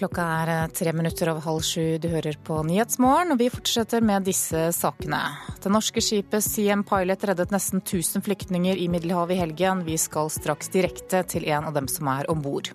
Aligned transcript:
Klokka 0.00 0.24
er 0.40 0.48
eh, 0.48 0.68
tre 0.72 0.94
minutter 0.96 1.28
over 1.28 1.44
halv 1.44 1.64
sju. 1.66 1.98
Du 2.00 2.06
hører 2.08 2.38
på 2.40 2.62
Nyhetsmorgen, 2.64 3.34
og 3.34 3.40
vi 3.42 3.50
fortsetter 3.52 4.00
med 4.00 4.24
disse 4.24 4.70
sakene. 4.72 5.18
Det 5.60 5.68
norske 5.68 6.00
skipet 6.00 6.40
CM 6.46 6.86
Pilot 6.88 7.26
reddet 7.28 7.52
nesten 7.52 7.82
1000 7.82 8.24
flyktninger 8.24 8.80
i 8.80 8.88
Middelhavet 8.88 9.36
i 9.36 9.42
helgen. 9.42 9.84
Vi 9.84 9.98
skal 10.00 10.32
straks 10.32 10.72
direkte 10.72 11.20
til 11.28 11.44
en 11.52 11.68
av 11.68 11.76
dem 11.76 11.90
som 11.92 12.08
er 12.08 12.30
om 12.32 12.40
bord. 12.40 12.72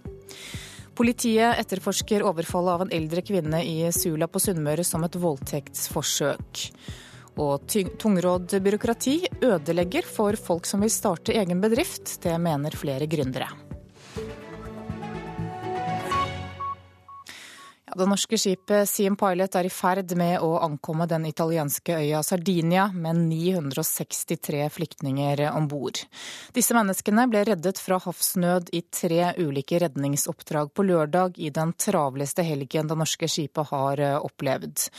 Politiet 0.93 1.57
etterforsker 1.65 2.27
overfallet 2.29 2.77
av 2.77 2.85
en 2.85 2.93
eldre 2.93 3.25
kvinne 3.25 3.65
i 3.65 3.89
Sula 3.89 4.29
på 4.29 4.45
Sunnmøre 4.45 4.85
som 4.85 5.09
et 5.09 5.17
voldtektsforsøk. 5.17 6.65
Og 7.41 7.65
tungrodd 8.05 8.53
byråkrati 8.61 9.17
ødelegger 9.41 10.05
for 10.05 10.37
folk 10.37 10.69
som 10.69 10.85
vil 10.85 10.93
starte 10.93 11.33
egen 11.33 11.57
bedrift. 11.65 12.19
Det 12.21 12.37
mener 12.37 12.77
flere 12.77 13.09
gründere. 13.09 13.49
Det 17.95 18.03
norske 18.11 18.35
skipet 18.35 18.89
Siem 18.91 19.15
Pilot 19.15 19.53
er 19.55 19.69
i 19.69 19.71
ferd 19.71 20.09
med 20.19 20.41
å 20.43 20.57
ankomme 20.65 21.05
den 21.07 21.29
italienske 21.29 21.95
øya 21.95 22.19
Sardinia 22.27 22.89
med 22.91 23.21
963 23.29 24.65
flyktninger 24.75 25.45
om 25.53 25.69
bord. 25.71 26.01
Disse 26.51 26.75
menneskene 26.75 27.23
ble 27.31 27.45
reddet 27.47 27.79
fra 27.79 28.01
havsnød 28.03 28.73
i 28.75 28.83
tre 28.91 29.31
ulike 29.39 29.79
redningsoppdrag 29.85 30.75
på 30.75 30.87
lørdag 30.89 31.39
i 31.39 31.53
den 31.55 31.71
travleste 31.79 32.43
helgen 32.43 32.91
det 32.91 32.99
norske 32.99 33.31
skipet 33.31 33.71
har 33.71 34.03
eh, 34.03 34.19
opplevd. 34.19 34.89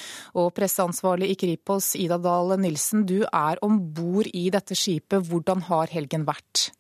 Og 0.41 0.55
presseansvarlig 0.57 1.35
i 1.35 1.41
Kripos, 1.45 1.93
Ida 2.01 2.17
Dahl 2.17 2.57
Nilsen, 2.65 3.05
du 3.05 3.27
er 3.29 3.61
om 3.61 3.77
bord 3.93 4.33
i 4.33 4.49
dette 4.49 4.73
skipet. 4.73 5.21
Hvordan 5.29 5.69
har 5.69 5.93
helgen 5.93 6.25
vært? 6.25 6.71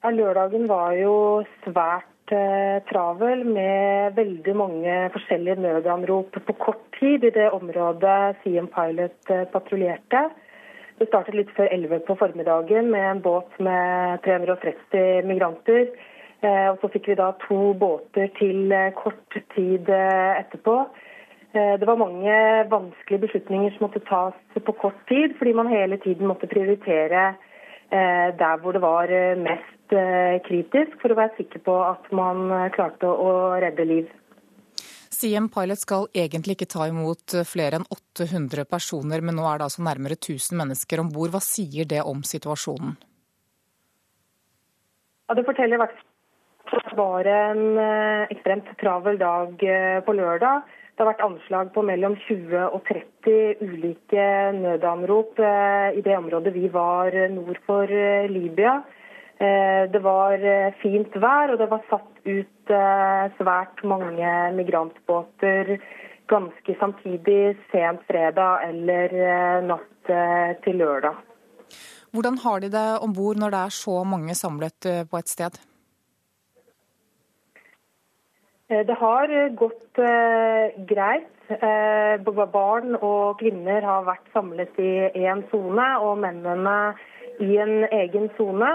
Ja, 0.00 0.16
lørdagen 0.16 0.64
var 0.70 0.96
jo 0.96 1.42
svært 1.66 2.14
Eh, 2.28 2.82
travel 2.90 3.40
med 3.48 4.12
veldig 4.12 4.52
mange 4.56 4.94
forskjellige 5.14 5.62
nødanrop 5.62 6.34
på 6.44 6.54
kort 6.60 6.82
tid 6.98 7.22
i 7.24 7.30
det 7.32 7.46
området 7.56 8.36
Siem 8.42 8.66
Pilot 8.68 9.30
eh, 9.32 9.46
patruljerte. 9.48 10.26
Det 10.98 11.06
startet 11.08 11.38
litt 11.38 11.54
før 11.56 11.72
11 11.72 12.02
på 12.04 12.18
formiddagen 12.20 12.90
med 12.92 13.06
en 13.14 13.22
båt 13.24 13.56
med 13.64 14.20
330 14.26 15.24
migranter. 15.30 15.88
Eh, 16.42 16.66
og 16.74 16.76
så 16.82 16.90
fikk 16.92 17.08
vi 17.08 17.16
da 17.22 17.30
to 17.46 17.72
båter 17.80 18.28
til 18.36 18.76
kort 18.98 19.40
tid 19.56 19.88
etterpå. 19.88 20.76
Det 21.56 21.86
var 21.88 21.96
mange 21.96 22.34
vanskelige 22.68 23.22
beslutninger 23.24 23.72
som 23.72 23.86
måtte 23.86 24.04
tas 24.04 24.36
på 24.66 24.72
kort 24.84 25.00
tid, 25.08 25.32
fordi 25.38 25.56
man 25.56 25.72
hele 25.72 25.96
tiden 26.04 26.28
måtte 26.28 26.46
prioritere 26.46 27.22
der 27.88 28.60
hvor 28.60 28.76
det 28.76 28.82
var 28.84 29.08
mest 29.40 29.77
Eh, 29.88 30.36
kritisk 30.44 30.98
for 31.00 31.14
å 31.14 31.16
være 31.16 31.38
sikker 31.38 31.62
på 31.64 31.74
at 31.80 32.10
man 32.12 32.50
eh, 32.52 32.70
klarte 32.74 33.08
å 33.08 33.56
redde 33.56 33.86
liv. 33.88 34.08
Siem 35.08 35.46
Pilot 35.48 35.80
skal 35.80 36.04
egentlig 36.12 36.58
ikke 36.58 36.68
ta 36.68 36.84
imot 36.90 37.32
flere 37.48 37.80
enn 37.80 37.86
800 37.88 38.66
personer, 38.68 39.24
men 39.24 39.38
nå 39.38 39.46
er 39.48 39.58
det 39.58 39.68
altså 39.70 39.86
nærmere 39.86 40.18
1000 40.18 40.60
mennesker 40.60 41.00
om 41.00 41.08
bord. 41.14 41.32
Hva 41.32 41.40
sier 41.42 41.88
det 41.88 42.02
om 42.04 42.20
situasjonen? 42.20 42.98
Ja, 45.28 45.36
det 45.38 45.46
forteller 45.48 45.86
at 45.86 45.96
det 46.68 46.98
var 47.00 47.32
en 47.32 47.64
eh, 47.80 48.28
ekstremt 48.36 48.68
travel 48.82 49.16
dag 49.20 49.56
på 50.04 50.16
lørdag. 50.20 50.68
Det 50.68 51.04
har 51.04 51.12
vært 51.14 51.24
anslag 51.24 51.72
på 51.72 51.80
mellom 51.86 52.18
20 52.26 52.68
og 52.68 52.84
30 52.90 53.64
ulike 53.64 54.28
nødanrop 54.58 55.38
i 55.40 56.02
det 56.02 56.16
området 56.18 56.52
vi 56.56 56.68
var 56.74 57.14
nord 57.30 57.60
for 57.68 57.86
Libya. 58.28 58.80
Eh, 59.38 59.84
det 59.92 60.00
var 60.02 60.34
eh, 60.42 60.74
fint 60.82 61.14
vær, 61.14 61.52
og 61.52 61.60
det 61.60 61.68
var 61.70 61.84
satt 61.86 62.24
ut 62.26 62.72
eh, 62.74 63.28
svært 63.38 63.84
mange 63.86 64.30
migrantbåter 64.56 65.76
ganske 66.28 66.74
samtidig 66.80 67.54
sent 67.70 68.02
fredag 68.10 68.66
eller 68.66 69.14
natt 69.64 70.10
til 70.64 70.76
lørdag. 70.76 71.14
Hvordan 72.12 72.36
har 72.42 72.60
de 72.60 72.68
det 72.72 72.88
om 73.00 73.14
bord 73.16 73.40
når 73.40 73.54
det 73.54 73.60
er 73.62 73.72
så 73.76 73.94
mange 74.04 74.36
samlet 74.36 74.88
på 75.08 75.20
et 75.22 75.30
sted? 75.32 75.56
Det 78.68 78.96
har 79.00 79.32
gått 79.56 80.02
greit. 80.92 81.32
Barn 82.52 82.92
og 83.00 83.40
kvinner 83.40 83.88
har 83.88 84.04
vært 84.04 84.28
samlet 84.36 84.76
i 84.84 84.92
én 85.24 85.46
sone, 85.48 85.88
og 86.04 86.20
mennene 86.20 86.76
i 87.40 87.56
en 87.56 87.88
egen 87.88 88.28
sone. 88.36 88.74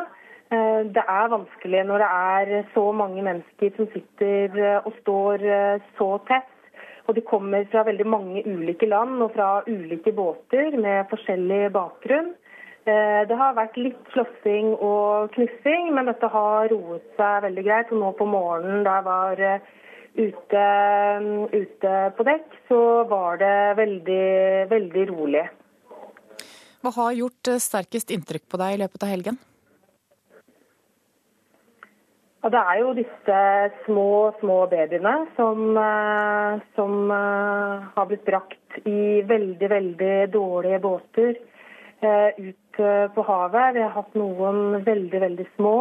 Eh, 0.53 0.81
det 0.95 1.03
er 1.09 1.31
vanskelig 1.31 1.83
når 1.87 2.03
det 2.03 2.09
er 2.09 2.71
så 2.73 2.83
mange 2.95 3.23
mennesker 3.25 3.71
som 3.77 3.89
sitter 3.93 4.57
eh, 4.59 4.79
og 4.85 4.93
står 5.01 5.45
eh, 5.47 5.85
så 5.97 6.09
tett. 6.29 6.49
Og 7.07 7.17
de 7.17 7.23
kommer 7.27 7.65
fra 7.71 7.83
veldig 7.87 8.05
mange 8.07 8.43
ulike 8.47 8.87
land 8.87 9.21
og 9.23 9.33
fra 9.35 9.47
ulike 9.67 10.13
båter 10.15 10.77
med 10.79 11.09
forskjellig 11.11 11.65
bakgrunn. 11.75 12.31
Det 12.83 13.35
har 13.39 13.55
vært 13.55 13.75
litt 13.79 14.07
slåssing 14.11 14.73
og 14.73 15.31
knussing, 15.35 15.89
men 15.95 16.07
dette 16.07 16.27
har 16.31 16.71
roet 16.71 17.03
seg 17.19 17.43
veldig 17.43 17.63
greit. 17.63 17.91
Og 17.91 17.99
nå 17.99 18.13
på 18.15 18.27
morgenen 18.27 18.87
da 18.87 18.97
jeg 18.97 19.05
var 19.07 19.43
ute, 20.15 20.65
ute 21.59 21.93
på 22.17 22.27
dekk, 22.31 22.59
så 22.71 22.81
var 23.11 23.39
det 23.43 23.55
veldig, 23.79 24.27
veldig 24.71 25.07
rolig. 25.11 25.45
Hva 26.83 26.95
har 27.01 27.15
gjort 27.19 27.55
sterkest 27.67 28.15
inntrykk 28.15 28.47
på 28.47 28.63
deg 28.63 28.77
i 28.77 28.83
løpet 28.83 29.03
av 29.03 29.11
helgen? 29.11 29.43
Og 32.43 32.51
Det 32.51 32.59
er 32.59 32.79
jo 32.81 32.89
disse 32.97 33.35
små, 33.85 34.33
små 34.41 34.57
babyene 34.67 35.13
som, 35.37 35.77
eh, 35.79 36.63
som 36.75 37.11
uh, 37.11 37.85
har 37.95 38.09
blitt 38.09 38.25
brakt 38.27 38.79
i 38.83 39.21
veldig, 39.29 39.69
veldig 39.71 40.15
dårlige 40.33 40.79
båter 40.83 41.37
uh, 42.03 42.29
ut 42.35 42.81
på 43.15 43.25
havet. 43.29 43.77
Vi 43.77 43.83
har 43.85 43.95
hatt 43.95 44.19
noen 44.19 44.83
veldig, 44.83 45.19
veldig 45.21 45.45
små. 45.55 45.75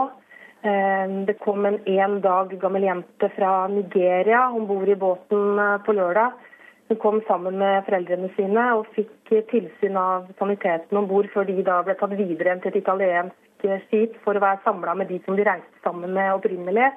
Det 0.63 1.35
kom 1.43 1.65
en 1.67 1.79
én 1.91 2.21
dag 2.23 2.53
gammel 2.61 2.85
jente 2.87 3.27
fra 3.35 3.67
Nigeria 3.67 4.45
om 4.55 4.69
bord 4.69 4.89
i 4.93 4.95
båten 4.95 5.59
på 5.83 5.95
lørdag. 5.97 6.37
Hun 6.93 7.01
kom 7.03 7.23
sammen 7.27 7.57
med 7.59 7.83
foreldrene 7.89 8.29
sine 8.37 8.67
og 8.77 8.87
fikk 8.95 9.33
tilsyn 9.51 9.97
av 9.99 10.29
saniteten 10.39 11.01
om 11.01 11.09
bord 11.11 11.27
før 11.33 11.49
de 11.49 11.65
da 11.67 11.81
ble 11.83 11.97
tatt 11.99 12.15
videre 12.15 12.55
til 12.61 12.71
et 12.71 12.79
italiensk 12.85 13.52
skip 13.89 14.19
for 14.25 14.37
å 14.37 14.43
være 14.43 14.63
samla 14.65 14.95
med 14.99 15.11
de 15.13 15.19
som 15.25 15.37
de 15.39 15.47
reiste 15.47 15.83
sammen 15.85 16.15
med 16.17 16.35
opprinnelig. 16.35 16.91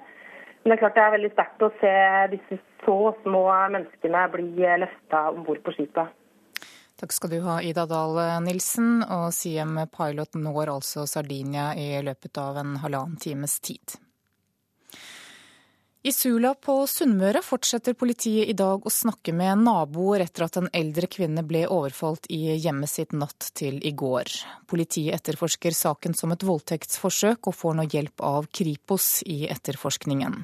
Men 0.64 0.72
det 0.72 0.76
er 0.76 0.82
klart 0.82 0.96
det 0.98 1.04
er 1.06 1.16
veldig 1.16 1.32
sterkt 1.34 1.66
å 1.66 1.72
se 1.82 1.96
disse 2.32 2.60
så 2.86 3.00
små 3.24 3.44
menneskene 3.74 4.24
bli 4.34 4.72
løfta 4.82 5.28
om 5.34 5.44
bord 5.46 5.62
på 5.66 5.76
skipet. 5.76 6.14
Takk 6.96 7.12
skal 7.12 7.34
du 7.34 7.42
ha, 7.44 7.60
Ida 7.60 7.84
Dahl 7.90 8.18
Nilsen. 8.46 9.04
Og 9.04 9.28
Siem 9.36 9.78
Pilot 9.92 10.40
når 10.40 10.72
altså 10.78 11.04
Sardinia 11.10 11.74
i 11.76 12.00
løpet 12.06 12.40
av 12.40 12.62
en 12.62 12.78
halvannen 12.82 13.20
times 13.22 13.60
tid. 13.60 13.98
I 16.06 16.12
Sula 16.14 16.52
på 16.62 16.74
Sunnmøre 16.86 17.40
fortsetter 17.42 17.96
politiet 17.98 18.46
i 18.52 18.54
dag 18.54 18.84
å 18.86 18.92
snakke 18.94 19.34
med 19.34 19.64
naboer 19.66 20.22
etter 20.22 20.44
at 20.46 20.60
en 20.60 20.68
eldre 20.78 21.08
kvinne 21.10 21.42
ble 21.50 21.64
overfalt 21.66 22.28
i 22.30 22.54
hjemmet 22.62 22.92
sitt 22.92 23.16
natt 23.18 23.48
til 23.58 23.80
i 23.82 23.90
går. 23.98 24.30
Politiet 24.70 25.16
etterforsker 25.18 25.74
saken 25.74 26.14
som 26.14 26.36
et 26.36 26.46
voldtektsforsøk 26.46 27.50
og 27.50 27.58
får 27.58 27.80
nå 27.80 27.88
hjelp 27.90 28.22
av 28.22 28.46
Kripos 28.54 29.08
i 29.26 29.48
etterforskningen. 29.50 30.38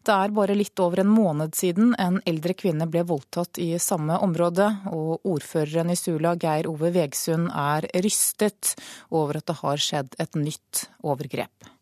Det 0.00 0.16
er 0.16 0.32
bare 0.32 0.56
litt 0.56 0.80
over 0.80 1.04
en 1.04 1.12
måned 1.12 1.60
siden 1.60 1.92
en 2.00 2.16
eldre 2.24 2.56
kvinne 2.56 2.88
ble 2.88 3.04
voldtatt 3.12 3.60
i 3.60 3.68
samme 3.76 4.16
område, 4.24 4.70
og 4.96 5.28
ordføreren 5.28 5.92
i 5.92 5.98
Sula, 6.00 6.38
Geir 6.40 6.72
Ove 6.72 6.88
Vegsund, 6.96 7.52
er 7.52 7.90
rystet 8.00 8.78
over 9.12 9.42
at 9.42 9.52
det 9.52 9.60
har 9.60 9.86
skjedd 9.90 10.20
et 10.24 10.40
nytt 10.40 10.86
overgrep. 11.04 11.72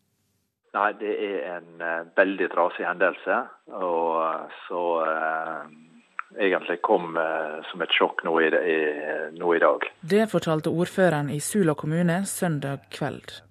Nei, 0.71 0.91
det 1.01 1.13
er 1.19 1.39
en 1.57 1.83
uh, 1.83 2.07
veldig 2.15 2.47
trasig 2.53 2.85
hendelse. 2.87 3.41
Og 3.75 4.21
uh, 4.23 4.59
så 4.69 4.83
uh, 5.03 5.65
egentlig 6.39 6.79
kom 6.85 7.17
som 7.67 7.83
et 7.83 7.91
sjokk 7.91 8.23
nå 8.23 8.37
i, 8.39 8.47
i, 8.47 8.77
nå 9.35 9.51
i, 9.51 9.59
dag. 9.59 9.83
Det 9.99 10.29
fortalte 10.31 10.71
ordføreren 10.71 11.27
i 11.33 11.41
Sula 11.43 11.75
kommune 11.75 12.21
søndag 12.23 12.85
kveld. 12.95 13.41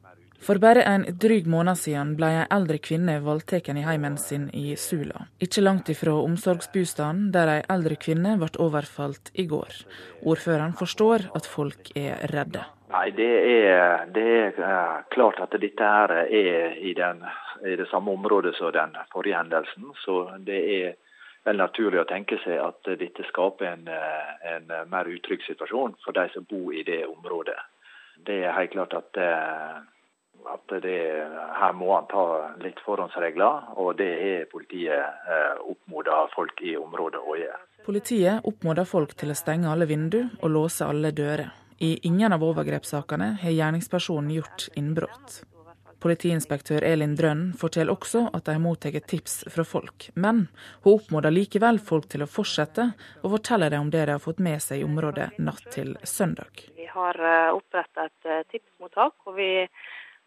For 0.40 0.56
bare 0.56 0.86
en 0.88 1.04
dryg 1.20 1.44
måned 1.52 1.76
siden 1.76 2.14
ble 2.16 2.30
ei 2.38 2.46
eldre 2.56 2.78
kvinne 2.80 3.18
voldtatt 3.20 3.68
i 3.68 3.84
heimen 3.84 4.16
sin 4.16 4.48
i 4.56 4.72
Sula. 4.80 5.26
Ikke 5.44 5.60
langt 5.60 5.92
ifra 5.92 6.16
omsorgsbostaden, 6.16 7.28
der 7.34 7.58
ei 7.58 7.60
eldre 7.68 8.00
kvinne 8.00 8.38
ble 8.40 8.48
overfalt 8.56 9.28
i 9.36 9.44
går. 9.50 9.82
Ordføreren 10.24 10.72
forstår 10.80 11.28
at 11.36 11.44
folk 11.44 11.92
er 11.92 12.24
redde. 12.32 12.64
Nei, 12.90 13.10
det 13.14 13.30
er, 13.50 14.08
det 14.10 14.24
er, 14.58 15.04
klart 15.14 15.38
at 15.42 15.54
dette 15.62 15.90
her 15.94 16.14
er 16.24 16.74
i, 16.74 16.94
den, 16.98 17.22
i, 17.62 17.76
det 17.78 17.86
samme 17.90 18.16
området 18.16 18.56
som 18.58 18.72
den 18.74 18.96
forrige 19.12 19.38
hendelsen. 19.38 19.92
Så 20.02 20.24
det 20.46 20.60
er 20.74 20.96
vel 21.46 21.60
naturlig 21.60 22.02
å 22.02 22.08
tenke 22.10 22.40
seg 22.42 22.58
at 22.58 22.90
dette 22.98 23.26
skaper 23.28 23.70
en, 23.70 23.86
en 24.54 24.74
mer 24.90 25.08
utrygg 25.08 25.46
situasjon 25.46 25.94
for 26.04 26.18
de 26.18 26.26
som 26.34 26.48
bor 26.50 26.74
i 26.74 26.82
det 26.86 27.04
området. 27.06 27.56
Det 28.26 28.42
er 28.44 28.58
helt 28.58 28.74
klart 28.74 28.98
at 28.98 29.22
at 30.48 30.82
det, 30.82 30.98
her 31.60 31.72
må 31.76 31.94
han 31.94 32.06
ta 32.10 32.24
litt 32.64 32.80
forhåndsregler, 32.84 33.74
og 33.80 33.96
det 33.98 34.10
er 34.24 34.46
politiet 34.50 34.96
eh, 34.96 35.58
oppmoda 35.60 36.22
folk 36.34 36.62
i 36.64 36.76
området 36.80 37.20
å 37.20 37.36
gjøre. 37.38 37.60
Politiet 37.86 38.46
oppmoder 38.48 38.88
folk 38.88 39.14
til 39.18 39.32
å 39.32 39.38
stenge 39.38 39.70
alle 39.70 39.88
vinduer 39.90 40.30
og 40.40 40.54
låse 40.54 40.86
alle 40.86 41.12
dører. 41.16 41.50
I 41.82 41.98
ingen 42.02 42.32
av 42.32 42.42
overgrepssakene 42.44 43.38
har 43.40 43.50
gjerningspersonen 43.56 44.30
gjort 44.34 44.66
innbrudd. 44.76 45.36
Politiinspektør 46.00 46.84
Elin 46.84 47.14
Drønn 47.16 47.46
forteller 47.56 47.96
også 47.96 48.26
at 48.36 48.44
de 48.44 48.52
har 48.56 48.60
mottatt 48.60 49.06
tips 49.08 49.38
fra 49.54 49.64
folk, 49.64 50.10
men 50.12 50.42
hun 50.84 50.98
oppfordrer 50.98 51.32
likevel 51.32 51.80
folk 51.80 52.10
til 52.12 52.24
å 52.24 52.28
fortsette, 52.28 52.86
og 53.22 53.32
forteller 53.38 53.72
dem 53.72 53.86
om 53.86 53.94
det 53.94 54.04
de 54.04 54.12
har 54.16 54.20
fått 54.20 54.44
med 54.44 54.60
seg 54.60 54.82
i 54.82 54.84
området 54.84 55.30
natt 55.40 55.72
til 55.72 55.94
søndag. 56.04 56.66
Vi 56.76 56.88
har 56.92 57.16
oppretta 57.16 57.56
opprettet 57.56 58.04
et 58.04 58.30
eh, 58.36 58.44
tipsmottak, 58.52 59.16
og 59.24 59.40
vi, 59.40 59.50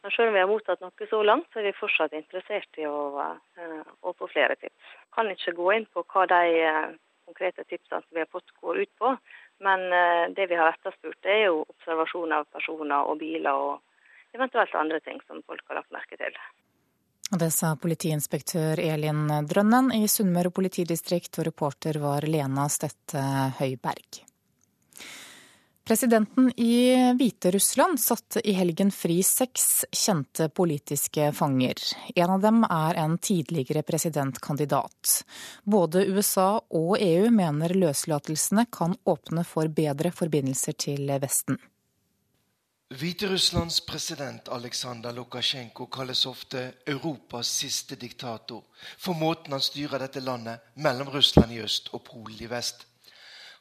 selv 0.09 0.31
om 0.31 0.33
vi 0.39 0.41
har 0.41 0.49
mottatt 0.49 0.81
noe 0.81 1.09
så 1.13 1.21
langt, 1.21 1.49
så 1.53 1.61
er 1.61 1.69
vi 1.69 1.77
fortsatt 1.83 2.17
interessert 2.17 2.81
i 2.81 2.89
å, 2.89 2.99
eh, 3.61 3.79
å 4.01 4.17
få 4.17 4.33
flere 4.33 4.57
tips. 4.57 4.93
Kan 5.13 5.29
ikke 5.29 5.53
gå 5.61 5.71
inn 5.77 5.89
på 5.93 6.01
hva 6.01 6.25
de 6.33 6.45
konkrete 7.29 7.65
tipsene 7.69 8.01
som 8.01 8.17
vi 8.17 8.25
har 8.25 8.33
fått 8.33 8.53
går 8.61 8.83
ut 8.83 8.93
på, 8.97 9.17
men 9.63 9.87
det 10.35 10.49
vi 10.51 10.59
har 10.59 10.73
etterspurt 10.75 11.25
er 11.31 11.45
jo 11.47 11.63
observasjon 11.63 12.35
av 12.35 12.45
personer 12.51 13.09
og 13.09 13.19
biler. 13.23 13.53
og 13.53 13.81
eventuelt 14.33 14.75
andre 14.75 14.99
ting 14.99 15.21
som 15.27 15.41
folk 15.47 15.61
har 15.69 15.81
lagt 15.81 15.93
merke 15.93 16.17
til. 16.17 16.37
Det 17.39 17.49
sa 17.53 17.73
politiinspektør 17.81 18.81
Elin 18.81 19.25
Drønnen 19.49 19.89
i 19.95 20.07
Sunnmøre 20.11 20.51
politidistrikt, 20.53 21.39
og 21.39 21.47
reporter 21.49 21.97
var 22.01 22.27
Lena 22.29 22.67
Støtte 22.69 23.23
Høiberg. 23.59 24.21
Presidenten 25.85 26.59
i 26.59 26.95
Hviterussland 27.13 27.99
satte 27.99 28.49
i 28.49 28.53
helgen 28.55 28.91
fri 28.91 29.17
seks 29.23 29.85
kjente 29.91 30.47
politiske 30.49 31.31
fanger. 31.35 31.75
En 32.15 32.29
av 32.29 32.39
dem 32.41 32.61
er 32.63 32.95
en 33.01 33.17
tidligere 33.17 33.83
presidentkandidat. 33.83 35.25
Både 35.63 36.05
USA 36.07 36.61
og 36.69 36.95
EU 37.01 37.27
mener 37.35 37.75
løslatelsene 37.75 38.65
kan 38.71 38.95
åpne 39.03 39.43
for 39.43 39.67
bedre 39.67 40.13
forbindelser 40.15 40.79
til 40.85 41.11
Vesten. 41.19 41.59
Hviterusslands 42.93 43.81
president 43.83 44.47
Aleksandr 44.55 45.11
Lukasjenko 45.11 45.89
kalles 45.91 46.23
ofte 46.29 46.63
Europas 46.87 47.51
siste 47.59 47.99
diktator 47.99 48.63
for 48.95 49.19
måten 49.19 49.51
han 49.51 49.67
styrer 49.67 49.99
dette 49.99 50.23
landet 50.23 50.63
mellom 50.75 51.11
Russland 51.11 51.51
i 51.51 51.59
øst 51.65 51.91
og 51.91 52.05
Polen 52.07 52.39
i 52.39 52.47
vest. 52.47 52.85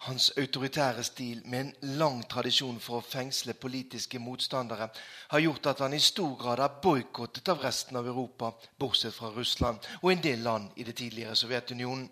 Hans 0.02 0.32
autoritære 0.38 1.02
stil, 1.04 1.43
med 1.44 1.60
en 1.60 1.75
lang 1.99 2.22
tradisjon 2.31 2.81
for 2.82 2.99
å 2.99 3.06
fengsle 3.06 3.54
politiske 3.54 4.19
motstandere, 4.19 4.88
har 5.31 5.43
gjort 5.44 5.69
at 5.70 5.82
han 5.84 5.94
i 5.94 6.00
stor 6.02 6.32
grad 6.40 6.58
er 6.64 6.81
boikottet 6.82 7.49
av 7.52 7.62
resten 7.62 8.00
av 8.00 8.08
Europa, 8.10 8.50
bortsett 8.78 9.14
fra 9.14 9.31
Russland 9.37 9.78
og 10.00 10.10
en 10.10 10.25
del 10.25 10.43
land 10.43 10.75
i 10.75 10.88
det 10.88 10.96
tidligere 10.99 11.37
Sovjetunionen. 11.38 12.08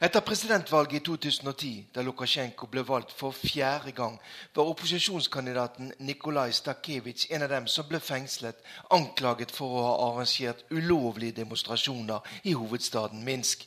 Etter 0.00 0.20
presidentvalget 0.20 1.00
i 1.00 1.04
2010, 1.06 1.70
da 1.94 2.04
Lukasjenko 2.06 2.68
ble 2.70 2.84
valgt 2.86 3.16
for 3.16 3.32
fjerde 3.34 3.90
gang, 3.96 4.20
var 4.54 4.68
opposisjonskandidaten 4.70 5.94
Nikolai 6.04 6.52
Stakevitsj 6.52 7.32
en 7.32 7.48
av 7.48 7.50
dem 7.50 7.66
som 7.66 7.88
ble 7.88 7.98
fengslet, 7.98 8.60
anklaget 8.94 9.56
for 9.56 9.72
å 9.72 9.82
ha 9.88 9.96
arrangert 10.10 10.68
ulovlige 10.70 11.40
demonstrasjoner 11.40 12.30
i 12.44 12.52
hovedstaden 12.52 13.24
Minsk. 13.24 13.64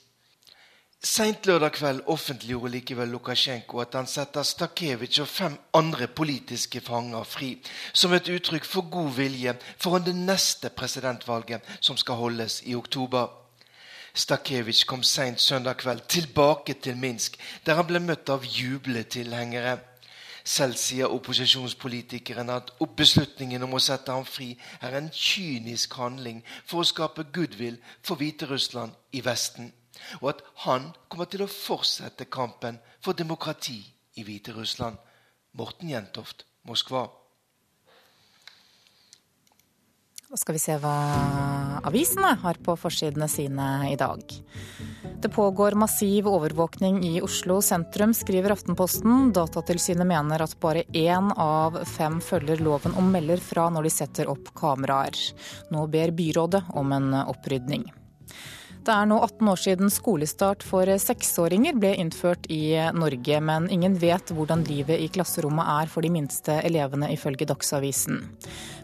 Seint 1.03 1.47
lørdag 1.49 1.71
kveld 1.73 2.01
offentliggjorde 2.13 2.69
likevel 2.75 3.09
Lukasjenko 3.09 3.79
at 3.81 3.95
han 3.97 4.05
setter 4.05 4.45
Stakevitsj 4.45 5.23
og 5.23 5.27
fem 5.27 5.55
andre 5.73 6.05
politiske 6.05 6.77
fanger 6.85 7.25
fri, 7.25 7.55
som 7.93 8.13
et 8.13 8.29
uttrykk 8.29 8.67
for 8.69 8.85
god 8.93 9.09
vilje 9.15 9.55
foran 9.81 10.05
det 10.05 10.13
neste 10.13 10.69
presidentvalget 10.69 11.65
som 11.79 11.97
skal 11.97 12.21
holdes 12.21 12.59
i 12.69 12.77
oktober. 12.77 13.33
Stakevitsj 14.13 14.85
kom 14.85 15.01
seint 15.01 15.41
søndag 15.41 15.81
kveld 15.81 16.05
tilbake 16.05 16.77
til 16.77 17.01
Minsk, 17.01 17.41
der 17.65 17.81
han 17.81 17.89
ble 17.89 18.03
møtt 18.05 18.29
av 18.29 18.45
jubletilhengere. 18.45 19.79
Selv 20.45 20.77
sier 20.77 21.09
opposisjonspolitikeren 21.09 22.53
at 22.53 22.69
beslutningen 22.97 23.65
om 23.65 23.73
å 23.73 23.81
sette 23.81 24.13
ham 24.13 24.29
fri 24.29 24.53
er 24.85 25.01
en 25.01 25.09
kynisk 25.09 25.97
handling 25.97 26.45
for 26.61 26.85
å 26.85 26.89
skape 26.93 27.31
goodwill 27.33 27.81
for 28.05 28.21
Hviterussland 28.21 28.93
i 29.17 29.25
Vesten, 29.25 29.73
og 30.21 30.33
at 30.33 30.43
han 30.65 30.91
kommer 31.07 31.29
til 31.31 31.45
å 31.45 31.51
fortsette 31.51 32.29
kampen 32.31 32.79
for 33.03 33.17
demokrati 33.17 33.79
i 34.17 34.25
Hviterussland. 34.27 34.99
Morten 35.57 35.91
Jentoft, 35.91 36.45
Moskva. 36.67 37.07
Da 40.31 40.37
skal 40.39 40.55
vi 40.55 40.61
se 40.63 40.77
hva 40.79 40.95
avisene 41.83 42.29
har 42.39 42.59
på 42.63 42.77
forsidene 42.79 43.27
sine 43.27 43.65
i 43.91 43.97
dag. 43.99 44.21
Det 45.21 45.29
pågår 45.29 45.75
massiv 45.75 46.29
overvåkning 46.31 47.03
i 47.03 47.19
Oslo 47.21 47.59
sentrum, 47.61 48.13
skriver 48.15 48.55
Aftenposten. 48.55 49.33
Datatilsynet 49.35 50.07
mener 50.07 50.41
at 50.41 50.55
bare 50.63 50.87
én 50.95 51.33
av 51.35 51.81
fem 51.85 52.21
følger 52.23 52.63
loven 52.63 52.95
og 52.95 53.11
melder 53.11 53.43
fra 53.43 53.67
når 53.69 53.89
de 53.89 53.95
setter 53.99 54.31
opp 54.31 54.53
kameraer. 54.55 55.19
Nå 55.75 55.83
ber 55.91 56.15
byrådet 56.15 56.63
om 56.79 56.95
en 56.95 57.11
opprydning. 57.25 57.91
Det 58.81 58.89
er 58.89 59.05
nå 59.05 59.19
18 59.21 59.49
år 59.51 59.59
siden 59.61 59.91
skolestart 59.93 60.63
for 60.65 60.89
seksåringer 61.03 61.75
ble 61.77 61.91
innført 62.01 62.47
i 62.49 62.73
Norge, 62.97 63.37
men 63.45 63.67
ingen 63.69 63.93
vet 64.01 64.33
hvordan 64.33 64.63
livet 64.65 65.03
i 65.03 65.09
klasserommet 65.13 65.69
er 65.69 65.91
for 65.91 66.01
de 66.01 66.09
minste 66.09 66.55
elevene, 66.65 67.11
ifølge 67.13 67.45
Dagsavisen. 67.51 68.23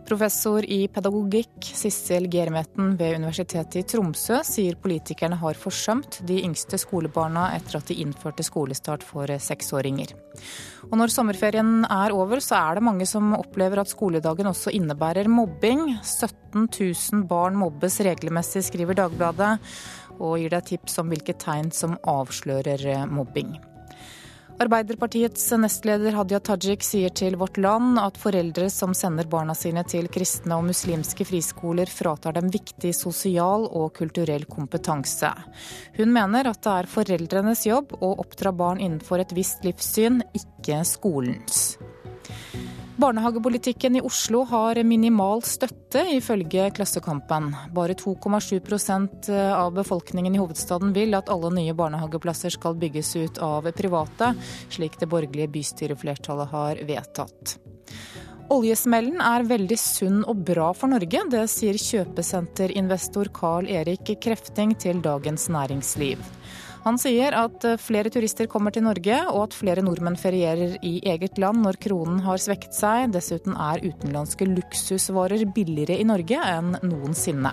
Professor 0.07 0.63
i 0.63 0.85
pedagogikk 0.87 1.65
Sissel 1.75 2.29
Germeten 2.31 2.93
ved 2.95 3.17
Universitetet 3.17 3.75
i 3.81 3.83
Tromsø 3.91 4.39
sier 4.47 4.77
politikerne 4.79 5.35
har 5.41 5.59
forsømt 5.59 6.21
de 6.29 6.37
yngste 6.47 6.79
skolebarna 6.79 7.49
etter 7.57 7.81
at 7.81 7.91
de 7.91 7.99
innførte 8.05 8.45
skolestart 8.47 9.03
for 9.03 9.27
seksåringer. 9.27 10.15
Og 10.87 10.95
når 11.01 11.11
sommerferien 11.11 11.83
er 11.83 12.15
over, 12.15 12.39
så 12.39 12.55
er 12.55 12.79
det 12.79 12.87
mange 12.87 13.09
som 13.09 13.35
opplever 13.35 13.83
at 13.83 13.91
skoledagen 13.91 14.47
også 14.47 14.71
innebærer 14.79 15.27
mobbing. 15.27 15.97
17 15.99 16.69
000 16.71 17.25
barn 17.27 17.59
mobbes 17.59 17.99
regelmessig, 18.07 18.63
skriver 18.69 18.95
Dagbladet, 18.95 19.57
og 20.21 20.37
gir 20.39 20.55
deg 20.55 20.71
tips 20.71 21.01
om 21.03 21.11
hvilke 21.11 21.35
tegn 21.35 21.73
som 21.75 21.99
avslører 22.07 23.03
mobbing. 23.11 23.57
Arbeiderpartiets 24.57 25.51
nestleder 25.61 26.15
Hadia 26.17 26.39
Tajik 26.41 26.81
sier 26.81 27.11
til 27.13 27.35
Vårt 27.37 27.59
Land 27.61 27.99
at 28.01 28.15
foreldre 28.17 28.71
som 28.73 28.95
sender 28.97 29.27
barna 29.29 29.53
sine 29.53 29.83
til 29.85 30.07
kristne 30.09 30.57
og 30.57 30.65
muslimske 30.71 31.27
friskoler, 31.29 31.85
fratar 31.85 32.33
dem 32.39 32.49
viktig 32.49 32.89
sosial 32.97 33.67
og 33.69 33.91
kulturell 33.99 34.47
kompetanse. 34.49 35.29
Hun 35.99 36.09
mener 36.15 36.49
at 36.49 36.63
det 36.65 36.73
er 36.73 36.89
foreldrenes 36.89 37.67
jobb 37.69 37.93
å 38.01 38.15
oppdra 38.17 38.49
barn 38.49 38.81
innenfor 38.81 39.21
et 39.21 39.35
visst 39.37 39.61
livssyn, 39.67 40.23
ikke 40.33 40.81
skolens. 40.89 41.77
Barnehagepolitikken 42.97 43.95
i 43.95 44.01
Oslo 44.01 44.39
har 44.43 44.79
minimal 44.83 45.43
støtte, 45.45 46.01
ifølge 46.17 46.71
Klassekampen. 46.73 47.51
Bare 47.75 47.93
2,7% 47.93 49.29
av 49.53 49.75
befolkningen 49.75 50.33
i 50.33 50.39
hovedstaden 50.41 50.95
vil 50.95 51.13
at 51.13 51.29
alle 51.29 51.51
nye 51.53 51.75
barnehageplasser 51.77 52.55
skal 52.57 52.73
bygges 52.81 53.11
ut 53.15 53.37
av 53.37 53.69
private, 53.77 54.31
slik 54.73 54.97
det 54.97 55.11
borgerlige 55.11 55.51
bystyreflertallet 55.53 56.49
har 56.55 56.81
vedtatt. 56.89 57.59
Oljesmellen 58.49 59.21
er 59.21 59.45
veldig 59.45 59.77
sunn 59.77 60.23
og 60.25 60.41
bra 60.49 60.71
for 60.73 60.89
Norge, 60.89 61.21
det 61.29 61.45
sier 61.53 61.77
kjøpesenterinvestor 61.77 63.29
Carl 63.35 63.69
Erik 63.69 64.15
Krefting 64.25 64.73
til 64.73 65.05
Dagens 65.05 65.51
Næringsliv. 65.53 66.25
Han 66.87 66.95
sier 67.01 67.35
at 67.35 67.65
eh, 67.67 67.79
flere 67.81 68.07
turister 68.13 68.47
kommer 68.47 68.71
til 68.71 68.85
Norge, 68.85 69.17
og 69.27 69.49
at 69.49 69.55
flere 69.57 69.83
nordmenn 69.83 70.15
ferierer 70.19 70.77
i 70.87 70.93
eget 71.11 71.35
land 71.41 71.59
når 71.65 71.81
kronen 71.83 72.21
har 72.23 72.39
svekket 72.39 72.77
seg. 72.77 73.09
Dessuten 73.11 73.57
er 73.59 73.83
utenlandske 73.83 74.47
luksusvarer 74.47 75.43
billigere 75.51 75.99
i 75.99 76.07
Norge 76.07 76.39
enn 76.39 76.77
noensinne. 76.87 77.51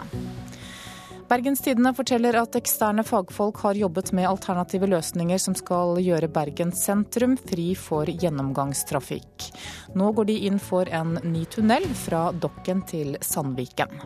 Bergens 1.26 1.64
Tidende 1.64 1.90
forteller 1.96 2.36
at 2.38 2.54
eksterne 2.60 3.02
fagfolk 3.02 3.58
har 3.64 3.80
jobbet 3.80 4.12
med 4.14 4.28
alternative 4.28 4.86
løsninger 4.92 5.40
som 5.42 5.56
skal 5.58 5.98
gjøre 6.04 6.30
Bergen 6.30 6.70
sentrum 6.76 7.34
fri 7.40 7.72
for 7.74 8.06
gjennomgangstrafikk. 8.06 9.48
Nå 9.98 10.12
går 10.14 10.30
de 10.30 10.42
inn 10.46 10.62
for 10.62 10.86
en 10.94 11.16
ny 11.24 11.42
tunnel 11.50 11.88
fra 12.04 12.28
Dokken 12.30 12.86
til 12.86 13.16
Sandviken. 13.24 13.98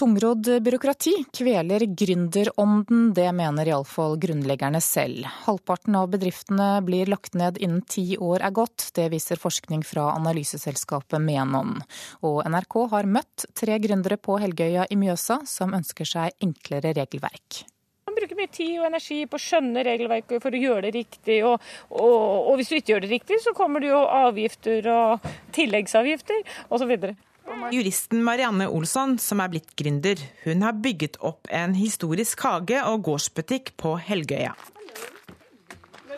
Tungrodd 0.00 0.62
byråkrati 0.62 1.24
kveler 1.38 1.80
gründerånden, 1.80 3.10
det 3.12 3.26
mener 3.36 3.68
iallfall 3.68 4.14
grunnleggerne 4.16 4.80
selv. 4.80 5.26
Halvparten 5.44 5.98
av 6.00 6.06
bedriftene 6.14 6.68
blir 6.86 7.10
lagt 7.12 7.36
ned 7.36 7.60
innen 7.60 7.82
ti 7.84 8.16
år 8.16 8.40
er 8.48 8.54
gått, 8.56 8.86
det 8.96 9.10
viser 9.12 9.36
forskning 9.36 9.84
fra 9.84 10.06
analyseselskapet 10.14 11.20
Menon. 11.20 11.82
Og 12.24 12.40
NRK 12.48 12.78
har 12.94 13.12
møtt 13.18 13.44
tre 13.52 13.76
gründere 13.84 14.16
på 14.16 14.40
Helgøya 14.40 14.88
i 14.88 14.96
Mjøsa 14.96 15.42
som 15.44 15.76
ønsker 15.76 16.08
seg 16.08 16.48
enklere 16.48 16.96
regelverk. 16.96 17.66
Man 18.08 18.16
bruker 18.16 18.40
mye 18.40 18.56
tid 18.56 18.78
og 18.80 18.88
energi 18.88 19.26
på 19.28 19.36
å 19.36 19.46
skjønne 19.50 19.84
regelverket 19.84 20.40
for 20.40 20.56
å 20.56 20.64
gjøre 20.64 20.88
det 20.88 20.96
riktig. 20.96 21.42
Og, 21.44 21.60
og, 21.92 22.20
og 22.48 22.54
hvis 22.56 22.72
du 22.72 22.80
ikke 22.80 22.96
gjør 22.96 23.04
det 23.04 23.16
riktig, 23.18 23.44
så 23.44 23.52
kommer 23.52 23.84
det 23.84 23.92
jo 23.92 24.00
avgifter 24.00 24.94
og 24.96 25.32
tilleggsavgifter 25.60 26.40
osv. 26.72 27.12
Juristen 27.70 28.22
Marianne 28.26 28.66
Olsson, 28.68 29.16
som 29.18 29.40
er 29.42 29.50
blitt 29.52 29.72
gründer, 29.78 30.18
hun 30.44 30.62
har 30.66 30.78
bygget 30.82 31.18
opp 31.22 31.50
en 31.54 31.74
historisk 31.78 32.42
hage 32.46 32.80
og 32.86 33.04
gårdsbutikk 33.06 33.72
på 33.80 33.94
Helgøya. 34.06 34.52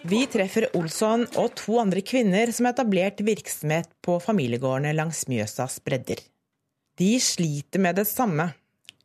Vi 0.09 0.25
treffer 0.27 0.67
Olsson 0.75 1.29
og 1.39 1.53
to 1.61 1.77
andre 1.79 2.03
kvinner 2.03 2.51
som 2.51 2.67
har 2.67 2.75
etablert 2.75 3.21
virksomhet 3.23 3.91
på 4.03 4.17
familiegårdene 4.25 4.95
langs 4.97 5.27
Mjøsas 5.31 5.79
bredder. 5.85 6.19
De 6.99 7.12
sliter 7.23 7.81
med 7.81 8.01
det 8.01 8.09
samme, 8.11 8.51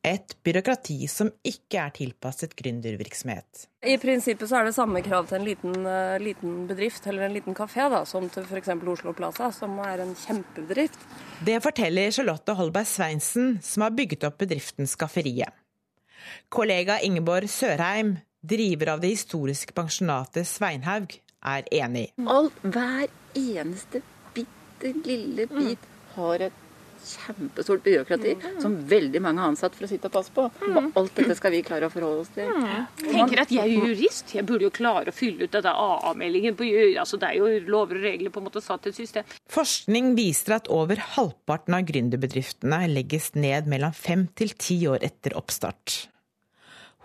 et 0.08 0.36
byråkrati 0.46 0.98
som 1.12 1.30
ikke 1.46 1.80
er 1.82 1.94
tilpasset 1.96 2.56
gründervirksomhet. 2.58 3.68
I 3.88 3.98
prinsippet 4.02 4.50
så 4.50 4.60
er 4.60 4.68
det 4.68 4.76
samme 4.78 5.02
krav 5.06 5.28
til 5.30 5.40
en 5.40 5.48
liten, 5.48 5.76
uh, 5.86 6.18
liten 6.22 6.66
bedrift 6.70 7.08
eller 7.08 7.28
en 7.28 7.36
liten 7.36 7.58
kafé 7.58 7.90
da, 7.92 8.04
som 8.10 8.30
til 8.32 8.48
f.eks. 8.48 8.72
Oslo 8.94 9.14
Plaza, 9.18 9.52
som 9.56 9.78
er 9.84 10.04
en 10.06 10.16
kjempebedrift. 10.18 11.00
Det 11.46 11.60
forteller 11.64 12.14
Charlotte 12.16 12.56
Holberg 12.58 12.90
Sveinsen, 12.90 13.58
som 13.64 13.86
har 13.86 13.96
bygget 13.96 14.28
opp 14.28 14.40
bedriften 14.44 14.90
Skafferiet. 14.90 15.54
Kollega 16.50 17.00
Ingeborg 17.04 17.50
Sørheim, 17.52 18.18
driver 18.48 18.94
av 18.96 19.02
det 19.04 19.14
historiske 19.16 19.76
pensjonatet 19.76 20.48
Sveinhaug, 20.48 21.18
er 21.48 21.68
enig. 21.72 22.10
All, 22.28 22.50
hver 22.64 23.08
eneste 23.38 24.02
bitte 24.36 24.94
lille 25.06 25.48
bit 25.52 25.84
har 26.16 26.48
et 26.50 26.64
kjempestort 27.04 27.84
byråkrati 27.86 28.34
mm. 28.36 28.58
som 28.64 28.76
veldig 28.90 29.22
mange 29.24 29.44
har 29.44 29.54
ansatt 29.54 29.76
for 29.78 29.88
å 29.88 29.90
sitte 29.92 30.10
og 30.10 30.16
passe 30.16 30.34
på. 30.34 30.48
Og 30.48 30.78
mm. 30.78 30.90
alt 31.00 31.14
dette 31.20 31.38
skal 31.38 31.54
vi 31.54 31.62
klare 31.66 31.90
å 31.90 31.94
forholde 31.94 32.26
oss 32.26 32.34
til. 32.36 32.50
Mm. 32.50 32.68
Jeg 33.04 33.14
tenker 33.14 33.44
at 33.44 33.54
jeg 33.54 33.64
er 33.64 33.88
jurist, 33.88 34.34
jeg 34.36 34.48
burde 34.48 34.68
jo 34.68 34.74
klare 34.74 35.14
å 35.14 35.16
fylle 35.16 35.48
ut 35.48 35.56
denne 35.56 35.74
AA-meldingen 35.74 36.60
altså 36.98 37.20
Det 37.22 37.30
er 37.30 37.40
jo 37.40 37.70
lover 37.70 38.00
og 38.00 38.06
regler 38.08 38.34
på 38.34 38.42
en 38.42 38.48
måte 38.48 38.64
satt 38.64 38.88
i 38.88 38.92
et 38.94 39.00
system. 39.00 39.26
Forskning 39.52 40.14
viser 40.18 40.58
at 40.58 40.70
over 40.74 41.00
halvparten 41.16 41.78
av 41.78 41.88
gründerbedriftene 41.88 42.84
legges 42.92 43.34
ned 43.38 43.70
mellom 43.70 43.96
fem 43.96 44.28
til 44.38 44.54
ti 44.58 44.80
år 44.90 45.06
etter 45.06 45.38
oppstart. 45.40 46.08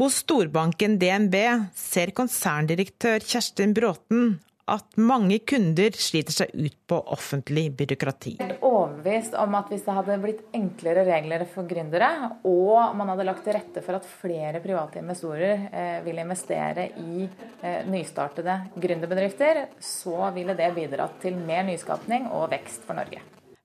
Hos 0.01 0.23
storbanken 0.23 0.97
DNB 1.01 1.37
ser 1.77 2.15
konserndirektør 2.17 3.21
Kjerstin 3.23 3.75
Bråten 3.77 4.39
at 4.71 4.97
mange 4.97 5.41
kunder 5.49 5.95
sliter 5.97 6.35
seg 6.35 6.53
ut 6.55 6.77
på 6.87 6.99
offentlig 7.15 7.67
byråkrati. 7.79 8.37
Jeg 8.39 8.55
er 8.55 8.63
overbevist 8.63 9.35
om 9.39 9.57
at 9.59 9.73
hvis 9.73 9.85
det 9.87 9.97
hadde 9.97 10.19
blitt 10.23 10.43
enklere 10.55 11.05
regler 11.09 11.45
for 11.51 11.67
gründere, 11.69 12.11
og 12.47 12.95
man 12.99 13.11
hadde 13.13 13.27
lagt 13.27 13.45
til 13.47 13.57
rette 13.57 13.83
for 13.85 13.99
at 13.99 14.07
flere 14.07 14.63
private 14.63 15.03
investorer 15.03 15.67
eh, 15.73 15.99
ville 16.07 16.23
investere 16.25 16.89
i 17.03 17.27
eh, 17.27 17.83
nystartede 17.91 18.59
gründerbedrifter, 18.77 19.67
så 19.83 20.31
ville 20.37 20.57
det 20.59 20.73
bidratt 20.79 21.19
til 21.25 21.39
mer 21.43 21.67
nyskapning 21.67 22.31
og 22.31 22.51
vekst 22.55 22.87
for 22.87 22.99
Norge. 22.99 23.23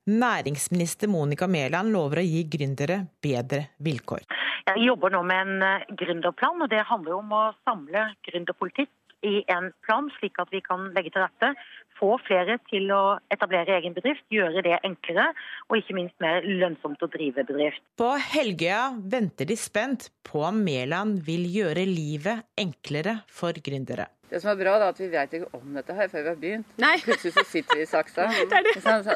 Næringsminister 0.08 1.10
Monica 1.12 1.50
Mæland 1.52 1.92
lover 1.92 2.22
å 2.22 2.26
gi 2.26 2.46
gründere 2.48 3.02
bedre 3.22 3.74
vilkår. 3.84 4.24
Jeg 4.68 4.84
jobber 4.84 5.12
nå 5.14 5.22
med 5.28 5.42
en 5.46 5.64
eh, 5.64 5.90
gründerplan, 6.00 6.64
og 6.64 6.72
det 6.72 6.84
handler 6.90 7.20
om 7.22 7.36
å 7.36 7.44
samle 7.68 8.10
gründerpolitikk 8.28 8.92
i 9.26 9.44
en 9.52 9.72
plan, 9.86 10.10
slik 10.20 10.38
at 10.42 10.52
vi 10.54 10.62
kan 10.66 10.90
legge 10.96 11.14
til 11.14 11.24
rette, 11.24 11.54
få 11.98 12.16
flere 12.28 12.60
til 12.70 12.92
å 12.94 13.18
etablere 13.34 13.78
egen 13.80 13.96
bedrift, 13.96 14.26
gjøre 14.34 14.62
det 14.66 14.78
enklere 14.86 15.32
og 15.68 15.80
ikke 15.80 15.96
minst 15.98 16.18
mer 16.24 16.46
lønnsomt 16.46 17.02
å 17.02 17.10
drive 17.14 17.46
bedrift. 17.48 17.82
På 17.98 18.14
Helgøya 18.22 18.92
venter 19.02 19.50
de 19.50 19.58
spent 19.58 20.12
på 20.28 20.44
om 20.46 20.62
Mæland 20.66 21.24
vil 21.26 21.48
gjøre 21.50 21.88
livet 21.90 22.46
enklere 22.60 23.22
for 23.34 23.58
gründere. 23.66 24.12
Det 24.28 24.42
som 24.44 24.52
er 24.52 24.58
bra, 24.60 24.74
er 24.76 24.90
at 24.90 24.98
vi 25.00 25.08
vet 25.08 25.36
ikke 25.38 25.56
om 25.56 25.78
dette 25.78 25.94
her 25.96 26.10
før 26.12 26.24
vi 26.26 26.30
har 26.34 26.40
begynt. 26.42 26.72
Nei. 26.84 26.96
Plutselig 27.06 27.32
så 27.38 27.44
sitter 27.48 27.80
vi 27.80 27.86
i 27.86 27.88
saksa. 27.88 28.26
det 28.52 28.60
er 28.60 28.66
det. 28.68 28.74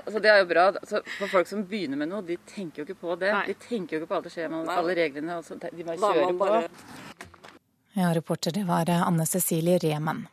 Så 0.08 0.22
det 0.24 0.32
er 0.32 0.40
jo 0.40 0.48
bra. 0.54 0.70
Så 0.88 1.02
for 1.18 1.34
folk 1.34 1.50
som 1.50 1.66
begynner 1.68 2.00
med 2.00 2.14
noe, 2.14 2.24
de 2.24 2.38
tenker 2.48 2.82
jo 2.82 2.88
ikke 2.88 3.02
på 3.02 3.18
det. 3.20 3.34
Nei. 3.36 3.44
De 3.52 3.58
tenker 3.60 3.98
jo 3.98 4.02
ikke 4.02 4.14
på 4.14 4.22
alt 4.22 4.30
det 4.30 4.34
skjer 4.38 4.54
med 4.54 4.72
alle 4.72 4.96
reglene. 5.02 5.42
De 5.44 5.88
bare 5.90 6.00
kjører 6.00 6.40
på. 6.40 7.30
Ja, 7.94 8.14
reporter 8.16 8.52
det 8.56 8.64
var 8.64 8.90
Anne 8.90 9.26
Cecilie 9.26 9.78
Remen. 9.78 10.28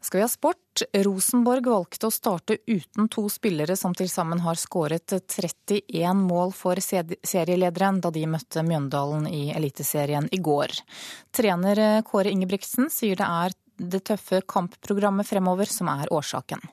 Da 0.00 0.04
skal 0.04 0.18
vi 0.18 0.22
ha 0.22 0.28
sport. 0.28 0.82
Rosenborg 1.04 1.66
valgte 1.68 2.08
å 2.08 2.14
starte 2.14 2.56
uten 2.66 3.08
to 3.12 3.26
spillere 3.28 3.76
som 3.76 3.92
til 3.92 4.08
sammen 4.08 4.40
har 4.40 4.56
skåret 4.56 5.12
31 5.12 6.22
mål 6.24 6.54
for 6.56 6.80
serielederen 6.80 8.00
da 8.00 8.08
de 8.14 8.24
møtte 8.24 8.64
Mjøndalen 8.64 9.26
i 9.28 9.50
Eliteserien 9.52 10.30
i 10.32 10.40
går. 10.40 10.72
Trener 11.36 12.00
Kåre 12.08 12.32
Ingebrigtsen 12.32 12.88
sier 12.88 13.20
det 13.20 13.28
er 13.28 13.56
det 13.76 14.00
tøffe 14.08 14.40
kampprogrammet 14.48 15.28
fremover 15.28 15.68
som 15.68 15.92
er 15.92 16.08
årsaken. 16.08 16.64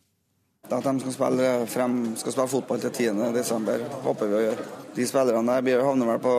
At 0.72 0.84
de 0.84 1.00
skal 1.00 1.16
spille, 1.16 1.52
frem, 1.72 1.98
skal 2.20 2.32
spille 2.32 2.52
fotball 2.52 2.80
til 2.84 3.12
10.12, 3.12 3.84
håper 4.08 4.32
vi 4.32 4.40
å 4.40 4.46
gjøre. 4.46 4.70
De 4.96 5.08
spillerne 5.08 5.60
der 5.68 5.84
havner 5.84 6.14
vel 6.14 6.24
på, 6.24 6.38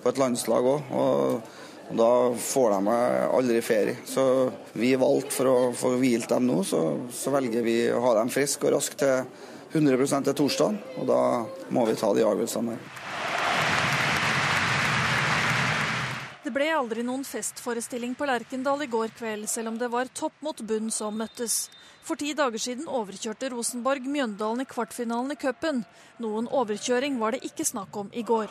på 0.00 0.12
et 0.12 0.20
landslag 0.20 0.68
òg. 0.68 0.96
Og 0.96 1.52
Da 1.92 2.34
får 2.38 2.70
de 2.70 2.88
aldri 3.36 3.62
ferie. 3.62 3.96
Så 4.08 4.50
vi 4.72 4.94
valgte 4.96 5.34
for 5.36 5.50
å 5.50 5.56
få 5.76 5.94
hvilt 6.00 6.30
dem 6.32 6.46
nå, 6.48 6.62
så, 6.64 6.82
så 7.12 7.32
velger 7.34 7.64
vi 7.66 7.76
å 7.92 8.00
ha 8.06 8.14
dem 8.20 8.32
friske 8.32 8.68
og 8.68 8.76
raske 8.78 8.96
til 9.02 9.26
100 9.76 10.24
til 10.28 10.36
torsdag. 10.36 10.80
Og 11.00 11.08
da 11.08 11.22
må 11.72 11.84
vi 11.88 11.96
ta 12.00 12.12
de 12.16 12.24
avgjørelsene 12.24 12.76
der. 12.76 13.00
Det 16.42 16.50
ble 16.50 16.66
aldri 16.74 17.04
noen 17.06 17.22
festforestilling 17.24 18.16
på 18.18 18.26
Lerkendal 18.28 18.82
i 18.84 18.88
går 18.90 19.12
kveld, 19.16 19.46
selv 19.48 19.70
om 19.70 19.76
det 19.78 19.88
var 19.92 20.10
topp 20.12 20.40
mot 20.44 20.58
bunn 20.66 20.90
som 20.92 21.14
møttes. 21.16 21.68
For 22.02 22.18
ti 22.18 22.32
dager 22.34 22.58
siden 22.58 22.88
overkjørte 22.90 23.52
Rosenborg 23.52 24.08
Mjøndalen 24.10 24.64
i 24.64 24.68
kvartfinalen 24.68 25.36
i 25.36 25.38
cupen. 25.38 25.84
Noen 26.20 26.50
overkjøring 26.50 27.20
var 27.20 27.36
det 27.36 27.44
ikke 27.46 27.68
snakk 27.68 27.96
om 27.96 28.10
i 28.12 28.26
går. 28.26 28.50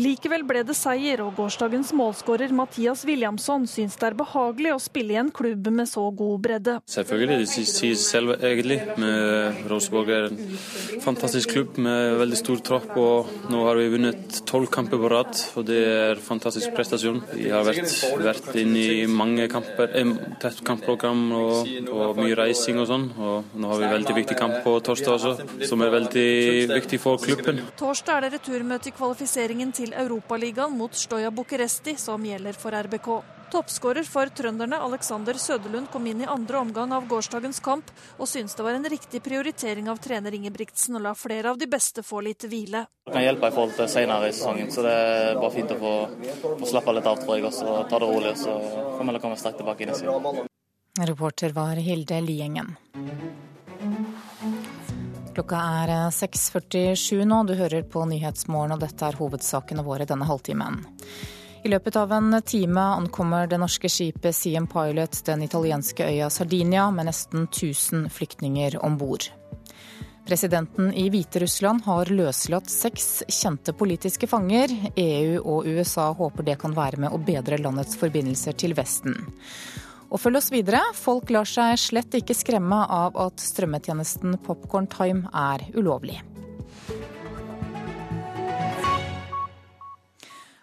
Likevel 0.00 0.46
ble 0.48 0.62
det 0.64 0.74
seier, 0.76 1.20
og 1.20 1.34
gårsdagens 1.36 1.90
målskårer 1.96 2.52
Mathias 2.56 3.02
Williamson 3.04 3.66
syns 3.68 3.98
det 4.00 4.06
er 4.08 4.16
behagelig 4.16 4.70
å 4.72 4.78
spille 4.80 5.12
i 5.12 5.18
en 5.20 5.28
klubb 5.34 5.68
med 5.68 5.88
så 5.90 6.06
god 6.16 6.38
bredde. 6.46 6.76
Selvfølgelig, 6.88 7.42
det 7.42 7.48
sier 7.50 7.68
seg 7.68 7.98
selv 8.00 8.36
egentlig. 8.38 8.78
Med 8.96 9.66
Rosenborg 9.68 10.12
er 10.14 10.28
en 10.30 10.40
fantastisk 11.04 11.52
klubb 11.52 11.76
med 11.84 12.16
veldig 12.22 12.38
stor 12.40 12.62
tropp. 12.64 12.94
og 12.96 13.50
Nå 13.52 13.60
har 13.66 13.80
vi 13.80 13.90
vunnet 13.92 14.40
tolv 14.48 14.70
kamper 14.72 15.02
på 15.02 15.10
rad, 15.12 15.42
og 15.60 15.68
det 15.68 15.82
er 15.90 16.14
en 16.14 16.24
fantastisk 16.24 16.72
prestasjon. 16.76 17.20
Vi 17.34 17.50
har 17.52 17.66
vært, 17.68 17.92
vært 18.22 18.50
inne 18.62 18.86
i 19.02 19.04
mange 19.10 19.48
kamper, 19.52 19.92
tett 20.40 20.64
kampprogram 20.64 21.26
og, 21.36 21.68
og, 21.92 22.16
mye 22.22 22.38
reising 22.38 22.80
og 22.80 22.88
sånn. 22.88 23.08
og 23.18 23.52
Nå 23.60 23.74
har 23.74 23.84
vi 23.84 23.92
veldig 23.92 24.18
viktig 24.22 24.38
kamp 24.40 24.56
på 24.64 24.78
torsdag 24.88 25.18
også, 25.18 25.66
som 25.68 25.84
er 25.84 25.92
veldig 25.98 26.26
viktig 26.72 27.02
for 27.02 27.20
klubben. 27.20 27.60
Torsdag 27.76 28.16
er 28.16 28.26
det 28.28 28.34
returmøte 28.38 28.88
i 28.88 28.96
kvalifiseringen 28.96 29.72
til 29.76 29.81
til 29.82 29.94
Europaligaen 29.98 30.74
mot 30.78 30.94
Stoja 30.94 31.32
Bucuresti 31.34 31.96
som 31.98 32.22
gjelder 32.26 32.58
for 32.58 32.74
RBK. 32.86 33.08
Toppskårer 33.52 34.06
for 34.08 34.30
trønderne 34.32 34.78
Alexander 34.80 35.36
Søderlund 35.36 35.90
kom 35.92 36.06
inn 36.08 36.22
i 36.22 36.28
andre 36.30 36.62
omgang 36.62 36.94
av 36.96 37.04
gårsdagens 37.10 37.60
kamp, 37.60 37.90
og 38.16 38.30
syntes 38.30 38.54
det 38.56 38.64
var 38.64 38.78
en 38.78 38.88
riktig 38.88 39.20
prioritering 39.26 39.90
av 39.92 40.00
trener 40.00 40.32
Ingebrigtsen 40.38 40.96
å 40.96 41.02
la 41.04 41.12
flere 41.18 41.52
av 41.52 41.60
de 41.60 41.68
beste 41.68 42.04
få 42.06 42.22
litt 42.24 42.46
hvile. 42.48 42.86
Det 43.04 43.12
kan 43.12 43.26
hjelpe 43.26 43.50
i 43.50 43.56
forhold 43.58 43.76
til 43.76 43.90
senere 43.92 44.30
i 44.30 44.32
sesongen, 44.32 44.72
så 44.72 44.86
det 44.86 44.94
er 44.94 45.42
bare 45.42 45.52
fint 45.58 45.74
å 45.74 45.78
få, 45.82 45.92
få 46.62 46.72
slappe 46.72 46.96
litt 46.96 47.10
av, 47.12 47.20
tror 47.20 47.36
jeg, 47.36 47.50
og 47.50 47.84
ta 47.90 48.00
det 48.00 48.08
rolig. 48.14 48.32
og 48.32 48.40
Så 48.46 48.56
får 48.96 49.12
vi 49.12 49.24
komme 49.26 49.40
sterkt 49.42 49.60
tilbake 49.60 49.84
inn 49.84 49.92
i 49.92 50.00
siden. 50.00 50.42
Reporter 51.12 51.52
var 51.58 51.82
Hilde 51.82 52.24
Liengen. 52.24 52.76
Klokka 55.32 55.56
er 55.56 55.90
6.47 56.12 57.20
eh, 57.20 57.26
nå. 57.26 57.44
Du 57.48 57.54
hører 57.56 57.82
på 57.88 58.04
Nyhetsmorgen, 58.04 58.74
og 58.74 58.82
dette 58.82 59.06
er 59.06 59.16
hovedsakene 59.16 59.84
våre 59.86 60.04
denne 60.08 60.28
halvtimen. 60.28 60.82
I 61.62 61.70
løpet 61.70 61.96
av 61.96 62.12
en 62.12 62.34
time 62.44 62.82
ankommer 62.98 63.46
det 63.46 63.60
norske 63.62 63.88
skipet 63.88 64.34
Siem 64.36 64.66
Pilot 64.68 65.22
den 65.24 65.44
italienske 65.46 66.04
øya 66.04 66.28
Sardinia 66.30 66.90
med 66.90 67.06
nesten 67.08 67.46
1000 67.46 68.10
flyktninger 68.10 68.76
om 68.84 68.98
bord. 68.98 69.28
Presidenten 70.26 70.92
i 70.94 71.08
Hviterussland 71.10 71.86
har 71.86 72.10
løslatt 72.12 72.68
seks 72.70 73.22
kjente 73.30 73.72
politiske 73.74 74.28
fanger. 74.30 74.74
EU 74.96 75.40
og 75.40 75.66
USA 75.66 76.10
håper 76.18 76.46
det 76.46 76.58
kan 76.60 76.76
være 76.76 77.00
med 77.06 77.14
å 77.14 77.22
bedre 77.22 77.58
landets 77.62 77.96
forbindelser 77.98 78.58
til 78.58 78.76
Vesten. 78.78 79.16
Og 80.12 80.20
følg 80.20 80.42
oss 80.42 80.52
videre. 80.52 80.82
Folk 80.96 81.32
lar 81.32 81.48
seg 81.48 81.78
slett 81.80 82.18
ikke 82.18 82.36
skremme 82.36 82.82
av 82.84 83.16
at 83.16 83.40
strømmetjenesten 83.40 84.36
Popcorn 84.44 84.90
Time 84.92 85.32
er 85.32 85.64
ulovlig. 85.72 86.20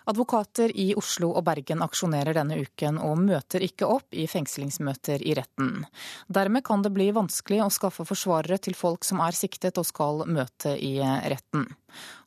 Advokater 0.09 0.71
i 0.73 0.87
Oslo 0.97 1.27
og 1.37 1.43
Bergen 1.45 1.83
aksjonerer 1.85 2.33
denne 2.33 2.57
uken 2.63 2.97
og 2.97 3.19
møter 3.21 3.61
ikke 3.61 3.85
opp 3.85 4.15
i 4.17 4.23
fengslingsmøter 4.29 5.21
i 5.21 5.35
retten. 5.37 5.83
Dermed 6.25 6.65
kan 6.65 6.81
det 6.81 6.89
bli 6.95 7.11
vanskelig 7.13 7.59
å 7.61 7.69
skaffe 7.73 8.07
forsvarere 8.09 8.57
til 8.57 8.73
folk 8.77 9.05
som 9.05 9.21
er 9.21 9.37
siktet 9.37 9.77
og 9.77 9.85
skal 9.85 10.23
møte 10.25 10.73
i 10.73 10.95
retten. 11.03 11.67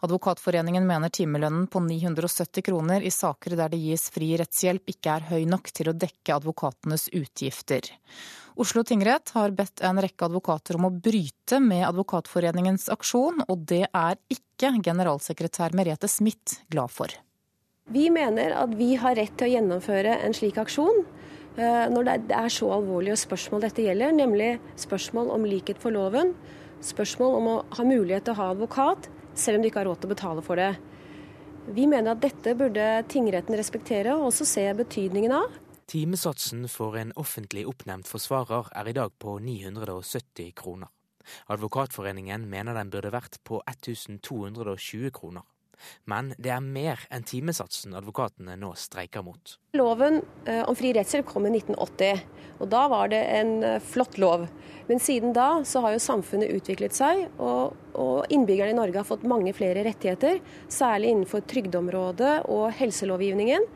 Advokatforeningen 0.06 0.86
mener 0.86 1.10
timelønnen 1.10 1.66
på 1.70 1.82
970 1.82 2.66
kroner 2.68 3.02
i 3.02 3.10
saker 3.10 3.56
der 3.58 3.74
det 3.74 3.82
gis 3.82 4.06
fri 4.14 4.30
rettshjelp 4.38 4.94
ikke 4.94 5.16
er 5.16 5.26
høy 5.32 5.42
nok 5.50 5.72
til 5.74 5.90
å 5.90 5.96
dekke 6.06 6.38
advokatenes 6.38 7.08
utgifter. 7.18 7.90
Oslo 8.62 8.86
tingrett 8.86 9.34
har 9.34 9.56
bedt 9.58 9.82
en 9.82 9.98
rekke 10.04 10.28
advokater 10.28 10.78
om 10.78 10.86
å 10.86 10.94
bryte 10.94 11.58
med 11.58 11.86
Advokatforeningens 11.88 12.90
aksjon, 12.92 13.42
og 13.48 13.66
det 13.66 13.86
er 13.88 14.18
ikke 14.30 14.74
generalsekretær 14.84 15.74
Merete 15.74 16.10
Smith 16.10 16.60
glad 16.70 16.92
for. 16.92 17.22
Vi 17.90 18.10
mener 18.10 18.54
at 18.54 18.74
vi 18.78 18.94
har 18.96 19.16
rett 19.18 19.34
til 19.36 19.48
å 19.48 19.54
gjennomføre 19.56 20.14
en 20.22 20.34
slik 20.36 20.58
aksjon 20.60 21.02
eh, 21.58 21.88
når 21.90 22.06
det 22.06 22.36
er 22.38 22.52
så 22.52 22.70
alvorlige 22.76 23.18
spørsmål 23.18 23.64
dette 23.66 23.82
gjelder, 23.82 24.14
nemlig 24.14 24.52
spørsmål 24.78 25.32
om 25.34 25.44
likhet 25.48 25.80
for 25.82 25.94
loven, 25.94 26.30
spørsmål 26.82 27.36
om 27.40 27.50
å 27.50 27.56
ha 27.76 27.86
mulighet 27.86 28.28
til 28.28 28.36
å 28.36 28.38
ha 28.38 28.48
advokat, 28.54 29.10
selv 29.34 29.58
om 29.58 29.64
du 29.64 29.68
ikke 29.68 29.82
har 29.82 29.90
råd 29.90 30.02
til 30.02 30.08
å 30.08 30.14
betale 30.14 30.46
for 30.46 30.62
det. 30.62 30.70
Vi 31.74 31.84
mener 31.90 32.14
at 32.14 32.22
dette 32.22 32.54
burde 32.58 32.86
tingretten 33.10 33.58
respektere 33.58 34.14
og 34.16 34.30
også 34.30 34.46
se 34.48 34.64
betydningen 34.78 35.34
av. 35.36 35.60
Timesatsen 35.90 36.64
for 36.70 36.96
en 36.96 37.12
offentlig 37.18 37.66
oppnevnt 37.68 38.08
forsvarer 38.08 38.70
er 38.78 38.88
i 38.88 38.96
dag 38.96 39.12
på 39.20 39.36
970 39.42 40.54
kroner. 40.58 40.90
Advokatforeningen 41.52 42.48
mener 42.50 42.78
den 42.78 42.90
burde 42.90 43.12
vært 43.14 43.38
på 43.46 43.60
1220 43.68 45.12
kroner. 45.14 45.44
Men 46.10 46.32
det 46.38 46.52
er 46.54 46.64
mer 46.64 47.02
enn 47.12 47.26
timesatsen 47.26 47.96
advokatene 47.98 48.56
nå 48.60 48.72
streiker 48.78 49.24
mot. 49.26 49.56
Loven 49.78 50.20
eh, 50.46 50.62
om 50.68 50.76
fri 50.76 50.92
rettshjelp 50.96 51.28
kom 51.28 51.46
i 51.48 51.54
1980, 51.54 52.22
og 52.60 52.70
da 52.72 52.82
var 52.92 53.12
det 53.12 53.22
en 53.38 53.52
eh, 53.66 53.78
flott 53.82 54.18
lov. 54.20 54.46
Men 54.88 55.00
siden 55.00 55.32
da 55.36 55.62
så 55.68 55.80
har 55.84 55.94
jo 55.94 56.02
samfunnet 56.02 56.52
utviklet 56.52 56.94
seg, 56.96 57.24
og, 57.40 57.76
og 57.98 58.32
innbyggerne 58.32 58.74
i 58.74 58.78
Norge 58.78 59.00
har 59.00 59.08
fått 59.08 59.26
mange 59.28 59.54
flere 59.56 59.84
rettigheter. 59.86 60.40
Særlig 60.72 61.12
innenfor 61.14 61.44
trygdeområdet 61.48 62.34
og 62.52 62.66
helselovgivningen. 62.78 63.68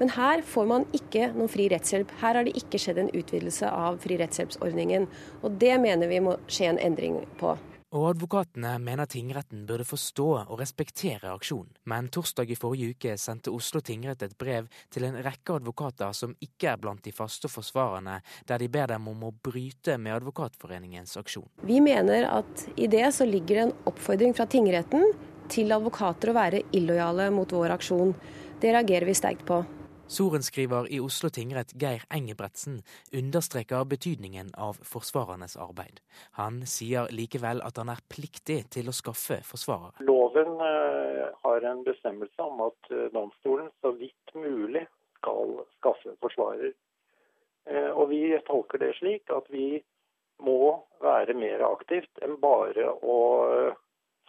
Men 0.00 0.14
her 0.16 0.44
får 0.46 0.68
man 0.68 0.86
ikke 0.96 1.32
noen 1.34 1.50
fri 1.52 1.66
rettshjelp. 1.72 2.12
Her 2.22 2.38
har 2.38 2.46
det 2.46 2.56
ikke 2.60 2.80
skjedd 2.80 3.02
en 3.02 3.12
utvidelse 3.12 3.68
av 3.68 3.98
fri 4.04 4.16
rettshjelpsordningen. 4.20 5.08
Og 5.42 5.58
det 5.60 5.74
mener 5.82 6.08
vi 6.08 6.22
må 6.24 6.38
skje 6.48 6.70
en 6.70 6.80
endring 6.90 7.20
på. 7.40 7.56
Og 7.90 8.04
advokatene 8.12 8.76
mener 8.78 9.08
tingretten 9.10 9.64
burde 9.66 9.82
forstå 9.82 10.26
og 10.44 10.60
respektere 10.60 11.32
aksjonen. 11.32 11.72
Men 11.90 12.06
torsdag 12.14 12.52
i 12.54 12.58
forrige 12.58 12.94
uke 12.94 13.16
sendte 13.18 13.50
Oslo 13.50 13.82
tingrett 13.82 14.22
et 14.22 14.36
brev 14.38 14.68
til 14.94 15.08
en 15.08 15.18
rekke 15.18 15.56
advokater 15.58 16.14
som 16.14 16.36
ikke 16.38 16.70
er 16.70 16.78
blant 16.78 17.02
de 17.02 17.10
faste 17.14 17.50
forsvarerne, 17.50 18.20
der 18.46 18.62
de 18.62 18.68
ber 18.70 18.92
dem 18.92 19.10
om 19.10 19.26
å 19.26 19.32
bryte 19.34 19.98
med 19.98 20.20
Advokatforeningens 20.20 21.16
aksjon. 21.18 21.48
Vi 21.66 21.80
mener 21.82 22.28
at 22.30 22.68
i 22.78 22.86
det 22.86 23.08
så 23.16 23.26
ligger 23.26 23.56
det 23.56 23.66
en 23.66 23.76
oppfordring 23.90 24.38
fra 24.38 24.46
tingretten 24.46 25.10
til 25.50 25.74
advokater 25.74 26.30
å 26.30 26.38
være 26.38 26.62
illojale 26.78 27.26
mot 27.34 27.50
vår 27.50 27.74
aksjon. 27.74 28.14
Det 28.62 28.70
reagerer 28.70 29.10
vi 29.10 29.18
sterkt 29.18 29.42
på. 29.50 29.64
Sorenskriver 30.10 30.92
i 30.92 30.98
Oslo 31.00 31.28
tingrett 31.30 31.70
Geir 31.82 32.02
Engebretsen 32.10 32.80
understreker 33.12 33.84
betydningen 33.84 34.48
av 34.58 34.80
forsvarernes 34.82 35.54
arbeid. 35.56 36.00
Han 36.34 36.64
sier 36.66 37.06
likevel 37.14 37.62
at 37.62 37.78
han 37.78 37.92
er 37.92 38.02
pliktig 38.10 38.64
til 38.74 38.90
å 38.90 38.94
skaffe 38.96 39.38
forsvarere. 39.46 40.02
Loven 40.02 40.56
eh, 40.66 41.28
har 41.44 41.66
en 41.70 41.84
bestemmelse 41.86 42.42
om 42.42 42.64
at 42.66 42.90
eh, 42.90 43.06
domstolen 43.14 43.70
så 43.78 43.92
vidt 44.00 44.34
mulig 44.34 44.82
skal 45.20 45.60
skaffe 45.76 46.16
forsvarer. 46.26 46.74
Eh, 47.70 47.90
og 47.94 48.10
vi 48.10 48.24
tolker 48.50 48.82
det 48.82 48.96
slik 48.98 49.30
at 49.30 49.46
vi 49.54 49.78
må 50.42 50.74
være 51.04 51.38
mer 51.38 51.62
aktivt 51.70 52.18
enn 52.26 52.34
bare 52.42 52.90
å 52.98 53.20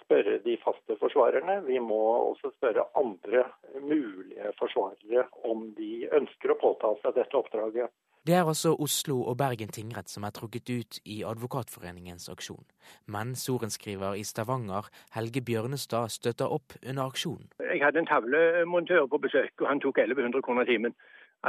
spørre 0.03 0.38
de 0.46 0.58
faste 0.63 0.98
forsvarerne. 1.00 1.62
Vi 1.67 1.79
må 1.79 2.01
også 2.31 2.51
spørre 2.58 2.88
andre 3.00 3.46
mulige 3.81 4.53
forsvarere 4.60 5.27
om 5.50 5.70
de 5.77 6.08
ønsker 6.20 6.53
å 6.53 6.60
påta 6.62 6.96
seg 7.01 7.17
dette 7.20 7.38
oppdraget. 7.38 7.91
Det 8.27 8.36
er 8.38 8.46
altså 8.46 8.75
Oslo 8.77 9.15
og 9.29 9.38
Bergen 9.38 9.72
tingrett 9.74 10.12
som 10.12 10.27
er 10.27 10.34
trukket 10.38 10.70
ut 10.70 10.98
i 11.09 11.24
Advokatforeningens 11.25 12.29
aksjon. 12.29 12.68
Men 13.09 13.33
sorenskriver 13.33 14.14
i 14.14 14.22
Stavanger, 14.24 14.92
Helge 15.16 15.42
Bjørnestad, 15.42 16.14
støtter 16.14 16.53
opp 16.53 16.75
under 16.85 17.07
aksjonen. 17.09 17.50
Jeg 17.66 17.81
hadde 17.81 18.03
en 18.03 18.11
tavlemontør 18.11 19.07
på 19.09 19.18
besøk, 19.25 19.55
og 19.61 19.72
han 19.72 19.81
tok 19.81 20.03
1100 20.03 20.46
kroner 20.46 20.70
timen. 20.70 20.94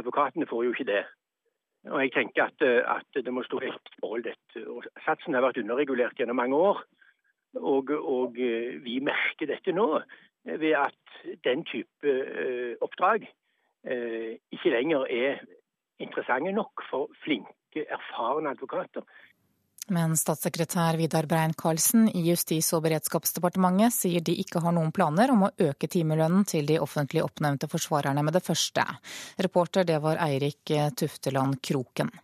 Advokatene 0.01 0.49
får 0.49 0.65
jo 0.65 0.73
ikke 0.73 0.89
det. 0.89 1.03
Og 1.93 2.01
jeg 2.07 2.15
tenker 2.17 2.49
at, 2.49 2.65
at 2.97 3.21
det 3.25 3.33
må 3.37 3.45
stå 3.45 3.61
i 3.61 3.73
forhold 4.01 4.25
dette. 4.25 4.65
Og 4.65 4.89
satsen 5.05 5.37
har 5.37 5.45
vært 5.45 5.61
underregulert 5.61 6.17
gjennom 6.17 6.41
mange 6.41 6.57
år. 6.57 6.81
Og, 7.61 7.91
og, 7.91 8.39
eh, 8.41 8.79
vi 8.81 9.01
merker 9.05 9.51
dette 9.51 9.75
nå 9.77 9.89
ved 10.45 10.73
at 10.79 11.19
den 11.45 11.65
type 11.69 12.09
eh, 12.09 12.79
oppdrag 12.83 13.27
eh, 13.27 14.39
ikke 14.55 14.73
lenger 14.73 15.05
er 15.13 15.43
interessante 16.03 16.55
nok 16.57 16.83
for 16.89 17.13
flinke, 17.23 17.85
erfarne 17.85 18.55
advokater. 18.57 19.05
Men 19.93 20.15
statssekretær 20.17 20.97
Vidar 20.97 21.27
Brein-Karlsen 21.27 22.07
i 22.15 22.23
Justis- 22.31 22.71
og 22.73 22.85
beredskapsdepartementet 22.87 23.93
sier 23.93 24.23
de 24.25 24.37
ikke 24.41 24.63
har 24.63 24.75
noen 24.75 24.93
planer 24.95 25.33
om 25.35 25.49
å 25.49 25.55
øke 25.59 25.91
timelønnen 25.91 26.47
til 26.49 26.69
de 26.71 26.79
offentlig 26.81 27.25
oppnevnte 27.25 27.69
forsvarerne 27.69 28.23
med 28.25 28.39
det 28.39 28.45
første. 28.47 28.87
Reporter 29.43 29.85
det 29.85 29.99
var 30.05 30.23
Eirik 30.23 30.73
Tufteland 30.97 31.59
Kroken. 31.67 32.15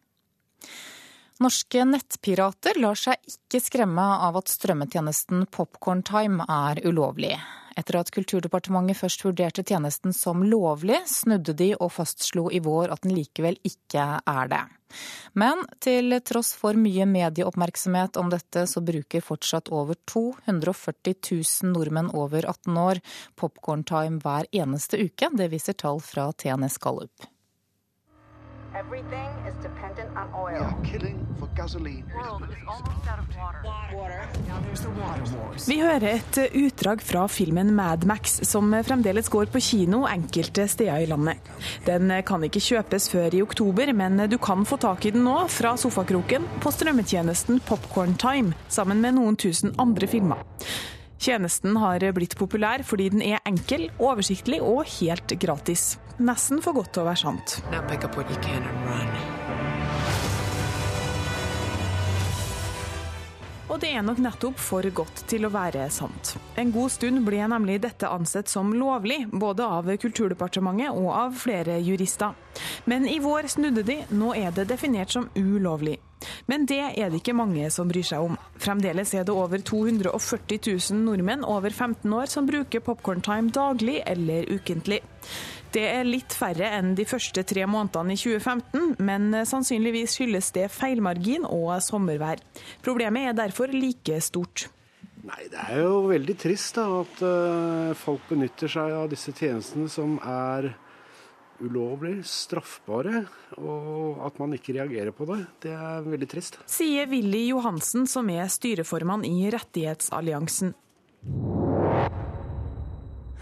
Norske 1.38 1.84
nettpirater 1.86 2.80
lar 2.82 2.98
seg 2.98 3.22
ikke 3.30 3.60
skremme 3.62 4.02
av 4.26 4.40
at 4.40 4.50
strømmetjenesten 4.50 5.44
Popcorntime 5.54 6.42
er 6.50 6.80
ulovlig. 6.82 7.36
Etter 7.78 8.00
at 8.00 8.10
Kulturdepartementet 8.10 8.98
først 8.98 9.22
vurderte 9.22 9.62
tjenesten 9.62 10.10
som 10.16 10.42
lovlig, 10.42 10.98
snudde 11.06 11.54
de 11.54 11.68
og 11.76 11.92
fastslo 11.94 12.48
i 12.50 12.58
vår 12.64 12.90
at 12.90 13.06
den 13.06 13.14
likevel 13.14 13.60
ikke 13.62 14.08
er 14.18 14.50
det. 14.50 14.64
Men 15.38 15.62
til 15.84 16.18
tross 16.26 16.56
for 16.58 16.74
mye 16.74 17.06
medieoppmerksomhet 17.06 18.18
om 18.18 18.34
dette, 18.34 18.66
så 18.66 18.82
bruker 18.82 19.22
fortsatt 19.22 19.70
over 19.70 19.94
240 20.10 21.14
000 21.22 21.70
nordmenn 21.70 22.10
over 22.18 22.50
18 22.50 22.82
år 22.82 23.04
Popcorntime 23.38 24.18
hver 24.26 24.50
eneste 24.50 24.98
uke. 24.98 25.30
Det 25.38 25.52
viser 25.54 25.78
tall 25.78 26.02
fra 26.02 26.32
TNS 26.34 26.82
Gallup. 26.82 27.30
Everything 28.74 29.30
is 29.48 29.54
dependent 29.62 30.10
on 30.16 30.28
oil. 30.34 30.60
We 30.60 30.64
are 30.64 30.84
killing 30.84 31.26
for 31.38 31.48
gasoline. 31.56 32.04
Vi 35.66 35.78
hører 35.80 36.06
et 36.10 36.38
utdrag 36.54 37.02
fra 37.02 37.24
filmen 37.28 37.72
Mad 37.74 38.04
Max, 38.04 38.40
som 38.48 38.74
fremdeles 38.84 39.28
går 39.32 39.48
på 39.52 39.62
kino 39.64 40.02
enkelte 40.08 40.68
steder 40.68 41.04
i 41.04 41.08
landet. 41.08 41.48
Den 41.86 42.12
kan 42.26 42.44
ikke 42.44 42.62
kjøpes 42.62 43.08
før 43.12 43.34
i 43.34 43.42
oktober, 43.42 43.92
men 43.92 44.20
du 44.28 44.36
kan 44.38 44.66
få 44.68 44.76
tak 44.76 45.06
i 45.08 45.14
den 45.16 45.24
nå 45.24 45.38
fra 45.52 45.76
sofakroken 45.80 46.44
på 46.60 46.74
strømmetjenesten 46.74 47.64
Popcorn 47.66 48.14
Time, 48.20 48.52
sammen 48.68 49.00
med 49.00 49.16
noen 49.16 49.40
tusen 49.40 49.72
andre 49.78 50.06
filmer. 50.10 50.44
Tjenesten 51.18 51.76
har 51.82 52.04
blitt 52.14 52.36
populær 52.38 52.84
fordi 52.86 53.08
den 53.14 53.24
er 53.26 53.42
enkel, 53.48 53.88
oversiktlig 53.98 54.60
og 54.62 54.84
helt 54.98 55.34
gratis. 55.42 55.96
Nesten 56.18 56.62
for 56.62 56.78
godt 56.78 56.94
til 56.94 57.02
å 57.04 57.08
være 57.10 57.22
sant. 57.26 57.58
Og 63.68 63.76
det 63.82 63.90
er 63.92 64.04
nok 64.04 64.20
nettopp 64.24 64.60
for 64.64 64.86
godt 64.96 65.26
til 65.28 65.44
å 65.44 65.52
være 65.52 65.90
sant. 65.92 66.36
En 66.56 66.70
god 66.72 66.92
stund 66.94 67.20
ble 67.26 67.42
nemlig 67.52 67.76
dette 67.84 68.08
ansett 68.08 68.48
som 68.48 68.72
lovlig, 68.72 69.26
både 69.28 69.66
av 69.66 69.90
Kulturdepartementet 70.00 70.96
og 70.96 71.10
av 71.12 71.36
flere 71.36 71.76
jurister. 71.84 72.32
Men 72.88 73.04
i 73.04 73.18
vår 73.20 73.50
snudde 73.52 73.84
de, 73.84 73.98
nå 74.08 74.32
er 74.38 74.54
det 74.56 74.70
definert 74.72 75.12
som 75.12 75.28
ulovlig. 75.36 75.98
Men 76.48 76.64
det 76.66 76.80
er 76.96 77.12
det 77.12 77.20
ikke 77.20 77.36
mange 77.36 77.68
som 77.70 77.90
bryr 77.90 78.06
seg 78.08 78.24
om. 78.24 78.38
Fremdeles 78.58 79.12
er 79.14 79.28
det 79.28 79.36
over 79.36 79.60
240 79.60 80.64
000 80.64 81.04
nordmenn 81.04 81.44
over 81.46 81.70
15 81.70 82.08
år 82.08 82.32
som 82.32 82.48
bruker 82.48 82.82
Popcorntime 82.82 83.52
daglig 83.54 84.00
eller 84.08 84.48
ukentlig. 84.48 85.02
Det 85.74 85.84
er 85.84 86.06
litt 86.08 86.32
færre 86.32 86.70
enn 86.78 86.94
de 86.96 87.04
første 87.08 87.42
tre 87.44 87.66
månedene 87.68 88.14
i 88.14 88.20
2015, 88.20 88.96
men 89.04 89.28
sannsynligvis 89.48 90.16
skyldes 90.16 90.50
det 90.56 90.66
feilmargin 90.72 91.44
og 91.44 91.76
sommervær. 91.84 92.40
Problemet 92.84 93.28
er 93.28 93.38
derfor 93.44 93.72
like 93.74 94.20
stort. 94.24 94.68
Nei, 95.28 95.44
Det 95.52 95.60
er 95.60 95.80
jo 95.82 96.06
veldig 96.08 96.36
trist 96.40 96.78
da, 96.78 96.86
at 97.02 97.22
uh, 97.26 97.94
folk 97.98 98.28
benytter 98.30 98.70
seg 98.70 98.94
av 98.96 99.08
disse 99.12 99.34
tjenestene 99.36 99.90
som 99.92 100.16
er 100.24 100.70
ulovlig, 101.58 102.20
straffbare, 102.24 103.24
og 103.58 104.20
at 104.24 104.38
man 104.38 104.54
ikke 104.54 104.76
reagerer 104.78 105.12
på 105.12 105.26
det. 105.28 105.40
Det 105.66 105.72
er 105.74 106.06
veldig 106.06 106.28
trist. 106.30 106.60
Sier 106.70 107.10
Willy 107.10 107.48
Johansen, 107.48 108.06
som 108.06 108.30
er 108.30 108.46
styreformann 108.52 109.26
i 109.26 109.50
Rettighetsalliansen. 109.52 110.76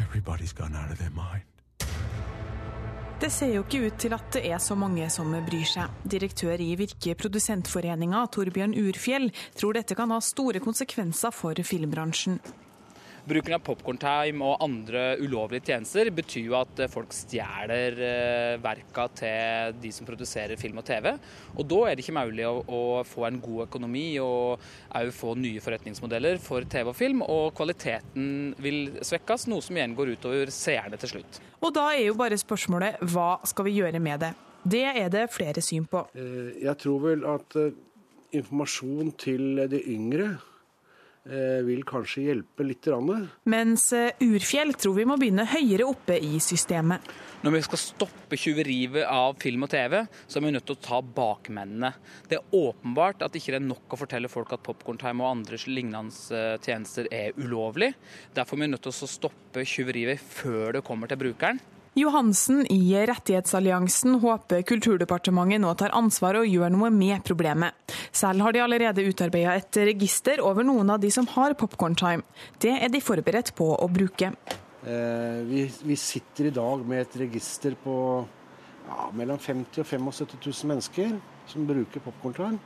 Everybody's 0.01 0.57
gone 0.57 0.75
out 0.75 0.91
of 0.91 0.99
their 0.99 1.13
mind. 1.13 1.45
Det 3.27 3.33
ser 3.35 3.57
jo 3.57 3.65
ikke 3.65 3.89
ut 3.89 3.97
til 3.99 4.13
at 4.15 4.27
det 4.37 4.41
er 4.47 4.61
så 4.63 4.77
mange 4.79 5.03
som 5.11 5.33
bryr 5.49 5.67
seg. 5.67 5.95
Direktør 6.07 6.61
i 6.63 6.69
Virke 6.79 7.17
Produsentforeninga, 7.19 8.21
Torbjørn 8.31 8.77
Urfjell, 8.79 9.33
tror 9.59 9.75
dette 9.75 9.97
kan 9.99 10.15
ha 10.15 10.21
store 10.23 10.63
konsekvenser 10.63 11.35
for 11.35 11.59
filmbransjen. 11.67 12.39
Bruken 13.27 13.57
av 13.57 13.63
Popcorn-time 13.67 14.45
og 14.47 14.61
andre 14.63 15.01
ulovlige 15.19 15.73
tjenester 15.73 16.07
betyr 16.15 16.45
jo 16.47 16.55
at 16.61 16.79
eh, 16.79 16.91
folk 16.91 17.11
stjeler 17.11 17.97
eh, 17.99 18.53
verka 18.63 19.09
til 19.19 19.75
de 19.83 19.91
som 19.91 20.07
produserer 20.07 20.55
film 20.61 20.79
og 20.79 20.87
TV. 20.87 21.09
Og 21.59 21.67
da 21.67 21.81
er 21.89 21.99
det 21.99 22.05
ikke 22.05 22.15
mulig 22.15 22.47
å, 22.47 22.61
å 22.63 23.03
få 23.03 23.27
en 23.27 23.41
god 23.43 23.65
økonomi 23.67 24.05
og 24.23 24.63
òg 24.95 25.11
få 25.17 25.35
nye 25.43 25.65
forretningsmodeller 25.65 26.39
for 26.39 26.71
TV 26.71 26.93
og 26.93 26.99
film. 27.01 27.27
Og 27.27 27.51
kvaliteten 27.59 28.55
vil 28.63 29.03
svekkes, 29.03 29.49
noe 29.51 29.65
som 29.65 29.75
igjen 29.75 29.99
går 29.99 30.15
utover 30.15 30.55
seerne 30.55 31.03
til 31.03 31.17
slutt. 31.17 31.43
Og 31.67 31.75
da 31.75 31.91
er 31.97 32.07
jo 32.07 32.19
bare 32.23 32.39
spørsmålet 32.39 33.03
hva 33.11 33.41
skal 33.43 33.67
vi 33.67 33.79
gjøre 33.81 34.07
med 34.07 34.23
det? 34.23 34.35
Det 34.63 34.87
er 34.87 35.11
det 35.11 35.33
flere 35.35 35.67
syn 35.67 35.91
på. 35.91 36.07
Eh, 36.15 36.61
jeg 36.63 36.79
tror 36.79 37.09
vel 37.11 37.27
at 37.35 37.59
informasjon 38.37 39.17
til 39.19 39.67
de 39.67 39.83
yngre 39.91 40.37
vil 41.67 41.83
kanskje 41.87 42.27
hjelpe 42.29 42.67
litt. 42.67 42.87
Mens 43.51 43.89
eh, 43.97 44.15
Urfjell 44.23 44.75
tror 44.79 44.95
vi 44.99 45.07
må 45.09 45.17
begynne 45.19 45.47
høyere 45.51 45.89
oppe 45.89 46.19
i 46.23 46.39
systemet. 46.43 47.03
Når 47.43 47.55
vi 47.57 47.63
skal 47.67 47.81
stoppe 47.83 48.39
tyveriet 48.39 49.03
av 49.11 49.37
film 49.43 49.67
og 49.67 49.71
TV, 49.73 49.99
så 50.27 50.39
er 50.39 50.47
vi 50.47 50.53
nødt 50.55 50.67
til 50.69 50.77
å 50.77 50.85
ta 50.87 51.01
bakmennene. 51.03 51.93
Det 52.31 52.39
er 52.39 52.57
åpenbart 52.59 53.25
at 53.27 53.35
det 53.35 53.43
ikke 53.43 53.57
er 53.59 53.67
nok 53.67 53.95
å 53.97 54.01
fortelle 54.01 54.31
folk 54.31 54.55
at 54.55 54.65
Popcorn-time 54.67 55.25
og 55.25 55.33
andre 55.33 55.61
lignende 55.67 56.15
eh, 56.35 56.57
tjenester 56.63 57.11
er 57.11 57.37
ulovlig. 57.39 57.93
Derfor 58.37 58.59
er 58.59 58.67
vi 58.67 58.73
nødt 58.75 58.87
til 58.87 58.95
å 58.95 59.15
stoppe 59.17 59.67
tyveriet 59.67 60.23
før 60.23 60.79
det 60.79 60.87
kommer 60.87 61.11
til 61.11 61.23
brukeren. 61.27 61.63
Johansen 61.97 62.67
i 62.69 62.93
Rettighetsalliansen 63.09 64.19
håper 64.21 64.61
Kulturdepartementet 64.69 65.63
nå 65.63 65.71
tar 65.81 65.95
ansvar 65.97 66.37
og 66.37 66.45
gjør 66.45 66.75
noe 66.75 66.91
med 66.93 67.23
problemet. 67.25 67.73
Selv 68.13 68.45
har 68.45 68.53
de 68.53 68.61
allerede 68.61 69.05
utarbeida 69.07 69.55
et 69.57 69.79
register 69.89 70.43
over 70.45 70.67
noen 70.69 70.93
av 70.93 71.01
de 71.01 71.09
som 71.15 71.25
har 71.33 71.57
Popcorn-time. 71.57 72.21
Det 72.61 72.75
er 72.75 72.93
de 72.93 73.01
forberedt 73.01 73.55
på 73.57 73.71
å 73.73 73.89
bruke. 73.89 74.29
Eh, 74.85 75.41
vi, 75.49 75.65
vi, 75.89 75.97
sitter 75.97 76.51
i 76.51 76.55
dag 76.61 76.85
med 76.85 77.07
et 77.07 77.19
register 77.23 77.79
på 77.81 77.97
ja, 78.91 79.09
mellom 79.17 79.41
50 79.41 79.81
og 79.81 79.89
75 79.89 80.37
000 80.37 80.71
mennesker 80.75 81.17
som 81.49 81.65
bruker 81.65 82.05
Popcorn-time. 82.05 82.61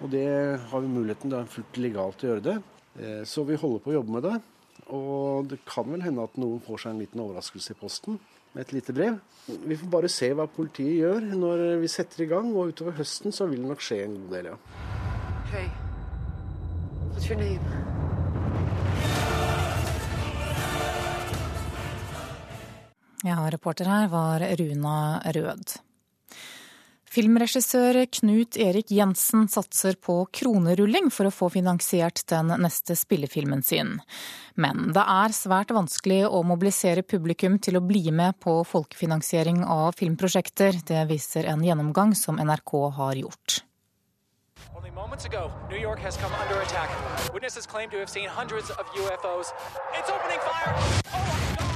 Og 0.00 0.08
det 0.16 0.26
har 0.72 0.80
vi 0.80 0.96
muligheten, 0.96 1.28
det 1.28 1.36
er 1.36 1.54
fullt 1.58 1.84
legalt 1.84 2.24
å 2.24 2.32
gjøre 2.32 2.48
det. 2.48 2.58
Eh, 2.96 3.22
så 3.28 3.44
vi 3.44 3.60
holder 3.60 3.84
på 3.84 3.92
å 3.92 4.00
jobbe 4.00 4.16
med 4.16 4.30
det. 4.30 4.36
Og 4.88 5.52
det 5.52 5.60
kan 5.68 5.84
vel 5.92 6.08
hende 6.08 6.24
at 6.24 6.40
noen 6.40 6.64
får 6.64 6.86
seg 6.86 6.94
en 6.96 7.04
liten 7.04 7.28
overraskelse 7.28 7.76
i 7.76 7.82
posten 7.84 8.22
et 8.58 8.72
lite 8.72 8.92
brev. 8.92 9.18
Vi 9.46 9.76
får 9.76 9.90
bare 9.90 10.08
se 10.10 10.30
hva 10.34 10.46
politiet 10.50 11.00
gjør 11.00 11.28
når 11.38 11.62
vi 11.82 11.90
setter 11.90 12.24
i 12.24 12.30
gang, 12.30 12.50
og 12.54 12.72
utover 12.74 12.98
høsten 12.98 13.34
så 13.34 13.46
vil 13.50 13.62
det 13.62 13.70
nok 13.70 13.84
skje 13.84 14.02
en 14.04 14.16
god 14.22 14.36
del, 14.36 14.50
ja. 14.52 14.56
Hey. 15.50 15.68
What's 17.10 17.30
your 17.30 17.38
name? 17.38 17.60
Ja, 23.22 23.36
reporter 23.52 23.84
her 23.84 24.08
var 24.08 24.40
Runa 24.40 25.20
Rød. 25.34 25.89
Filmregissør 27.10 27.96
Knut 28.20 28.54
Erik 28.62 28.92
Jensen 28.94 29.48
satser 29.50 29.96
på 29.98 30.14
kronerulling 30.30 31.08
for 31.10 31.26
å 31.26 31.32
få 31.34 31.48
finansiert 31.50 32.22
den 32.30 32.52
neste 32.62 32.94
spillefilmen 32.94 33.64
sin. 33.66 33.96
Men 34.54 34.92
det 34.94 35.02
er 35.02 35.34
svært 35.34 35.74
vanskelig 35.74 36.20
å 36.28 36.44
mobilisere 36.46 37.02
publikum 37.02 37.58
til 37.58 37.80
å 37.80 37.82
bli 37.82 38.04
med 38.14 38.38
på 38.38 38.60
folkefinansiering 38.62 39.64
av 39.66 39.98
filmprosjekter. 39.98 40.78
Det 40.86 41.02
viser 41.10 41.50
en 41.50 41.66
gjennomgang 41.66 42.14
som 42.14 42.38
NRK 42.38 42.76
har 43.00 43.18
gjort. 43.24 43.64
Only 44.76 44.92
moments 44.94 45.24
ago, 45.24 45.50
New 45.68 45.80
York 45.80 45.98
has 46.06 46.16
under 46.22 46.62
attack. 46.62 46.94
Witnesses 47.34 47.66
claim 47.66 47.90
to 47.90 47.98
have 47.98 48.08
seen 48.08 48.28
hundreds 48.28 48.70
of 48.70 48.86
UFOs. 48.94 49.50
It's 49.98 50.10
opening 50.10 50.38
fire! 50.46 50.76
Oh 51.12 51.69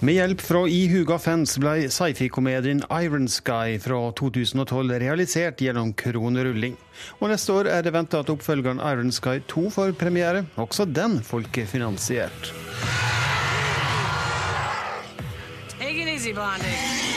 med 0.00 0.14
hjelp 0.14 0.42
fra 0.44 0.60
ihuga 0.70 1.16
fans 1.18 1.56
ble 1.58 1.88
sci-fi-komedien 1.90 2.84
Iron 3.02 3.26
Sky 3.28 3.78
fra 3.82 3.98
2012 4.20 4.98
realisert 5.02 5.62
gjennom 5.64 5.90
kronerulling. 5.98 6.76
Og 7.18 7.32
neste 7.32 7.56
år 7.56 7.70
er 7.72 7.82
det 7.82 7.94
venta 7.96 8.22
at 8.22 8.30
oppfølgeren 8.30 8.82
Iron 8.92 9.10
Sky 9.14 9.40
2 9.50 9.66
får 9.74 9.96
premiere, 9.98 10.44
også 10.56 10.86
den 10.86 11.18
folkefinansiert. 11.26 12.52
Take 15.78 16.02
it 16.02 16.08
easy, 16.08 16.32
Blondie. 16.32 17.07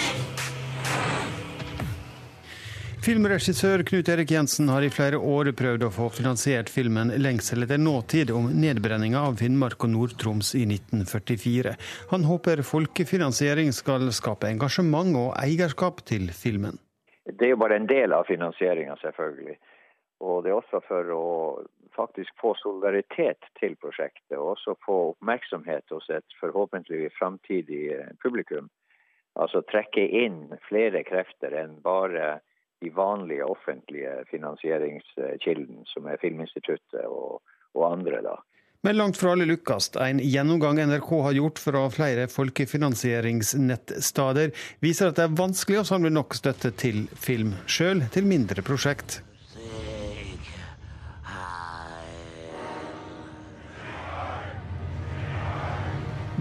Filmregissør 3.01 3.81
Knut 3.81 4.09
Erik 4.13 4.29
Jensen 4.29 4.67
har 4.69 4.83
i 4.85 4.89
flere 4.93 5.17
år 5.17 5.47
prøvd 5.57 5.87
å 5.87 5.89
få 5.89 6.05
finansiert 6.13 6.69
filmen 6.69 7.09
'Lengsel 7.09 7.65
etter 7.65 7.79
nåtid' 7.81 8.29
om 8.29 8.51
nedbrenninga 8.53 9.23
av 9.25 9.39
Finnmark 9.39 9.81
og 9.87 9.89
Nord-Troms 9.89 10.51
i 10.59 10.67
1944. 10.69 11.71
Han 12.11 12.27
håper 12.29 12.61
folkefinansiering 12.61 13.73
skal 13.73 14.05
skape 14.13 14.51
engasjement 14.51 15.17
og 15.17 15.31
eierskap 15.33 16.03
til 16.05 16.29
filmen. 16.29 16.77
Det 17.25 17.47
er 17.47 17.55
jo 17.55 17.63
bare 17.63 17.79
en 17.81 17.89
del 17.89 18.13
av 18.13 18.29
finansieringa, 18.29 18.99
selvfølgelig. 19.01 19.57
Og 20.21 20.43
det 20.45 20.53
er 20.53 20.59
også 20.59 20.83
for 20.85 21.09
å 21.17 21.25
faktisk 21.97 22.37
få 22.37 22.53
solidaritet 22.61 23.49
til 23.57 23.73
prosjektet, 23.81 24.37
og 24.37 24.53
også 24.53 24.77
få 24.85 24.99
oppmerksomhet 25.15 25.89
hos 25.89 26.05
et 26.13 26.37
forhåpentlig 26.37 27.09
framtidig 27.17 27.97
publikum. 28.21 28.69
Altså 29.41 29.65
trekke 29.65 30.05
inn 30.21 30.53
flere 30.69 31.01
krefter 31.07 31.57
enn 31.65 31.79
bare 31.81 32.43
de 32.81 32.89
vanlige 32.95 33.45
offentlige 33.45 34.25
finansieringskildene, 34.31 35.85
som 35.93 36.07
er 36.09 36.17
Filminstituttet 36.21 37.05
og, 37.07 37.41
og 37.77 37.91
andre. 37.91 38.21
da. 38.25 38.35
Men 38.81 38.97
langt 38.97 39.17
fra 39.21 39.31
alle 39.35 39.45
lykkes. 39.45 39.91
En 40.01 40.19
gjennomgang 40.25 40.81
NRK 40.89 41.11
har 41.27 41.37
gjort 41.37 41.59
fra 41.61 41.83
flere 41.93 42.25
folkefinansieringsnettsteder, 42.33 44.49
viser 44.81 45.05
at 45.11 45.17
det 45.19 45.25
er 45.27 45.37
vanskelig 45.37 45.79
å 45.83 45.89
samle 45.91 46.11
nok 46.13 46.33
støtte 46.37 46.69
til 46.81 46.97
film, 47.13 47.51
sjøl 47.69 47.99
til 48.13 48.25
mindre 48.25 48.61
prosjekt. 48.65 49.21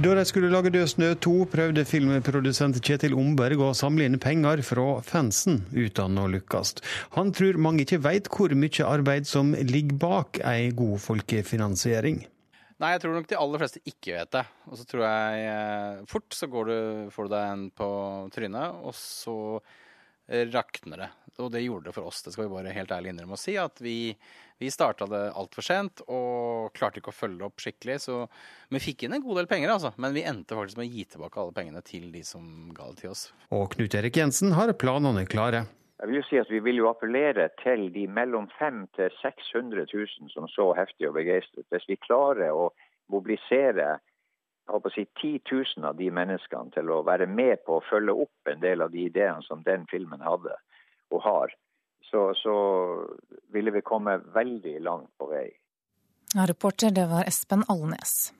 Da 0.00 0.14
de 0.16 0.22
skulle 0.24 0.48
lage 0.48 0.70
Død 0.72 0.86
snø 0.88 1.08
2, 1.20 1.30
prøvde 1.52 1.82
filmprodusent 1.84 2.78
Kjetil 2.80 3.12
Omberg 3.20 3.60
å 3.60 3.74
samle 3.76 4.06
inn 4.08 4.16
penger 4.22 4.62
fra 4.64 4.94
fansen, 5.04 5.58
uten 5.76 6.16
å 6.16 6.24
lykkes. 6.32 6.78
Han 7.18 7.34
tror 7.36 7.58
mange 7.60 7.84
ikke 7.84 7.98
veit 8.06 8.30
hvor 8.32 8.54
mye 8.56 8.86
arbeid 8.88 9.28
som 9.28 9.50
ligger 9.52 9.98
bak 10.00 10.40
ei 10.48 10.70
god 10.72 11.02
folkefinansiering. 11.04 12.22
Nei, 12.80 12.94
jeg 12.94 13.02
tror 13.02 13.18
nok 13.18 13.28
de 13.28 13.40
aller 13.42 13.60
fleste 13.60 13.84
ikke 13.92 14.16
vet 14.16 14.32
det. 14.38 14.44
Og 14.70 14.80
så 14.80 14.88
tror 14.88 15.04
jeg 15.04 15.44
eh, 15.50 16.00
fort 16.08 16.32
så 16.32 16.48
du, 16.48 16.74
får 17.12 17.28
du 17.28 17.34
deg 17.34 17.50
en 17.50 17.68
på 17.76 17.90
trynet, 18.32 18.80
og 18.80 18.96
så 18.96 19.36
rakner 20.30 21.04
det. 21.04 21.10
Og 21.40 21.48
det 21.52 21.62
gjorde 21.64 21.88
det 21.88 21.94
for 21.96 22.10
oss, 22.10 22.22
det 22.22 22.34
skal 22.34 22.46
vi 22.46 22.52
bare 22.52 22.74
helt 22.74 22.92
ærlig 22.92 23.14
innrømme 23.14 23.36
å 23.36 23.40
si. 23.40 23.54
At 23.60 23.80
vi, 23.82 24.12
vi 24.60 24.70
starta 24.72 25.08
det 25.10 25.22
altfor 25.38 25.64
sent 25.64 26.02
og 26.06 26.70
klarte 26.76 27.00
ikke 27.00 27.12
å 27.14 27.16
følge 27.16 27.48
opp 27.48 27.62
skikkelig. 27.62 27.96
Så 28.04 28.20
vi 28.70 28.82
fikk 28.82 29.06
inn 29.06 29.16
en 29.16 29.24
god 29.24 29.40
del 29.40 29.50
penger, 29.50 29.72
altså. 29.74 29.94
Men 30.00 30.16
vi 30.16 30.26
endte 30.28 30.58
faktisk 30.58 30.80
med 30.80 30.90
å 30.90 30.94
gi 30.94 31.06
tilbake 31.14 31.42
alle 31.42 31.56
pengene 31.56 31.84
til 31.86 32.10
de 32.12 32.24
som 32.26 32.70
ga 32.76 32.90
det 32.90 33.02
til 33.02 33.14
oss. 33.14 33.28
Og 33.56 33.70
Knut 33.74 33.96
Erik 33.96 34.20
Jensen 34.20 34.54
har 34.58 34.74
planene 34.80 35.24
klare. 35.30 35.64
Jeg 36.00 36.08
vil 36.08 36.16
jo 36.16 36.28
si 36.30 36.38
at 36.40 36.48
Vi 36.48 36.62
vil 36.64 36.78
jo 36.80 36.88
appellere 36.88 37.50
til 37.60 37.90
de 37.92 38.06
mellom 38.08 38.48
500 38.58 39.10
600 39.20 39.84
000 39.92 40.30
som 40.32 40.46
så 40.48 40.70
heftig 40.78 41.10
og 41.10 41.18
begeistret. 41.18 41.66
Hvis 41.68 41.88
vi 41.90 42.00
klarer 42.00 42.56
å 42.56 42.70
mobilisere 43.12 43.98
håper 44.68 44.90
å 44.90 44.94
si 44.94 45.06
10 45.20 45.40
000 45.50 45.88
av 45.88 45.96
de 45.96 46.10
menneskene 46.14 46.74
til 46.74 46.90
å 46.92 47.02
være 47.06 47.26
med 47.30 47.64
på 47.66 47.78
å 47.78 47.86
følge 47.88 48.16
opp 48.26 48.52
en 48.52 48.60
del 48.62 48.84
av 48.84 48.92
de 48.92 49.06
ideene 49.08 49.42
som 49.46 49.62
den 49.66 49.86
filmen 49.90 50.22
hadde 50.24 50.56
og 51.10 51.22
har, 51.24 51.54
så, 52.10 52.30
så 52.38 52.54
ville 53.54 53.72
vi 53.74 53.82
komme 53.86 54.18
veldig 54.34 54.76
langt 54.86 55.10
på 55.18 55.30
vei. 55.30 55.48
Ja, 56.34 56.46
reporter, 56.46 56.92
det 56.94 57.08
var 57.10 57.26
Espen 57.26 57.64
Alnes. 57.68 58.30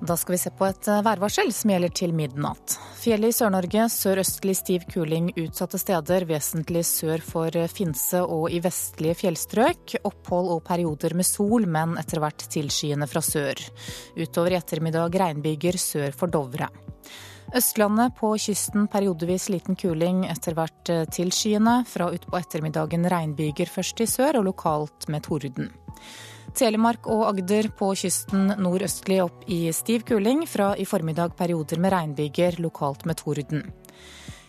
Da 0.00 0.16
skal 0.16 0.32
vi 0.32 0.38
se 0.38 0.50
på 0.54 0.66
et 0.68 0.88
eh, 0.88 1.00
værvarsel 1.02 1.48
som 1.54 1.72
gjelder 1.72 1.90
til 1.96 2.12
midnatt. 2.14 2.76
Fjellet 3.00 3.32
i 3.32 3.34
Sør-Norge 3.34 3.88
sørøstlig 3.90 4.54
stiv 4.54 4.84
kuling 4.92 5.32
utsatte 5.34 5.80
steder, 5.80 6.26
vesentlig 6.28 6.84
sør 6.86 7.24
for 7.24 7.58
Finse 7.72 8.20
og 8.22 8.46
i 8.54 8.60
vestlige 8.62 9.16
fjellstrøk. 9.24 9.96
Opphold 10.06 10.52
og 10.54 10.62
perioder 10.68 11.16
med 11.18 11.26
sol, 11.26 11.66
men 11.66 11.96
etter 11.98 12.22
hvert 12.22 12.46
tilskyende 12.54 13.10
fra 13.10 13.24
sør. 13.24 13.58
Utover 14.14 14.54
i 14.54 14.60
ettermiddag 14.60 15.18
regnbyger 15.24 15.80
sør 15.82 16.14
for 16.14 16.30
Dovre. 16.30 16.70
Østlandet 17.56 18.12
på 18.18 18.34
kysten 18.36 18.86
periodevis 18.92 19.48
liten 19.48 19.76
kuling, 19.78 20.26
etter 20.28 20.54
hvert 20.54 20.94
eh, 20.94 21.06
tilskyende. 21.10 21.80
Fra 21.88 22.10
utpå 22.14 22.38
ettermiddagen 22.38 23.08
regnbyger 23.08 23.70
først 23.72 24.04
i 24.04 24.08
sør, 24.10 24.42
og 24.42 24.50
lokalt 24.52 25.08
med 25.08 25.24
torden. 25.26 25.72
Telemark 26.56 27.06
og 27.10 27.26
Agder 27.28 27.68
på 27.76 27.90
kysten 27.98 28.52
nordøstlig 28.60 29.20
opp 29.24 29.44
i 29.50 29.66
stiv 29.74 30.06
kuling. 30.08 30.46
Fra 30.48 30.74
i 30.76 30.86
formiddag 30.88 31.36
perioder 31.38 31.80
med 31.82 31.92
regnbyger, 31.92 32.60
lokalt 32.62 33.04
med 33.08 33.20
torden. 33.20 33.66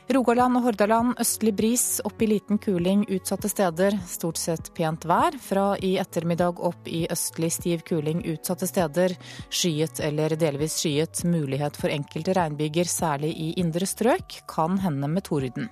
Rogaland 0.10 0.58
og 0.58 0.64
Hordaland 0.66 1.20
østlig 1.22 1.52
bris, 1.54 1.84
opp 2.02 2.24
i 2.26 2.32
liten 2.32 2.58
kuling 2.58 3.04
utsatte 3.14 3.50
steder. 3.52 3.94
Stort 4.10 4.40
sett 4.42 4.72
pent 4.74 5.06
vær. 5.06 5.38
Fra 5.38 5.76
i 5.86 5.98
ettermiddag 6.02 6.58
opp 6.66 6.90
i 6.90 7.04
østlig 7.14 7.52
stiv 7.54 7.84
kuling 7.86 8.24
utsatte 8.26 8.66
steder. 8.66 9.14
Skyet 9.54 10.02
eller 10.02 10.34
delvis 10.34 10.80
skyet. 10.82 11.22
Mulighet 11.30 11.78
for 11.78 11.94
enkelte 11.94 12.34
regnbyger, 12.40 12.90
særlig 12.90 13.36
i 13.38 13.52
indre 13.62 13.86
strøk. 13.86 14.42
Kan 14.50 14.82
hende 14.82 15.12
med 15.14 15.30
torden. 15.30 15.70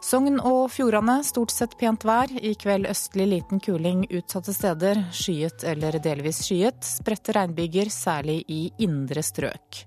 Sogn 0.00 0.38
og 0.40 0.70
Fjordane 0.72 1.18
stort 1.28 1.52
sett 1.52 1.74
pent 1.76 2.06
vær. 2.08 2.30
I 2.32 2.54
kveld 2.56 2.88
østlig 2.88 3.26
liten 3.28 3.60
kuling 3.60 4.06
utsatte 4.08 4.54
steder. 4.56 5.02
Skyet 5.12 5.60
eller 5.68 5.98
delvis 6.00 6.40
skyet. 6.46 6.80
Spredte 6.88 7.34
regnbyger, 7.36 7.92
særlig 7.92 8.40
i 8.48 8.62
indre 8.80 9.20
strøk. 9.22 9.82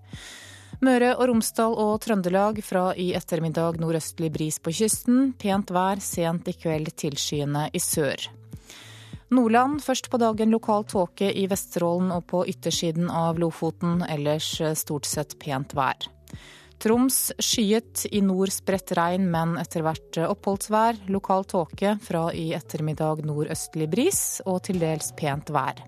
Møre 0.86 1.16
og 1.16 1.26
Romsdal 1.32 1.74
og 1.82 1.96
Trøndelag 2.06 2.62
fra 2.62 2.92
i 2.94 3.10
ettermiddag 3.18 3.82
nordøstlig 3.82 4.30
bris 4.36 4.62
på 4.62 4.76
kysten. 4.78 5.34
Pent 5.34 5.74
vær, 5.74 5.98
sent 6.04 6.48
i 6.52 6.56
kveld 6.62 6.94
tilskyende 6.94 7.68
i 7.74 7.82
sør. 7.82 8.30
Nordland 9.34 9.82
først 9.82 10.12
på 10.14 10.20
dagen 10.22 10.54
lokal 10.54 10.86
tåke 10.86 11.32
i 11.34 11.48
Vesterålen 11.50 12.14
og 12.14 12.28
på 12.30 12.46
yttersiden 12.54 13.10
av 13.10 13.42
Lofoten. 13.42 14.04
Ellers 14.06 14.60
stort 14.78 15.10
sett 15.10 15.40
pent 15.42 15.74
vær. 15.74 16.06
Troms 16.84 17.32
skyet, 17.40 18.02
i 18.12 18.20
nord 18.20 18.52
spredt 18.52 18.92
regn, 19.00 19.30
men 19.32 19.56
etter 19.62 19.86
hvert 19.86 20.18
oppholdsvær. 20.26 21.06
Lokal 21.16 21.48
tåke, 21.48 21.94
fra 22.04 22.26
i 22.36 22.50
ettermiddag 22.58 23.22
nordøstlig 23.24 23.88
bris 23.88 24.42
og 24.44 24.66
til 24.68 24.84
dels 24.84 25.14
pent 25.16 25.54
vær. 25.56 25.80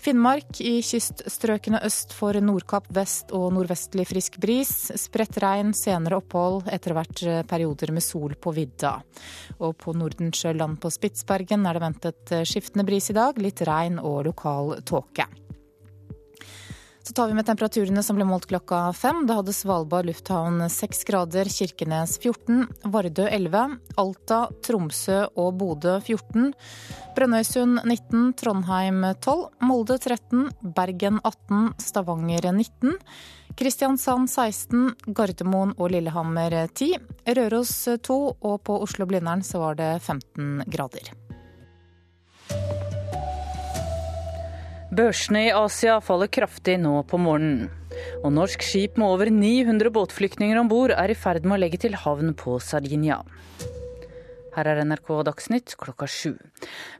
Finnmark 0.00 0.60
i 0.60 0.78
kyststrøkene 0.84 1.80
øst 1.88 2.12
for 2.16 2.36
Nordkapp 2.36 2.92
vest 2.96 3.32
og 3.36 3.48
nordvestlig 3.56 4.04
frisk 4.12 4.36
bris. 4.40 4.74
Spredt 5.00 5.40
regn, 5.40 5.72
senere 5.76 6.20
opphold, 6.20 6.68
etter 6.68 6.96
hvert 6.96 7.26
perioder 7.48 7.96
med 7.96 8.04
sol 8.04 8.36
på 8.36 8.52
vidda. 8.56 8.98
Og 9.60 9.76
på 9.80 9.96
Nordensjøland 9.96 10.82
på 10.84 10.92
Spitsbergen 10.92 11.64
er 11.64 11.76
det 11.76 11.88
ventet 11.88 12.38
skiftende 12.48 12.84
bris 12.88 13.08
i 13.08 13.16
dag, 13.16 13.40
litt 13.40 13.64
regn 13.64 13.96
og 14.00 14.26
lokal 14.28 14.82
tåke. 14.84 15.28
Så 17.02 17.14
tar 17.16 17.28
vi 17.28 17.34
med 17.34 17.46
temperaturene 17.48 18.02
som 18.04 18.18
ble 18.18 18.26
målt 18.28 18.46
klokka 18.50 18.92
fem. 18.92 19.22
Da 19.26 19.38
hadde 19.38 19.54
Svalbard 19.56 20.06
lufthavn 20.08 20.60
seks 20.70 21.02
grader, 21.08 21.48
Kirkenes 21.48 22.18
14, 22.20 22.66
Vardø 22.92 23.24
11, 23.24 23.78
Alta, 24.00 24.40
Tromsø 24.66 25.22
og 25.40 25.56
Bodø 25.60 25.96
14, 26.04 26.52
Brønnøysund 27.16 27.80
19, 27.88 28.34
Trondheim 28.40 29.02
12, 29.16 29.48
Molde 29.64 29.96
13, 29.98 30.50
Bergen 30.76 31.22
18, 31.24 31.72
Stavanger 31.80 32.50
19. 32.52 32.98
Kristiansand 33.58 34.30
16, 34.30 34.92
Gardermoen 35.16 35.74
og 35.78 35.90
Lillehammer 35.96 36.54
10, 36.68 36.92
Røros 37.40 37.74
2 38.06 38.20
og 38.36 38.56
på 38.68 38.78
Oslo-Blindern 38.84 39.42
så 39.44 39.64
var 39.64 39.80
det 39.80 39.90
15 40.04 40.68
grader. 40.70 41.12
Børsene 44.90 45.44
i 45.46 45.50
Asia 45.54 46.00
faller 46.02 46.26
kraftig 46.26 46.74
nå 46.82 46.96
på 47.06 47.18
morgenen. 47.22 47.68
Og 48.24 48.32
norsk 48.34 48.64
skip 48.66 48.96
med 48.98 49.06
over 49.06 49.30
900 49.30 49.86
båtflyktninger 49.94 50.58
om 50.58 50.70
bord 50.70 50.90
er 50.90 51.12
i 51.12 51.14
ferd 51.14 51.46
med 51.46 51.54
å 51.54 51.60
legge 51.62 51.78
til 51.84 51.94
havn 51.94 52.32
på 52.34 52.56
Sardinia. 52.58 53.20
Her 54.56 54.66
er 54.66 54.80
NRK 54.82 55.12
Dagsnytt 55.28 55.76
klokka 55.78 56.08
sju. 56.10 56.32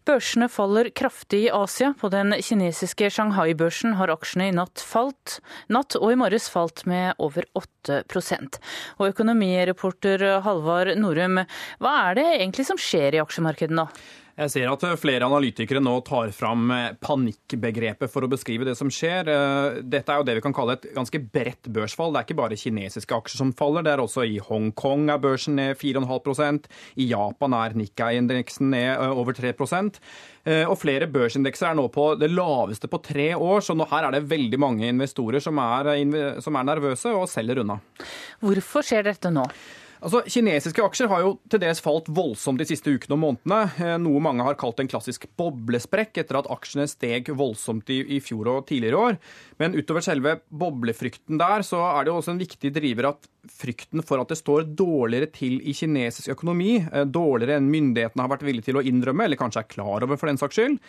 Børsene 0.07 0.47
faller 0.47 0.93
kraftig 0.95 1.43
i 1.49 1.51
Asia. 1.51 1.91
På 1.99 2.13
den 2.15 2.37
kinesiske 2.39 3.11
Shanghai-børsen 3.11 3.99
har 3.99 4.15
aksjene 4.15 4.53
i 4.53 4.55
natt 4.55 4.79
falt. 4.87 5.41
Natt 5.67 5.99
og 5.99 6.15
i 6.15 6.21
morges 6.21 6.47
falt 6.53 6.85
med 6.87 7.19
over 7.19 7.49
8% 7.59 8.61
Og 9.01 9.11
økonomireporter 9.11 10.29
Halvard 10.47 10.95
Norum, 10.95 11.43
hva 11.83 11.99
er 12.07 12.21
det 12.21 12.29
egentlig 12.39 12.71
som 12.71 12.79
skjer 12.79 13.19
i 13.19 13.25
aksjemarkedet 13.25 13.75
nå? 13.75 13.91
Jeg 14.41 14.53
ser 14.55 14.71
at 14.73 14.85
flere 14.97 15.27
analytikere 15.27 15.83
nå 15.85 15.99
tar 16.07 16.31
fram 16.33 16.71
panikkbegrepet 17.05 18.09
for 18.09 18.25
å 18.25 18.31
beskrive 18.33 18.65
det 18.65 18.73
som 18.79 18.89
skjer. 18.89 19.29
Dette 19.85 20.15
er 20.15 20.23
jo 20.23 20.25
det 20.25 20.39
vi 20.39 20.45
kan 20.47 20.55
kalle 20.57 20.79
et 20.79 20.87
ganske 20.97 21.21
bredt 21.21 21.69
børsfall. 21.69 22.15
Det 22.15 22.23
er 22.23 22.29
ikke 22.29 22.39
bare 22.39 22.57
kinesiske 22.57 23.19
aksjer 23.19 23.43
som 23.43 23.53
faller, 23.57 23.85
det 23.85 23.93
er 23.93 24.01
også 24.01 24.25
i 24.25 24.39
Hongkong 24.41 25.11
er 25.13 25.21
børsen 25.21 25.59
ned 25.61 25.77
4,5% 25.77 26.71
I 27.05 27.11
Japan 27.11 27.57
er 27.59 27.77
Nikkei-indeksen 27.77 28.73
ned 28.73 29.05
over 29.11 29.37
3% 29.37 30.01
og 30.71 30.77
flere 30.81 31.05
børsindekser 31.13 31.69
er 31.69 31.77
nå 31.77 31.85
på 31.93 32.07
det 32.17 32.31
laveste 32.33 32.89
på 32.89 33.03
tre 33.05 33.35
år, 33.37 33.61
så 33.61 33.77
nå 33.77 33.85
her 33.91 34.07
er 34.09 34.17
det 34.17 34.23
veldig 34.31 34.61
mange 34.63 34.89
investorer 34.89 35.43
som 35.45 35.61
er, 35.61 35.93
som 36.41 36.57
er 36.57 36.65
nervøse 36.65 37.13
og 37.13 37.29
selger 37.29 37.61
unna. 37.61 37.77
Hvorfor 38.41 38.87
skjer 38.89 39.05
dette 39.11 39.29
nå? 39.35 39.45
Altså, 40.01 40.23
Kinesiske 40.25 40.81
aksjer 40.81 41.11
har 41.13 41.23
jo 41.27 41.33
til 41.53 41.61
dels 41.61 41.83
falt 41.85 42.07
voldsomt 42.17 42.61
de 42.63 42.67
siste 42.69 42.89
ukene 42.89 43.17
og 43.17 43.21
månedene. 43.21 43.59
Eh, 43.77 43.97
noe 44.01 44.23
mange 44.25 44.47
har 44.47 44.57
kalt 44.61 44.81
en 44.81 44.89
klassisk 44.89 45.27
boblesprekk 45.37 46.23
etter 46.23 46.39
at 46.41 46.49
aksjene 46.53 46.87
steg 46.89 47.29
voldsomt 47.37 47.93
i, 47.93 47.99
i 48.17 48.21
fjor 48.25 48.49
og 48.55 48.65
tidligere 48.71 49.03
år. 49.11 49.19
Men 49.61 49.77
utover 49.77 50.05
selve 50.05 50.39
boblefrykten 50.49 51.41
der, 51.41 51.67
så 51.67 51.83
er 51.91 52.07
det 52.07 52.15
jo 52.15 52.17
også 52.23 52.33
en 52.33 52.41
viktig 52.41 52.73
driver 52.77 53.11
at 53.13 53.29
frykten 53.61 54.05
for 54.07 54.23
at 54.23 54.33
det 54.33 54.41
står 54.41 54.71
dårligere 54.77 55.29
til 55.37 55.61
i 55.61 55.77
kinesisk 55.77 56.33
økonomi, 56.33 56.79
eh, 56.81 57.05
dårligere 57.05 57.61
enn 57.61 57.69
myndighetene 57.69 58.25
har 58.25 58.33
vært 58.33 58.49
villige 58.49 58.71
til 58.71 58.81
å 58.81 58.85
innrømme, 58.87 59.29
eller 59.29 59.41
kanskje 59.41 59.67
er 59.67 59.73
klar 59.77 60.09
over 60.09 60.17
for 60.17 60.33
den 60.33 60.41
saks 60.41 60.57
skyld, 60.57 60.81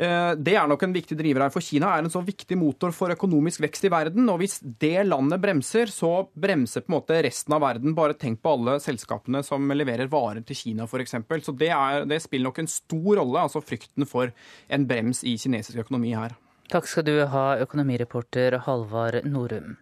det 0.00 0.54
er 0.56 0.68
nok 0.70 0.80
en 0.86 0.94
viktig 0.94 1.16
driver 1.18 1.44
her, 1.44 1.52
for 1.52 1.64
Kina 1.64 1.90
er 1.92 2.04
en 2.04 2.12
så 2.12 2.22
viktig 2.24 2.56
motor 2.56 2.94
for 2.96 3.12
økonomisk 3.12 3.60
vekst 3.66 3.84
i 3.84 3.90
verden. 3.92 4.28
Og 4.32 4.40
hvis 4.40 4.58
det 4.80 5.04
landet 5.04 5.42
bremser, 5.42 5.92
så 5.92 6.24
bremser 6.32 6.86
på 6.86 6.92
en 6.92 6.96
måte 6.96 7.18
resten 7.26 7.56
av 7.56 7.60
verden. 7.66 7.92
Bare 7.98 8.16
tenk 8.16 8.40
på 8.40 8.54
alle 8.56 8.78
selskapene 8.80 9.42
som 9.44 9.68
leverer 9.76 10.08
varer 10.08 10.40
til 10.46 10.56
Kina, 10.56 10.88
f.eks. 10.88 11.18
Så 11.44 11.56
det, 11.60 11.68
er, 11.76 12.06
det 12.08 12.22
spiller 12.24 12.48
nok 12.48 12.62
en 12.62 12.72
stor 12.72 13.20
rolle, 13.20 13.44
altså 13.44 13.60
frykten 13.60 14.08
for 14.08 14.32
en 14.72 14.88
brems 14.88 15.20
i 15.28 15.36
kinesisk 15.40 15.84
økonomi 15.84 16.14
her. 16.16 16.38
Takk 16.70 16.86
skal 16.86 17.04
du 17.04 17.16
ha, 17.26 17.46
økonomireporter 17.60 18.60
Halvard 18.64 19.24
Norum. 19.26 19.74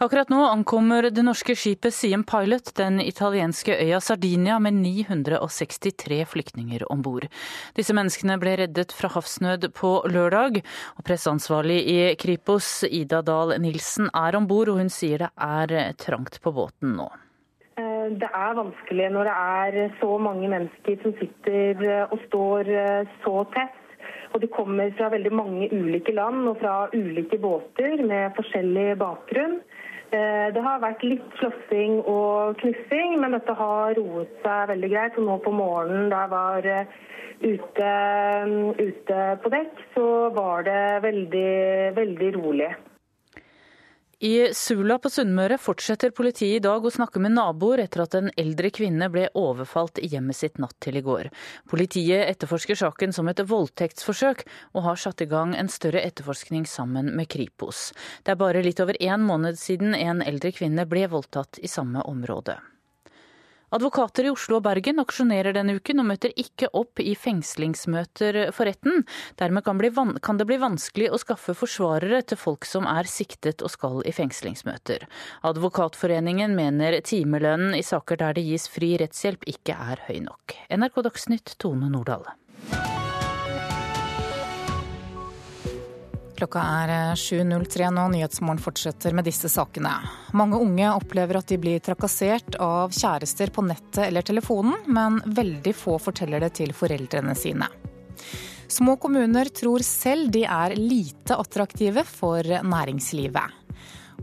Akkurat 0.00 0.30
nå 0.32 0.38
ankommer 0.48 1.10
det 1.12 1.20
norske 1.20 1.52
skipet 1.52 1.92
Siem 1.92 2.22
Pilot 2.24 2.70
den 2.78 3.02
italienske 3.04 3.74
øya 3.84 3.98
Sardinia 4.00 4.54
med 4.56 4.78
963 4.80 6.22
flyktninger 6.24 6.86
om 6.88 7.02
bord. 7.04 7.26
Disse 7.76 7.92
menneskene 7.92 8.38
ble 8.40 8.54
reddet 8.62 8.94
fra 8.96 9.10
havsnød 9.12 9.66
på 9.76 9.90
lørdag, 10.08 10.62
og 10.96 11.04
presseansvarlig 11.04 11.76
i 11.92 11.98
Kripos, 12.16 12.70
Ida 12.88 13.20
Dahl 13.20 13.52
Nilsen, 13.60 14.08
er 14.16 14.38
om 14.40 14.46
bord, 14.48 14.70
og 14.72 14.80
hun 14.80 14.88
sier 14.88 15.26
det 15.26 15.28
er 15.36 15.92
trangt 16.00 16.40
på 16.40 16.54
båten 16.56 16.96
nå. 16.96 17.10
Eh, 17.76 18.06
det 18.22 18.30
er 18.30 18.56
vanskelig 18.56 19.10
når 19.12 19.28
det 19.28 19.36
er 19.58 19.98
så 20.00 20.16
mange 20.16 20.48
mennesker 20.48 20.96
som 21.04 21.12
sitter 21.20 21.84
og 22.06 22.16
står 22.30 22.72
eh, 22.72 23.12
så 23.26 23.44
tett. 23.52 23.76
Og 24.32 24.40
de 24.40 24.48
kommer 24.48 24.96
fra 24.96 25.12
veldig 25.12 25.34
mange 25.34 25.68
ulike 25.74 26.16
land 26.16 26.48
og 26.48 26.56
fra 26.62 26.86
ulike 26.94 27.36
båter 27.42 28.00
med 28.00 28.32
forskjellig 28.38 28.94
bakgrunn. 29.04 29.60
Eh, 30.10 30.48
det 30.54 30.62
har 30.64 30.80
vært 30.82 31.04
litt 31.06 31.26
slåssing 31.38 32.00
og 32.10 32.58
knuffing, 32.58 33.12
men 33.22 33.36
dette 33.36 33.54
har 33.54 33.94
roet 33.94 34.32
seg 34.42 34.72
veldig 34.72 34.90
greit. 34.90 35.18
Og 35.20 35.28
nå 35.28 35.36
på 35.44 35.52
morgenen 35.54 36.10
da 36.10 36.24
jeg 36.24 36.32
var 36.32 36.66
eh, 36.66 36.96
ute, 37.44 37.90
mm, 38.50 38.72
ute 38.80 39.20
på 39.44 39.52
dekk, 39.54 39.84
så 39.94 40.06
var 40.34 40.66
det 40.66 40.82
veldig, 41.06 41.52
veldig 42.00 42.30
rolig. 42.40 42.72
I 44.22 44.52
Sula 44.52 44.98
på 45.00 45.08
Sunnmøre 45.08 45.56
fortsetter 45.56 46.10
politiet 46.12 46.58
i 46.58 46.60
dag 46.60 46.84
å 46.84 46.90
snakke 46.92 47.22
med 47.24 47.32
naboer 47.32 47.80
etter 47.86 48.02
at 48.02 48.16
en 48.18 48.26
eldre 48.36 48.68
kvinne 48.76 49.06
ble 49.08 49.22
overfalt 49.32 49.96
i 49.96 50.10
hjemmet 50.12 50.36
sitt 50.36 50.60
natt 50.60 50.76
til 50.84 50.98
i 51.00 51.02
går. 51.06 51.30
Politiet 51.72 52.26
etterforsker 52.26 52.76
saken 52.76 53.16
som 53.16 53.30
et 53.32 53.40
voldtektsforsøk, 53.40 54.44
og 54.76 54.84
har 54.84 55.00
satt 55.00 55.24
i 55.24 55.28
gang 55.30 55.54
en 55.56 55.72
større 55.72 56.04
etterforskning 56.04 56.68
sammen 56.68 57.08
med 57.16 57.30
Kripos. 57.32 57.94
Det 58.20 58.34
er 58.34 58.42
bare 58.44 58.60
litt 58.60 58.84
over 58.84 59.00
én 59.00 59.24
måned 59.24 59.56
siden 59.56 59.96
en 59.96 60.20
eldre 60.20 60.52
kvinne 60.52 60.84
ble 60.84 61.06
voldtatt 61.08 61.56
i 61.64 61.72
samme 61.72 62.04
område. 62.04 62.58
Advokater 63.70 64.26
i 64.26 64.32
Oslo 64.32 64.58
og 64.58 64.64
Bergen 64.66 64.98
aksjonerer 64.98 65.54
denne 65.54 65.76
uken 65.78 66.02
og 66.02 66.08
møter 66.10 66.32
ikke 66.40 66.72
opp 66.74 66.98
i 67.02 67.14
fengslingsmøter 67.14 68.40
for 68.56 68.66
retten. 68.66 69.04
Dermed 69.38 69.64
kan, 69.66 69.78
kan, 70.18 70.40
det 70.40 70.48
bli 70.50 70.58
vanskelig 70.58 71.12
å 71.14 71.20
skaffe 71.22 71.54
forsvarere 71.54 72.22
til 72.26 72.40
folk 72.40 72.66
som 72.66 72.88
er 72.90 73.06
siktet 73.10 73.62
og 73.62 73.70
skal 73.70 74.02
i 74.02 74.14
fengslingsmøter. 74.16 75.06
Advokatforeningen 75.46 76.56
mener 76.58 76.98
timelønnen 77.06 77.78
i 77.78 77.86
saker 77.86 78.18
der 78.24 78.38
det 78.38 78.48
gis 78.50 78.66
fri 78.70 78.96
rettshjelp 78.98 79.46
ikke 79.54 79.78
er 79.78 80.02
høy 80.10 80.18
nok. 80.26 80.58
NRK 80.74 81.04
Dagsnytt, 81.06 81.58
Tone 81.62 81.92
Nordahl. 81.94 82.26
Klokka 86.40 86.60
er 86.64 86.90
7.03 87.20 87.82
eh, 87.84 87.90
nå. 87.92 88.06
Nyhetsmorgen 88.14 88.62
fortsetter 88.64 89.12
med 89.12 89.26
disse 89.28 89.48
sakene. 89.52 89.90
Mange 90.32 90.56
unge 90.56 90.88
opplever 90.96 91.36
at 91.36 91.50
de 91.52 91.58
blir 91.60 91.82
trakassert 91.84 92.56
av 92.64 92.94
kjærester 92.96 93.52
på 93.52 93.66
nettet 93.66 94.06
eller 94.06 94.24
telefonen, 94.24 94.78
men 94.88 95.18
veldig 95.26 95.74
få 95.76 95.98
forteller 96.00 96.40
det 96.40 96.54
til 96.62 96.72
foreldrene 96.72 97.36
sine. 97.36 97.68
Små 98.72 98.96
kommuner 99.02 99.52
tror 99.52 99.84
selv 99.84 100.32
de 100.32 100.46
er 100.48 100.78
lite 100.80 101.36
attraktive 101.36 102.06
for 102.08 102.40
næringslivet. 102.64 103.60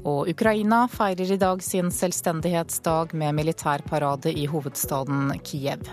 Og 0.01 0.34
Ukraina 0.34 0.88
feirer 0.89 1.38
i 1.38 1.41
dag 1.41 1.62
sin 1.62 1.93
selvstendighetsdag 1.93 3.13
med 3.13 3.38
militærparade 3.43 4.34
i 4.34 4.49
hovedstaden 4.49 5.36
Kiev. 5.45 5.86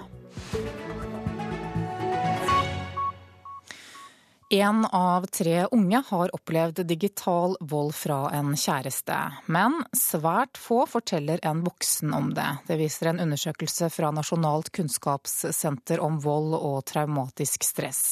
Én 4.51 4.85
av 4.85 5.27
tre 5.27 5.67
unge 5.71 6.03
har 6.07 6.35
opplevd 6.35 6.87
digital 6.87 7.57
vold 7.61 7.95
fra 7.97 8.31
en 8.37 8.53
kjæreste, 8.53 9.17
men 9.49 9.79
svært 9.97 10.59
få 10.61 10.83
forteller 10.89 11.41
en 11.43 11.63
voksen 11.65 12.13
om 12.13 12.29
det. 12.37 12.47
Det 12.69 12.77
viser 12.77 13.09
en 13.09 13.23
undersøkelse 13.25 13.89
fra 13.91 14.11
Nasjonalt 14.13 14.69
kunnskapssenter 14.77 16.03
om 16.05 16.19
vold 16.21 16.59
og 16.59 16.83
traumatisk 16.91 17.65
stress. 17.65 18.03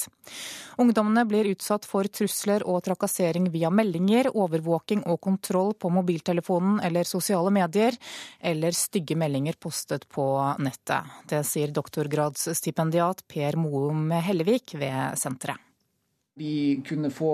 Ungdommene 0.81 1.27
blir 1.29 1.51
utsatt 1.53 1.85
for 1.85 2.09
trusler 2.09 2.64
og 2.64 2.81
trakassering 2.87 3.51
via 3.53 3.68
meldinger, 3.71 4.31
overvåking 4.33 5.05
og 5.05 5.21
kontroll 5.21 5.75
på 5.77 5.90
mobiltelefonen 5.92 6.81
eller 6.81 7.05
sosiale 7.05 7.53
medier, 7.53 7.99
eller 8.40 8.73
stygge 8.73 9.18
meldinger 9.21 9.61
postet 9.61 10.09
på 10.09 10.25
nettet. 10.64 11.12
Det 11.29 11.42
sier 11.45 11.77
doktorgradsstipendiat 11.77 13.27
Per 13.29 13.61
Moum 13.61 14.09
Hellevik 14.16 14.79
ved 14.81 15.21
senteret. 15.21 15.61
De 16.40 16.83
kunne 16.88 17.11
få 17.12 17.31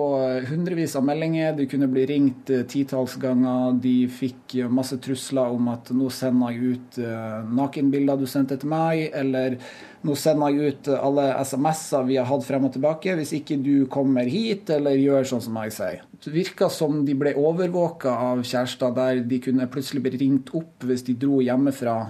hundrevis 0.49 0.97
av 0.99 1.05
meldinger, 1.07 1.53
de 1.55 1.69
kunne 1.71 1.87
bli 1.87 2.03
ringt 2.11 2.49
eh, 2.51 2.65
titalls 2.67 3.13
ganger. 3.23 3.77
De 3.79 4.09
fikk 4.11 4.57
masse 4.75 4.97
trusler 4.99 5.55
om 5.55 5.69
at 5.71 5.93
nå 5.95 6.09
sender 6.11 6.57
jeg 6.57 6.73
ut 6.73 6.99
eh, 7.05 7.37
nakenbilder 7.61 8.19
du 8.19 8.25
sendte 8.27 8.57
til 8.59 8.73
meg, 8.73 9.05
eller 9.15 9.55
nå 10.03 10.17
sender 10.19 10.51
jeg 10.51 10.73
ut 10.73 10.91
alle 10.97 11.29
SMS-er 11.45 12.09
vi 12.09 12.17
har 12.19 12.27
hatt 12.27 12.43
frem 12.49 12.67
og 12.67 12.73
tilbake, 12.75 13.15
hvis 13.21 13.37
ikke 13.39 13.61
du 13.63 13.87
kommer 13.93 14.27
hit 14.27 14.75
eller 14.75 14.99
gjør 14.99 15.31
sånn 15.31 15.45
som 15.47 15.61
jeg 15.63 15.77
sier. 15.79 16.03
Det 16.19 16.35
virka 16.35 16.67
som 16.67 17.05
de 17.07 17.15
ble 17.23 17.37
overvåka 17.39 18.17
av 18.33 18.43
kjærester, 18.43 18.91
der 18.99 19.23
de 19.31 19.39
kunne 19.47 19.71
plutselig 19.71 20.03
bli 20.09 20.25
ringt 20.25 20.51
opp 20.59 20.89
hvis 20.91 21.07
de 21.07 21.15
dro 21.15 21.39
hjemmefra. 21.39 22.01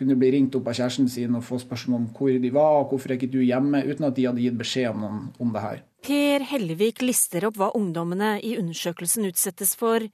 Kunne 0.00 0.16
bli 0.16 0.32
ringt 0.38 0.56
opp 0.56 0.72
av 0.72 0.80
kjæresten 0.80 1.12
sin 1.12 1.36
og 1.36 1.44
få 1.44 1.60
spørsmål 1.60 2.06
om 2.06 2.08
hvor 2.16 2.32
de 2.32 2.54
var, 2.56 2.80
og 2.80 2.94
hvorfor 2.94 3.12
er 3.12 3.20
ikke 3.20 3.34
du 3.36 3.42
hjemme, 3.44 3.84
uten 3.84 4.08
at 4.08 4.16
de 4.16 4.28
hadde 4.30 4.48
gitt 4.48 4.56
beskjed 4.64 4.96
om, 4.96 5.28
om 5.36 5.52
det 5.52 5.66
her. 5.68 5.84
Per 6.04 6.44
Hellevik 6.46 7.02
lister 7.02 7.48
opp 7.48 7.58
hva 7.58 7.72
ungdommene 7.76 8.38
i 8.44 8.54
undersøkelsen 8.60 9.26
utsettes 9.28 9.74
for. 9.78 10.04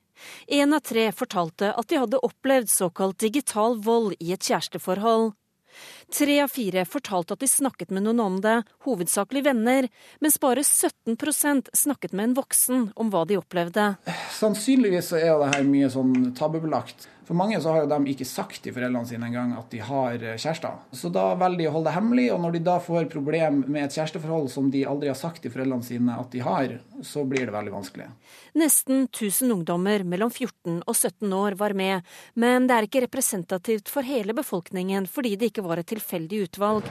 Én 0.49 0.75
av 0.75 0.85
tre 0.87 1.11
fortalte 1.13 1.73
at 1.75 1.89
de 1.91 2.01
hadde 2.01 2.23
opplevd 2.25 2.71
såkalt 2.73 3.19
digital 3.21 3.77
vold 3.85 4.15
i 4.19 4.33
et 4.33 4.49
kjæresteforhold. 4.49 5.35
Tre 6.15 6.37
av 6.41 6.53
fire 6.55 6.85
fortalte 6.87 7.35
at 7.35 7.43
de 7.43 7.49
snakket 7.51 7.91
med 7.91 8.05
noen 8.07 8.21
om 8.23 8.37
det, 8.43 8.61
hovedsakelig 8.87 9.43
venner, 9.49 9.89
mens 10.23 10.39
bare 10.41 10.63
17% 10.63 11.73
snakket 11.75 12.15
med 12.15 12.31
en 12.31 12.37
voksen 12.39 12.87
om 12.95 13.11
hva 13.11 13.25
de 13.27 13.41
opplevde. 13.41 13.89
Sannsynligvis 14.39 15.11
er 15.19 15.35
det 15.43 15.51
her 15.57 15.67
mye 15.67 15.91
sånn 15.91 16.31
tabubelagt. 16.39 17.09
For 17.25 17.37
mange 17.37 17.57
så 17.61 17.73
har 17.73 17.85
jo 17.85 17.89
de 17.89 18.13
ikke 18.13 18.27
sagt 18.29 18.61
til 18.65 18.75
foreldrene 18.77 19.09
sine 19.09 19.29
engang 19.31 19.55
at 19.57 19.71
de 19.73 19.81
har 19.81 20.19
eh, 20.21 20.37
kjærester. 20.37 20.77
Så 20.93 21.09
da 21.13 21.31
velger 21.41 21.63
de 21.63 21.69
å 21.71 21.75
holde 21.79 21.89
det 21.89 21.97
hemmelig, 21.97 22.27
og 22.35 22.43
når 22.43 22.57
de 22.57 22.63
da 22.67 22.77
får 22.85 23.09
problem 23.13 23.63
med 23.65 23.87
et 23.87 23.97
kjæresteforhold 23.97 24.51
som 24.53 24.69
de 24.73 24.85
aldri 24.89 25.09
har 25.09 25.19
sagt 25.19 25.41
til 25.45 25.55
foreldrene 25.55 25.87
sine 25.87 26.19
at 26.21 26.29
de 26.35 26.43
har, 26.45 26.77
så 27.05 27.25
blir 27.29 27.49
det 27.49 27.57
veldig 27.57 27.73
vanskelig. 27.73 28.11
Nesten 28.61 29.07
1000 29.09 29.55
ungdommer 29.57 30.05
mellom 30.05 30.33
14 30.33 30.83
og 30.85 30.95
17 30.95 31.33
år 31.33 31.57
var 31.61 31.77
med, 31.79 32.05
men 32.35 32.69
det 32.69 32.77
er 32.77 32.89
ikke 32.89 33.05
representativt 33.07 33.89
for 33.93 34.07
hele 34.07 34.37
befolkningen 34.37 35.09
fordi 35.11 35.35
det 35.41 35.53
ikke 35.53 35.65
var 35.65 35.81
et 35.81 35.89
tilfeldig 35.95 36.45
utvalg. 36.49 36.89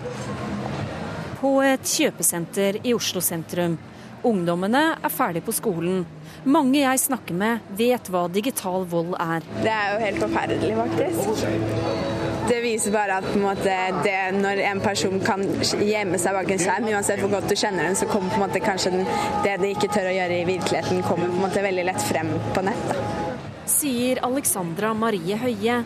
På 1.43 1.57
et 1.61 1.85
kjøpesenter 1.85 2.81
i 2.87 2.93
Oslo 2.95 3.21
sentrum. 3.21 3.77
Ungdommene 4.23 4.83
er 5.03 5.11
ferdig 5.11 5.43
på 5.43 5.53
skolen. 5.55 6.05
Mange 6.43 6.81
jeg 6.81 6.99
snakker 6.99 7.35
med, 7.39 7.67
vet 7.79 8.09
hva 8.11 8.25
digital 8.27 8.83
vold 8.91 9.13
er. 9.15 9.45
Det 9.63 9.71
er 9.71 9.93
jo 9.93 10.01
helt 10.01 10.19
forferdelig, 10.25 10.73
faktisk. 10.75 11.45
Det 12.49 12.57
viser 12.65 12.91
bare 12.91 13.21
at 13.21 13.29
en 13.31 13.45
måte, 13.45 13.75
det, 14.03 14.17
når 14.35 14.59
en 14.67 14.81
person 14.83 15.15
kan 15.23 15.45
gjemme 15.79 16.19
seg 16.19 16.35
bak 16.35 16.51
en 16.51 16.59
skjerm, 16.59 16.89
uansett 16.91 17.23
hvor 17.23 17.31
godt 17.37 17.47
du 17.47 17.55
kjenner 17.55 17.87
den, 17.87 17.95
så 17.95 18.09
kommer 18.11 18.33
på 18.33 18.41
en 18.41 18.43
måte 18.43 18.63
kanskje 18.63 18.91
den, 18.97 19.07
det 19.45 19.55
de 19.61 19.71
ikke 19.71 19.87
tør 19.93 20.11
å 20.11 20.15
gjøre 20.17 20.41
i 20.41 20.47
virkeligheten, 20.51 21.03
kommer 21.07 21.31
på 21.31 21.37
en 21.37 21.45
måte 21.45 21.63
veldig 21.63 21.87
lett 21.87 22.07
frem 22.09 22.33
på 22.51 22.65
nett. 22.67 22.87
Da. 22.91 23.43
Sier 23.71 24.19
Alexandra 24.27 24.91
Marie 24.97 25.39
Høie, 25.39 25.79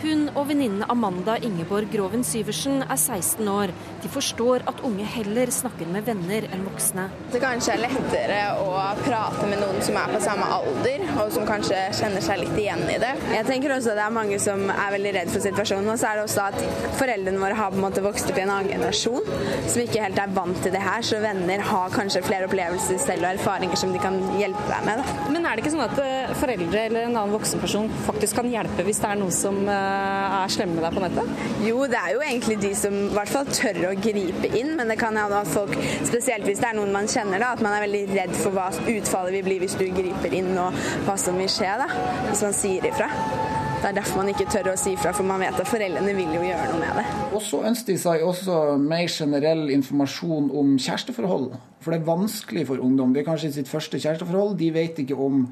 hun 0.00 0.30
og 0.32 0.46
venninnen 0.48 0.82
Amanda 0.90 1.34
Ingeborg 1.44 1.92
Groven 1.92 2.22
Syversen 2.26 2.80
er 2.82 2.96
16 2.96 3.46
år. 3.52 3.70
De 4.02 4.08
forstår 4.08 4.64
at 4.70 4.80
unge 4.86 5.04
heller 5.16 5.50
snakker 5.52 5.88
med 5.92 6.06
venner 6.08 6.46
enn 6.48 6.62
voksne. 6.64 7.06
Det 7.32 7.40
kanskje 7.42 7.74
er 7.74 7.82
lettere 7.84 8.38
å 8.62 8.70
prate 9.02 9.48
med 9.50 9.60
noen 9.60 9.80
som 9.84 9.98
er 10.00 10.14
på 10.14 10.22
samme 10.24 10.46
alder, 10.56 11.04
og 11.20 11.32
som 11.34 11.46
kanskje 11.48 11.80
kjenner 11.98 12.24
seg 12.24 12.40
litt 12.44 12.56
igjen 12.62 12.84
i 12.88 12.98
det. 13.02 13.12
Jeg 13.34 13.46
tenker 13.48 13.74
også 13.76 13.92
at 13.92 14.00
det 14.00 14.06
er 14.06 14.16
mange 14.16 14.40
som 14.42 14.64
er 14.72 14.94
veldig 14.96 15.14
redd 15.18 15.32
for 15.34 15.44
situasjonen. 15.44 15.90
Og 15.92 16.00
så 16.00 16.10
er 16.10 16.20
det 16.20 16.26
også 16.28 16.46
at 16.46 16.96
foreldrene 17.00 17.42
våre 17.42 17.58
har 17.58 17.74
på 17.74 17.80
en 17.80 17.84
måte 17.84 18.04
vokst 18.04 18.32
opp 18.32 18.40
i 18.40 18.44
en 18.44 18.54
annen 18.54 18.72
generasjon 18.72 19.28
som 19.70 19.82
ikke 19.82 20.02
helt 20.02 20.18
er 20.20 20.32
vant 20.34 20.62
til 20.64 20.74
det 20.74 20.82
her, 20.82 21.04
så 21.06 21.20
venner 21.22 21.62
har 21.70 21.94
kanskje 21.94 22.22
flere 22.26 22.48
opplevelser 22.48 22.98
selv 23.02 23.26
og 23.26 23.36
erfaringer 23.36 23.78
som 23.80 23.92
de 23.94 24.00
kan 24.02 24.16
hjelpe 24.40 24.64
deg 24.70 24.86
med. 24.88 25.02
Da. 25.02 25.28
Men 25.34 25.46
er 25.46 25.56
det 25.56 25.64
ikke 25.64 25.74
sånn 25.74 25.84
at 25.84 26.00
eh, 26.02 26.34
foreldre 26.40 26.84
eller 26.88 27.06
en 27.06 27.16
annen 27.16 27.34
voksenperson 27.36 27.90
faktisk 28.06 28.40
kan 28.40 28.50
hjelpe 28.50 28.86
hvis 28.86 29.02
det 29.02 29.12
er 29.12 29.20
noe 29.20 29.34
som 29.34 29.60
eh, 29.68 30.40
er 30.40 30.54
slemme 30.54 30.78
med 30.78 30.86
deg 30.86 30.96
på 30.96 31.04
nettet? 31.04 31.44
Jo, 31.66 31.84
det 31.90 32.00
er 32.00 32.16
jo 32.16 32.24
egentlig 32.24 32.58
de 32.64 32.72
som 32.78 32.96
i 33.04 33.14
hvert 33.14 33.32
fall 33.32 33.48
tør 33.50 33.82
å 33.89 33.89
gripe 33.98 34.50
inn, 34.56 34.74
men 34.78 34.90
det 34.90 34.98
kan 35.00 35.16
hende 35.16 35.42
at 35.42 35.50
folk, 35.50 35.74
spesielt 36.06 36.46
hvis 36.48 36.62
det 36.62 36.70
er 36.70 36.78
noen 36.78 36.92
man 36.94 37.08
kjenner, 37.10 37.42
da, 37.42 37.54
at 37.56 37.64
man 37.64 37.76
er 37.76 37.86
veldig 37.86 38.04
redd 38.12 38.36
for 38.38 38.54
hva 38.56 38.68
utfallet 38.70 39.38
vil 39.38 39.48
bli 39.48 39.58
hvis 39.64 39.78
du 39.80 39.86
griper 39.94 40.36
inn 40.36 40.52
og 40.60 40.76
hva 41.06 41.16
som 41.20 41.38
vil 41.40 41.50
skje, 41.50 41.72
da, 41.80 41.88
hvis 42.28 42.44
man 42.46 42.56
sier 42.56 42.86
ifra. 42.90 43.10
Det 43.80 43.88
er 43.88 43.94
derfor 43.96 44.20
man 44.20 44.28
ikke 44.28 44.44
tør 44.52 44.74
å 44.74 44.76
si 44.76 44.92
ifra, 44.92 45.14
for 45.16 45.24
man 45.24 45.40
vet 45.40 45.56
at 45.56 45.68
foreldrene 45.68 46.12
vil 46.12 46.34
jo 46.36 46.42
gjøre 46.44 46.66
noe 46.68 46.80
med 46.82 46.98
det. 47.00 47.04
Og 47.32 47.40
så 47.40 47.62
ønsker 47.64 47.94
de 47.94 48.02
seg 48.02 48.24
også 48.26 48.56
mer 48.82 49.06
generell 49.08 49.70
informasjon 49.72 50.50
om 50.60 50.74
kjæresteforhold. 50.76 51.46
For 51.80 51.94
det 51.94 52.02
er 52.02 52.10
vanskelig 52.10 52.66
for 52.68 52.84
ungdom. 52.84 53.14
Det 53.14 53.22
er 53.22 53.30
kanskje 53.30 53.54
sitt 53.54 53.70
første 53.72 53.96
kjæresteforhold. 53.96 54.58
De 54.60 54.68
vet 54.74 55.00
ikke 55.00 55.16
om 55.16 55.46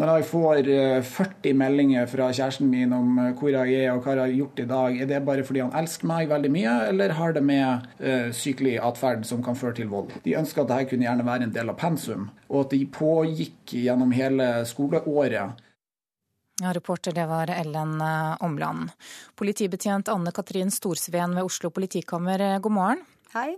når 0.00 0.10
jeg 0.16 0.26
får 0.30 0.68
40 1.04 1.50
eh, 1.50 1.56
meldinger 1.56 2.06
fra 2.08 2.30
kjæresten 2.32 2.70
min 2.72 2.94
om 2.96 3.18
eh, 3.20 3.32
hvor 3.36 3.52
jeg 3.52 3.74
er 3.82 3.90
og 3.92 4.00
hva 4.04 4.14
jeg 4.16 4.22
har 4.22 4.36
gjort 4.38 4.62
i 4.62 4.68
dag, 4.70 5.00
er 5.02 5.10
det 5.10 5.18
bare 5.26 5.44
fordi 5.44 5.60
han 5.60 5.74
elsker 5.82 6.08
meg 6.08 6.30
veldig 6.30 6.52
mye, 6.54 6.76
eller 6.88 7.12
har 7.18 7.36
det 7.36 7.42
med 7.44 7.84
uh, 8.00 8.30
sykelig 8.32 8.78
atferd 8.80 9.26
som 9.28 9.42
kan 9.44 9.58
føre 9.58 9.76
til 9.80 9.90
vold? 9.92 10.14
De 10.24 10.36
ønsker 10.38 10.64
at 10.64 10.72
dette 10.72 10.88
kunne 10.92 11.04
gjerne 11.04 11.26
være 11.28 11.48
en 11.48 11.54
del 11.54 11.72
av 11.74 11.76
pensum, 11.80 12.30
og 12.48 12.64
at 12.64 12.72
de 12.72 12.80
pågikk 12.88 13.76
gjennom 13.84 14.16
hele 14.16 14.48
skoleåret. 14.68 15.60
Ja, 16.62 16.72
reporter 16.72 17.12
det 17.16 17.24
var 17.28 17.50
Ellen 17.52 17.96
Omland. 18.44 18.92
Politibetjent 19.36 20.08
Anne 20.12 20.32
Katrin 20.32 20.70
Storsveen 20.72 21.36
ved 21.36 21.48
Oslo 21.48 21.72
politikammer, 21.74 22.44
god 22.62 22.76
morgen. 22.76 23.04
Hei. 23.32 23.54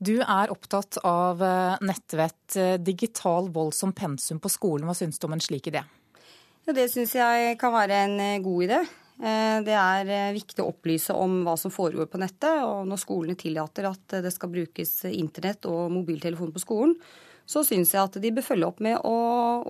Du 0.00 0.14
er 0.24 0.48
opptatt 0.48 0.96
av 1.04 1.42
eh, 1.44 1.74
nettvett, 1.84 2.54
eh, 2.56 2.78
digital 2.80 3.50
vold 3.52 3.74
som 3.76 3.90
pensum 3.92 4.38
på 4.40 4.48
skolen. 4.48 4.86
Hva 4.88 4.94
syns 4.96 5.20
du 5.20 5.26
om 5.28 5.34
en 5.36 5.42
slik 5.44 5.66
idé? 5.68 5.82
Ja, 6.64 6.72
det 6.72 6.86
syns 6.88 7.12
jeg 7.18 7.58
kan 7.60 7.74
være 7.74 7.98
en 8.06 8.14
eh, 8.16 8.38
god 8.40 8.64
idé. 8.64 8.78
Det 9.20 9.74
er 9.76 10.32
viktig 10.32 10.62
å 10.64 10.70
opplyse 10.70 11.12
om 11.12 11.42
hva 11.44 11.52
som 11.60 11.68
foregår 11.68 12.06
på 12.08 12.16
nettet. 12.22 12.62
Og 12.64 12.86
når 12.88 13.02
skolene 13.02 13.36
tillater 13.36 13.90
at 13.90 14.14
det 14.24 14.30
skal 14.32 14.48
brukes 14.54 14.94
internett 15.10 15.68
og 15.68 15.92
mobiltelefon 15.92 16.54
på 16.54 16.62
skolen, 16.62 16.94
så 17.44 17.60
syns 17.60 17.92
jeg 17.92 18.00
at 18.00 18.16
de 18.22 18.30
bør 18.32 18.46
følge 18.46 18.70
opp 18.70 18.80
med 18.80 18.96
å 19.04 19.18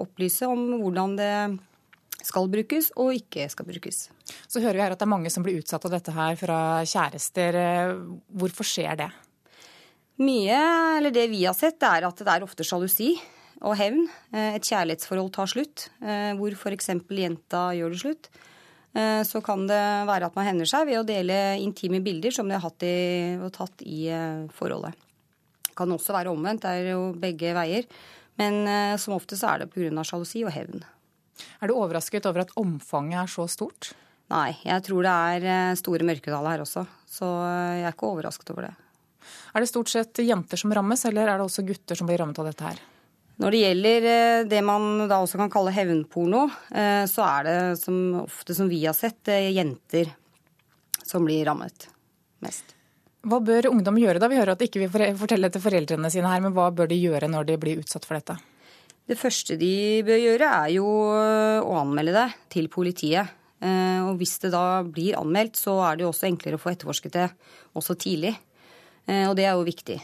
opplyse 0.04 0.46
om 0.46 0.62
hvordan 0.76 1.16
det 1.18 1.32
skal 2.22 2.46
brukes 2.52 2.92
og 2.94 3.18
ikke 3.18 3.48
skal 3.50 3.66
brukes. 3.72 3.98
Så 4.46 4.62
hører 4.62 4.78
vi 4.78 4.84
her 4.84 4.94
at 4.94 5.02
det 5.02 5.08
er 5.08 5.14
mange 5.16 5.34
som 5.34 5.42
blir 5.42 5.58
utsatt 5.58 5.88
av 5.90 5.96
dette 5.98 6.14
her 6.14 6.38
fra 6.38 6.60
kjærester. 6.86 7.58
Hvorfor 8.30 8.70
skjer 8.70 9.02
det? 9.02 9.10
Mye, 10.20 10.56
eller 10.98 11.14
det 11.14 11.30
vi 11.32 11.46
har 11.46 11.56
sett, 11.56 11.80
er 11.80 12.04
at 12.04 12.18
det 12.20 12.28
er 12.28 12.44
ofte 12.44 12.64
sjalusi 12.66 13.14
og 13.64 13.72
hevn. 13.80 14.02
Eh, 14.34 14.56
et 14.58 14.66
kjærlighetsforhold 14.68 15.30
tar 15.32 15.48
slutt, 15.48 15.86
eh, 16.04 16.32
hvor 16.36 16.52
f.eks. 16.52 16.90
jenta 17.08 17.62
gjør 17.76 17.94
det 17.94 18.00
slutt. 18.02 18.28
Eh, 18.92 19.22
så 19.24 19.40
kan 19.44 19.64
det 19.70 19.80
være 20.10 20.28
at 20.28 20.36
man 20.36 20.44
hevner 20.44 20.68
seg 20.68 20.90
ved 20.90 21.00
å 21.00 21.06
dele 21.08 21.38
intime 21.62 22.02
bilder 22.04 22.34
som 22.36 22.48
de 22.48 22.56
har 22.56 22.66
hatt 22.66 22.84
i, 22.84 23.38
tatt 23.54 23.80
i 23.86 24.10
forholdet. 24.56 25.08
Det 25.70 25.72
kan 25.78 25.96
også 25.96 26.12
være 26.12 26.34
omvendt, 26.34 26.66
det 26.66 26.74
er 26.82 26.92
jo 26.92 27.14
begge 27.16 27.54
veier. 27.56 27.88
Men 28.40 28.64
som 29.00 29.16
oftest 29.16 29.44
er 29.44 29.64
det 29.64 29.70
pga. 29.72 30.04
sjalusi 30.04 30.44
og 30.44 30.52
hevn. 30.52 30.84
Er 31.60 31.68
du 31.68 31.74
overrasket 31.76 32.28
over 32.28 32.44
at 32.44 32.52
omfanget 32.60 33.22
er 33.22 33.32
så 33.32 33.48
stort? 33.48 33.92
Nei, 34.32 34.52
jeg 34.64 34.84
tror 34.84 35.04
det 35.04 35.16
er 35.48 35.80
store 35.80 36.04
mørketall 36.08 36.48
her 36.48 36.64
også. 36.64 36.84
Så 37.08 37.28
jeg 37.28 37.88
er 37.88 37.96
ikke 37.96 38.12
overrasket 38.12 38.52
over 38.52 38.68
det. 38.68 38.74
Er 39.54 39.64
det 39.64 39.70
stort 39.70 39.92
sett 39.92 40.22
jenter 40.24 40.60
som 40.60 40.72
rammes, 40.74 41.04
eller 41.08 41.28
er 41.28 41.40
det 41.40 41.46
også 41.46 41.66
gutter 41.66 41.98
som 41.98 42.08
blir 42.08 42.20
rammet 42.22 42.38
av 42.40 42.48
dette 42.50 42.66
her? 42.66 42.80
Når 43.40 43.54
det 43.54 43.60
gjelder 43.62 44.08
eh, 44.10 44.42
det 44.48 44.60
man 44.64 45.06
da 45.08 45.22
også 45.22 45.38
kan 45.40 45.52
kalle 45.52 45.72
hevnporno, 45.72 46.44
eh, 46.76 47.06
så 47.08 47.24
er 47.24 47.46
det 47.46 47.56
som 47.80 47.96
ofte 48.26 48.56
som 48.56 48.68
vi 48.68 48.82
har 48.84 48.96
sett, 48.96 49.22
eh, 49.32 49.48
jenter 49.56 50.12
som 51.00 51.24
blir 51.24 51.46
rammet 51.48 51.88
mest. 52.44 52.76
Hva 53.24 53.40
bør 53.44 53.70
ungdom 53.70 53.96
gjøre 54.00 54.20
da? 54.20 54.28
Vi 54.28 54.36
hører 54.36 54.54
at 54.54 54.60
de 54.60 54.68
ikke 54.68 54.82
vil 54.84 55.16
fortelle 55.16 55.48
til 55.52 55.64
foreldrene 55.64 56.12
sine 56.12 56.28
her, 56.28 56.44
men 56.44 56.52
hva 56.56 56.68
bør 56.72 56.88
de 56.92 57.00
gjøre 57.00 57.32
når 57.32 57.48
de 57.48 57.56
blir 57.60 57.80
utsatt 57.80 58.04
for 58.08 58.20
dette? 58.20 58.36
Det 59.08 59.16
første 59.18 59.56
de 59.60 59.74
bør 60.06 60.20
gjøre, 60.20 60.52
er 60.64 60.74
jo 60.76 60.86
å 60.86 61.74
anmelde 61.80 62.14
det 62.14 62.28
til 62.54 62.68
politiet. 62.72 63.32
Og 63.60 64.14
hvis 64.20 64.36
det 64.44 64.52
da 64.54 64.80
blir 64.86 65.18
anmeldt, 65.18 65.58
så 65.58 65.74
er 65.88 65.98
det 65.98 66.06
jo 66.06 66.12
også 66.12 66.28
enklere 66.30 66.56
å 66.56 66.62
få 66.62 66.70
etterforsket 66.72 67.16
det 67.18 67.26
også 67.76 67.98
tidlig. 68.00 68.36
Og 69.10 69.32
det 69.34 69.44
er 69.48 69.56
jo 69.58 69.66
viktig. 69.66 69.96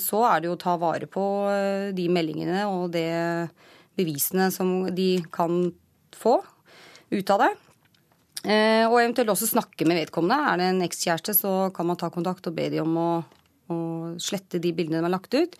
Så 0.00 0.20
er 0.24 0.40
det 0.40 0.48
jo 0.48 0.54
å 0.54 0.60
ta 0.60 0.78
vare 0.80 1.04
på 1.10 1.24
de 1.92 2.06
meldingene 2.08 2.62
og 2.70 2.94
det 2.94 3.10
bevisene 3.98 4.48
som 4.54 4.86
de 4.94 5.10
kan 5.34 5.66
få 6.16 6.38
ut 7.12 7.34
av 7.34 7.44
det. 7.44 7.50
Eh, 8.42 8.88
og 8.88 8.98
eventuelt 8.98 9.30
også 9.30 9.52
snakke 9.52 9.86
med 9.86 10.00
vedkommende. 10.00 10.50
Er 10.50 10.58
det 10.58 10.70
en 10.72 10.82
ekskjæreste, 10.86 11.34
så 11.36 11.52
kan 11.74 11.86
man 11.86 11.98
ta 12.00 12.10
kontakt 12.10 12.48
og 12.50 12.56
be 12.56 12.66
de 12.72 12.80
om 12.82 12.96
å, 12.98 13.10
å 13.70 13.78
slette 14.22 14.60
de 14.62 14.74
bildene 14.74 14.98
de 14.98 15.06
har 15.06 15.14
lagt 15.14 15.36
ut. 15.36 15.56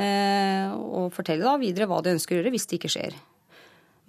Eh, 0.00 0.70
og 0.72 1.10
fortelle 1.16 1.44
da 1.44 1.56
videre 1.60 1.88
hva 1.90 2.00
de 2.04 2.14
ønsker 2.14 2.36
å 2.36 2.40
gjøre 2.40 2.54
hvis 2.54 2.68
det 2.70 2.78
ikke 2.78 2.92
skjer. 2.94 3.18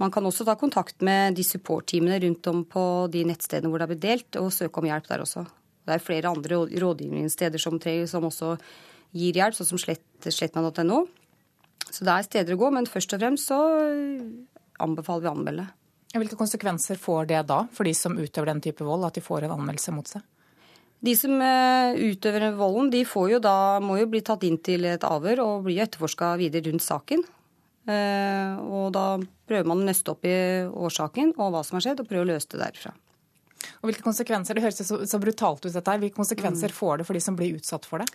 Man 0.02 0.14
kan 0.14 0.26
også 0.26 0.46
ta 0.46 0.56
kontakt 0.60 1.04
med 1.06 1.38
de 1.38 1.46
support-teamene 1.46 2.20
rundt 2.24 2.48
om 2.50 2.64
på 2.70 2.86
de 3.14 3.26
nettstedene 3.30 3.70
hvor 3.70 3.80
det 3.80 3.88
har 3.88 3.94
blitt 3.94 4.06
delt, 4.06 4.40
og 4.42 4.54
søke 4.54 4.82
om 4.82 4.90
hjelp 4.90 5.10
der 5.10 5.26
også. 5.26 5.46
Det 5.84 5.96
er 5.96 6.04
flere 6.04 6.32
andre 6.32 6.64
rådgivningssteder 6.84 7.62
som, 7.62 7.80
som 8.08 8.28
også 8.30 8.56
gir 9.14 9.38
hjelp, 9.38 9.56
sånn 9.58 9.74
som 9.74 9.82
slettmann.no. 9.82 11.04
Så 11.90 12.06
det 12.08 12.14
er 12.14 12.28
steder 12.28 12.56
å 12.56 12.62
gå, 12.64 12.70
men 12.74 12.90
først 12.90 13.14
og 13.16 13.22
fremst 13.22 13.52
så 13.52 13.60
anbefaler 14.82 15.26
vi 15.26 15.30
å 15.30 15.34
anmelde. 15.36 15.68
Hvilke 16.14 16.38
konsekvenser 16.38 17.00
får 17.02 17.28
det 17.32 17.42
da 17.50 17.64
for 17.74 17.90
de 17.90 17.94
som 17.98 18.16
utøver 18.18 18.52
den 18.52 18.62
type 18.64 18.86
vold, 18.86 19.06
at 19.08 19.18
de 19.18 19.26
får 19.26 19.48
en 19.48 19.56
anmeldelse 19.56 19.94
mot 19.96 20.10
seg? 20.10 20.24
De 21.04 21.14
som 21.20 21.34
eh, 21.44 21.98
utøver 22.14 22.54
volden, 22.56 22.92
de 22.94 23.04
jo 23.04 23.40
da, 23.44 23.80
må 23.84 23.98
jo 24.00 24.08
bli 24.08 24.22
tatt 24.24 24.46
inn 24.48 24.60
til 24.64 24.86
et 24.88 25.04
avhør 25.04 25.42
og 25.44 25.66
bli 25.66 25.82
etterforska 25.84 26.36
videre 26.40 26.70
rundt 26.70 26.86
saken. 26.86 27.26
Eh, 27.92 28.54
og 28.64 28.94
da 28.96 29.18
prøver 29.50 29.68
man 29.68 29.82
å 29.84 29.88
nøste 29.90 30.14
opp 30.14 30.24
i 30.24 30.36
årsaken 30.64 31.34
og 31.36 31.52
hva 31.52 31.64
som 31.68 31.76
har 31.76 31.90
skjedd, 31.90 32.06
og 32.06 32.08
prøve 32.08 32.24
å 32.24 32.32
løse 32.32 32.54
det 32.54 32.62
derfra. 32.62 32.94
Og 33.82 33.90
hvilke 33.90 34.06
konsekvenser, 34.06 34.58
Det 34.58 34.64
høres 34.66 34.82
så, 34.82 35.04
så 35.08 35.22
brutalt 35.22 35.66
ut, 35.66 35.74
dette 35.74 35.92
her. 35.92 36.02
Hvilke 36.02 36.20
konsekvenser 36.20 36.74
mm. 36.74 36.78
får 36.78 37.02
det 37.02 37.08
for 37.10 37.18
de 37.18 37.24
som 37.24 37.38
blir 37.40 37.60
utsatt 37.60 37.88
for 37.90 38.04
det? 38.04 38.10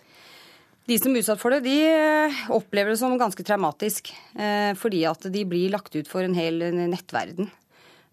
De 0.89 0.97
som 0.97 1.13
blir 1.13 1.21
utsatt 1.21 1.37
for 1.37 1.53
det, 1.53 1.61
de 1.67 1.75
eh, 1.85 2.43
opplever 2.55 2.93
det 2.93 2.97
som 2.97 3.13
ganske 3.19 3.43
traumatisk. 3.45 4.09
Eh, 4.33 4.71
fordi 4.79 5.03
at 5.05 5.27
de 5.29 5.45
blir 5.45 5.69
lagt 5.75 5.93
ut 5.93 6.09
for 6.09 6.25
en 6.25 6.33
hel 6.33 6.63
nettverden. 6.79 7.51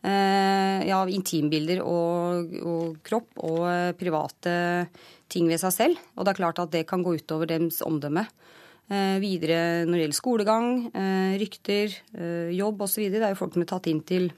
Eh, 0.07 0.83
ja, 0.85 0.99
intimbilder 1.09 1.81
og, 1.81 2.53
og, 2.61 2.99
kropp 3.07 3.41
og 3.49 3.65
private 3.97 4.57
ting 5.33 5.49
ved 5.49 5.63
seg 5.63 5.73
selv. 5.73 6.03
Og 6.17 6.27
det 6.27 6.35
er 6.35 6.43
klart 6.43 6.61
at 6.61 6.75
det 6.75 6.85
kan 6.91 7.07
gå 7.07 7.17
utover 7.17 7.49
deres 7.49 7.81
omdømme. 7.87 8.27
Videre 9.19 9.83
når 9.83 9.97
det 9.97 10.03
gjelder 10.05 10.15
skolegang, 10.15 10.67
rykter, 11.41 11.97
jobb 12.55 12.85
osv. 12.87 13.09
Det 13.11 13.19
er 13.19 13.33
jo 13.33 13.39
folk 13.41 13.57
som 13.57 13.65
er 13.65 13.69
tatt 13.73 13.89
inn 13.91 13.99
til 14.07 14.29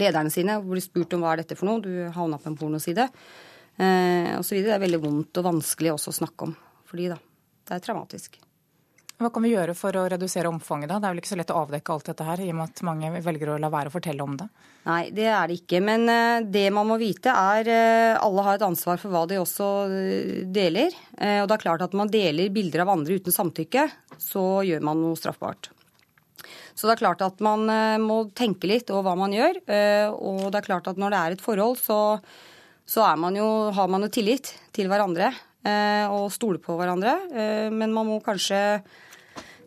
lederne 0.00 0.32
sine 0.32 0.58
og 0.60 0.70
blir 0.72 0.84
spurt 0.84 1.16
om 1.16 1.24
hva 1.24 1.34
er 1.34 1.44
dette 1.44 1.58
for 1.58 1.70
noe, 1.70 1.82
du 1.84 2.08
havna 2.14 2.40
på 2.40 2.50
en 2.50 2.58
pornoside 2.60 3.08
osv. 3.74 4.58
Det 4.62 4.70
er 4.70 4.82
veldig 4.82 5.00
vondt 5.02 5.40
og 5.40 5.48
vanskelig 5.48 5.96
også 5.96 6.12
å 6.12 6.18
snakke 6.22 6.46
om 6.46 6.56
for 6.86 7.00
de, 7.00 7.10
da. 7.10 7.18
Det 7.66 7.74
er 7.74 7.82
traumatisk. 7.82 8.38
Hva 9.14 9.28
kan 9.30 9.44
vi 9.46 9.52
gjøre 9.52 9.76
for 9.78 9.94
å 9.94 10.08
redusere 10.10 10.50
omfanget? 10.50 10.90
da? 10.90 10.96
Det 10.98 11.06
er 11.06 11.12
vel 11.14 11.20
ikke 11.22 11.30
så 11.30 11.36
lett 11.38 11.52
å 11.54 11.60
avdekke 11.60 11.94
alt 11.94 12.08
dette 12.10 12.24
her, 12.26 12.40
i 12.42 12.48
og 12.50 12.56
med 12.58 12.72
at 12.72 12.80
mange 12.86 13.10
velger 13.22 13.52
å 13.52 13.58
la 13.62 13.70
være 13.70 13.92
å 13.92 13.94
fortelle 13.94 14.24
om 14.26 14.34
det? 14.40 14.48
Nei, 14.88 15.04
det 15.14 15.28
er 15.30 15.48
det 15.48 15.58
ikke. 15.60 15.80
Men 15.86 16.08
eh, 16.10 16.46
det 16.56 16.64
man 16.74 16.88
må 16.90 16.98
vite 16.98 17.30
er 17.30 17.70
uh, 17.70 18.18
alle 18.18 18.46
har 18.46 18.58
et 18.58 18.66
ansvar 18.66 18.98
for 18.98 19.14
hva 19.14 19.22
de 19.30 19.38
også 19.38 19.68
uh, 19.86 20.42
deler. 20.50 20.98
Og 21.14 21.46
det 21.46 21.56
er 21.56 21.62
klart 21.62 21.86
at 21.86 21.94
når 21.94 22.02
man 22.02 22.10
deler 22.10 22.50
bilder 22.52 22.82
av 22.82 22.90
andre 22.96 23.20
uten 23.20 23.34
samtykke, 23.34 23.86
så 24.18 24.44
gjør 24.66 24.82
man 24.90 24.98
noe 24.98 25.18
straffbart. 25.18 25.70
Så 26.74 26.88
det 26.88 26.96
er 26.96 27.02
klart 27.04 27.22
at 27.22 27.38
man 27.44 27.68
må 28.02 28.16
tenke 28.34 28.66
litt 28.66 28.88
over 28.90 29.06
hva 29.06 29.14
man 29.22 29.34
gjør. 29.34 29.60
Og 30.18 30.40
det 30.50 30.58
er 30.58 30.66
klart 30.66 30.88
at 30.90 30.98
når 30.98 31.14
det 31.14 31.20
er 31.20 31.34
et 31.36 31.44
forhold, 31.44 31.78
så, 31.78 31.98
så 32.82 33.06
man 33.14 33.38
jo, 33.38 33.46
har 33.76 33.90
man 33.92 34.02
jo 34.02 34.10
tillit 34.10 34.50
til 34.74 34.90
hverandre. 34.90 35.30
Eh, 35.64 36.04
og 36.12 36.28
stole 36.32 36.60
på 36.60 36.76
hverandre. 36.76 37.14
Eh, 37.32 37.70
men 37.72 37.92
man 37.94 38.08
må 38.08 38.20
kanskje 38.24 38.58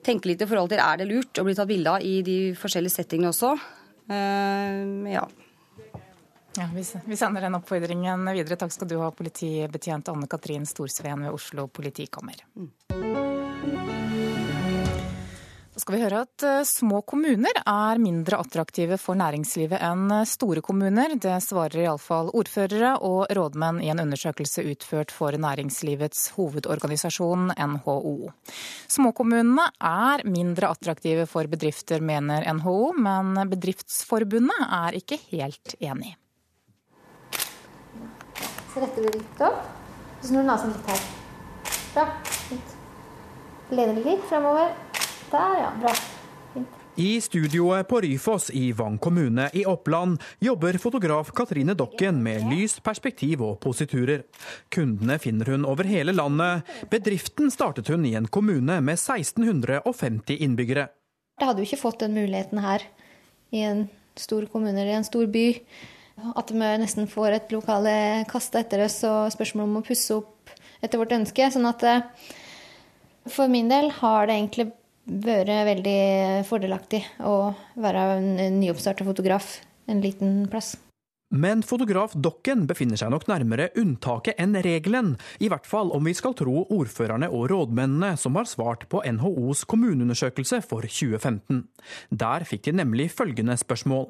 tenke 0.05 0.29
litt 0.29 0.43
i 0.43 0.47
forhold 0.49 0.69
til 0.71 0.81
er 0.83 1.01
det 1.01 1.09
lurt 1.09 1.41
å 1.41 1.45
bli 1.47 1.55
tatt 1.57 1.69
bilde 1.69 1.97
av 1.97 2.05
i 2.05 2.21
de 2.25 2.37
forskjellige 2.57 2.99
settingene 2.99 3.33
også. 3.33 3.55
Eh, 4.13 5.11
ja. 5.15 5.25
Ja, 6.57 6.69
vi 6.73 7.17
sender 7.17 7.43
den 7.45 7.57
oppfordringen 7.57 8.25
videre. 8.33 8.57
Takk 8.57 8.73
skal 8.73 8.89
du 8.89 8.97
ha, 9.01 9.11
politibetjent 9.13 10.09
Anne 10.13 10.29
Katrin 10.29 10.65
Storsveen 10.65 11.27
ved 11.27 11.37
Oslo 11.37 11.67
politikammer. 11.69 12.45
Mm 12.57 14.06
skal 15.77 15.95
vi 15.95 16.01
høre 16.01 16.21
at 16.25 16.43
eh, 16.45 16.63
små 16.65 17.03
kommuner 17.05 17.59
er 17.61 17.99
mindre 18.01 18.39
attraktive 18.41 18.97
for 19.01 19.17
næringslivet 19.19 19.77
enn 19.83 20.09
store 20.25 20.63
kommuner. 20.65 21.13
Det 21.21 21.35
svarer 21.45 21.83
iallfall 21.83 22.31
ordførere 22.37 22.95
og 23.05 23.27
rådmenn 23.37 23.83
i 23.85 23.91
en 23.93 24.01
undersøkelse 24.01 24.65
utført 24.71 25.13
for 25.13 25.37
næringslivets 25.37 26.31
hovedorganisasjon 26.37 27.51
NHO. 27.53 28.15
Småkommunene 28.89 29.67
er 29.77 30.25
mindre 30.25 30.71
attraktive 30.73 31.27
for 31.29 31.49
bedrifter, 31.51 32.01
mener 32.01 32.47
NHO, 32.57 32.93
men 32.97 33.35
Bedriftsforbundet 33.51 34.65
er 34.65 34.97
ikke 34.97 35.19
helt 35.29 35.77
enig. 35.77 36.15
Så 38.73 38.81
retter 38.81 39.05
du 39.05 39.13
litt 39.13 39.45
opp, 39.45 39.61
så 40.21 40.33
snur 40.33 40.49
nesen 40.49 40.73
litt 40.73 40.91
her. 40.91 41.07
Bra. 41.93 42.09
Fint. 42.47 42.75
Lener 43.73 43.97
litt 44.05 44.21
framover. 44.29 44.86
Der, 45.31 45.57
ja. 45.61 45.71
Bra. 45.81 45.93
I 46.99 47.21
studioet 47.21 47.87
på 47.87 48.01
Ryfoss 48.01 48.49
i 48.49 48.71
Vang 48.71 48.97
kommune 48.97 49.49
i 49.53 49.65
Oppland 49.65 50.21
jobber 50.39 50.77
fotograf 50.81 51.29
Katrine 51.31 51.75
Dokken 51.77 52.23
med 52.23 52.47
lys, 52.49 52.79
perspektiv 52.79 53.43
og 53.45 53.59
positurer. 53.61 54.23
Kundene 54.73 55.19
finner 55.21 55.51
hun 55.53 55.67
over 55.69 55.85
hele 55.85 56.15
landet. 56.15 56.65
Bedriften 56.89 57.51
startet 57.53 57.91
hun 57.93 58.05
i 58.09 58.15
en 58.17 58.25
kommune 58.25 58.79
med 58.81 58.97
1650 58.97 60.41
innbyggere. 60.47 60.87
Jeg 61.37 61.51
hadde 61.51 61.61
jo 61.61 61.69
ikke 61.69 61.83
fått 61.83 62.01
den 62.01 62.17
muligheten 62.17 62.63
her 62.65 62.87
i 63.53 63.61
en 63.67 63.85
stor 64.17 64.49
kommune 64.49 64.73
eller 64.73 64.95
i 64.95 64.97
en 64.97 65.05
stor 65.05 65.29
by. 65.29 65.45
At 66.33 66.49
vi 66.49 66.71
nesten 66.81 67.05
får 67.05 67.35
et 67.35 67.53
lokale 67.53 67.93
kasta 68.31 68.63
etter 68.63 68.87
oss 68.87 69.03
og 69.05 69.29
spørsmål 69.37 69.69
om 69.69 69.79
å 69.83 69.85
pusse 69.85 70.17
opp 70.17 70.49
etter 70.81 70.97
vårt 70.97 71.13
ønske. 71.13 71.51
Sånn 71.53 71.69
at 71.69 71.85
eh, 71.85 72.01
for 73.29 73.53
min 73.53 73.69
del 73.69 73.93
har 74.01 74.25
det 74.25 74.41
egentlig 74.41 74.71
vært 75.07 75.53
veldig 75.71 75.99
fordelaktig 76.47 77.03
å 77.23 77.53
være 77.79 78.09
en 78.17 78.59
nyoppstarta 78.59 79.07
fotograf 79.07 79.57
en 79.87 80.03
liten 80.03 80.43
plass. 80.51 80.75
Men 81.27 81.59
fotograf 81.65 82.13
Dokken 82.15 82.63
befinner 82.69 82.99
seg 82.99 83.11
nok 83.11 83.25
nærmere 83.27 83.67
unntaket 83.79 84.37
enn 84.39 84.55
regelen, 84.63 85.15
i 85.43 85.49
hvert 85.51 85.67
fall 85.67 85.91
om 85.95 86.05
vi 86.07 86.13
skal 86.15 86.35
tro 86.39 86.61
ordførerne 86.71 87.27
og 87.27 87.49
rådmennene 87.51 88.13
som 88.19 88.37
har 88.39 88.47
svart 88.47 88.85
på 88.87 89.01
NHOs 89.03 89.65
kommuneundersøkelse 89.67 90.61
for 90.63 90.87
2015. 90.87 91.65
Der 92.15 92.47
fikk 92.47 92.69
de 92.69 92.77
nemlig 92.79 93.09
følgende 93.11 93.57
spørsmål. 93.59 94.07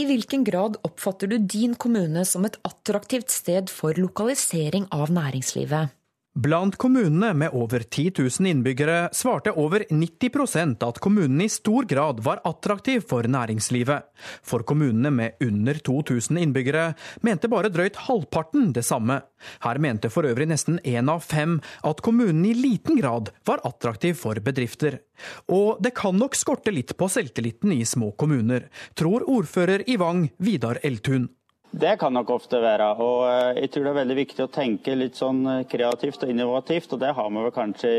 I 0.00 0.08
hvilken 0.08 0.42
grad 0.42 0.80
oppfatter 0.82 1.28
du 1.30 1.36
din 1.38 1.76
kommune 1.76 2.24
som 2.26 2.48
et 2.48 2.56
attraktivt 2.66 3.30
sted 3.30 3.68
for 3.70 3.94
lokalisering 4.00 4.88
av 4.90 5.12
næringslivet? 5.12 5.92
Blant 6.34 6.74
kommunene 6.76 7.28
med 7.34 7.52
over 7.54 7.84
10 7.86 8.10
000 8.18 8.46
innbyggere 8.50 9.08
svarte 9.14 9.52
over 9.54 9.84
90% 9.86 10.80
at 10.82 10.96
kommunen 10.98 11.44
i 11.44 11.46
stor 11.48 11.86
grad 11.86 12.18
var 12.26 12.40
attraktiv 12.42 13.04
for 13.06 13.22
næringslivet. 13.30 14.02
For 14.42 14.64
kommunene 14.66 15.12
med 15.14 15.38
under 15.46 15.78
2000 15.78 16.40
innbyggere 16.42 16.88
mente 17.22 17.46
bare 17.52 17.70
drøyt 17.70 18.00
halvparten 18.08 18.72
det 18.74 18.82
samme. 18.82 19.20
Her 19.62 19.78
mente 19.78 20.10
for 20.10 20.26
øvrig 20.26 20.48
nesten 20.50 20.80
én 20.82 21.12
av 21.12 21.22
fem 21.22 21.60
at 21.86 22.02
kommunen 22.02 22.42
i 22.50 22.56
liten 22.58 22.98
grad 22.98 23.30
var 23.46 23.62
attraktiv 23.62 24.18
for 24.18 24.42
bedrifter. 24.42 24.98
Og 25.46 25.78
det 25.86 25.94
kan 25.94 26.18
nok 26.18 26.34
skorte 26.34 26.74
litt 26.74 26.96
på 26.98 27.06
selvtilliten 27.14 27.78
i 27.78 27.84
små 27.86 28.10
kommuner, 28.18 28.66
tror 28.98 29.22
ordfører 29.30 29.86
i 29.86 29.94
Vang, 30.02 30.26
Vidar 30.42 30.82
Eltun. 30.82 31.30
Det 31.74 31.96
kan 31.98 32.14
nok 32.14 32.28
ofte 32.30 32.60
være. 32.62 32.86
og 33.02 33.24
eh, 33.26 33.62
Jeg 33.64 33.70
tror 33.72 33.84
det 33.84 33.90
er 33.90 33.98
veldig 33.98 34.16
viktig 34.20 34.44
å 34.44 34.52
tenke 34.52 34.94
litt 34.94 35.18
sånn 35.18 35.40
eh, 35.50 35.64
kreativt 35.66 36.22
og 36.22 36.30
innovativt. 36.30 36.92
og 36.94 37.00
Det 37.02 37.10
har 37.16 37.32
vi 37.32 37.42
vel 37.42 37.54
kanskje 37.54 37.90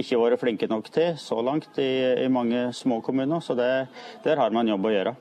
ikke 0.00 0.20
vært 0.22 0.40
flinke 0.40 0.68
nok 0.70 0.88
til 0.94 1.12
så 1.20 1.42
langt 1.44 1.76
i, 1.76 1.90
i 2.24 2.30
mange 2.32 2.70
små 2.72 3.02
kommuner. 3.04 3.44
Så 3.44 3.58
det, 3.58 3.68
der 4.24 4.40
har 4.40 4.56
man 4.56 4.72
jobb 4.72 4.88
å 4.88 4.94
gjøre. 4.94 5.14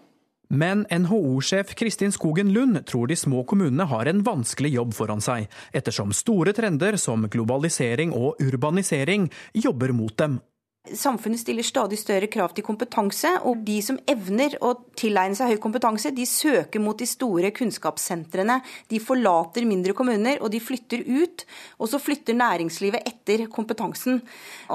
Men 0.54 0.86
NHO-sjef 0.88 1.74
Kristin 1.76 2.14
Skogen 2.14 2.54
Lund 2.54 2.78
tror 2.88 3.10
de 3.10 3.18
små 3.20 3.42
kommunene 3.50 3.88
har 3.90 4.08
en 4.08 4.24
vanskelig 4.24 4.76
jobb 4.78 4.96
foran 4.96 5.24
seg, 5.24 5.50
ettersom 5.74 6.14
store 6.16 6.54
trender 6.56 6.96
som 7.02 7.26
globalisering 7.26 8.14
og 8.16 8.40
urbanisering 8.44 9.32
jobber 9.58 9.96
mot 9.98 10.16
dem. 10.20 10.40
Samfunnet 10.84 11.40
stiller 11.40 11.64
stadig 11.64 11.96
større 11.96 12.28
krav 12.28 12.52
til 12.52 12.66
kompetanse, 12.68 13.30
og 13.48 13.62
de 13.64 13.78
som 13.80 13.96
evner 14.10 14.58
å 14.60 14.74
tilegne 15.00 15.38
seg 15.38 15.54
høy 15.54 15.62
kompetanse, 15.64 16.12
de 16.12 16.26
søker 16.28 16.84
mot 16.84 17.00
de 17.00 17.08
store 17.08 17.54
kunnskapssentrene. 17.56 18.58
De 18.92 19.00
forlater 19.00 19.64
mindre 19.70 19.96
kommuner, 19.96 20.42
og 20.44 20.52
de 20.52 20.60
flytter 20.60 21.06
ut. 21.08 21.46
Og 21.80 21.88
så 21.88 22.02
flytter 22.04 22.36
næringslivet 22.36 23.08
etter 23.08 23.46
kompetansen. 23.48 24.20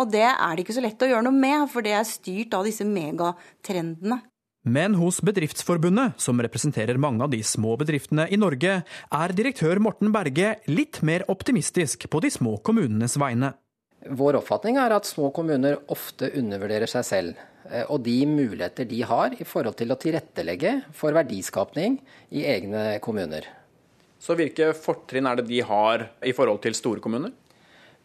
Og 0.01 0.09
det 0.17 0.25
er 0.31 0.57
det 0.57 0.65
ikke 0.65 0.79
så 0.79 0.87
lett 0.87 1.05
å 1.05 1.11
gjøre 1.13 1.29
noe 1.29 1.43
med, 1.45 1.69
for 1.69 1.85
det 1.85 1.93
er 1.99 2.09
styrt 2.09 2.57
av 2.57 2.65
disse 2.65 2.89
megatrendene. 2.89 4.23
Men 4.69 4.97
hos 4.97 5.21
Bedriftsforbundet, 5.25 6.17
som 6.25 6.41
representerer 6.41 6.97
mange 7.01 7.29
av 7.29 7.37
de 7.37 7.45
små 7.45 7.77
bedriftene 7.81 8.31
i 8.33 8.41
Norge, 8.41 8.81
er 8.81 9.37
direktør 9.37 9.85
Morten 9.85 10.17
Berge 10.17 10.57
litt 10.73 11.05
mer 11.05 11.29
optimistisk 11.29 12.09
på 12.09 12.25
de 12.25 12.33
små 12.33 12.57
kommunenes 12.65 13.21
vegne. 13.21 13.53
Vår 14.09 14.39
oppfatning 14.39 14.79
er 14.81 14.95
at 14.97 15.09
små 15.09 15.29
kommuner 15.35 15.79
ofte 15.93 16.31
undervurderer 16.39 16.89
seg 16.89 17.05
selv 17.07 17.41
eh, 17.69 17.85
og 17.91 18.01
de 18.07 18.17
muligheter 18.29 18.89
de 18.89 19.03
har 19.05 19.35
i 19.37 19.47
forhold 19.49 19.77
til 19.81 19.93
å 19.93 19.99
tilrettelegge 20.01 20.75
for 20.97 21.17
verdiskapning 21.17 21.99
i 22.33 22.47
egne 22.49 22.99
kommuner. 23.05 23.45
Så 24.19 24.35
hvilke 24.39 24.73
fortrinn 24.75 25.29
er 25.29 25.39
det 25.39 25.49
de 25.51 25.61
har 25.67 26.09
i 26.27 26.35
forhold 26.35 26.63
til 26.65 26.77
store 26.79 27.05
kommuner? 27.05 27.35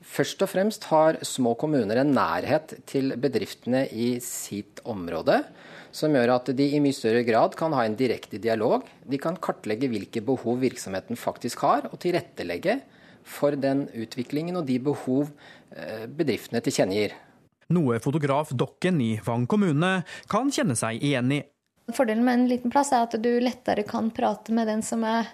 Først 0.04 0.42
og 0.44 0.52
fremst 0.52 0.90
har 0.90 1.22
små 1.24 1.54
kommuner 1.56 2.02
en 2.02 2.12
nærhet 2.12 2.76
til 2.90 3.16
bedriftene 3.16 3.86
i 3.88 4.18
sitt 4.24 4.82
område, 4.84 5.40
som 5.96 6.12
gjør 6.12 6.34
at 6.36 6.52
de 6.58 6.68
i 6.76 6.82
mye 6.84 6.96
større 6.98 7.24
grad 7.24 7.56
kan 7.56 7.72
ha 7.78 7.86
en 7.88 7.96
direkte 7.96 8.42
dialog. 8.42 8.84
De 9.08 9.20
kan 9.22 9.40
kartlegge 9.40 9.88
hvilke 9.88 10.26
behov 10.26 10.60
virksomheten 10.66 11.16
faktisk 11.16 11.64
har, 11.64 11.88
og 11.94 12.02
tilrettelegge 12.04 12.82
for 13.24 13.56
den 13.56 13.86
utviklingen 13.96 14.60
og 14.60 14.68
de 14.68 14.82
behov 14.84 15.32
Eh, 15.32 15.63
bedriftene 16.18 16.62
tilkjennegir. 16.64 17.16
Noe 17.74 18.00
fotograf 18.04 18.52
Dokken 18.54 19.00
i 19.02 19.14
Vang 19.26 19.48
kommune 19.50 20.04
kan 20.30 20.52
kjenne 20.54 20.76
seg 20.78 21.02
igjen 21.02 21.32
i. 21.34 21.40
Fordelen 21.92 22.24
med 22.24 22.40
en 22.40 22.46
liten 22.52 22.72
plass 22.72 22.94
er 22.94 23.08
at 23.08 23.16
du 23.20 23.32
lettere 23.44 23.84
kan 23.88 24.12
prate 24.16 24.54
med 24.56 24.70
den 24.72 24.84
som 24.86 25.04
er 25.08 25.32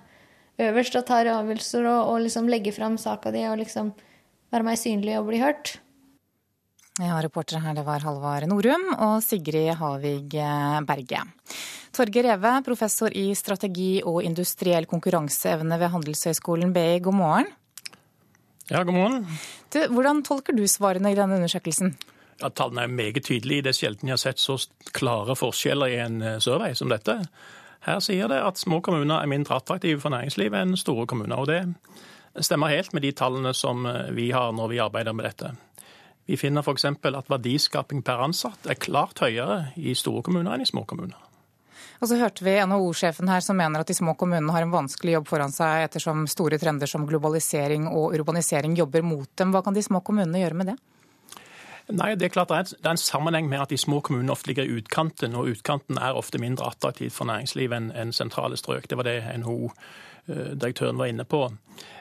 øverst 0.60 0.98
og 1.00 1.06
tar 1.08 1.30
avgjørelser, 1.32 1.86
og, 1.86 2.00
og 2.14 2.24
liksom 2.26 2.50
legge 2.52 2.74
fram 2.76 2.98
saka 3.00 3.32
di 3.36 3.46
og 3.48 3.60
liksom 3.62 3.94
være 4.54 4.66
mer 4.66 4.80
synlig 4.80 5.20
og 5.20 5.30
bli 5.30 5.42
hørt. 5.44 5.78
Ja, 7.00 7.16
Reportere 7.24 7.62
her 7.64 7.78
det 7.78 7.86
var 7.88 8.04
Halvard 8.04 8.50
Norum 8.52 8.90
og 8.98 9.22
Sigrid 9.24 9.72
Havig 9.80 10.36
eh, 10.36 10.80
Berge. 10.88 11.22
Torge 11.96 12.24
Reve, 12.26 12.52
professor 12.66 13.14
i 13.16 13.30
strategi 13.38 14.02
og 14.04 14.20
industriell 14.28 14.88
konkurranseevne 14.90 15.80
ved 15.80 15.94
Handelshøyskolen 15.94 16.74
BI, 16.76 17.00
god 17.06 17.16
morgen. 17.16 17.50
Ja, 18.70 18.84
god 18.84 18.94
morgen. 18.94 19.28
Du, 19.74 19.80
hvordan 19.90 20.22
tolker 20.24 20.54
du 20.54 20.68
svarene 20.70 21.10
i 21.10 21.18
denne 21.18 21.40
undersøkelsen? 21.40 21.96
Ja, 22.40 22.52
Tallene 22.54 22.84
er 22.86 22.92
meget 22.94 23.24
tydelige. 23.26 23.64
Det 23.66 23.72
er 23.74 23.78
sjelden 23.80 24.12
jeg 24.12 24.14
har 24.14 24.22
sett 24.22 24.42
så 24.42 24.60
klare 24.94 25.36
forskjeller 25.36 25.90
i 25.90 25.98
en 26.04 26.22
eh, 26.22 26.38
survey 26.44 26.76
som 26.78 26.92
dette. 26.92 27.16
Her 27.88 28.04
sier 28.04 28.30
det 28.30 28.38
at 28.46 28.62
små 28.62 28.78
kommuner 28.86 29.24
er 29.24 29.32
mindre 29.32 29.58
attraktive 29.58 30.02
for 30.04 30.14
næringslivet 30.14 30.62
enn 30.62 30.78
store 30.78 31.08
kommuner. 31.10 31.42
og 31.42 31.50
Det 31.50 32.46
stemmer 32.46 32.70
helt 32.70 32.94
med 32.94 33.08
de 33.08 33.12
tallene 33.12 33.56
som 33.58 33.90
eh, 33.90 34.14
vi 34.14 34.30
har 34.38 34.54
når 34.54 34.70
vi 34.70 34.84
arbeider 34.86 35.18
med 35.18 35.26
dette. 35.26 35.56
Vi 36.30 36.38
finner 36.38 36.62
f.eks. 36.62 36.86
at 36.86 37.34
verdiskaping 37.34 38.04
per 38.06 38.22
ansatt 38.22 38.70
er 38.70 38.78
klart 38.78 39.20
høyere 39.26 39.74
i 39.82 39.98
store 39.98 40.22
kommuner 40.22 40.54
enn 40.54 40.62
i 40.62 40.70
små 40.70 40.86
kommuner. 40.86 41.29
Og 42.00 42.08
så 42.08 42.16
hørte 42.16 42.46
vi 42.46 42.56
NHO-sjefen 42.64 43.28
her 43.28 43.44
som 43.44 43.58
mener 43.60 43.84
at 43.84 43.90
de 43.90 43.96
små 43.98 44.14
kommunene 44.20 44.54
har 44.56 44.64
en 44.64 44.72
vanskelig 44.72 45.18
jobb 45.18 45.28
foran 45.28 45.52
seg 45.52 45.90
ettersom 45.90 46.24
store 46.32 46.60
trender 46.62 46.88
som 46.88 47.04
globalisering 47.08 47.90
og 47.92 48.16
urbanisering 48.16 48.78
jobber 48.80 49.04
mot 49.04 49.28
dem. 49.40 49.52
Hva 49.52 49.64
kan 49.66 49.76
de 49.76 49.84
små 49.84 50.00
kommunene 50.06 50.40
gjøre 50.40 50.60
med 50.62 50.72
det? 50.72 50.78
Nei, 51.90 52.14
Det 52.16 52.28
er 52.28 52.34
klart 52.34 52.52
det 52.54 52.86
er 52.86 52.92
en 52.92 53.02
sammenheng 53.02 53.50
med 53.50 53.64
at 53.64 53.72
de 53.74 53.78
små 53.78 54.00
kommunene 54.06 54.32
ofte 54.32 54.52
ligger 54.52 54.68
i 54.68 54.78
utkanten, 54.78 55.36
og 55.36 55.50
utkanten 55.50 55.98
er 55.98 56.16
ofte 56.16 56.38
mindre 56.38 56.70
attraktivt 56.70 57.16
for 57.16 57.26
næringslivet 57.26 57.92
enn 57.98 58.14
sentrale 58.14 58.60
strøk. 58.62 58.88
Det 58.88 58.98
var 58.98 59.10
det 59.10 59.24
NHO-direktøren 59.42 61.02
var 61.02 61.10
inne 61.10 61.26
på. 61.26 61.48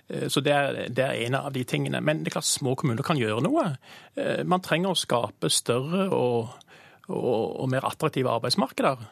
Eh, 0.08 0.28
så 0.28 0.44
det 0.44 0.52
er, 0.52 0.82
det 0.92 1.04
er, 1.04 1.16
en 1.26 1.34
av 1.40 1.52
de 1.52 1.64
tingene. 1.64 2.02
Men 2.04 2.22
det 2.22 2.30
er 2.30 2.38
klart 2.38 2.50
små 2.50 2.76
kommuner 2.76 3.02
kan 3.02 3.18
gjøre 3.18 3.42
noe. 3.48 3.64
Eh, 4.14 4.44
man 4.44 4.60
trenger 4.60 4.92
å 4.92 4.98
skape 4.98 5.50
større 5.50 6.10
og 6.12 6.52
og, 7.08 7.60
og 7.60 7.68
mer 7.72 7.86
attraktive 7.88 8.30
arbeidsmarkeder. 8.30 9.02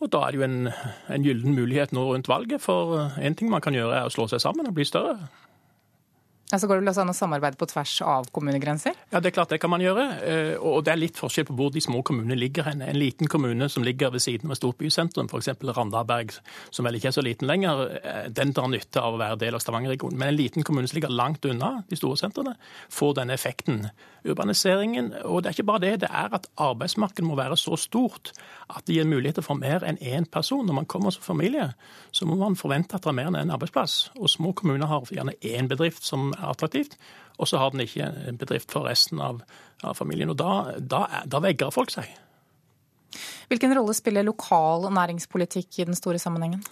Og 0.00 0.12
Da 0.12 0.24
er 0.24 0.32
det 0.32 0.40
jo 0.40 0.46
en, 0.48 0.68
en 1.12 1.24
gyllen 1.24 1.56
mulighet 1.56 1.92
nå 1.92 2.08
rundt 2.08 2.28
valget, 2.28 2.62
for 2.64 3.12
én 3.20 3.36
ting 3.38 3.50
man 3.52 3.64
kan 3.64 3.76
gjøre 3.76 4.00
er 4.00 4.08
å 4.08 4.12
slå 4.12 4.28
seg 4.30 4.42
sammen 4.42 4.68
og 4.68 4.76
bli 4.76 4.88
større. 4.88 5.28
Ja, 6.52 6.58
så 6.60 6.68
går 6.68 6.82
det 6.82 6.84
vel 6.84 6.98
an 7.00 7.08
å 7.08 7.14
samarbeide 7.16 7.56
på 7.56 7.64
tvers 7.70 7.94
av 8.04 8.26
kommunegrenser? 8.36 8.92
Ja, 9.08 9.22
det 9.24 9.30
er 9.30 9.34
klart 9.38 9.54
det 9.54 9.58
kan 9.62 9.70
man 9.72 9.80
gjøre. 9.80 10.02
Eh, 10.20 10.50
og 10.60 10.82
det 10.84 10.92
er 10.92 10.98
litt 11.00 11.16
forskjell 11.16 11.46
på 11.48 11.54
hvor 11.56 11.70
de 11.72 11.80
små 11.80 12.02
kommunene 12.04 12.36
ligger 12.36 12.66
hen. 12.68 12.82
En 12.84 12.98
liten 13.00 13.30
kommune 13.32 13.70
som 13.72 13.86
ligger 13.86 14.12
ved 14.12 14.20
siden 14.20 14.50
av 14.50 14.52
et 14.52 14.60
stort 14.60 14.76
bysentrum, 14.76 15.30
f.eks. 15.32 15.48
Randaberg, 15.64 16.34
som 16.68 16.84
vel 16.84 16.98
ikke 16.98 17.08
er 17.08 17.16
så 17.16 17.24
liten 17.24 17.48
lenger, 17.48 17.80
eh, 18.02 18.26
den 18.36 18.52
drar 18.52 18.68
nytte 18.68 19.00
av 19.00 19.16
å 19.16 19.22
være 19.22 19.40
del 19.46 19.56
av 19.56 19.64
Stavanger-regionen. 19.64 20.20
Men 20.20 20.34
en 20.34 20.36
liten 20.42 20.68
kommune 20.68 20.92
som 20.92 21.00
ligger 21.00 21.16
langt 21.16 21.48
unna 21.48 21.78
de 21.88 21.96
store 21.96 22.20
sentrene, 22.20 22.52
får 22.92 23.16
denne 23.22 23.38
effekten. 23.40 23.86
Urbaniseringen, 24.28 25.08
og 25.24 25.40
det 25.40 25.54
er 25.54 25.56
ikke 25.56 25.70
bare 25.72 25.84
det, 25.86 25.94
det 26.04 26.12
er 26.12 26.36
at 26.36 26.50
arbeidsmarkedet 26.60 27.24
må 27.26 27.40
være 27.40 27.56
så 27.56 27.80
stort 27.80 28.34
at 28.72 28.86
det 28.88 28.96
gir 28.96 29.08
muligheter 29.08 29.44
for 29.44 29.58
mer 29.58 29.84
enn 29.86 30.00
én 30.00 30.24
person. 30.30 30.64
Når 30.66 30.78
man 30.80 30.88
kommer 30.88 31.12
som 31.14 31.24
familie, 31.24 31.72
så 32.10 32.26
må 32.28 32.36
man 32.40 32.56
forvente 32.58 32.96
at 32.96 33.04
det 33.04 33.12
er 33.12 33.18
mer 33.18 33.30
enn 33.30 33.40
én 33.42 33.54
arbeidsplass. 33.54 34.12
Og 34.18 34.30
små 34.32 34.54
kommuner 34.56 34.88
har 34.90 35.04
gjerne 35.12 35.36
én 35.44 35.68
bedrift 35.70 36.06
som 36.06 36.32
er 36.38 36.48
attraktivt, 36.52 36.96
og 37.38 37.48
så 37.48 37.60
har 37.60 37.72
den 37.72 37.84
ikke 37.84 38.08
en 38.28 38.40
bedrift 38.40 38.72
for 38.72 38.88
resten 38.88 39.20
av, 39.20 39.42
av 39.82 39.98
familien. 39.98 40.32
Og 40.32 40.38
da, 40.40 40.78
da, 40.78 41.04
da 41.26 41.42
vegrer 41.44 41.74
folk 41.74 41.92
seg. 41.92 42.08
Hvilken 43.52 43.74
rolle 43.76 43.94
spiller 43.96 44.24
lokal 44.24 44.88
næringspolitikk 44.94 45.82
i 45.82 45.88
den 45.90 45.98
store 45.98 46.20
sammenhengen? 46.22 46.62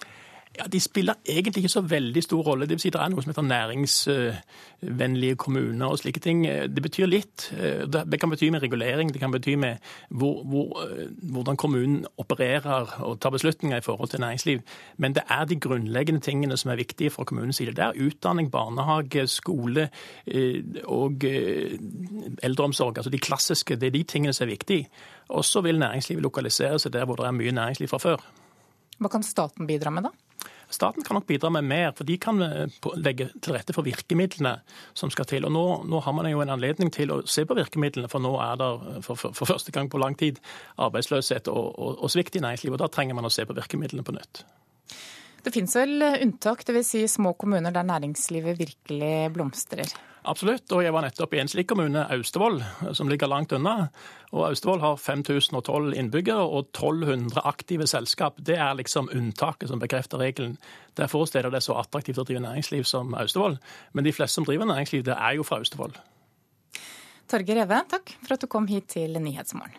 Ja, 0.61 0.67
De 0.69 0.81
spiller 0.81 1.17
egentlig 1.25 1.63
ikke 1.65 1.73
så 1.73 1.81
veldig 1.81 2.23
stor 2.23 2.43
rolle. 2.45 2.67
Det, 2.69 2.77
vil 2.77 2.83
si 2.85 2.91
det 2.93 3.01
er 3.01 3.09
noe 3.13 3.23
som 3.25 3.33
heter 3.33 3.47
næringsvennlige 3.49 5.39
kommuner 5.41 5.95
og 5.95 6.03
slike 6.03 6.21
ting. 6.21 6.43
Det 6.45 6.83
betyr 6.85 7.09
litt. 7.09 7.47
Det 7.51 8.21
kan 8.21 8.33
bety 8.33 8.51
med 8.53 8.61
regulering, 8.63 9.13
det 9.13 9.23
kan 9.23 9.33
bety 9.33 9.55
med 9.57 9.81
hvor, 10.11 10.43
hvor, 10.45 10.85
hvordan 11.33 11.57
kommunen 11.57 12.05
opererer 12.21 13.01
og 13.01 13.17
tar 13.21 13.33
beslutninger 13.33 13.81
i 13.81 13.87
forhold 13.87 14.13
til 14.13 14.21
næringsliv. 14.21 14.61
Men 14.97 15.17
det 15.17 15.25
er 15.31 15.49
de 15.49 15.57
grunnleggende 15.61 16.21
tingene 16.21 16.57
som 16.61 16.71
er 16.71 16.81
viktige 16.83 17.11
fra 17.11 17.25
kommunens 17.25 17.57
side. 17.57 17.73
Det 17.77 17.85
er 17.85 18.07
utdanning, 18.07 18.51
barnehage, 18.53 19.27
skole 19.27 19.89
eh, 20.27 20.61
og 20.85 21.25
eh, 21.25 21.79
eldreomsorg. 22.43 22.99
Altså 22.99 23.11
de 23.11 23.19
klassiske. 23.19 23.77
Det 23.77 23.87
er 23.87 23.97
de 23.97 24.03
tingene 24.03 24.37
som 24.37 24.45
er 24.45 24.55
viktige. 24.55 24.89
Og 25.29 25.45
så 25.45 25.61
vil 25.65 25.79
næringslivet 25.79 26.23
lokalisere 26.23 26.79
seg 26.79 26.93
der 26.93 27.09
hvor 27.09 27.17
det 27.17 27.27
er 27.27 27.37
mye 27.37 27.53
næringsliv 27.53 27.89
fra 27.89 27.99
før. 27.99 28.27
Hva 29.01 29.09
kan 29.09 29.25
staten 29.25 29.67
bidra 29.67 29.91
med, 29.91 30.11
da? 30.11 30.30
Staten 30.71 31.05
kan 31.07 31.19
nok 31.19 31.27
bidra 31.27 31.51
med 31.51 31.67
mer, 31.67 31.91
for 31.97 32.07
de 32.07 32.17
kan 32.21 32.41
eh, 32.43 32.71
legge 32.97 33.29
til 33.43 33.57
rette 33.57 33.75
for 33.75 33.87
virkemidlene 33.87 34.57
som 34.95 35.11
skal 35.11 35.27
til. 35.27 35.47
Og 35.49 35.55
Nå, 35.55 35.65
nå 35.91 36.03
har 36.05 36.15
man 36.17 36.31
jo 36.31 36.43
en 36.45 36.55
anledning 36.55 36.93
til 36.95 37.11
å 37.15 37.21
se 37.27 37.45
på 37.47 37.57
virkemidlene, 37.59 38.11
for 38.11 38.23
nå 38.23 38.37
er 38.43 38.61
det 38.61 38.71
eh, 38.71 39.01
for, 39.07 39.19
for, 39.19 39.37
for 39.37 39.51
første 39.51 39.75
gang 39.75 39.91
på 39.91 40.01
lang 40.03 40.17
tid 40.19 40.39
arbeidsløshet 40.79 41.51
og, 41.51 41.75
og, 41.75 41.99
og 41.99 42.15
svikt 42.15 42.39
i 42.39 42.45
næringslivet. 42.45 42.79
og 42.79 42.85
Da 42.87 42.93
trenger 42.95 43.19
man 43.19 43.27
å 43.29 43.35
se 43.35 43.47
på 43.47 43.57
virkemidlene 43.59 44.07
på 44.07 44.15
nytt. 44.17 44.45
Det 45.41 45.55
finnes 45.55 45.77
vel 45.77 46.05
unntak, 46.05 46.67
dvs. 46.69 46.93
Si 46.93 47.03
små 47.09 47.33
kommuner 47.39 47.73
der 47.73 47.87
næringslivet 47.89 48.59
virkelig 48.61 49.33
blomstrer? 49.33 49.89
Absolutt, 50.29 50.69
og 50.77 50.83
jeg 50.85 50.93
var 50.93 51.07
nettopp 51.07 51.33
i 51.33 51.39
en 51.41 51.49
slik 51.49 51.71
kommune, 51.71 52.03
Austevoll, 52.13 52.59
som 52.97 53.09
ligger 53.09 53.31
langt 53.31 53.55
unna. 53.57 53.89
Og 54.35 54.51
Austevoll 54.51 54.83
har 54.83 54.99
5012 55.01 55.95
innbyggere 55.97 56.45
og 56.45 56.69
1200 56.75 57.41
aktive 57.49 57.89
selskap. 57.89 58.37
Det 58.37 58.59
er 58.61 58.77
liksom 58.77 59.09
unntaket 59.17 59.73
som 59.73 59.81
bekrefter 59.81 60.21
regelen. 60.21 60.59
Det 60.93 61.07
er 61.07 61.13
få 61.13 61.25
steder 61.29 61.49
det 61.49 61.63
er 61.63 61.69
så 61.71 61.79
attraktivt 61.81 62.21
å 62.21 62.27
drive 62.29 62.45
næringsliv 62.45 62.85
som 62.89 63.17
Austevoll. 63.17 63.57
Men 63.97 64.05
de 64.05 64.13
fleste 64.13 64.37
som 64.37 64.49
driver 64.49 64.69
næringsliv, 64.69 65.07
det 65.09 65.17
er 65.17 65.41
jo 65.41 65.47
fra 65.47 65.63
Austevoll. 65.65 65.97
Torgeir 67.31 67.63
Reve, 67.63 67.81
takk 67.89 68.13
for 68.21 68.37
at 68.37 68.45
du 68.45 68.51
kom 68.51 68.69
hit 68.69 68.93
til 68.93 69.17
Nyhetsmorgen. 69.17 69.79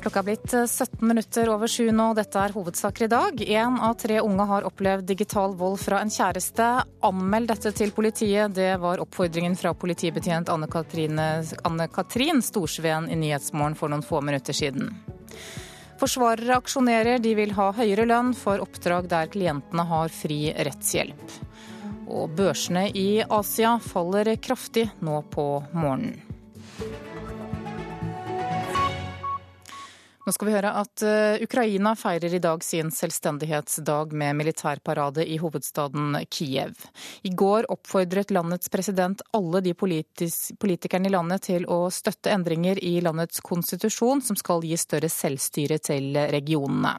Klokka 0.00 0.22
er 0.22 0.24
blitt 0.24 0.48
17 0.48 0.96
eh, 0.96 1.02
minutter 1.04 1.50
over 1.52 1.68
sju 1.68 1.90
nå. 1.92 2.06
Dette 2.16 2.40
er 2.40 2.54
hovedsaker 2.56 3.04
i 3.04 3.08
dag. 3.12 3.40
Én 3.44 3.74
av 3.84 3.98
tre 4.00 4.22
unge 4.24 4.46
har 4.48 4.64
opplevd 4.64 5.04
digital 5.10 5.52
vold 5.60 5.76
fra 5.82 5.98
en 6.00 6.12
kjæreste. 6.12 6.68
Anmeld 7.04 7.50
dette 7.52 7.72
til 7.76 7.92
politiet. 7.92 8.54
Det 8.56 8.70
var 8.80 9.02
oppfordringen 9.04 9.58
fra 9.60 9.74
politibetjent 9.76 10.48
Anne, 10.48 10.68
Anne 11.68 11.88
Katrin 11.92 12.40
Storsveen 12.40 13.10
i 13.12 13.18
Nyhetsmorgen 13.20 13.76
for 13.76 13.92
noen 13.92 14.06
få 14.06 14.22
minutter 14.24 14.56
siden. 14.56 14.88
Forsvarere 16.00 16.56
aksjonerer. 16.56 17.20
De 17.20 17.36
vil 17.36 17.52
ha 17.58 17.68
høyere 17.76 18.08
lønn 18.08 18.32
for 18.32 18.64
oppdrag 18.64 19.10
der 19.12 19.28
klientene 19.28 19.84
har 19.84 20.08
fri 20.08 20.46
rettshjelp. 20.56 21.38
Og 22.08 22.32
børsene 22.40 22.88
i 22.96 23.20
Asia 23.28 23.76
faller 23.84 24.32
kraftig 24.40 24.88
nå 25.04 25.20
på 25.28 25.50
morgenen. 25.76 26.16
Nå 30.30 30.34
skal 30.36 30.46
vi 30.46 30.52
høre 30.54 30.70
at 30.78 31.02
eh, 31.02 31.40
Ukraina 31.42 31.96
feirer 31.98 32.34
i 32.36 32.38
dag 32.38 32.62
sin 32.62 32.92
selvstendighetsdag 32.94 34.12
med 34.14 34.36
militærparade 34.38 35.24
i 35.26 35.40
hovedstaden 35.42 36.20
Kiev. 36.30 36.84
I 37.26 37.32
går 37.34 37.66
oppfordret 37.74 38.30
landets 38.30 38.70
president 38.70 39.24
alle 39.34 39.58
de 39.66 39.74
politikerne 39.74 41.10
i 41.10 41.12
landet 41.16 41.48
til 41.48 41.66
å 41.66 41.80
støtte 41.90 42.30
endringer 42.30 42.78
i 42.78 43.00
landets 43.02 43.42
konstitusjon 43.42 44.22
som 44.22 44.38
skal 44.38 44.62
gi 44.62 44.78
større 44.78 45.10
selvstyre 45.10 45.80
til 45.82 46.14
regionene. 46.30 46.94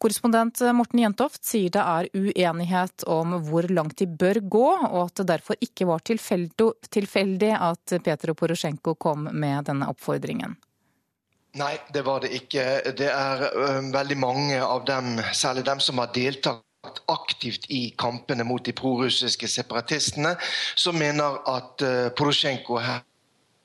Korrespondent 0.00 0.64
Morten 0.72 1.04
Jentoft 1.04 1.44
sier 1.44 1.76
det 1.76 1.84
er 1.84 2.08
uenighet 2.16 3.04
om 3.04 3.36
hvor 3.50 3.68
langt 3.68 4.00
de 4.00 4.08
bør 4.08 4.40
gå, 4.48 4.66
og 4.88 5.00
at 5.10 5.20
det 5.20 5.30
derfor 5.34 5.60
ikke 5.60 5.92
var 5.92 6.08
tilfeldig 6.08 7.54
at 7.60 7.98
Petro 8.00 8.32
Porosjenko 8.32 8.96
kom 8.96 9.28
med 9.28 9.68
denne 9.68 9.92
oppfordringen. 9.92 10.56
Nei, 11.60 11.74
det 11.92 12.04
var 12.06 12.22
det 12.24 12.30
ikke. 12.32 12.62
Det 12.96 13.08
er 13.12 13.42
um, 13.52 13.90
veldig 13.92 14.16
mange 14.16 14.60
av 14.64 14.86
dem, 14.88 15.18
særlig 15.36 15.66
dem 15.66 15.82
som 15.84 16.00
har 16.00 16.12
deltatt 16.14 17.02
aktivt 17.12 17.68
i 17.68 17.90
kampene 17.98 18.44
mot 18.48 18.64
de 18.64 18.72
prorussiske 18.72 19.48
separatistene, 19.48 20.32
som 20.74 20.96
mener 20.96 21.42
at 21.52 21.84
uh, 21.84 22.08
Porosjenko 22.16 22.80
her 22.80 23.04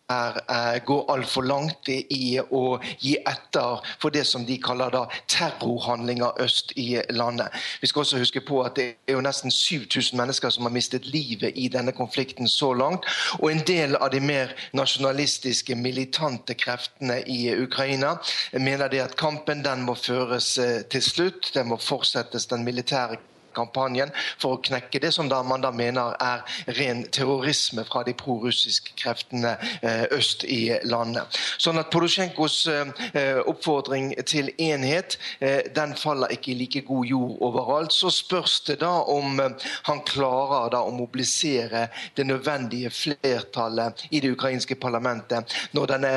er, 0.10 0.39
er, 0.49 0.80
går 0.80 1.12
altfor 1.12 1.43
langt 1.43 1.89
i 1.91 2.38
å 2.39 2.78
gi 2.99 3.18
etter 3.28 3.84
for 3.99 4.14
det 4.16 4.24
som 4.28 4.45
de 4.47 4.55
kaller 4.64 4.93
da 4.93 5.03
terrorhandlinger 5.28 6.39
øst 6.43 6.72
i 6.80 7.01
landet. 7.10 7.51
Vi 7.82 7.89
skal 7.91 8.05
også 8.05 8.22
huske 8.22 8.41
på 8.47 8.62
at 8.64 8.78
det 8.80 8.88
er 9.08 9.18
jo 9.18 9.26
nesten 9.26 9.51
7000 9.51 10.18
mennesker 10.18 10.53
som 10.53 10.68
har 10.68 10.76
mistet 10.76 11.10
livet 11.12 11.60
i 11.60 11.68
denne 11.74 11.91
konflikten 11.91 12.47
så 12.47 12.72
langt. 12.74 13.08
Og 13.41 13.51
en 13.51 13.64
del 13.68 13.97
av 13.99 14.12
de 14.16 14.24
mer 14.24 14.55
nasjonalistiske, 14.78 15.76
militante 15.76 16.55
kreftene 16.55 17.20
i 17.28 17.51
Ukraina 17.58 18.16
mener 18.53 18.88
de 18.88 19.03
at 19.03 19.18
kampen 19.20 19.64
den 19.66 19.84
må 19.84 19.97
føres 19.99 20.53
eh, 20.58 20.86
til 20.91 21.03
slutt. 21.03 21.51
Den 21.55 21.68
må 21.74 21.82
fortsettes, 21.82 22.47
den 22.47 22.64
militære 22.64 23.20
kampanjen 23.58 24.14
for 24.38 24.58
å 24.58 24.62
knekke 24.64 25.01
det 25.01 25.12
som 25.16 25.30
da 25.32 25.41
man 25.43 25.64
da 25.66 25.72
mener 25.76 26.16
er 26.22 26.43
ren 26.78 27.03
terrorisme 27.14 27.84
fra 27.88 28.03
de 28.08 28.14
prorussiske 28.18 28.95
kreftene 28.97 29.55
eh, 29.82 30.05
øst 30.18 30.43
i 30.43 30.62
landet. 30.88 31.38
Sånn 31.62 31.80
at 31.82 31.91
Porosjenkos 31.93 32.58
eh, 32.72 33.39
oppfordring 33.47 34.14
til 34.28 34.51
enhet 34.58 35.18
eh, 35.39 35.70
den 35.76 35.95
faller 35.97 36.34
ikke 36.34 36.53
i 36.53 36.58
like 36.62 36.84
god 36.88 37.08
jord 37.10 37.38
overalt. 37.47 37.95
Så 37.95 38.12
spørs 38.14 38.60
det 38.68 38.80
da 38.84 38.93
om 39.08 39.39
han 39.88 40.03
klarer 40.08 40.72
da 40.74 40.84
å 40.86 40.93
mobilisere 40.95 41.88
det 42.18 42.28
nødvendige 42.28 42.91
flertallet 42.93 44.05
i 44.12 44.22
det 44.24 44.34
ukrainske 44.36 44.78
parlamentet 44.80 45.53
når 45.78 45.91
denne 45.93 46.14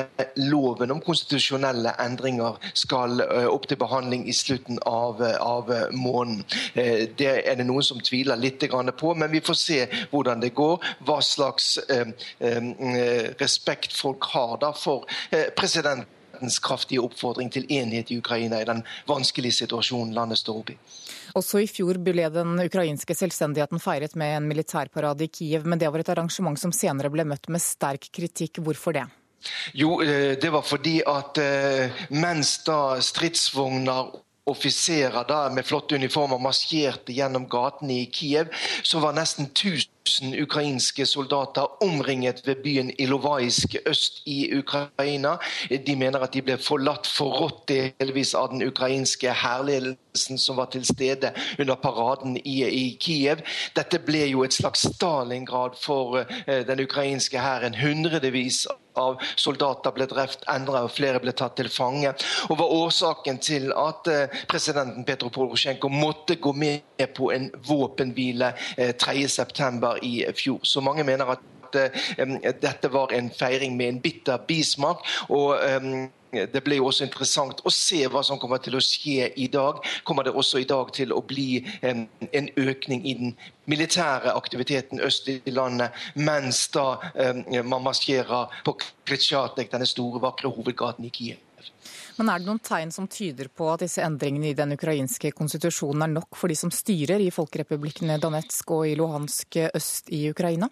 loven 0.50 0.92
om 0.94 1.02
konstitusjonelle 1.04 1.94
endringer 2.02 2.58
skal 2.74 3.22
opp 3.50 3.66
til 3.68 3.78
behandling 3.80 4.26
i 4.28 4.34
slutten 4.36 4.80
av, 4.88 5.22
av 5.22 5.70
måneden. 5.96 6.44
Det 7.18 7.29
er 7.44 7.58
det 7.58 7.66
noen 7.68 7.84
som 7.84 8.00
tviler 8.02 8.38
litt 8.40 8.62
på, 8.98 9.14
men 9.14 9.30
vi 9.30 9.40
får 9.40 9.58
se 9.58 9.80
hvordan 10.10 10.40
det 10.42 10.52
går. 10.56 10.80
Hva 11.06 11.20
slags 11.24 11.78
eh, 11.88 12.08
eh, 12.38 13.34
respekt 13.40 13.94
folk 13.96 14.30
har 14.34 14.58
da 14.62 14.72
for 14.76 15.06
eh, 15.30 15.48
presidentens 15.56 16.58
kraftige 16.62 17.02
oppfordring 17.04 17.50
til 17.52 17.66
enhet 17.68 18.10
i 18.10 18.18
Ukraina 18.20 18.60
i 18.60 18.68
den 18.68 18.82
vanskelige 19.08 19.60
situasjonen 19.62 20.14
landet 20.16 20.40
står 20.40 20.60
oppe 20.62 20.76
i. 20.76 20.78
Også 21.38 21.60
i 21.62 21.68
fjor 21.70 22.00
ble 22.02 22.26
den 22.32 22.56
ukrainske 22.64 23.14
selvstendigheten 23.14 23.82
feiret 23.82 24.16
med 24.18 24.36
en 24.38 24.48
militærparade 24.50 25.26
i 25.26 25.30
Kiev, 25.30 25.66
men 25.68 25.78
det 25.78 25.90
var 25.92 26.02
et 26.02 26.12
arrangement 26.12 26.58
som 26.58 26.72
senere 26.74 27.12
ble 27.12 27.26
møtt 27.28 27.46
med 27.52 27.62
sterk 27.62 28.10
kritikk. 28.10 28.58
Hvorfor 28.64 28.96
det? 28.96 29.06
Jo, 29.72 30.02
det 30.02 30.50
var 30.52 30.66
fordi 30.66 30.98
at 31.08 31.38
mens 32.12 32.58
da 32.66 32.98
stridsvogner 33.00 34.10
offiserer 34.50 35.24
da 35.28 35.44
med 35.54 35.66
flotte 35.66 35.94
uniformer 35.94 36.40
marsjerte 36.42 37.14
gjennom 37.14 37.46
gatene 37.50 38.02
i 38.02 38.10
Kiev, 38.12 38.50
så 38.82 39.00
var 39.02 39.16
nesten 39.16 39.50
1000 39.50 40.34
ukrainske 40.42 41.06
soldater 41.06 41.82
omringet 41.84 42.42
ved 42.46 42.62
byen 42.64 42.90
Ilovaisk 42.98 43.76
øst 43.86 44.22
i 44.26 44.58
Ukraina. 44.58 45.36
De 45.86 45.96
mener 45.96 46.18
at 46.18 46.34
de 46.34 46.42
ble 46.42 46.58
forlatt 46.58 47.06
forrådt 47.06 47.68
delvis 47.68 48.34
av 48.34 48.50
den 48.50 48.64
ukrainske 48.66 49.32
hærledelsen 49.32 50.38
som 50.38 50.56
var 50.56 50.70
til 50.72 50.84
stede 50.84 51.32
under 51.58 51.74
paraden 51.74 52.36
i, 52.44 52.64
i, 52.64 52.96
Kiev. 53.00 53.44
Dette 53.76 53.98
ble 53.98 54.26
jo 54.32 54.44
et 54.44 54.56
slags 54.56 54.86
Stalingrad 54.94 55.76
for 55.78 56.22
uh, 56.24 56.60
den 56.66 56.80
ukrainske 56.80 57.38
hæren. 57.38 57.76
Hundrevis 57.78 58.66
av 58.98 59.20
soldater 59.36 59.94
ble 59.94 60.06
drept, 60.10 60.44
enda 60.50 60.82
flere 60.92 61.20
ble 61.22 61.34
tatt 61.36 61.56
til 61.58 61.70
fange. 61.72 62.12
Og 62.48 62.58
var 62.60 62.74
årsaken 62.80 63.40
til 63.42 63.70
at 63.76 64.10
uh, 64.10 64.40
presidenten 64.50 65.06
Petro 65.08 65.30
Porosjenko 65.34 65.90
måtte 65.92 66.38
gå 66.40 66.52
med 66.52 67.06
på 67.16 67.30
en 67.34 67.50
våpenhvile 67.68 68.52
uh, 68.78 68.92
3.9 69.00 69.96
i 70.06 70.14
fjor. 70.36 70.60
Så 70.62 70.82
mange 70.84 71.04
mener 71.06 71.36
at 71.36 71.76
eh, 71.78 72.08
dette 72.60 72.90
var 72.92 73.12
en 73.14 73.30
feiring 73.30 73.76
med 73.76 73.94
en 73.94 74.00
bitter 74.02 74.40
bismak. 74.48 75.04
og 75.28 75.54
det 76.32 76.62
blir 76.64 76.80
jo 76.80 76.88
også 76.90 77.06
interessant 77.06 77.62
å 77.66 77.72
se 77.74 78.04
hva 78.10 78.22
som 78.26 78.38
kommer 78.40 78.62
til 78.62 78.76
å 78.78 78.82
skje 78.84 79.30
i 79.36 79.48
dag. 79.52 79.80
Kommer 80.06 80.26
det 80.26 80.34
også 80.34 80.62
i 80.62 80.68
dag 80.68 80.92
til 80.94 81.14
å 81.14 81.22
bli 81.26 81.60
en, 81.86 82.06
en 82.30 82.48
økning 82.60 83.04
i 83.04 83.14
den 83.18 83.36
militære 83.70 84.34
aktiviteten 84.34 85.02
øst 85.06 85.28
i 85.30 85.54
landet, 85.54 85.94
mens 86.14 86.66
da 86.74 86.96
eh, 87.14 87.62
man 87.62 87.84
marsjerer 87.84 88.50
på 88.66 88.76
Kretsjatek, 89.06 89.70
denne 89.72 89.88
store, 89.88 90.22
vakre 90.22 90.50
hovedgaten 90.54 91.06
i 91.06 91.12
Kiev? 91.14 91.46
Men 92.20 92.28
er 92.28 92.40
det 92.40 92.50
noen 92.50 92.60
tegn 92.60 92.90
som 92.92 93.06
tyder 93.08 93.48
på 93.48 93.68
at 93.72 93.84
disse 93.84 94.02
endringene 94.04 94.50
i 94.50 94.56
den 94.56 94.74
ukrainske 94.76 95.30
konstitusjonen 95.36 96.04
er 96.04 96.12
nok 96.18 96.36
for 96.36 96.52
de 96.52 96.56
som 96.58 96.72
styrer 96.74 97.22
i 97.22 97.30
folkerepublikkene 97.32 98.18
Donetsk 98.20 98.74
og 98.76 98.88
i 98.90 98.96
Luhansk 98.98 99.56
øst 99.70 100.12
i 100.12 100.26
Ukraina? 100.28 100.68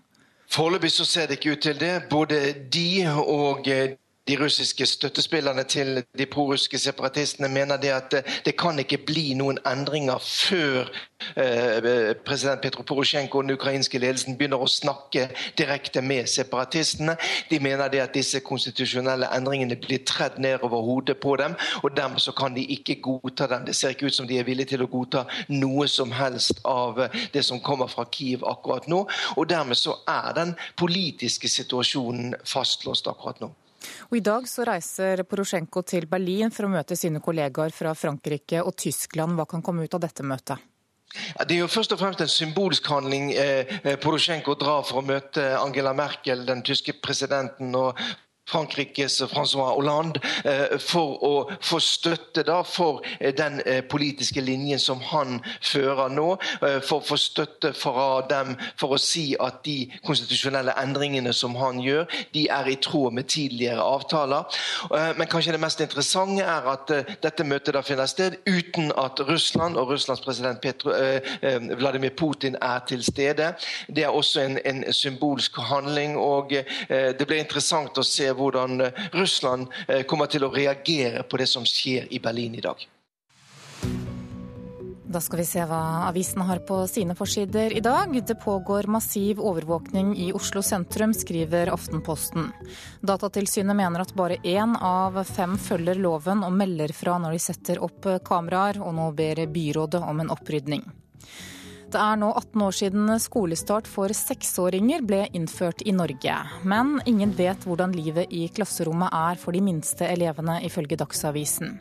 Foreløpig 0.48 0.90
så 0.92 1.04
ser 1.04 1.28
det 1.28 1.38
ikke 1.38 1.56
ut 1.56 1.64
til 1.64 1.80
det. 1.80 1.94
Både 2.10 2.40
de 2.72 2.90
og 3.20 3.68
eh, 3.68 3.96
de 4.28 4.36
russiske 4.36 4.86
støttespillerne 4.86 5.62
til 5.64 6.04
de 6.18 6.26
prorussiske 6.26 6.78
separatistene 6.78 7.48
mener 7.48 7.76
det 7.76 7.88
at 7.88 8.14
eh, 8.14 8.38
det 8.44 8.56
kan 8.60 8.78
ikke 8.78 8.98
bli 9.06 9.32
noen 9.38 9.58
endringer 9.66 10.20
før 10.20 10.90
eh, 11.36 12.14
president 12.26 12.60
Petro 12.62 12.82
Porosjenko 12.82 13.38
og 13.38 13.44
den 13.44 13.56
ukrainske 13.56 13.98
ledelsen 13.98 14.36
begynner 14.36 14.60
å 14.60 14.68
snakke 14.68 15.28
direkte 15.58 16.02
med 16.04 16.28
separatistene. 16.28 17.16
De 17.50 17.60
mener 17.60 17.88
det 17.88 18.02
at 18.04 18.14
disse 18.14 18.40
konstitusjonelle 18.44 19.30
endringene 19.36 19.78
blir 19.80 20.04
tredd 20.04 20.36
ned 20.38 20.60
over 20.62 20.84
hodet 20.84 21.16
på 21.22 21.36
dem, 21.40 21.56
og 21.82 21.96
dermed 21.96 22.20
så 22.20 22.34
kan 22.36 22.56
de 22.56 22.66
ikke 22.76 23.00
godta 23.02 23.48
dem. 23.48 23.64
Det 23.64 23.76
ser 23.76 23.96
ikke 23.96 24.10
ut 24.12 24.18
som 24.18 24.28
de 24.28 24.38
er 24.38 24.48
villige 24.48 24.74
til 24.74 24.84
å 24.84 24.90
godta 24.92 25.24
noe 25.48 25.88
som 25.88 26.12
helst 26.12 26.60
av 26.68 27.00
eh, 27.06 27.16
det 27.32 27.44
som 27.46 27.62
kommer 27.64 27.88
fra 27.88 28.04
Kiev 28.12 28.44
akkurat 28.44 28.90
nå. 28.92 29.06
Og 29.36 29.48
dermed 29.48 29.80
så 29.80 29.96
er 30.08 30.34
den 30.36 30.54
politiske 30.76 31.48
situasjonen 31.48 32.36
fastlåst 32.44 33.08
akkurat 33.08 33.40
nå. 33.40 33.52
Og 34.08 34.18
I 34.18 34.24
dag 34.24 34.48
så 34.48 34.66
reiser 34.68 35.24
Porosjenko 35.28 35.82
til 35.86 36.08
Berlin 36.10 36.52
for 36.54 36.68
å 36.68 36.72
møte 36.72 36.96
sine 36.98 37.22
kollegaer 37.24 37.74
fra 37.74 37.94
Frankrike 37.98 38.62
og 38.64 38.76
Tyskland. 38.76 39.38
Hva 39.38 39.46
kan 39.48 39.64
komme 39.64 39.86
ut 39.86 39.96
av 39.96 40.04
dette 40.04 40.26
møtet? 40.26 40.58
Det 41.48 41.54
er 41.56 41.62
jo 41.62 41.70
først 41.72 41.94
og 41.94 42.00
fremst 42.02 42.20
en 42.20 42.28
symbolsk 42.28 42.88
handling. 42.92 43.30
Eh, 43.32 43.78
eh, 43.82 43.96
Porosjenko 44.00 44.54
drar 44.60 44.84
for 44.84 45.00
å 45.00 45.06
møte 45.06 45.44
Angela 45.56 45.94
Merkel, 45.96 46.44
den 46.46 46.60
tyske 46.62 46.98
presidenten, 47.00 47.72
og 47.74 47.96
Frankrikes 48.48 49.22
Francois 49.28 49.74
Hollande 49.74 50.20
eh, 50.44 50.78
for 50.80 51.18
å 51.24 51.32
få 51.60 51.80
støtte 51.82 52.44
da 52.48 52.62
for 52.64 53.02
eh, 53.18 53.34
den 53.36 53.60
eh, 53.66 53.82
politiske 53.84 54.40
linjen 54.40 54.80
som 54.80 55.02
han 55.10 55.38
fører 55.60 56.08
nå. 56.12 56.28
For 56.58 56.98
å 56.98 57.04
få 57.04 57.16
støtte 57.20 57.72
fra 57.76 58.22
dem 58.28 58.54
for 58.78 58.94
å 58.94 58.98
si 59.00 59.32
at 59.40 59.60
de 59.66 59.88
konstitusjonelle 60.06 60.74
endringene 60.80 61.32
som 61.36 61.56
han 61.58 61.80
gjør, 61.82 62.06
de 62.34 62.46
er 62.52 62.70
i 62.70 62.76
tråd 62.82 63.16
med 63.16 63.28
tidligere 63.30 63.82
avtaler. 63.84 64.58
Men 65.18 65.28
kanskje 65.30 65.54
det 65.54 65.60
mest 65.62 65.80
interessante 65.82 66.44
er 66.44 66.66
at 66.72 66.90
dette 67.22 67.46
møtet 67.46 67.76
da 67.76 67.82
finner 67.84 68.08
sted 68.10 68.38
uten 68.46 68.92
at 69.00 69.20
Russland 69.28 69.78
og 69.80 69.92
Russlands 69.92 70.22
president 70.24 70.60
Petro, 70.62 70.94
Vladimir 71.80 72.14
Putin 72.16 72.56
er 72.62 72.84
til 72.88 73.04
stede. 73.06 73.52
Det 73.86 74.06
er 74.06 74.14
også 74.14 74.44
en, 74.44 74.58
en 74.64 74.84
symbolsk 74.92 75.58
handling. 75.70 76.16
og 76.18 76.54
Det 76.88 77.26
blir 77.26 77.42
interessant 77.42 77.98
å 77.98 78.06
se 78.06 78.30
hvordan 78.38 78.86
eh, 78.86 79.02
Russland 79.18 79.68
eh, 79.86 80.04
kommer 80.08 80.30
til 80.30 80.46
å 80.46 80.52
reagere 80.54 81.24
på 81.26 81.40
det 81.40 81.48
som 81.50 81.66
skjer 81.66 82.08
i 82.14 82.22
Berlin 82.22 82.56
i 82.58 82.64
dag. 82.64 82.86
Da 85.08 85.22
skal 85.24 85.40
vi 85.40 85.46
se 85.48 85.62
hva 85.64 86.04
avisene 86.04 86.44
har 86.44 86.58
på 86.68 86.82
sine 86.90 87.14
forsider 87.16 87.72
i 87.72 87.80
dag. 87.80 88.12
Det 88.12 88.34
pågår 88.42 88.90
massiv 88.92 89.40
overvåkning 89.40 90.10
i 90.20 90.26
Oslo 90.36 90.60
sentrum, 90.60 91.14
skriver 91.16 91.70
Aftenposten. 91.72 92.50
Datatilsynet 93.00 93.76
mener 93.76 94.04
at 94.04 94.12
bare 94.12 94.36
én 94.44 94.76
av 94.76 95.16
fem 95.24 95.56
følger 95.56 95.96
loven 95.96 96.44
og 96.44 96.52
melder 96.52 96.92
fra 96.92 97.16
når 97.24 97.38
de 97.38 97.40
setter 97.40 97.80
opp 97.80 98.10
kameraer, 98.28 98.82
og 98.84 98.92
nå 99.00 99.08
ber 99.16 99.46
byrådet 99.48 100.04
om 100.04 100.20
en 100.20 100.34
opprydning. 100.36 100.84
Det 101.88 101.96
er 101.96 102.18
nå 102.20 102.28
18 102.36 102.62
år 102.66 102.74
siden 102.76 103.12
skolestart 103.16 103.86
for 103.88 104.12
seksåringer 104.12 105.00
ble 105.08 105.22
innført 105.32 105.80
i 105.88 105.94
Norge. 105.96 106.34
Men 106.68 106.98
ingen 107.08 107.32
vet 107.32 107.64
hvordan 107.64 107.94
livet 107.96 108.28
i 108.28 108.42
klasserommet 108.52 109.14
er 109.16 109.40
for 109.40 109.56
de 109.56 109.62
minste 109.64 110.04
elevene, 110.04 110.58
ifølge 110.68 110.98
Dagsavisen. 111.00 111.78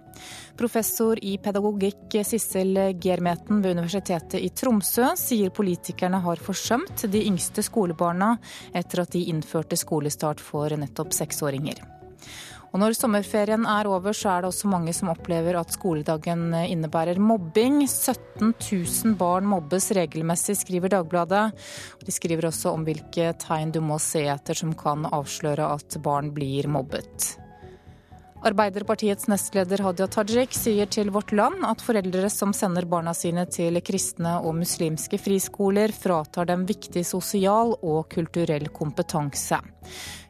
Professor 0.58 1.20
i 1.20 1.36
pedagogikk 1.44 2.16
Sissel 2.24 2.80
Germeten 3.04 3.60
ved 3.66 3.76
Universitetet 3.76 4.40
i 4.40 4.48
Tromsø 4.56 5.12
sier 5.20 5.52
politikerne 5.52 6.24
har 6.24 6.40
forsømt 6.40 7.04
de 7.12 7.26
yngste 7.28 7.68
skolebarna 7.68 8.38
etter 8.72 9.04
at 9.04 9.12
de 9.12 9.28
innførte 9.28 9.76
skolestart 9.76 10.40
for 10.40 10.72
nettopp 10.72 11.12
seksåringer. 11.20 11.97
Og 12.74 12.82
når 12.82 12.98
sommerferien 12.98 13.66
er 13.70 13.88
over, 13.90 14.16
så 14.16 14.34
er 14.34 14.44
det 14.44 14.52
også 14.52 14.70
mange 14.72 14.94
som 14.96 15.12
opplever 15.14 15.58
at 15.60 15.74
skoledagen 15.74 16.52
innebærer 16.60 17.20
mobbing. 17.22 17.80
17 17.88 18.54
000 18.60 19.16
barn 19.20 19.48
mobbes 19.48 19.90
regelmessig, 19.96 20.58
skriver 20.60 20.92
Dagbladet. 20.98 21.48
De 22.04 22.14
skriver 22.14 22.50
også 22.52 22.76
om 22.76 22.86
hvilke 22.88 23.32
tegn 23.42 23.74
du 23.76 23.82
må 23.82 24.00
se 24.04 24.28
etter 24.28 24.58
som 24.58 24.76
kan 24.78 25.08
avsløre 25.10 25.74
at 25.78 26.00
barn 26.04 26.34
blir 26.36 26.70
mobbet. 26.72 27.38
Arbeiderpartiets 28.46 29.26
nestleder 29.28 29.82
Hadia 29.82 30.06
Tajik 30.14 30.54
sier 30.54 30.86
til 30.94 31.10
Vårt 31.14 31.32
Land 31.34 31.66
at 31.66 31.82
foreldre 31.82 32.30
som 32.30 32.54
sender 32.54 32.86
barna 32.86 33.14
sine 33.18 33.48
til 33.50 33.80
kristne 33.82 34.36
og 34.46 34.60
muslimske 34.60 35.18
friskoler, 35.18 35.90
fratar 35.96 36.46
dem 36.52 36.68
viktig 36.70 37.02
sosial 37.08 37.74
og 37.82 38.06
kulturell 38.14 38.70
kompetanse. 38.70 39.58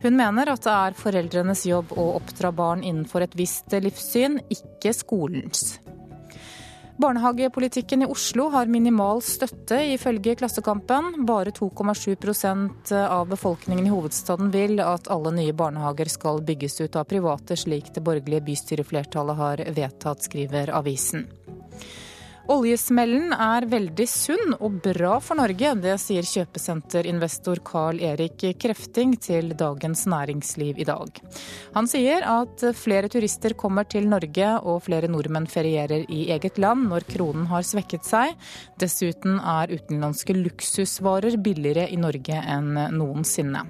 Hun 0.05 0.15
mener 0.15 0.53
at 0.53 0.63
det 0.63 0.77
er 0.77 0.97
foreldrenes 0.97 1.65
jobb 1.67 1.91
å 1.99 2.13
oppdra 2.15 2.53
barn 2.55 2.85
innenfor 2.85 3.27
et 3.27 3.35
visst 3.35 3.75
livssyn, 3.75 4.39
ikke 4.55 4.95
skolens. 4.95 5.77
Barnehagepolitikken 6.97 8.01
i 8.01 8.05
Oslo 8.05 8.47
har 8.49 8.65
minimal 8.65 9.19
støtte, 9.21 9.77
ifølge 9.93 10.33
Klassekampen. 10.35 11.25
Bare 11.29 11.51
2,7% 11.53 12.93
av 12.97 13.27
befolkningen 13.29 13.85
i 13.85 13.91
hovedstaden 13.93 14.49
vil 14.49 14.81
at 14.81 15.11
alle 15.13 15.35
nye 15.35 15.53
barnehager 15.53 16.09
skal 16.09 16.41
bygges 16.41 16.81
ut 16.81 16.97
av 16.97 17.05
private, 17.05 17.53
slik 17.53 17.93
det 17.93 18.01
borgerlige 18.01 18.47
bystyreflertallet 18.49 19.37
har 19.37 19.63
vedtatt, 19.77 20.25
skriver 20.25 20.73
avisen. 20.73 21.27
Oljesmellen 22.47 23.33
er 23.35 23.65
veldig 23.67 24.05
sunn 24.07 24.53
og 24.63 24.77
bra 24.85 25.17
for 25.19 25.35
Norge. 25.35 25.73
Det 25.83 25.97
sier 25.99 26.23
kjøpesenterinvestor 26.23 27.59
Carl 27.67 27.99
Erik 27.99 28.45
Krefting 28.61 29.17
til 29.19 29.51
Dagens 29.59 30.05
Næringsliv 30.07 30.79
i 30.79 30.85
dag. 30.87 31.19
Han 31.75 31.89
sier 31.91 32.23
at 32.23 32.63
flere 32.79 33.11
turister 33.11 33.51
kommer 33.59 33.83
til 33.91 34.07
Norge 34.07 34.53
og 34.63 34.85
flere 34.85 35.09
nordmenn 35.11 35.49
ferierer 35.51 36.05
i 36.07 36.29
eget 36.37 36.55
land 36.63 36.87
når 36.87 37.09
kronen 37.11 37.49
har 37.51 37.67
svekket 37.67 38.07
seg. 38.07 38.37
Dessuten 38.79 39.41
er 39.43 39.73
utenlandske 39.75 40.37
luksusvarer 40.39 41.35
billigere 41.43 41.89
i 41.91 41.99
Norge 41.99 42.39
enn 42.47 42.79
noensinne. 42.95 43.65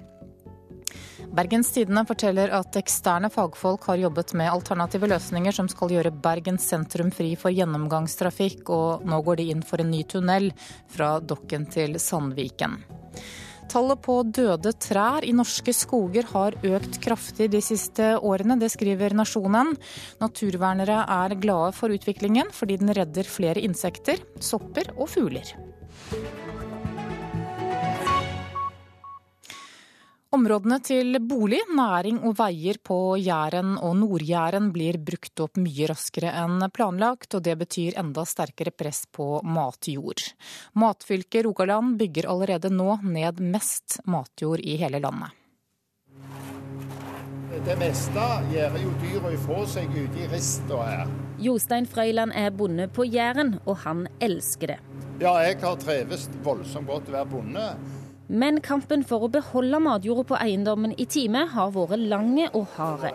Bergens 1.38 1.69
Tidende 1.69 2.01
forteller 2.09 2.49
at 2.57 2.73
eksterne 2.79 3.29
fagfolk 3.29 3.83
har 3.91 3.99
jobbet 4.01 4.31
med 4.39 4.49
alternative 4.49 5.05
løsninger 5.11 5.53
som 5.53 5.67
skal 5.69 5.91
gjøre 5.93 6.09
Bergen 6.23 6.57
sentrum 6.57 7.11
fri 7.13 7.35
for 7.38 7.53
gjennomgangstrafikk, 7.53 8.63
og 8.73 9.03
nå 9.05 9.19
går 9.21 9.38
de 9.38 9.45
inn 9.53 9.61
for 9.61 9.83
en 9.83 9.91
ny 9.93 9.99
tunnel 10.09 10.49
fra 10.89 11.19
Dokken 11.21 11.67
til 11.69 11.99
Sandviken. 12.01 12.79
Tallet 13.69 14.01
på 14.01 14.15
døde 14.23 14.71
trær 14.81 15.27
i 15.27 15.35
norske 15.35 15.75
skoger 15.75 16.25
har 16.31 16.57
økt 16.65 16.97
kraftig 17.03 17.51
de 17.53 17.61
siste 17.61 18.15
årene, 18.17 18.57
det 18.57 18.71
skriver 18.73 19.13
Nasjonen. 19.13 19.75
Naturvernere 20.23 21.03
er 21.19 21.38
glade 21.38 21.75
for 21.77 21.93
utviklingen 21.93 22.49
fordi 22.55 22.79
den 22.81 22.95
redder 22.97 23.29
flere 23.29 23.61
insekter, 23.61 24.25
sopper 24.41 24.89
og 24.95 25.11
fugler. 25.13 25.53
Områdene 30.38 30.77
til 30.85 31.15
bolig, 31.25 31.63
næring 31.73 32.19
og 32.27 32.35
veier 32.38 32.77
på 32.85 33.15
Jæren 33.17 33.71
og 33.81 33.95
Nord-Jæren 33.97 34.67
blir 34.75 34.99
brukt 35.01 35.41
opp 35.41 35.57
mye 35.57 35.88
raskere 35.89 36.29
enn 36.43 36.61
planlagt, 36.69 37.33
og 37.33 37.41
det 37.47 37.55
betyr 37.57 37.97
enda 37.97 38.21
sterkere 38.27 38.69
press 38.69 39.07
på 39.09 39.39
matjord. 39.41 40.21
Matfylket 40.77 41.47
Rogaland 41.47 41.97
bygger 41.97 42.29
allerede 42.29 42.69
nå 42.69 42.99
ned 43.01 43.41
mest 43.41 43.97
matjord 44.05 44.61
i 44.61 44.77
hele 44.77 45.01
landet. 45.01 45.33
Det 47.65 47.81
meste 47.81 48.29
gjør 48.53 48.81
jo 48.83 48.95
dyra 49.01 49.33
ifra 49.33 49.63
seg 49.73 49.89
ute 49.95 50.21
i 50.21 50.29
rista 50.35 50.83
her. 50.85 51.15
Jostein 51.41 51.89
Frøyland 51.89 52.38
er 52.38 52.53
bonde 52.53 52.85
på 52.93 53.09
Jæren, 53.09 53.55
og 53.65 53.81
han 53.88 54.05
elsker 54.21 54.75
det. 54.75 54.81
Ja, 55.17 55.39
jeg 55.41 55.63
har 55.65 55.79
trevest 55.81 56.43
voldsomt 56.45 56.93
godt 56.93 57.09
å 57.09 57.17
være 57.17 57.33
bonde. 57.33 57.71
Men 58.28 58.57
kampen 58.59 59.05
for 59.07 59.23
å 59.23 59.32
beholde 59.32 59.80
matjorda 59.80 60.23
på 60.28 60.36
eiendommen 60.36 60.91
i 60.99 61.05
time 61.07 61.45
har 61.47 61.69
vært 61.71 62.01
lange 62.11 62.49
og 62.59 62.65
harde. 62.75 63.13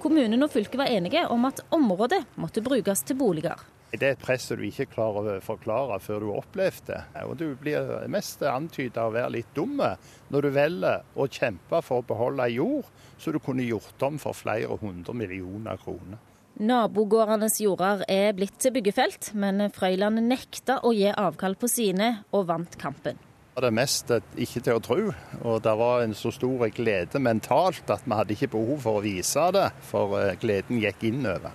Kommunen 0.00 0.46
og 0.46 0.52
fylket 0.54 0.80
var 0.80 0.88
enige 0.88 1.26
om 1.28 1.44
at 1.44 1.60
området 1.76 2.22
måtte 2.40 2.62
brukes 2.64 3.04
til 3.04 3.18
boliger. 3.20 3.60
Det 3.92 4.00
er 4.00 4.14
et 4.16 4.22
press 4.22 4.48
du 4.48 4.64
ikke 4.64 4.88
klarer 4.94 5.28
å 5.34 5.44
forklare 5.44 5.98
før 6.00 6.24
du 6.24 6.26
har 6.30 6.40
opplevd 6.40 6.88
det. 6.88 7.02
Og 7.28 7.36
du 7.36 7.44
blir 7.60 8.08
mest 8.12 8.40
antydet 8.48 8.96
å 8.96 9.12
være 9.12 9.34
litt 9.36 9.52
dum 9.56 9.76
når 9.76 10.48
du 10.48 10.50
velger 10.56 11.04
å 11.12 11.28
kjempe 11.28 11.82
for 11.84 12.00
å 12.00 12.08
beholde 12.08 12.48
jord 12.56 12.88
som 13.20 13.36
du 13.36 13.40
kunne 13.44 13.68
gjort 13.68 14.08
om 14.08 14.16
for 14.20 14.36
flere 14.36 14.80
hundre 14.80 15.12
millioner 15.16 15.76
kroner. 15.84 16.16
Nabogårdenes 16.56 17.60
jorder 17.60 18.06
er 18.08 18.32
blitt 18.32 18.56
til 18.64 18.72
byggefelt, 18.72 19.34
men 19.36 19.68
Frøyland 19.76 20.24
nekta 20.24 20.80
å 20.80 20.96
gi 20.96 21.12
avkall 21.12 21.60
på 21.60 21.68
sine, 21.68 22.14
og 22.32 22.48
vant 22.48 22.80
kampen 22.80 23.20
det 23.64 23.72
mest 23.74 24.10
ikke 24.36 24.62
til 24.64 24.78
å 24.78 24.82
tro. 24.84 25.02
Og 25.42 25.60
det 25.64 25.76
var 25.80 26.02
en 26.04 26.16
så 26.16 26.32
stor 26.34 26.66
glede 26.76 27.20
mentalt 27.22 27.88
at 27.92 28.04
vi 28.04 28.18
hadde 28.18 28.36
ikke 28.36 28.52
behov 28.56 28.82
for 28.84 29.00
å 29.00 29.04
vise 29.04 29.46
det, 29.56 29.70
for 29.88 30.18
eh, 30.20 30.34
gleden 30.40 30.82
gikk 30.82 31.06
innover. 31.08 31.54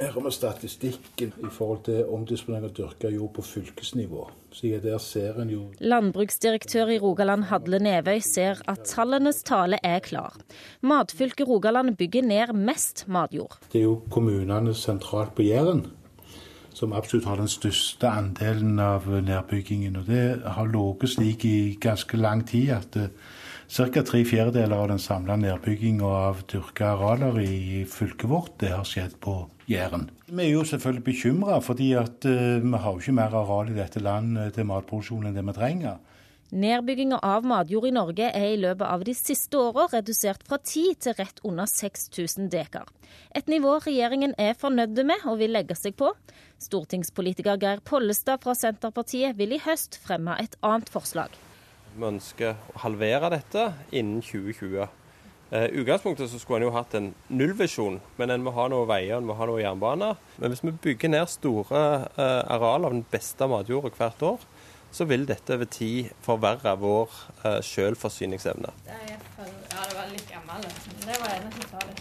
Her 0.00 0.08
har 0.14 0.24
vi 0.24 0.30
statistikken 0.32 1.34
i 1.44 1.50
forhold 1.52 1.82
til 1.84 2.06
omdisponering 2.08 2.64
av 2.70 2.72
dyrka 2.74 3.10
jord 3.12 3.34
på 3.36 3.44
fylkesnivå. 3.44 4.24
Så 4.52 4.70
der 4.80 4.98
ser 5.04 5.36
en 5.40 5.50
jo 5.52 5.66
Landbruksdirektør 5.84 6.94
i 6.94 6.98
Rogaland 7.00 7.44
Hadle 7.50 7.78
Nevøy 7.82 8.22
ser 8.24 8.62
at 8.68 8.86
tallenes 8.88 9.42
tale 9.44 9.78
er 9.84 10.00
klar. 10.00 10.40
Matfylket 10.80 11.48
Rogaland 11.48 11.96
bygger 12.00 12.24
ned 12.24 12.54
mest 12.56 13.04
matjord. 13.06 13.60
Det 13.72 13.82
er 13.82 13.90
jo 13.90 13.98
kommunene 14.10 14.74
sentralt 14.74 15.36
på 15.36 15.44
Jæren 15.46 15.84
som 16.76 16.92
absolutt 16.96 17.28
har 17.28 17.40
den 17.40 17.50
største 17.50 18.08
andelen 18.08 18.80
av 18.82 19.06
nedbyggingen. 19.06 19.96
Og 20.00 20.06
Det 20.06 20.42
har 20.44 20.68
ligget 20.70 21.14
slik 21.14 21.44
i 21.44 21.78
ganske 21.80 22.16
lang 22.16 22.44
tid 22.48 22.70
at 22.76 22.96
uh, 22.96 23.08
ca. 23.68 24.02
tre 24.02 24.24
fjerdedeler 24.24 24.76
av 24.76 24.88
den 24.92 25.02
samla 25.02 25.36
nedbygginga 25.36 26.04
av 26.04 26.44
dyrka 26.52 26.94
arealer 26.94 27.40
i 27.40 27.84
fylket 27.88 28.28
vårt, 28.28 28.58
det 28.60 28.72
har 28.74 28.84
skjedd 28.84 29.18
på 29.20 29.48
Jæren. 29.70 30.10
Vi 30.26 30.42
er 30.42 30.50
jo 30.52 30.64
selvfølgelig 30.64 31.04
bekymra, 31.04 31.60
fordi 31.60 31.92
at 31.92 32.24
uh, 32.26 32.62
vi 32.62 32.78
har 32.78 32.92
jo 32.92 33.00
ikke 33.00 33.18
mer 33.18 33.36
areal 33.42 33.72
i 33.72 33.78
dette 33.78 34.00
landet 34.00 34.56
til 34.56 34.68
matproduksjon 34.68 35.28
enn 35.28 35.36
det 35.36 35.46
vi 35.46 35.56
trenger. 35.58 36.00
Nedbygginga 36.52 37.16
av 37.24 37.46
matjord 37.48 37.86
i 37.88 37.90
Norge 37.96 38.26
er 38.28 38.50
i 38.52 38.56
løpet 38.60 38.84
av 38.84 39.00
de 39.08 39.14
siste 39.16 39.56
åra 39.56 39.86
redusert 39.88 40.42
fra 40.44 40.58
10 40.58 40.98
til 41.00 41.14
rett 41.16 41.38
under 41.48 41.64
6000 41.64 42.50
dekar. 42.52 42.90
Et 43.32 43.46
nivå 43.48 43.78
regjeringen 43.80 44.34
er 44.36 44.52
fornøyd 44.60 45.00
med 45.08 45.24
og 45.24 45.38
vil 45.40 45.56
legge 45.56 45.72
seg 45.80 45.96
på. 45.96 46.10
Stortingspolitiker 46.60 47.56
Geir 47.56 47.80
Pollestad 47.88 48.44
fra 48.44 48.52
Senterpartiet 48.52 49.38
vil 49.38 49.56
i 49.56 49.62
høst 49.64 49.96
fremme 50.04 50.36
et 50.44 50.58
annet 50.60 50.92
forslag. 50.92 51.32
Vi 51.96 52.04
ønsker 52.10 52.60
å 52.74 52.82
halvere 52.84 53.32
dette 53.32 53.70
innen 53.88 54.20
2020. 54.20 54.90
I 55.52 55.66
utgangspunktet 55.80 56.28
så 56.32 56.38
skulle 56.40 56.62
en 56.62 56.68
jo 56.68 56.76
hatt 56.76 56.94
en 56.96 57.10
nullvisjon, 57.32 57.98
men 58.20 58.32
en 58.32 58.44
må 58.44 58.52
ha 58.56 58.68
noe 58.72 58.84
veier 58.88 59.16
en 59.16 59.24
må 59.28 59.36
ha 59.40 59.48
noe 59.48 59.60
jernbane. 59.60 60.14
Men 60.36 60.52
hvis 60.52 60.64
vi 60.64 60.76
bygger 60.84 61.12
ned 61.12 61.32
store 61.32 61.82
uh, 62.12 62.44
areal 62.52 62.88
av 62.88 62.92
den 62.92 63.04
beste 63.12 63.48
matjorda 63.48 63.92
hvert 63.96 64.24
år, 64.34 64.46
så 64.92 65.06
vil 65.08 65.24
dette 65.28 65.56
over 65.56 65.68
tid 65.72 66.12
forverre 66.24 66.76
vår 66.80 67.10
uh, 67.42 67.58
selvforsyningsevne. 67.64 68.72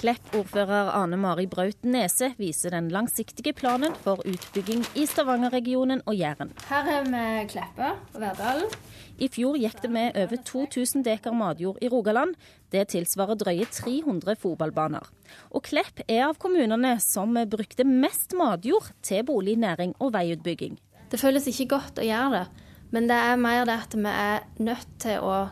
Klepp-ordfører 0.01 0.91
Ane 0.97 1.17
Mari 1.19 1.47
Braut 1.49 1.85
Nese 1.87 2.33
viser 2.39 2.75
den 2.75 2.89
langsiktige 2.91 3.53
planen 3.55 3.95
for 4.03 4.21
utbygging 4.27 4.83
i 4.99 5.05
Stavanger-regionen 5.07 6.03
og 6.05 6.17
Jæren. 6.19 6.51
Her 6.67 6.89
er 6.97 7.07
vi 7.07 7.23
Kleppe 7.53 7.93
og 8.13 8.19
Verdalen. 8.23 8.75
I 9.21 9.29
fjor 9.29 9.57
gikk 9.61 9.83
det 9.83 9.91
med 9.93 10.17
over 10.17 10.41
2000 10.49 11.05
dekar 11.05 11.35
matjord 11.37 11.77
i 11.81 11.89
Rogaland. 11.93 12.33
Det 12.73 12.87
tilsvarer 12.93 13.37
drøye 13.37 13.67
300 13.69 14.35
fotballbaner. 14.41 15.05
Og 15.53 15.63
Klepp 15.69 16.01
er 16.07 16.25
av 16.27 16.39
kommunene 16.41 16.95
som 17.03 17.37
brukte 17.51 17.85
mest 17.87 18.33
matjord 18.37 18.89
til 19.05 19.23
bolig, 19.27 19.59
næring 19.61 19.93
og 19.99 20.15
veiutbygging. 20.17 20.79
Det 21.11 21.19
føles 21.19 21.47
ikke 21.51 21.69
godt 21.75 22.01
å 22.01 22.07
gjøre 22.07 22.39
det. 22.39 22.67
Men 22.91 23.07
det 23.09 23.17
er 23.17 23.39
mer 23.39 23.65
det 23.67 23.77
at 23.85 23.95
vi 23.95 24.11
er 24.11 24.45
nødt 24.59 24.87
til 24.99 25.23
å 25.23 25.47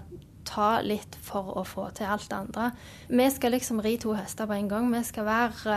ta 0.50 0.70
litt 0.84 1.18
for 1.24 1.54
å 1.60 1.64
få 1.68 1.90
til 1.96 2.10
alt 2.10 2.30
det 2.30 2.38
andre. 2.38 2.70
Vi 3.10 3.28
skal 3.32 3.54
liksom 3.56 3.82
ri 3.86 3.98
to 4.02 4.16
hester 4.18 4.50
på 4.50 4.58
en 4.58 4.70
gang. 4.72 4.90
Vi 4.92 5.04
skal 5.08 5.28
være 5.28 5.76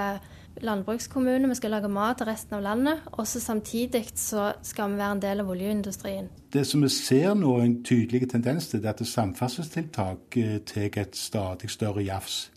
landbrukskommune, 0.61 1.49
vi 1.49 1.55
skal 1.55 1.71
lage 1.71 1.89
mat 1.89 2.19
til 2.21 2.29
resten 2.29 2.57
av 2.59 2.65
landet. 2.65 3.05
Og 3.13 3.27
så 3.29 3.41
samtidig 3.41 4.05
så 4.15 4.53
skal 4.63 4.93
vi 4.93 5.01
være 5.01 5.19
en 5.19 5.23
del 5.23 5.45
av 5.45 5.53
oljeindustrien. 5.53 6.29
Det 6.53 6.67
som 6.69 6.83
vi 6.85 6.91
ser 6.93 7.35
nå, 7.39 7.57
en 7.61 7.79
tydelig 7.85 8.31
tendens 8.31 8.69
til, 8.69 8.85
er 8.85 8.93
at 8.93 9.07
samferdselstiltak 9.07 10.37
eh, 10.37 10.59
tar 10.67 11.01
et 11.05 11.17
stadig 11.17 11.71
større 11.71 12.05
jafs. 12.05 12.51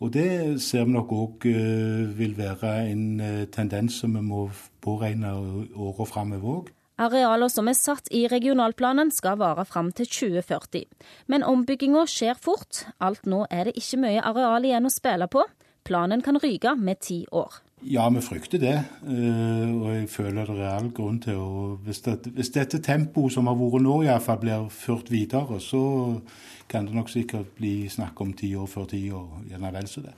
Og 0.00 0.12
det 0.14 0.62
ser 0.64 0.86
vi 0.88 0.96
nok 0.96 1.12
òg 1.12 1.46
eh, 1.50 2.18
vil 2.18 2.36
være 2.38 2.74
en 2.88 3.20
eh, 3.20 3.46
tendens 3.52 4.00
som 4.00 4.14
vi 4.16 4.22
må 4.24 4.48
påregne 4.82 5.34
åra 5.76 6.06
framover 6.08 6.54
òg. 6.56 6.70
Arealer 7.00 7.48
som 7.48 7.68
er 7.70 7.78
satt 7.78 8.10
i 8.12 8.26
regionalplanen 8.28 9.08
skal 9.14 9.38
vare 9.40 9.64
fram 9.64 9.88
til 9.96 10.08
2040. 10.10 10.84
Men 11.32 11.46
ombygginga 11.46 12.04
skjer 12.10 12.36
fort. 12.36 12.84
Alt 13.00 13.24
nå 13.24 13.46
er 13.48 13.70
det 13.70 13.78
ikke 13.80 14.02
mye 14.02 14.20
areal 14.20 14.68
igjen 14.68 14.88
å 14.88 14.92
spille 14.92 15.30
på. 15.32 15.46
Planen 15.88 16.20
kan 16.20 16.36
ryke 16.42 16.74
med 16.76 17.00
ti 17.00 17.22
år. 17.32 17.62
Ja, 17.88 18.04
vi 18.12 18.20
frykter 18.20 18.60
det. 18.60 18.74
Eh, 19.08 19.70
og 19.72 19.88
jeg 19.94 20.10
føler 20.12 20.52
det 20.52 20.60
er 20.60 20.74
all 20.74 20.90
grunn 20.92 21.22
til 21.24 21.40
å 21.40 21.78
Hvis, 21.86 22.02
det, 22.04 22.34
hvis 22.36 22.52
dette 22.52 22.82
tempoet 22.84 23.32
som 23.32 23.48
har 23.48 23.56
vært 23.56 23.86
nå, 23.86 24.02
iallfall 24.04 24.42
blir 24.42 24.68
ført 24.68 25.08
videre, 25.08 25.56
så 25.64 26.20
kan 26.68 26.84
det 26.84 26.94
nok 26.94 27.08
sikkert 27.08 27.56
bli 27.56 27.88
snakk 27.88 28.20
om 28.20 28.36
ti 28.36 28.52
år 28.54 28.68
før 28.68 28.92
ti 28.92 29.06
år, 29.08 29.40
gjerne 29.48 29.72
vel 29.72 29.88
så 29.88 30.04
det. 30.04 30.14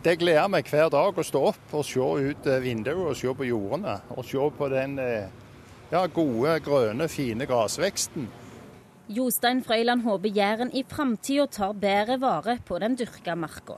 Det 0.00 0.16
gleder 0.16 0.48
meg 0.48 0.64
hver 0.72 0.88
dag 0.88 1.18
å 1.20 1.22
stå 1.28 1.48
opp 1.50 1.74
og 1.76 1.84
se 1.84 2.00
ut 2.00 2.46
vinduet 2.64 3.10
og 3.10 3.16
se 3.20 3.34
på 3.36 3.52
jordene. 3.52 3.98
Og 4.16 4.24
se 4.24 4.48
på 4.56 4.68
den 4.72 4.96
eh, 5.04 5.42
ja, 5.94 6.06
gode, 6.10 6.58
grønne, 6.64 7.06
fine 7.08 7.46
grasveksten. 7.46 8.26
Jostein 9.14 9.60
Frøyland 9.62 10.02
håper 10.02 10.32
Jæren 10.32 10.72
i 10.74 10.82
framtida 10.88 11.46
tar 11.46 11.74
bedre 11.76 12.16
vare 12.20 12.58
på 12.66 12.78
den 12.82 12.96
dyrka 12.98 13.36
marka. 13.36 13.76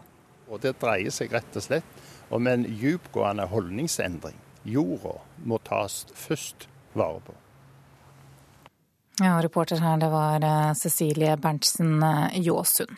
Og 0.49 0.61
Det 0.63 0.77
dreier 0.81 1.11
seg 1.11 1.33
rett 1.35 1.59
og 1.59 1.65
slett 1.65 2.05
om 2.31 2.47
en 2.47 2.65
djupgående 2.65 3.47
holdningsendring. 3.51 4.37
Jorda 4.65 5.19
må 5.45 5.59
tas 5.63 6.05
først 6.15 6.69
vare 6.95 7.21
på. 7.27 7.35
Ja, 9.21 9.39
reporter 9.43 9.81
her, 9.81 9.97
det 9.97 10.09
var 10.13 10.45
eh, 10.45 10.73
Cecilie 10.77 11.37
Berntsen 11.41 12.03
eh, 12.03 12.41
Jåsund. 12.45 12.97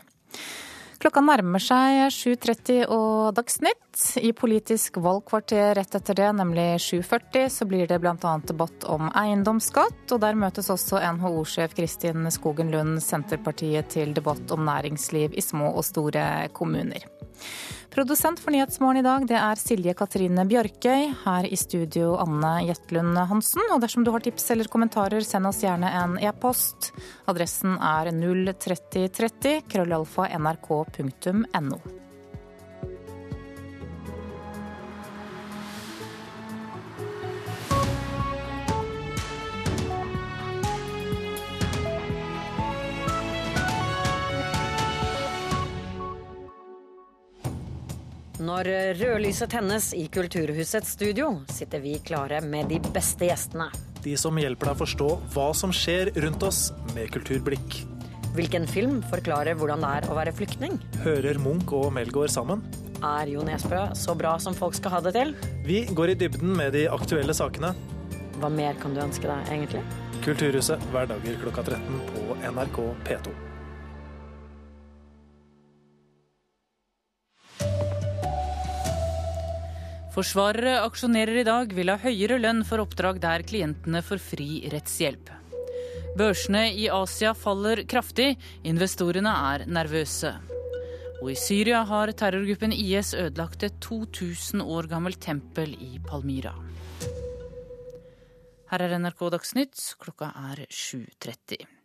Klokka 0.98 1.20
nærmer 1.22 1.62
seg 1.62 2.08
7.30 2.10 2.88
og 2.90 3.36
Dagsnytt. 3.36 4.00
I 4.18 4.32
Politisk 4.34 4.98
valgkvarter 5.02 5.76
rett 5.78 5.94
etter 5.94 6.16
det, 6.18 6.30
nemlig 6.40 6.64
7.40, 6.82 7.46
så 7.54 7.66
blir 7.70 7.86
det 7.86 8.00
bl.a. 8.02 8.32
debatt 8.50 8.86
om 8.90 9.06
eiendomsskatt. 9.14 10.10
Og 10.10 10.18
der 10.24 10.38
møtes 10.38 10.70
også 10.74 10.98
NHO-sjef 11.14 11.76
Kristin 11.78 12.26
Skogen 12.34 12.74
Lund 12.74 12.98
Senterpartiet 13.04 13.94
til 13.94 14.10
debatt 14.16 14.50
om 14.50 14.66
næringsliv 14.66 15.38
i 15.38 15.44
små 15.44 15.70
og 15.70 15.86
store 15.86 16.48
kommuner. 16.58 17.06
Produsent 17.94 18.40
for 18.40 18.54
Nyhetsmorgen 18.54 19.00
i 19.00 19.06
dag 19.06 19.26
det 19.30 19.38
er 19.40 19.60
Silje 19.60 19.94
Katrine 19.98 20.44
Bjørkøy. 20.48 21.08
Her 21.24 21.48
i 21.48 21.58
studio 21.58 22.16
Anne 22.22 22.68
Jetlund 22.68 23.16
Hansen. 23.30 23.64
Og 23.74 23.80
dersom 23.82 24.04
du 24.06 24.12
har 24.14 24.24
tips 24.24 24.50
eller 24.54 24.70
kommentarer, 24.70 25.24
send 25.26 25.48
oss 25.48 25.62
gjerne 25.64 25.90
en 26.02 26.18
e-post. 26.22 26.92
Adressen 27.30 27.78
er 27.78 28.12
03030 28.12 29.64
krøllalfa 29.72 30.28
nrk.no. 30.38 31.80
Når 48.38 48.68
rødlyset 49.00 49.50
tennes 49.50 49.88
i 49.98 50.04
Kulturhusets 50.14 50.92
studio, 50.94 51.40
sitter 51.50 51.80
vi 51.82 51.96
klare 52.06 52.38
med 52.46 52.68
de 52.70 52.78
beste 52.94 53.26
gjestene. 53.26 53.66
De 54.04 54.12
som 54.20 54.36
hjelper 54.38 54.70
deg 54.70 54.76
å 54.76 54.78
forstå 54.84 55.08
hva 55.34 55.46
som 55.58 55.72
skjer 55.74 56.12
rundt 56.22 56.44
oss 56.46 56.68
med 56.94 57.10
kulturblikk. 57.10 57.80
Hvilken 58.36 58.68
film 58.70 59.00
forklarer 59.10 59.58
hvordan 59.58 59.82
det 59.82 59.90
er 59.96 60.06
å 60.06 60.14
være 60.20 60.36
flyktning? 60.38 60.78
Hører 61.02 61.40
Munch 61.42 61.74
og 61.74 61.90
Melgaard 61.96 62.30
sammen? 62.30 62.62
Er 63.02 63.26
Jo 63.32 63.42
Nesbø 63.46 63.88
så 63.98 64.14
bra 64.18 64.36
som 64.38 64.54
folk 64.54 64.78
skal 64.78 64.94
ha 64.94 65.02
det 65.08 65.16
til? 65.18 65.34
Vi 65.66 65.82
går 65.90 66.14
i 66.14 66.18
dybden 66.22 66.54
med 66.62 66.78
de 66.78 66.86
aktuelle 66.94 67.34
sakene. 67.34 67.72
Hva 68.38 68.52
mer 68.54 68.78
kan 68.78 68.94
du 68.94 69.02
ønske 69.02 69.26
deg, 69.26 69.50
egentlig? 69.50 69.82
Kulturhuset 70.22 70.88
hverdager 70.94 71.42
klokka 71.42 71.66
13 71.74 72.00
på 72.14 72.40
NRK 72.54 72.82
P2. 73.10 73.47
Forsvarere 80.18 80.80
aksjonerer 80.82 81.36
i 81.38 81.42
dag, 81.46 81.70
vil 81.70 81.92
ha 81.92 81.94
høyere 82.02 82.40
lønn 82.42 82.64
for 82.66 82.82
oppdrag 82.82 83.20
der 83.22 83.44
klientene 83.46 84.00
får 84.02 84.18
fri 84.18 84.48
rettshjelp. 84.72 85.30
Børsene 86.18 86.64
i 86.74 86.88
Asia 86.90 87.30
faller 87.38 87.84
kraftig, 87.86 88.32
investorene 88.66 89.30
er 89.52 89.66
nervøse. 89.70 90.32
Og 91.20 91.30
i 91.30 91.38
Syria 91.38 91.84
har 91.86 92.10
terrorgruppen 92.18 92.74
IS 92.74 93.12
ødelagt 93.14 93.62
et 93.62 93.78
2000 93.86 94.66
år 94.66 94.90
gammelt 94.90 95.22
tempel 95.22 95.78
i 95.78 96.02
Palmyra. 96.02 96.56
Her 98.72 98.88
er 98.88 98.98
NRK 98.98 99.28
Dagsnytt, 99.38 99.86
klokka 100.02 100.34
er 100.50 100.66
7.30. 100.66 101.77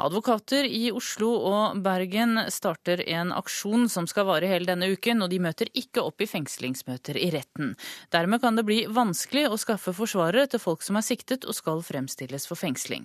Advokater 0.00 0.64
i 0.64 0.88
Oslo 0.96 1.28
og 1.44 1.80
Bergen 1.84 2.38
starter 2.48 3.02
en 3.12 3.32
aksjon 3.36 3.88
som 3.92 4.06
skal 4.08 4.24
vare 4.28 4.48
hele 4.48 4.68
denne 4.68 4.88
uken, 4.94 5.20
og 5.20 5.28
de 5.32 5.40
møter 5.42 5.68
ikke 5.76 6.00
opp 6.00 6.22
i 6.24 6.28
fengslingsmøter 6.30 7.18
i 7.20 7.28
retten. 7.34 7.74
Dermed 8.14 8.40
kan 8.40 8.56
det 8.56 8.64
bli 8.68 8.78
vanskelig 8.88 9.46
å 9.50 9.58
skaffe 9.60 9.92
forsvarere 9.96 10.46
til 10.50 10.62
folk 10.62 10.84
som 10.86 10.96
er 10.96 11.04
siktet 11.04 11.44
og 11.44 11.56
skal 11.56 11.82
fremstilles 11.84 12.48
for 12.48 12.56
fengsling. 12.56 13.04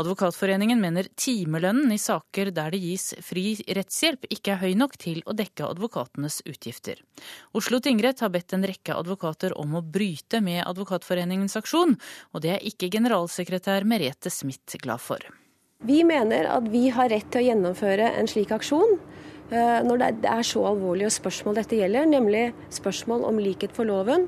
Advokatforeningen 0.00 0.80
mener 0.80 1.10
timelønnen 1.20 1.92
i 1.92 2.00
saker 2.00 2.54
der 2.56 2.72
det 2.72 2.80
gis 2.86 3.10
fri 3.24 3.58
rettshjelp 3.68 4.24
ikke 4.30 4.54
er 4.54 4.62
høy 4.64 4.78
nok 4.80 4.96
til 5.00 5.20
å 5.26 5.36
dekke 5.36 5.68
advokatenes 5.68 6.40
utgifter. 6.48 7.02
Oslo 7.52 7.82
tingrett 7.84 8.24
har 8.24 8.32
bedt 8.32 8.56
en 8.56 8.64
rekke 8.64 8.96
advokater 8.96 9.52
om 9.60 9.76
å 9.76 9.84
bryte 9.84 10.40
med 10.40 10.64
Advokatforeningens 10.64 11.58
aksjon, 11.60 11.98
og 12.32 12.44
det 12.44 12.56
er 12.56 12.66
ikke 12.66 12.88
generalsekretær 12.92 13.84
Merete 13.88 14.32
Smith 14.32 14.80
glad 14.80 15.04
for. 15.04 15.39
Vi 15.80 16.02
mener 16.04 16.44
at 16.44 16.66
vi 16.68 16.90
har 16.92 17.08
rett 17.08 17.30
til 17.32 17.40
å 17.40 17.46
gjennomføre 17.46 18.10
en 18.20 18.26
slik 18.28 18.50
aksjon 18.52 18.98
eh, 19.48 19.78
når 19.86 20.02
det 20.02 20.28
er 20.28 20.44
så 20.44 20.66
alvorlige 20.68 21.08
spørsmål 21.14 21.56
dette 21.56 21.78
gjelder, 21.78 22.04
nemlig 22.10 22.50
spørsmål 22.76 23.24
om 23.30 23.40
likhet 23.40 23.72
for 23.72 23.88
loven, 23.88 24.26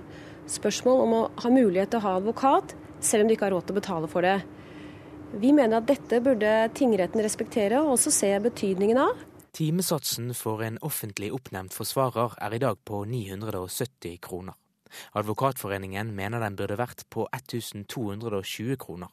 spørsmål 0.48 1.04
om 1.04 1.12
å 1.18 1.20
ha 1.44 1.52
mulighet 1.52 1.92
til 1.92 2.00
å 2.00 2.06
ha 2.06 2.14
advokat, 2.22 2.72
selv 3.04 3.26
om 3.26 3.28
du 3.28 3.36
ikke 3.36 3.50
har 3.50 3.54
råd 3.58 3.68
til 3.68 3.76
å 3.76 3.80
betale 3.82 4.08
for 4.08 4.24
det. 4.24 4.38
Vi 5.44 5.52
mener 5.52 5.82
at 5.82 5.92
dette 5.92 6.24
burde 6.24 6.56
tingretten 6.76 7.20
respektere 7.24 7.84
og 7.84 7.98
også 7.98 8.16
se 8.16 8.32
betydningen 8.48 9.04
av. 9.04 9.20
Timesatsen 9.52 10.32
for 10.32 10.64
en 10.64 10.80
offentlig 10.80 11.34
oppnevnt 11.36 11.76
forsvarer 11.76 12.38
er 12.40 12.56
i 12.56 12.64
dag 12.64 12.80
på 12.88 13.04
970 13.04 14.16
kroner. 14.24 14.56
Advokatforeningen 15.20 16.16
mener 16.16 16.40
den 16.40 16.56
burde 16.56 16.80
vært 16.80 17.04
på 17.12 17.28
1220 17.36 18.80
kroner. 18.80 19.12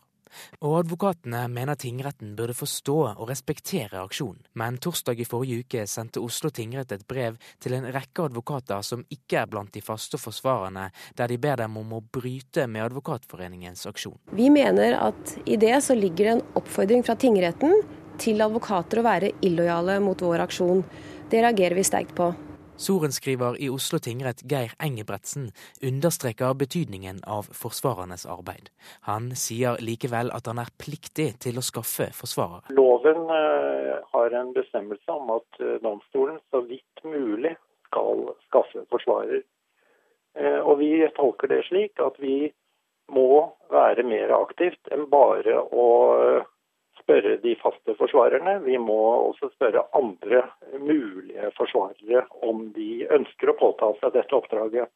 Og 0.61 0.79
advokatene 0.81 1.45
mener 1.51 1.77
tingretten 1.79 2.35
burde 2.37 2.55
forstå 2.57 2.97
og 3.11 3.29
respektere 3.29 4.01
aksjonen. 4.01 4.41
Men 4.59 4.79
torsdag 4.81 5.21
i 5.21 5.27
forrige 5.27 5.63
uke 5.63 5.85
sendte 5.89 6.23
Oslo 6.23 6.51
tingrett 6.53 6.91
et 6.95 7.05
brev 7.07 7.37
til 7.61 7.77
en 7.77 7.87
rekke 7.93 8.27
advokater 8.29 8.83
som 8.85 9.05
ikke 9.13 9.41
er 9.43 9.49
blant 9.51 9.73
de 9.75 9.83
faste 9.83 10.19
forsvarerne, 10.21 10.89
der 11.17 11.31
de 11.31 11.39
ber 11.41 11.61
dem 11.63 11.77
om 11.79 11.95
å 11.97 12.03
bryte 12.03 12.67
med 12.67 12.89
Advokatforeningens 12.89 13.85
aksjon. 13.89 14.17
Vi 14.35 14.49
mener 14.53 14.97
at 14.99 15.37
i 15.45 15.57
det 15.59 15.77
så 15.85 15.97
ligger 15.97 16.25
det 16.25 16.35
en 16.37 16.45
oppfordring 16.59 17.05
fra 17.05 17.17
tingretten 17.19 17.81
til 18.19 18.41
advokater 18.43 18.99
å 18.99 19.07
være 19.07 19.33
illojale 19.45 19.99
mot 20.03 20.21
vår 20.21 20.45
aksjon. 20.47 20.83
Det 21.29 21.43
reagerer 21.45 21.77
vi 21.77 21.87
sterkt 21.87 22.15
på. 22.17 22.33
Sorenskriver 22.79 23.57
i 23.59 23.69
Oslo 23.69 23.99
tingrett 23.99 24.41
Geir 24.51 24.71
Engebretsen 24.79 25.49
understreker 25.83 26.53
betydningen 26.53 27.17
av 27.27 27.49
forsvarernes 27.61 28.23
arbeid. 28.25 28.69
Han 29.09 29.33
sier 29.35 29.75
likevel 29.83 30.31
at 30.31 30.47
han 30.47 30.61
er 30.63 30.71
pliktig 30.79 31.33
til 31.43 31.59
å 31.59 31.65
skaffe 31.65 32.07
forsvarere. 32.15 32.71
Loven 32.77 33.25
eh, 33.35 33.97
har 34.13 34.37
en 34.41 34.53
bestemmelse 34.55 35.11
om 35.11 35.33
at 35.35 35.59
eh, 35.59 35.75
domstolen 35.83 36.39
så 36.53 36.63
vidt 36.69 37.03
mulig 37.03 37.51
skal 37.89 38.29
skaffe 38.47 38.85
forsvarer. 38.93 39.43
Eh, 40.39 40.59
og 40.63 40.79
vi 40.79 40.93
tolker 41.19 41.51
det 41.51 41.65
slik 41.67 41.99
at 41.99 42.15
vi 42.23 42.47
må 43.11 43.49
være 43.73 44.07
mer 44.07 44.31
aktivt 44.37 44.87
enn 44.93 45.09
bare 45.11 45.59
å 45.59 45.89
spørre 47.09 47.39
de 47.41 47.55
faste 47.57 47.95
forsvarerne. 47.97 48.59
Vi 48.67 48.77
må 48.77 48.99
også 49.31 49.49
spørre 49.55 49.87
andre 49.97 50.45
mulige 50.77 51.49
forsvarere 51.57 52.27
om 52.45 52.69
de 52.75 53.07
ønsker 53.09 53.49
å 53.49 53.57
påta 53.57 53.89
seg 53.97 54.13
dette 54.13 54.37
oppdraget. 54.37 54.91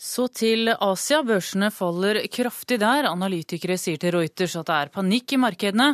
Så 0.00 0.30
til 0.32 0.72
Asia. 0.72 1.20
Børsene 1.20 1.68
faller 1.68 2.22
kraftig 2.32 2.78
der. 2.80 3.04
Analytikere 3.10 3.76
sier 3.76 4.00
til 4.00 4.14
Reuters 4.16 4.56
at 4.56 4.70
det 4.70 4.78
er 4.78 4.92
panikk 4.94 5.36
i 5.36 5.40
markedene, 5.42 5.90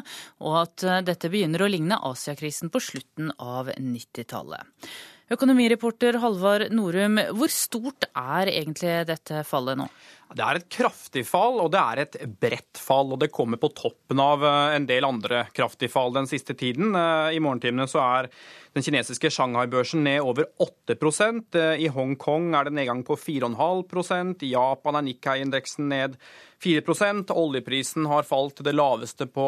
og 0.46 0.60
at 0.62 0.86
dette 1.08 1.32
begynner 1.32 1.66
å 1.66 1.70
ligne 1.72 1.98
Asiakrisen 2.06 2.70
på 2.70 2.84
slutten 2.86 3.34
av 3.42 3.74
90-tallet. 3.74 4.86
Økonomireporter 5.26 6.20
Halvard 6.22 6.68
Norum, 6.70 7.18
hvor 7.34 7.50
stort 7.50 8.06
er 8.12 8.46
egentlig 8.52 8.92
dette 9.08 9.40
fallet 9.48 9.80
nå? 9.80 9.88
Det 10.36 10.42
er 10.42 10.58
et 10.58 10.66
kraftig 10.70 11.22
fall, 11.26 11.58
og 11.62 11.72
det 11.74 11.80
er 11.80 12.00
et 12.02 12.16
bredt 12.42 12.78
fall. 12.78 13.10
og 13.14 13.18
Det 13.22 13.32
kommer 13.34 13.58
på 13.62 13.70
toppen 13.74 14.22
av 14.22 14.44
eh, 14.46 14.76
en 14.76 14.86
del 14.86 15.06
andre 15.06 15.44
kraftige 15.54 15.90
fall 15.90 16.14
den 16.14 16.30
siste 16.30 16.54
tiden. 16.58 16.94
Eh, 16.94 17.34
I 17.38 17.42
morgentimene 17.42 17.88
så 17.90 18.02
er 18.04 18.30
den 18.76 18.86
kinesiske 18.86 19.30
Shanghai-børsen 19.34 20.02
ned 20.06 20.22
over 20.22 20.46
8 20.62 20.94
eh, 20.94 21.84
I 21.86 21.90
Hongkong 21.94 22.52
er 22.54 22.68
det 22.68 22.76
nedgang 22.78 23.02
på 23.06 23.18
4,5% 23.18 24.46
I 24.46 24.52
Japan 24.54 24.98
er 24.98 25.06
Nikkei-indeksen 25.06 25.90
ned 25.90 26.18
4% 26.62 27.32
Oljeprisen 27.36 28.06
har 28.08 28.26
falt 28.26 28.56
til 28.58 28.68
det 28.68 28.74
laveste 28.76 29.26
på, 29.28 29.46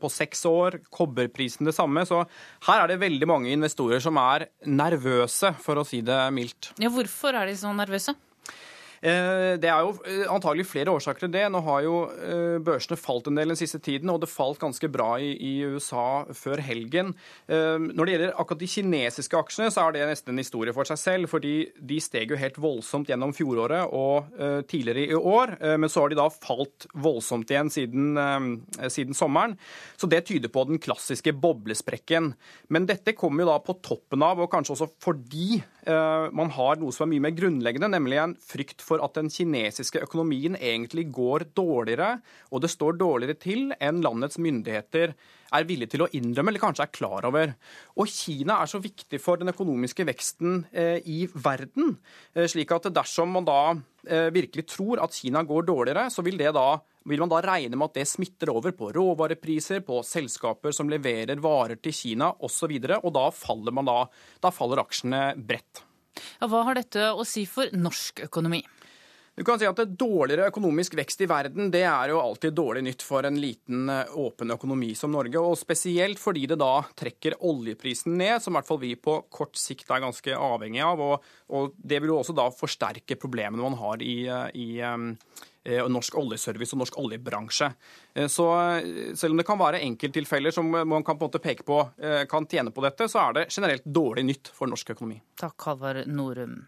på 0.00 0.10
seks 0.12 0.44
år. 0.48 0.80
Kobberprisen 0.92 1.68
det 1.68 1.76
samme. 1.76 2.04
Så 2.08 2.22
her 2.68 2.82
er 2.82 2.92
det 2.92 3.00
veldig 3.02 3.28
mange 3.30 3.54
investorer 3.54 4.02
som 4.04 4.20
er 4.20 4.48
nervøse, 4.68 5.54
for 5.62 5.80
å 5.80 5.86
si 5.86 6.02
det 6.04 6.18
mildt. 6.34 6.74
Ja, 6.82 6.92
hvorfor 6.92 7.38
er 7.40 7.48
de 7.48 7.56
så 7.58 7.72
nervøse? 7.76 8.16
Eh, 9.02 9.58
det 9.58 9.66
er 9.66 9.82
jo 9.82 9.96
eh, 10.06 10.28
antagelig 10.30 10.68
flere 10.70 10.92
årsaker 10.94 11.24
til 11.24 11.32
det. 11.34 11.42
Nå 11.50 11.62
har 11.66 11.82
jo 11.82 11.96
eh, 12.06 12.58
børsene 12.62 12.98
falt 13.00 13.26
en 13.26 13.38
del 13.38 13.50
den 13.50 13.58
siste 13.58 13.80
tiden, 13.82 14.10
og 14.12 14.20
det 14.22 14.30
falt 14.30 14.60
ganske 14.62 14.90
bra 14.92 15.16
i, 15.18 15.52
USA 15.62 16.24
før 16.34 16.60
helgen. 16.64 17.12
Når 17.48 18.06
det 18.06 18.12
gjelder 18.14 18.32
akkurat 18.40 18.60
de 18.60 18.68
kinesiske 18.70 19.36
aksjene, 19.38 19.70
så 19.70 19.84
er 19.84 19.94
det 19.94 20.06
nesten 20.08 20.32
en 20.32 20.40
historie 20.40 20.74
for 20.74 20.88
seg 20.88 20.98
selv. 20.98 21.30
fordi 21.30 21.70
de 21.78 21.98
steg 22.02 22.32
jo 22.32 22.38
helt 22.38 22.58
voldsomt 22.58 23.10
gjennom 23.10 23.34
fjoråret 23.36 23.92
og 23.94 24.32
tidligere 24.68 25.04
i 25.12 25.18
år. 25.18 25.54
Men 25.78 25.92
så 25.92 26.02
har 26.02 26.12
de 26.12 26.18
da 26.18 26.26
falt 26.32 26.86
voldsomt 26.94 27.52
igjen 27.52 27.70
siden, 27.72 28.18
siden 28.88 29.16
sommeren. 29.16 29.54
Så 29.96 30.10
det 30.10 30.24
tyder 30.28 30.50
på 30.52 30.64
den 30.68 30.82
klassiske 30.82 31.34
boblesprekken. 31.36 32.32
Men 32.74 32.88
dette 32.90 33.14
kommer 33.18 33.44
jo 33.44 33.52
da 33.52 33.58
på 33.62 33.78
toppen 33.84 34.26
av, 34.26 34.42
og 34.42 34.50
kanskje 34.52 34.76
også 34.76 34.90
fordi 35.02 35.62
man 35.86 36.52
har 36.56 36.80
noe 36.80 36.94
som 36.94 37.06
er 37.06 37.14
mye 37.14 37.26
mer 37.28 37.36
grunnleggende, 37.38 37.92
nemlig 37.92 38.20
en 38.22 38.36
frykt 38.42 38.82
for 38.82 38.91
for 38.92 39.02
at 39.04 39.16
den 39.16 39.30
kinesiske 39.32 40.02
økonomien 40.04 40.58
egentlig 40.60 41.08
går 41.14 41.48
dårligere, 41.56 42.18
og 42.52 42.64
det 42.64 42.72
står 42.72 42.98
dårligere 43.00 43.40
til 43.40 43.70
enn 43.80 44.02
landets 44.04 44.40
myndigheter 44.42 45.16
er 45.52 45.66
villige 45.68 45.94
til 45.94 46.04
å 46.04 46.10
innrømme, 46.16 46.52
eller 46.52 46.62
kanskje 46.62 46.86
er 46.86 46.94
klar 46.94 47.26
over. 47.28 47.52
Og 48.00 48.08
Kina 48.10 48.58
er 48.62 48.70
så 48.70 48.80
viktig 48.82 49.20
for 49.22 49.40
den 49.40 49.52
økonomiske 49.52 50.06
veksten 50.08 50.62
eh, 50.72 50.98
i 51.08 51.26
verden, 51.32 51.96
eh, 52.34 52.48
slik 52.50 52.72
at 52.74 52.88
dersom 52.94 53.32
man 53.36 53.48
da 53.48 53.60
eh, 53.72 54.30
virkelig 54.34 54.66
tror 54.72 55.02
at 55.04 55.16
Kina 55.16 55.44
går 55.46 55.68
dårligere, 55.68 56.08
så 56.12 56.24
vil, 56.24 56.38
det 56.40 56.54
da, 56.56 56.66
vil, 57.08 57.22
man 57.22 57.32
da 57.32 57.42
regne 57.44 57.76
med 57.76 57.90
at 57.90 58.00
det 58.00 58.08
smitter 58.10 58.52
over 58.54 58.74
på 58.76 58.92
råvarepriser, 58.96 59.84
på 59.86 60.00
selskaper 60.06 60.74
som 60.76 60.90
leverer 60.92 61.40
varer 61.42 61.80
til 61.82 61.96
Kina 61.96 62.32
osv., 62.40 62.72
og, 62.72 62.90
så 62.90 63.00
og 63.02 63.16
da 63.16 63.26
faller, 63.36 63.76
man 63.76 63.88
da, 63.88 63.98
da 64.42 64.52
faller 64.54 64.84
aksjene 64.84 65.32
bredt. 65.36 65.84
Ja, 66.40 66.48
hva 66.50 66.64
har 66.66 66.76
dette 66.76 67.12
å 67.16 67.24
si 67.28 67.46
for 67.48 67.72
norsk 67.72 68.26
økonomi? 68.26 68.60
Du 69.34 69.44
kan 69.44 69.56
si 69.56 69.64
at 69.64 69.78
Dårligere 69.96 70.50
økonomisk 70.50 70.92
vekst 70.98 71.22
i 71.24 71.26
verden 71.30 71.70
det 71.72 71.86
er 71.88 72.10
jo 72.12 72.18
alltid 72.20 72.52
dårlig 72.52 72.82
nytt 72.84 73.04
for 73.06 73.24
en 73.24 73.38
liten, 73.40 73.88
eh, 73.88 74.10
åpen 74.20 74.52
økonomi 74.52 74.90
som 74.94 75.12
Norge. 75.12 75.40
og 75.40 75.56
Spesielt 75.56 76.20
fordi 76.20 76.46
det 76.46 76.58
da 76.60 76.82
trekker 76.94 77.38
oljeprisen 77.40 78.12
ned, 78.18 78.42
som 78.42 78.52
i 78.52 78.58
hvert 78.58 78.68
fall 78.68 78.82
vi 78.82 78.94
på 78.94 79.22
kort 79.30 79.56
sikt 79.56 79.88
er 79.88 80.04
ganske 80.04 80.36
avhengig 80.36 80.82
av. 80.84 81.00
Og, 81.00 81.24
og 81.48 81.72
Det 81.80 82.00
vil 82.02 82.12
jo 82.12 82.18
også 82.20 82.36
da 82.36 82.50
forsterke 82.50 83.16
problemene 83.16 83.62
man 83.62 83.78
har 83.80 84.02
i, 84.04 84.26
eh, 84.28 84.50
i 84.52 84.68
eh, 84.84 85.88
norsk 85.88 86.18
oljeservice 86.18 86.74
og 86.74 86.82
norsk 86.82 86.98
oljebransje. 86.98 87.72
Så 88.28 88.44
selv 89.16 89.30
om 89.30 89.36
det 89.38 89.46
kan 89.46 89.60
være 89.60 89.80
enkelttilfeller 89.80 90.52
som 90.52 90.66
man 90.68 91.04
kan 91.06 91.16
på 91.16 91.22
en 91.22 91.30
måte 91.30 91.40
peke 91.40 91.62
på 91.62 91.78
kan 92.28 92.48
tjene 92.50 92.74
på 92.74 92.82
dette, 92.82 93.06
så 93.06 93.28
er 93.28 93.36
det 93.36 93.44
generelt 93.54 93.84
dårlig 93.86 94.24
nytt 94.26 94.50
for 94.52 94.66
norsk 94.66 94.90
økonomi. 94.90 95.20
Takk, 95.38 95.54
Halvard 95.62 96.10
Norum. 96.10 96.66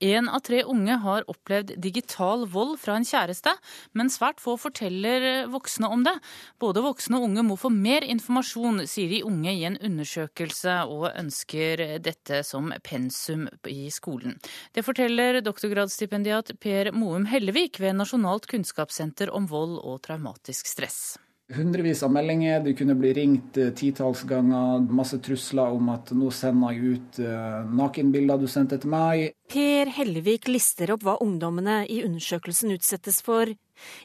Én 0.00 0.30
av 0.32 0.40
tre 0.40 0.62
unge 0.64 0.94
har 1.02 1.26
opplevd 1.28 1.74
digital 1.76 2.46
vold 2.48 2.78
fra 2.80 2.94
en 2.96 3.04
kjæreste, 3.04 3.52
men 3.92 4.08
svært 4.08 4.40
få 4.40 4.54
forteller 4.56 5.44
voksne 5.52 5.90
om 5.92 6.06
det. 6.06 6.14
Både 6.62 6.80
voksne 6.80 7.20
og 7.20 7.28
unge 7.28 7.44
må 7.44 7.58
få 7.60 7.68
mer 7.74 8.06
informasjon, 8.08 8.86
sier 8.88 9.12
de 9.12 9.20
unge 9.28 9.52
i 9.52 9.66
en 9.68 9.76
undersøkelse, 9.76 10.80
og 10.88 11.10
ønsker 11.12 11.84
dette 12.00 12.40
som 12.48 12.72
pensum 12.80 13.44
i 13.68 13.90
skolen. 13.92 14.40
Det 14.72 14.86
forteller 14.88 15.42
doktorgradsstipendiat 15.44 16.56
Per 16.64 16.94
Moum 16.96 17.28
Hellevik 17.28 17.76
ved 17.84 18.00
Nasjonalt 18.00 18.48
kunnskapssenter 18.48 19.28
om 19.36 19.52
vold 19.52 19.82
og 19.84 20.00
traumatisk 20.08 20.70
stress 20.70 21.18
hundrevis 21.56 22.02
av 22.06 22.12
meldinger. 22.14 22.60
Du 22.64 22.72
kunne 22.78 22.94
bli 22.98 23.12
ringt 23.16 23.58
uh, 23.60 23.70
titalls 23.76 24.22
ganger. 24.28 24.84
Masse 24.90 25.18
trusler 25.24 25.74
om 25.76 25.90
at 25.94 26.12
nå 26.16 26.30
sender 26.34 26.76
jeg 26.76 26.94
ut 26.94 27.20
uh, 27.24 27.66
nakenbilder 27.80 28.40
du 28.40 28.46
sendte 28.50 28.78
til 28.80 28.92
meg. 28.92 29.34
Per 29.50 29.90
Hellevik 29.96 30.48
lister 30.50 30.94
opp 30.94 31.04
hva 31.06 31.18
ungdommene 31.24 31.82
i 31.90 32.00
undersøkelsen 32.06 32.74
utsettes 32.76 33.20
for. 33.26 33.50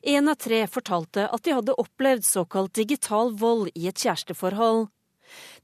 Én 0.02 0.32
av 0.32 0.40
tre 0.40 0.64
fortalte 0.72 1.28
at 1.28 1.46
de 1.46 1.56
hadde 1.56 1.78
opplevd 1.82 2.26
såkalt 2.26 2.76
digital 2.78 3.34
vold 3.36 3.72
i 3.76 3.90
et 3.92 4.00
kjæresteforhold. 4.00 4.88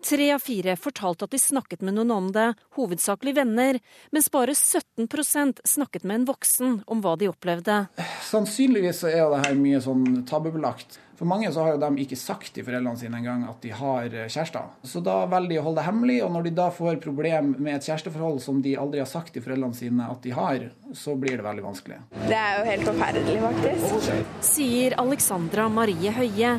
Tre 0.05 0.31
av 0.35 0.41
fire 0.43 0.75
fortalte 0.79 1.27
at 1.27 1.35
de 1.35 1.41
snakket 1.41 1.85
med 1.85 1.97
noen 1.97 2.15
om 2.15 2.31
det, 2.35 2.47
hovedsakelig 2.77 3.35
venner, 3.37 3.79
mens 4.11 4.31
bare 4.33 4.55
17% 4.57 5.61
snakket 5.67 6.07
med 6.07 6.21
en 6.21 6.27
voksen 6.31 6.81
om 6.87 7.03
hva 7.03 7.15
de 7.19 7.29
opplevde. 7.31 7.85
Sannsynligvis 8.31 9.03
er 9.09 9.23
det 9.31 9.45
her 9.45 9.57
mye 9.59 9.81
sånn 9.83 10.23
tabubelagt. 10.29 10.99
For 11.21 11.29
mange 11.29 11.51
så 11.53 11.61
har 11.61 11.75
jo 11.75 11.81
de 11.83 12.01
ikke 12.01 12.17
sagt 12.17 12.47
til 12.55 12.65
foreldrene 12.65 12.97
sine 12.97 13.19
engang 13.19 13.43
at 13.45 13.59
de 13.61 13.69
har 13.77 14.07
eh, 14.09 14.25
kjærester. 14.25 14.71
Så 14.81 15.03
da 15.05 15.19
velger 15.29 15.51
de 15.51 15.59
å 15.61 15.65
holde 15.67 15.77
det 15.77 15.85
hemmelig, 15.85 16.15
og 16.25 16.31
når 16.33 16.47
de 16.47 16.53
da 16.57 16.65
får 16.73 16.97
problem 17.03 17.51
med 17.59 17.75
et 17.75 17.85
kjæresteforhold 17.85 18.41
som 18.41 18.63
de 18.65 18.73
aldri 18.73 19.03
har 19.03 19.09
sagt 19.11 19.29
til 19.35 19.45
foreldrene 19.45 19.77
sine 19.77 20.09
at 20.09 20.25
de 20.25 20.33
har, 20.33 20.65
så 20.97 21.13
blir 21.21 21.37
det 21.37 21.45
veldig 21.45 21.67
vanskelig. 21.67 22.01
Det 22.25 22.39
er 22.39 22.57
jo 22.57 22.67
helt 22.71 22.89
forferdelig, 22.89 23.37
faktisk. 23.45 24.25
Sier 24.49 24.97
Alexandra 25.05 25.69
Marie 25.69 26.17
Høie. 26.17 26.55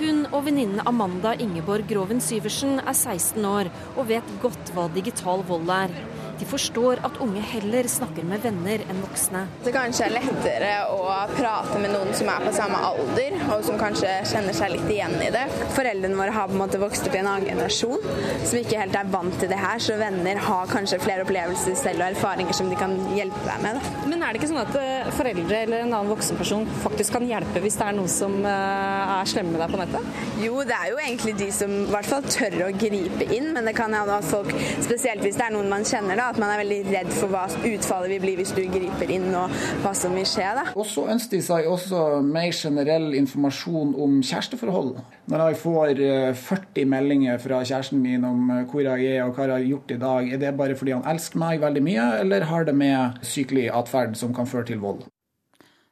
Hun 0.00 0.22
og 0.32 0.46
venninnen 0.46 0.80
Amanda 0.88 1.34
Ingeborg 1.44 1.84
Groven 1.90 2.22
Syversen 2.24 2.78
er 2.80 2.94
16 2.94 3.44
år 3.44 3.68
og 4.00 4.06
vet 4.08 4.30
godt 4.40 4.70
hva 4.72 4.86
digital 4.94 5.42
vold 5.44 5.68
er. 5.74 5.92
De 6.40 6.46
forstår 6.48 7.02
at 7.04 7.18
unge 7.20 7.40
heller 7.44 7.84
snakker 7.88 8.24
med 8.24 8.40
venner 8.40 8.80
enn 8.88 9.00
voksne. 9.04 9.42
Det 9.64 9.74
kanskje 9.74 10.06
er 10.06 10.14
lettere 10.14 10.70
å 10.88 11.02
prate 11.34 11.76
med 11.82 11.92
noen 11.92 12.14
som 12.16 12.30
er 12.32 12.46
på 12.46 12.52
samme 12.56 12.80
alder, 12.90 13.36
og 13.52 13.64
som 13.66 13.76
kanskje 13.80 14.14
kjenner 14.30 14.56
seg 14.56 14.72
litt 14.72 14.88
igjen 14.88 15.16
i 15.20 15.28
det. 15.34 15.42
Foreldrene 15.76 16.16
våre 16.16 16.32
har 16.32 16.48
på 16.48 16.56
en 16.56 16.62
måte 16.62 16.80
vokst 16.80 17.04
opp 17.04 17.18
i 17.18 17.20
en 17.20 17.28
annen 17.28 17.44
generasjon 17.50 18.00
som 18.00 18.56
ikke 18.56 18.80
helt 18.80 18.96
er 18.96 19.10
vant 19.12 19.36
til 19.36 19.50
det 19.52 19.58
her, 19.60 19.82
så 19.84 19.98
venner 20.00 20.40
har 20.46 20.72
kanskje 20.72 21.00
flere 21.04 21.26
opplevelser 21.26 21.76
selv 21.78 22.00
og 22.00 22.06
erfaringer 22.14 22.56
som 22.56 22.72
de 22.72 22.78
kan 22.80 22.96
hjelpe 23.12 23.44
deg 23.44 23.60
med. 23.66 23.76
Da. 23.76 24.08
Men 24.08 24.24
er 24.24 24.32
det 24.32 24.40
ikke 24.40 24.50
sånn 24.54 24.62
at 24.62 24.80
eh, 24.80 25.12
foreldre 25.18 25.60
eller 25.66 25.84
en 25.84 25.92
annen 25.92 26.12
voksenperson 26.14 26.64
faktisk 26.86 27.18
kan 27.18 27.28
hjelpe 27.28 27.60
hvis 27.60 27.76
det 27.82 27.86
er 27.90 27.98
noen 27.98 28.10
som 28.12 28.38
eh, 28.40 29.14
er 29.18 29.28
slemme 29.28 29.54
med 29.54 29.64
deg 29.66 29.76
på 29.76 29.82
nettet? 29.82 30.24
Jo, 30.40 30.64
det 30.64 30.76
er 30.78 30.94
jo 30.94 31.00
egentlig 31.04 31.36
de 31.42 31.50
som 31.52 31.76
i 31.82 31.86
hvert 31.92 32.08
fall 32.08 32.24
tør 32.32 32.58
å 32.70 32.72
gripe 32.80 33.28
inn, 33.28 33.52
men 33.52 33.68
det 33.68 33.76
kan 33.76 33.92
hende 33.92 34.16
at 34.16 34.28
folk, 34.30 34.56
spesielt 34.80 35.24
hvis 35.26 35.36
det 35.36 35.50
er 35.50 35.56
noen 35.58 35.68
man 35.68 35.84
kjenner, 35.84 36.16
da, 36.16 36.29
at 36.30 36.40
man 36.40 36.52
er 36.52 36.62
veldig 36.62 36.80
redd 36.90 37.12
for 37.14 37.32
hva 37.32 37.44
utfallet 37.50 38.14
vil 38.14 38.22
bli 38.24 38.34
hvis 38.40 38.54
du 38.56 38.62
griper 38.70 39.12
inn 39.12 39.28
og 39.36 39.52
hva 39.84 39.92
som 39.96 40.14
vil 40.16 40.26
skje. 40.28 40.46
Da. 40.56 40.64
Og 40.74 40.86
så 40.88 41.06
ønsker 41.12 41.38
de 41.38 41.44
seg 41.46 41.68
også 41.70 42.20
mer 42.26 42.50
generell 42.56 43.14
informasjon 43.18 43.94
om 44.00 44.18
kjæresteforhold. 44.24 44.96
Når 45.30 45.44
jeg 45.44 45.60
får 45.62 46.02
40 46.40 46.82
eh, 46.82 46.90
meldinger 46.90 47.40
fra 47.42 47.62
kjæresten 47.62 48.02
min 48.02 48.26
om 48.26 48.50
eh, 48.54 48.64
hvor 48.70 48.84
jeg 48.86 49.14
er 49.14 49.24
og 49.26 49.36
hva 49.36 49.48
jeg 49.48 49.56
har 49.56 49.68
gjort 49.68 49.94
i 49.94 50.00
dag, 50.06 50.34
er 50.34 50.42
det 50.42 50.56
bare 50.58 50.78
fordi 50.78 50.96
han 50.96 51.06
elsker 51.14 51.42
meg 51.42 51.62
veldig 51.62 51.84
mye, 51.86 52.10
eller 52.24 52.48
har 52.50 52.68
det 52.68 52.76
med 52.76 53.22
sykelig 53.26 53.70
atferd 53.74 54.18
som 54.18 54.34
kan 54.36 54.48
føre 54.50 54.70
til 54.70 54.82
vold? 54.82 55.06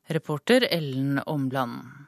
Reporter 0.09 0.65
Ellen 0.71 1.21
Omland. 1.27 2.08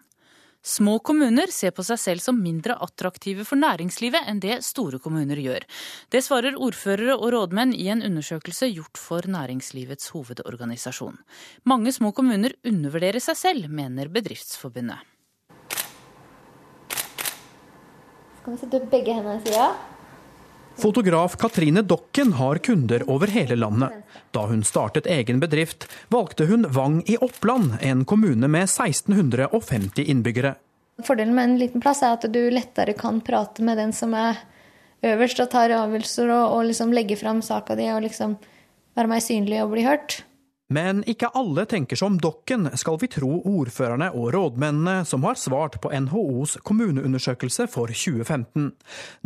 Små 0.62 0.98
kommuner 1.00 1.48
ser 1.48 1.72
på 1.72 1.80
seg 1.86 1.96
selv 2.00 2.20
som 2.20 2.36
mindre 2.36 2.74
attraktive 2.84 3.46
for 3.48 3.56
næringslivet 3.56 4.26
enn 4.28 4.42
det 4.44 4.58
store 4.66 4.98
kommuner 5.00 5.40
gjør. 5.40 5.64
Det 6.12 6.20
svarer 6.20 6.58
ordførere 6.61 7.14
og 7.16 7.30
rådmenn 7.32 7.72
i 7.72 7.86
en 7.88 8.04
undersøkelse 8.04 8.68
gjort 8.68 9.00
for 9.00 9.24
Næringslivets 9.24 10.11
hovedorganisasjon. 10.12 11.16
Mange 11.64 11.94
små 11.96 12.12
kommuner 12.12 12.52
undervurderer 12.61 13.24
seg 13.24 13.38
selv, 13.40 13.70
mener 13.72 14.12
Bedriftsforbundet. 14.12 15.00
Skal 18.40 18.52
vi 18.52 18.61
sette 18.61 18.82
opp 18.82 18.92
begge 18.92 19.16
hendene 19.16 19.40
i 19.40 19.46
sida? 19.48 19.70
Fotograf 20.81 21.37
Katrine 21.37 21.83
Dokken 21.83 22.33
har 22.33 22.59
kunder 22.59 23.11
over 23.11 23.26
hele 23.26 23.57
landet. 23.57 23.91
Da 24.31 24.47
hun 24.47 24.62
startet 24.64 25.07
egen 25.07 25.41
bedrift, 25.41 25.85
valgte 26.09 26.47
hun 26.49 26.64
Vang 26.72 27.03
i 27.07 27.18
Oppland, 27.20 27.74
en 27.81 28.05
kommune 28.05 28.49
med 28.49 28.62
1650 28.62 30.05
innbyggere. 30.05 30.55
Fordelen 31.05 31.35
med 31.35 31.45
en 31.45 31.59
liten 31.59 31.85
plass 31.85 32.01
er 32.03 32.16
at 32.16 32.24
du 32.33 32.41
lettere 32.51 32.95
kan 32.97 33.20
prate 33.20 33.64
med 33.64 33.76
den 33.76 33.93
som 33.93 34.14
er 34.16 34.41
øverst 35.05 35.45
og 35.45 35.51
tar 35.53 35.72
avgjørelser 35.76 36.33
og, 36.33 36.57
og 36.57 36.64
liksom 36.70 36.97
legge 36.97 37.16
fram 37.20 37.45
saka 37.45 37.76
di 37.76 37.89
og 37.93 38.01
liksom 38.05 38.39
være 38.97 39.12
mer 39.12 39.24
synlig 39.24 39.61
og 39.64 39.74
bli 39.74 39.85
hørt. 39.85 40.22
Men 40.70 41.02
ikke 41.10 41.32
alle 41.34 41.64
tenker 41.66 41.98
som 41.98 42.14
Dokken, 42.22 42.68
skal 42.78 42.98
vi 43.02 43.08
tro 43.10 43.40
ordførerne 43.50 44.12
og 44.14 44.28
rådmennene 44.36 45.02
som 45.08 45.24
har 45.26 45.38
svart 45.40 45.80
på 45.82 45.90
NHOs 45.90 46.60
kommuneundersøkelse 46.66 47.66
for 47.72 47.90
2015. 47.90 48.70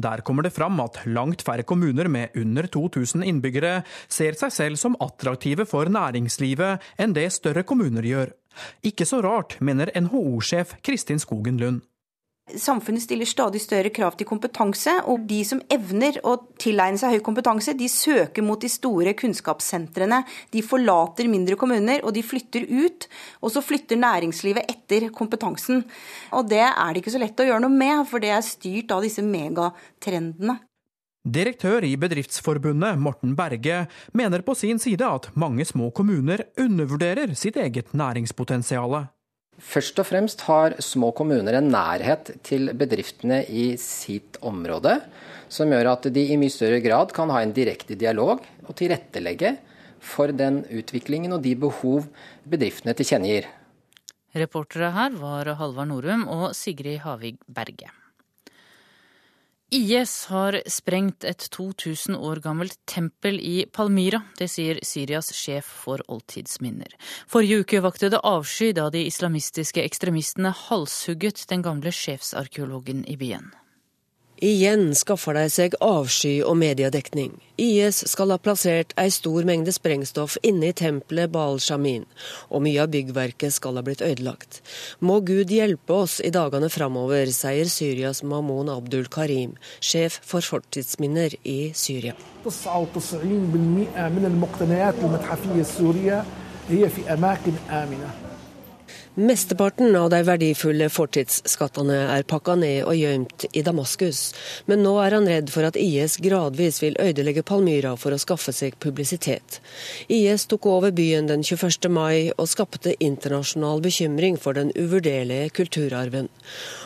Der 0.00 0.24
kommer 0.24 0.46
det 0.46 0.54
fram 0.56 0.80
at 0.80 1.02
langt 1.04 1.44
færre 1.44 1.66
kommuner 1.68 2.08
med 2.08 2.32
under 2.40 2.66
2000 2.66 3.26
innbyggere 3.28 3.82
ser 4.08 4.40
seg 4.40 4.56
selv 4.56 4.80
som 4.80 4.96
attraktive 5.04 5.68
for 5.68 5.92
næringslivet 5.92 6.80
enn 6.96 7.16
det 7.16 7.28
større 7.36 7.66
kommuner 7.68 8.08
gjør. 8.08 8.32
Ikke 8.86 9.04
så 9.04 9.20
rart, 9.20 9.58
mener 9.60 9.92
NHO-sjef 10.00 10.78
Kristin 10.80 11.20
Skogen 11.20 11.60
Lund. 11.60 11.82
Samfunnet 12.44 13.00
stiller 13.00 13.24
stadig 13.24 13.62
større 13.64 13.88
krav 13.88 14.18
til 14.20 14.28
kompetanse, 14.28 14.92
og 15.08 15.22
de 15.24 15.38
som 15.48 15.62
evner 15.72 16.18
å 16.28 16.34
tilegne 16.60 17.00
seg 17.00 17.14
høy 17.14 17.22
kompetanse, 17.24 17.72
de 17.72 17.88
søker 17.88 18.44
mot 18.44 18.60
de 18.60 18.68
store 18.68 19.14
kunnskapssentrene. 19.16 20.18
De 20.52 20.60
forlater 20.60 21.30
mindre 21.32 21.56
kommuner, 21.56 22.04
og 22.04 22.12
de 22.12 22.20
flytter 22.20 22.68
ut. 22.68 23.08
Og 23.40 23.54
så 23.54 23.64
flytter 23.64 23.96
næringslivet 23.96 24.68
etter 24.68 25.08
kompetansen. 25.16 25.86
Og 26.36 26.52
det 26.52 26.60
er 26.66 26.92
det 26.92 27.00
ikke 27.00 27.16
så 27.16 27.24
lett 27.24 27.40
å 27.40 27.48
gjøre 27.48 27.64
noe 27.64 27.72
med, 27.80 28.04
for 28.12 28.20
det 28.20 28.34
er 28.36 28.44
styrt 28.44 28.92
av 28.92 29.00
disse 29.08 29.24
megatrendene. 29.24 30.60
Direktør 31.24 31.88
i 31.88 31.94
Bedriftsforbundet, 31.96 33.00
Morten 33.00 33.32
Berge, 33.32 33.86
mener 34.12 34.44
på 34.44 34.52
sin 34.52 34.76
side 34.76 35.08
at 35.08 35.30
mange 35.32 35.64
små 35.64 35.88
kommuner 35.96 36.44
undervurderer 36.60 37.32
sitt 37.32 37.56
eget 37.56 37.96
næringspotensial. 37.96 39.06
Først 39.62 39.98
og 40.02 40.08
fremst 40.08 40.42
har 40.48 40.74
små 40.82 41.12
kommuner 41.14 41.58
en 41.58 41.70
nærhet 41.70 42.32
til 42.46 42.72
bedriftene 42.74 43.42
i 43.46 43.74
sitt 43.80 44.38
område, 44.42 44.98
som 45.48 45.70
gjør 45.70 45.92
at 45.92 46.08
de 46.14 46.24
i 46.34 46.38
mye 46.40 46.52
større 46.52 46.80
grad 46.82 47.14
kan 47.14 47.30
ha 47.30 47.42
en 47.44 47.54
direkte 47.54 47.94
dialog 47.98 48.42
og 48.66 48.74
tilrettelegge 48.78 49.56
for 50.04 50.34
den 50.34 50.62
utviklingen 50.68 51.36
og 51.36 51.44
de 51.44 51.54
behov 51.56 52.08
bedriftene 52.50 52.96
tilkjennegir. 52.98 53.46
Reportere 54.34 54.90
her 54.96 55.14
var 55.20 55.54
Halvard 55.60 55.92
Norum 55.92 56.26
og 56.26 56.48
Sigrid 56.58 57.04
Havig 57.06 57.36
Berge. 57.46 57.92
IS 59.72 60.26
har 60.30 60.58
sprengt 60.70 61.24
et 61.24 61.48
2000 61.50 62.16
år 62.16 62.40
gammelt 62.44 62.76
tempel 62.86 63.40
i 63.40 63.64
Palmyra. 63.72 64.20
Det 64.38 64.50
sier 64.52 64.78
Syrias 64.86 65.32
sjef 65.34 65.66
for 65.84 66.04
oldtidsminner. 66.12 66.92
Forrige 67.26 67.64
uke 67.64 67.82
vakte 67.82 68.12
det 68.12 68.22
avsky 68.22 68.72
da 68.76 68.90
de 68.92 69.06
islamistiske 69.08 69.82
ekstremistene 69.82 70.54
halshugget 70.68 71.46
den 71.50 71.64
gamle 71.64 71.92
sjefsarkeologen 71.92 73.06
i 73.08 73.16
byen. 73.18 73.50
Igjen 74.44 74.90
skaffer 74.92 75.32
de 75.38 75.44
seg 75.48 75.72
avsky 75.80 76.42
og 76.44 76.58
mediedekning. 76.60 77.30
IS 77.56 78.02
skal 78.10 78.34
ha 78.34 78.36
plassert 78.36 78.90
ei 79.00 79.08
stor 79.14 79.46
mengde 79.48 79.72
sprengstoff 79.72 80.34
inne 80.44 80.68
i 80.68 80.74
tempelet 80.76 81.32
Baal 81.32 81.56
Shamin, 81.64 82.04
og 82.52 82.60
mye 82.66 82.82
av 82.82 82.90
byggverket 82.92 83.54
skal 83.56 83.78
ha 83.80 83.84
blitt 83.86 84.04
ødelagt. 84.04 84.60
Må 85.00 85.22
Gud 85.24 85.54
hjelpe 85.54 85.96
oss 86.04 86.18
i 86.20 86.32
dagene 86.34 86.68
framover, 86.68 87.32
sier 87.32 87.70
Syrias 87.72 88.20
Mamoun 88.20 88.68
Abdul 88.74 89.08
Karim, 89.08 89.54
sjef 89.80 90.20
for 90.28 90.44
fortidsminner 90.44 91.38
i 91.40 91.72
Syria. 91.72 92.12
Mesteparten 99.14 99.94
av 99.94 100.08
de 100.10 100.18
verdifulle 100.26 100.88
fortidsskattene 100.90 102.00
er 102.16 102.24
pakka 102.26 102.56
ned 102.58 102.80
og 102.82 102.96
gjemt 102.98 103.44
i 103.54 103.60
Damaskus, 103.62 104.32
men 104.66 104.82
nå 104.82 104.96
er 105.04 105.14
han 105.14 105.28
redd 105.30 105.52
for 105.54 105.62
at 105.68 105.78
IS 105.78 106.16
gradvis 106.24 106.80
vil 106.82 106.98
ødelegge 106.98 107.44
Palmyra 107.46 107.92
for 107.94 108.10
å 108.10 108.18
skaffe 108.18 108.50
seg 108.50 108.74
publisitet. 108.82 109.60
IS 110.10 110.48
tok 110.50 110.66
over 110.66 110.90
byen 110.90 111.30
den 111.30 111.46
21. 111.46 111.86
mai 111.94 112.32
og 112.34 112.50
skapte 112.50 112.96
internasjonal 112.98 113.84
bekymring 113.86 114.34
for 114.34 114.58
den 114.58 114.74
uvurderlige 114.74 115.54
kulturarven. 115.60 116.26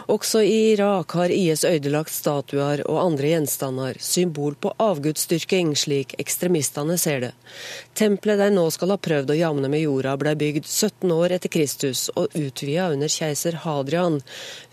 Også 0.08 0.40
i 0.40 0.72
Irak 0.72 1.12
har 1.12 1.28
IS 1.28 1.66
ødelagt 1.68 2.14
statuer 2.14 2.80
og 2.88 3.00
andre 3.02 3.28
gjenstander, 3.34 3.98
symbol 4.00 4.54
på 4.56 4.72
avgudsdyrking, 4.80 5.74
slik 5.76 6.14
ekstremistene 6.22 6.96
ser 6.96 7.20
det. 7.26 7.30
Tempelet 7.92 8.40
de 8.40 8.48
nå 8.54 8.64
skal 8.72 8.94
ha 8.94 8.96
prøvd 9.04 9.34
å 9.34 9.36
jamne 9.36 9.68
med 9.68 9.84
jorda, 9.84 10.16
ble 10.16 10.32
bygd 10.40 10.64
17 10.64 11.12
år 11.12 11.36
etter 11.36 11.52
Kristus 11.52 12.06
og 12.16 12.32
utvida 12.32 12.88
under 12.94 13.12
keiser 13.12 13.60
Hadrian 13.66 14.22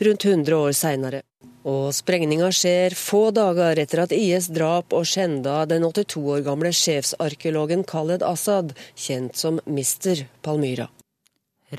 rundt 0.07 0.25
100 0.31 0.55
år 0.55 0.71
seinere. 0.71 1.25
Og 1.67 1.91
sprengninga 1.97 2.47
skjer 2.55 2.95
få 2.95 3.25
dager 3.36 3.81
etter 3.83 4.05
at 4.05 4.15
IS 4.15 4.47
drap 4.55 4.95
og 4.95 5.03
skjenda 5.09 5.65
den 5.67 5.83
82 5.83 6.29
år 6.31 6.45
gamle 6.47 6.71
sjefsarkeologen 6.71 7.83
Khaled 7.83 8.23
Assad, 8.23 8.71
kjent 8.95 9.36
som 9.36 9.59
Mister 9.67 10.29
Palmyra. 10.45 10.88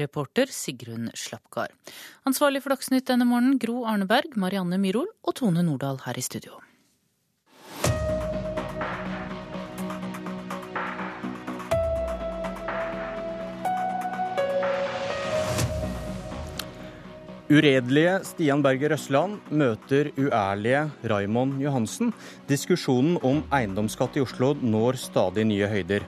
Reporter 0.00 0.52
Sigrun 0.52 1.10
Slapgard. 1.14 1.74
Ansvarlig 2.28 2.62
for 2.64 2.76
Dagsnytt 2.76 3.08
denne 3.08 3.28
morgenen 3.28 3.58
Gro 3.62 3.84
Arneberg, 3.88 4.36
Marianne 4.36 4.78
Myrhol 4.82 5.10
og 5.24 5.38
Tone 5.40 5.66
Nordahl 5.66 6.00
her 6.06 6.18
i 6.18 6.24
studio. 6.24 6.60
Uredelige 17.46 18.24
Stian 18.26 18.58
Berger 18.58 18.90
Røsland 18.90 19.36
møter 19.54 20.08
uærlige 20.18 20.80
Raymond 21.06 21.60
Johansen. 21.62 22.08
Diskusjonen 22.50 23.20
om 23.22 23.44
eiendomsskatt 23.54 24.18
i 24.18 24.24
Oslo 24.24 24.48
når 24.58 24.98
stadig 24.98 25.44
nye 25.46 25.68
høyder. 25.70 26.02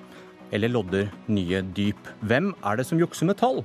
Eller 0.51 0.73
lodder 0.73 1.13
nye 1.31 1.61
dyp. 1.77 2.11
Hvem 2.27 2.51
er 2.67 2.81
det 2.81 2.89
som 2.89 2.99
jukser 2.99 3.31
med 3.31 3.39
tall? 3.39 3.63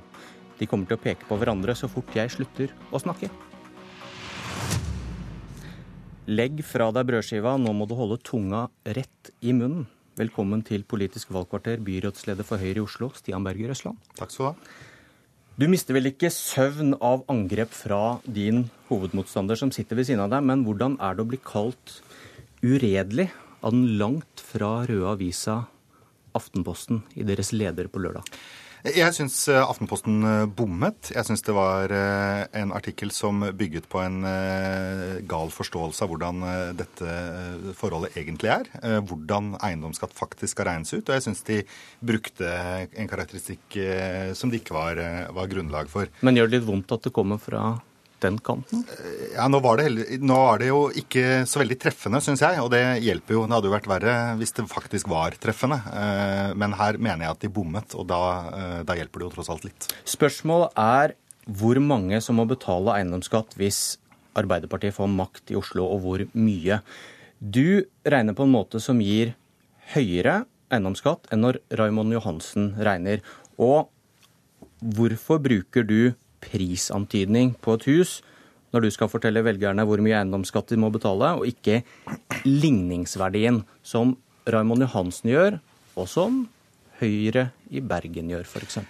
De 0.58 0.68
kommer 0.70 0.86
til 0.88 0.98
å 0.98 1.02
peke 1.02 1.26
på 1.28 1.38
hverandre 1.40 1.74
så 1.78 1.90
fort 1.90 2.14
jeg 2.14 2.32
slutter 2.32 2.72
å 2.94 3.00
snakke. 3.02 3.30
Legg 6.24 6.62
fra 6.64 6.88
deg 6.94 7.04
brødskiva, 7.10 7.58
nå 7.60 7.74
må 7.76 7.84
du 7.84 7.92
holde 7.98 8.16
tunga 8.24 8.68
rett 8.96 9.30
i 9.44 9.52
munnen. 9.52 9.84
Velkommen 10.16 10.62
til 10.64 10.86
Politisk 10.88 11.32
valgkvarter, 11.34 11.80
byrådsleder 11.84 12.46
for 12.46 12.62
Høyre 12.62 12.78
i 12.78 12.84
Oslo, 12.84 13.10
Stian 13.18 13.44
Berger 13.44 13.74
Østland. 13.74 13.98
Takk 14.16 14.32
skal 14.32 14.46
du 14.46 14.48
ha. 14.52 14.82
Du 15.54 15.68
mister 15.70 15.94
vel 15.94 16.08
ikke 16.08 16.32
søvn 16.34 16.96
av 17.04 17.26
angrep 17.30 17.70
fra 17.74 18.16
din 18.24 18.64
hovedmotstander 18.88 19.58
som 19.58 19.70
sitter 19.74 20.00
ved 20.00 20.08
siden 20.08 20.24
av 20.24 20.32
deg, 20.32 20.46
men 20.48 20.64
hvordan 20.66 20.96
er 21.02 21.14
det 21.14 21.22
å 21.22 21.30
bli 21.30 21.38
kalt 21.44 21.98
uredelig 22.64 23.28
av 23.60 23.74
den 23.74 23.98
langt 24.00 24.42
fra 24.42 24.80
røde 24.88 25.12
avisa 25.12 25.60
Aftenposten 26.34 27.04
i 27.14 27.26
deres 27.26 27.52
leder 27.54 27.86
på 27.86 28.02
lørdag? 28.02 28.26
Jeg 28.84 29.14
syns 29.16 29.38
Aftenposten 29.48 30.18
bommet. 30.52 31.08
Jeg 31.14 31.24
syns 31.24 31.40
det 31.46 31.54
var 31.56 31.88
en 31.94 32.74
artikkel 32.76 33.08
som 33.16 33.40
bygget 33.56 33.86
på 33.88 34.02
en 34.02 34.18
gal 35.24 35.52
forståelse 35.54 36.04
av 36.04 36.10
hvordan 36.12 36.44
dette 36.76 37.14
forholdet 37.80 38.18
egentlig 38.20 38.52
er. 38.52 38.68
Hvordan 39.08 39.54
eiendomsskatt 39.64 40.12
faktisk 40.12 40.52
skal 40.58 40.68
regnes 40.68 40.92
ut. 40.92 41.08
Og 41.08 41.16
jeg 41.16 41.24
syns 41.30 41.40
de 41.48 41.62
brukte 42.04 42.52
en 42.92 43.08
karakteristikk 43.08 43.80
som 44.36 44.52
det 44.52 44.60
ikke 44.60 44.76
var, 44.76 45.00
var 45.32 45.48
grunnlag 45.48 45.88
for. 45.88 46.12
Men 46.20 46.36
gjør 46.36 46.52
det 46.52 46.60
litt 46.60 46.68
vondt 46.68 46.92
at 46.92 47.08
det 47.08 47.16
kommer 47.16 47.40
fra 47.40 47.70
den 48.22 48.38
kanten? 48.44 48.84
Ja, 49.34 49.48
nå 49.50 49.58
var, 49.64 49.80
det, 49.80 50.20
nå 50.22 50.36
var 50.38 50.60
det 50.62 50.70
jo 50.70 50.84
ikke 50.96 51.42
så 51.48 51.60
veldig 51.60 51.78
treffende, 51.82 52.20
syns 52.24 52.44
jeg. 52.44 52.60
Og 52.62 52.70
det 52.72 52.82
hjelper 53.04 53.36
jo. 53.36 53.42
Det 53.48 53.56
hadde 53.56 53.68
jo 53.70 53.74
vært 53.74 53.90
verre 53.90 54.14
hvis 54.40 54.54
det 54.56 54.66
faktisk 54.70 55.10
var 55.12 55.36
treffende. 55.40 55.80
Men 56.56 56.76
her 56.78 57.00
mener 57.00 57.26
jeg 57.26 57.34
at 57.34 57.44
de 57.44 57.52
bommet, 57.52 57.96
og 57.98 58.08
da, 58.08 58.22
da 58.86 58.96
hjelper 58.96 59.20
det 59.20 59.28
jo 59.28 59.34
tross 59.34 59.50
alt 59.52 59.66
litt. 59.68 59.90
Spørsmålet 60.08 60.80
er 60.80 61.16
hvor 61.44 61.78
mange 61.84 62.22
som 62.24 62.38
må 62.40 62.46
betale 62.48 62.94
eiendomsskatt 62.96 63.58
hvis 63.60 63.98
Arbeiderpartiet 64.34 64.96
får 64.96 65.10
makt 65.12 65.52
i 65.52 65.58
Oslo, 65.58 65.84
og 65.86 66.00
hvor 66.02 66.24
mye. 66.34 66.80
Du 67.38 67.84
regner 68.08 68.34
på 68.34 68.46
en 68.46 68.54
måte 68.54 68.80
som 68.82 68.98
gir 69.04 69.34
høyere 69.92 70.40
eiendomsskatt 70.72 71.28
enn 71.30 71.44
når 71.44 71.60
Raymond 71.78 72.16
Johansen 72.16 72.72
regner. 72.80 73.22
Og 73.60 73.90
hvorfor 74.80 75.38
bruker 75.44 75.86
du 75.86 76.14
prisantydning 76.44 77.54
på 77.64 77.78
et 77.78 77.88
hus 77.90 78.18
når 78.74 78.86
du 78.86 78.90
skal 78.90 79.10
fortelle 79.10 79.44
velgerne 79.46 79.86
hvor 79.86 80.02
mye 80.02 80.16
eiendomsskatt 80.18 80.72
de 80.72 80.80
må 80.82 80.90
betale, 80.90 81.30
og 81.38 81.46
ikke 81.46 81.84
ligningsverdien, 82.42 83.62
som 83.86 84.16
Raymond 84.50 84.82
Johansen 84.82 85.30
gjør, 85.30 85.60
og 85.94 86.10
som 86.10 86.44
Høyre 86.98 87.48
i 87.74 87.82
Bergen 87.82 88.30
gjør, 88.30 88.46
f.eks. 88.46 88.80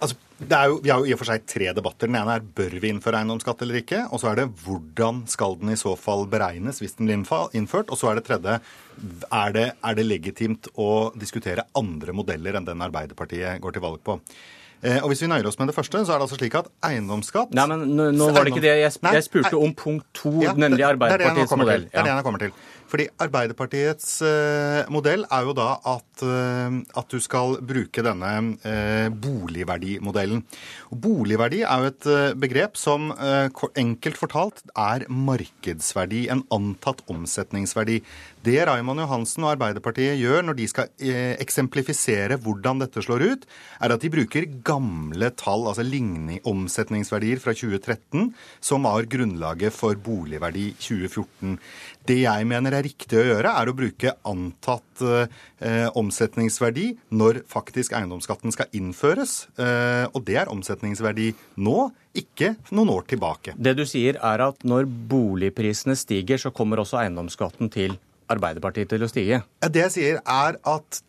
Altså, 0.00 0.16
jo, 0.40 0.78
vi 0.80 0.88
har 0.88 1.00
jo 1.00 1.08
i 1.08 1.12
og 1.12 1.20
for 1.20 1.28
seg 1.28 1.44
tre 1.48 1.70
debatter. 1.76 2.08
Den 2.08 2.16
ene 2.20 2.38
er 2.38 2.44
bør 2.56 2.76
vi 2.80 2.92
innføre 2.92 3.20
eiendomsskatt 3.20 3.64
eller 3.64 3.80
ikke. 3.80 4.02
Og 4.08 4.22
så 4.22 4.30
er 4.30 4.40
det 4.40 4.46
hvordan 4.62 5.22
skal 5.28 5.58
den 5.60 5.74
i 5.74 5.80
så 5.80 5.92
fall 6.00 6.24
beregnes 6.30 6.80
hvis 6.80 6.96
den 6.96 7.10
blir 7.10 7.18
innført. 7.56 7.92
Og 7.92 8.00
så 8.00 8.10
er 8.10 8.20
det 8.20 8.24
tredje 8.28 8.56
er 8.56 9.52
det, 9.56 9.66
er 9.76 9.98
det 9.98 10.06
legitimt 10.06 10.70
å 10.80 11.10
diskutere 11.16 11.66
andre 11.76 12.16
modeller 12.16 12.56
enn 12.56 12.68
den 12.68 12.84
Arbeiderpartiet 12.84 13.60
går 13.60 13.76
til 13.76 13.84
valg 13.84 14.00
på. 14.06 14.16
Eh, 14.80 14.98
og 15.02 15.10
hvis 15.12 15.20
vi 15.24 15.28
nøyer 15.28 15.46
oss 15.50 15.58
med 15.60 15.68
det 15.68 15.76
første, 15.76 16.00
så 16.04 16.14
er 16.14 16.20
det 16.20 16.26
altså 16.26 16.40
slik 16.40 16.56
at 16.56 16.70
eiendomsskatt 16.88 17.52
Nei, 17.56 17.66
men 17.68 17.84
nå, 17.98 18.10
nå 18.16 18.30
var 18.32 18.48
det 18.48 18.54
ikke 18.54 18.64
det. 18.64 18.76
Jeg, 18.80 18.96
jeg 19.16 19.26
spurte 19.26 19.56
om 19.60 19.74
punkt 19.76 20.06
to, 20.16 20.32
ja, 20.44 20.54
nemlig 20.56 20.86
Arbeiderpartiets 20.88 21.56
modell. 21.60 21.88
Det 21.90 22.00
er 22.00 22.08
det 22.08 22.14
jeg 22.14 22.28
kommer 22.28 22.44
til. 22.46 22.54
Fordi 22.90 23.06
Arbeiderpartiets 23.22 24.08
eh, 24.26 24.88
modell 24.90 25.22
er 25.30 25.46
jo 25.46 25.54
da 25.54 25.68
at, 25.92 26.24
eh, 26.26 26.78
at, 26.98 27.12
du 27.12 27.22
skal 27.22 27.58
bruke 27.62 28.02
denne 28.02 28.32
eh, 28.66 29.06
boligverdimodellen. 29.14 30.42
Boligverdi 30.90 31.62
er 31.62 31.84
jo 31.84 31.90
et 31.92 32.08
eh, 32.10 32.32
begrep 32.40 32.80
som 32.80 33.12
eh, 33.14 33.46
enkelt 33.78 34.18
fortalt 34.18 34.64
er 34.74 35.06
markedsverdi, 35.06 36.24
en 36.34 36.42
antatt 36.54 37.04
omsetningsverdi. 37.10 38.00
Det 38.40 38.56
Raymond 38.64 39.02
Johansen 39.02 39.44
og 39.44 39.50
Arbeiderpartiet 39.52 40.16
gjør 40.16 40.46
når 40.46 40.56
de 40.56 40.66
skal 40.70 40.86
eh, 41.04 41.34
eksemplifisere 41.42 42.38
hvordan 42.40 42.80
dette 42.80 43.02
slår 43.04 43.24
ut, 43.34 43.44
er 43.84 43.92
at 43.92 44.00
de 44.00 44.08
bruker 44.14 44.46
gamle 44.64 45.28
tall, 45.36 45.66
altså 45.68 45.84
ligning, 45.84 46.38
omsetningsverdier 46.48 47.42
fra 47.42 47.52
2013, 47.52 48.30
som 48.64 48.88
var 48.88 49.04
grunnlaget 49.12 49.76
for 49.76 50.00
boligverdi 50.00 50.70
2014. 50.80 51.58
Det 52.08 52.22
jeg 52.22 52.48
mener 52.48 52.78
er 52.78 52.88
riktig 52.88 53.20
å 53.20 53.28
gjøre, 53.28 53.52
er 53.60 53.68
å 53.68 53.76
bruke 53.76 54.16
antatt 54.32 55.04
eh, 55.04 55.88
omsetningsverdi 56.00 56.94
når 57.12 57.44
faktisk 57.44 57.92
eiendomsskatten 57.98 58.56
skal 58.56 58.72
innføres. 58.72 59.50
Eh, 59.60 60.06
og 60.14 60.24
det 60.24 60.40
er 60.40 60.52
omsetningsverdi 60.52 61.34
nå, 61.60 61.90
ikke 62.16 62.54
noen 62.72 62.96
år 62.96 63.10
tilbake. 63.12 63.52
Det 63.60 63.76
du 63.76 63.84
sier 63.84 64.16
er 64.16 64.48
at 64.48 64.64
når 64.64 64.88
boligprisene 64.88 65.92
stiger, 65.92 66.40
så 66.40 66.56
kommer 66.56 66.80
også 66.80 67.04
eiendomsskatten 67.04 67.68
til 67.68 68.00
Arbeiderpartiet 68.30 68.90
til 68.92 69.02
å 69.04 69.08
stige? 69.10 69.40
Det 69.60 69.82
jeg 69.82 69.94
sier 69.94 70.20
er 70.22 70.58
at 70.70 71.00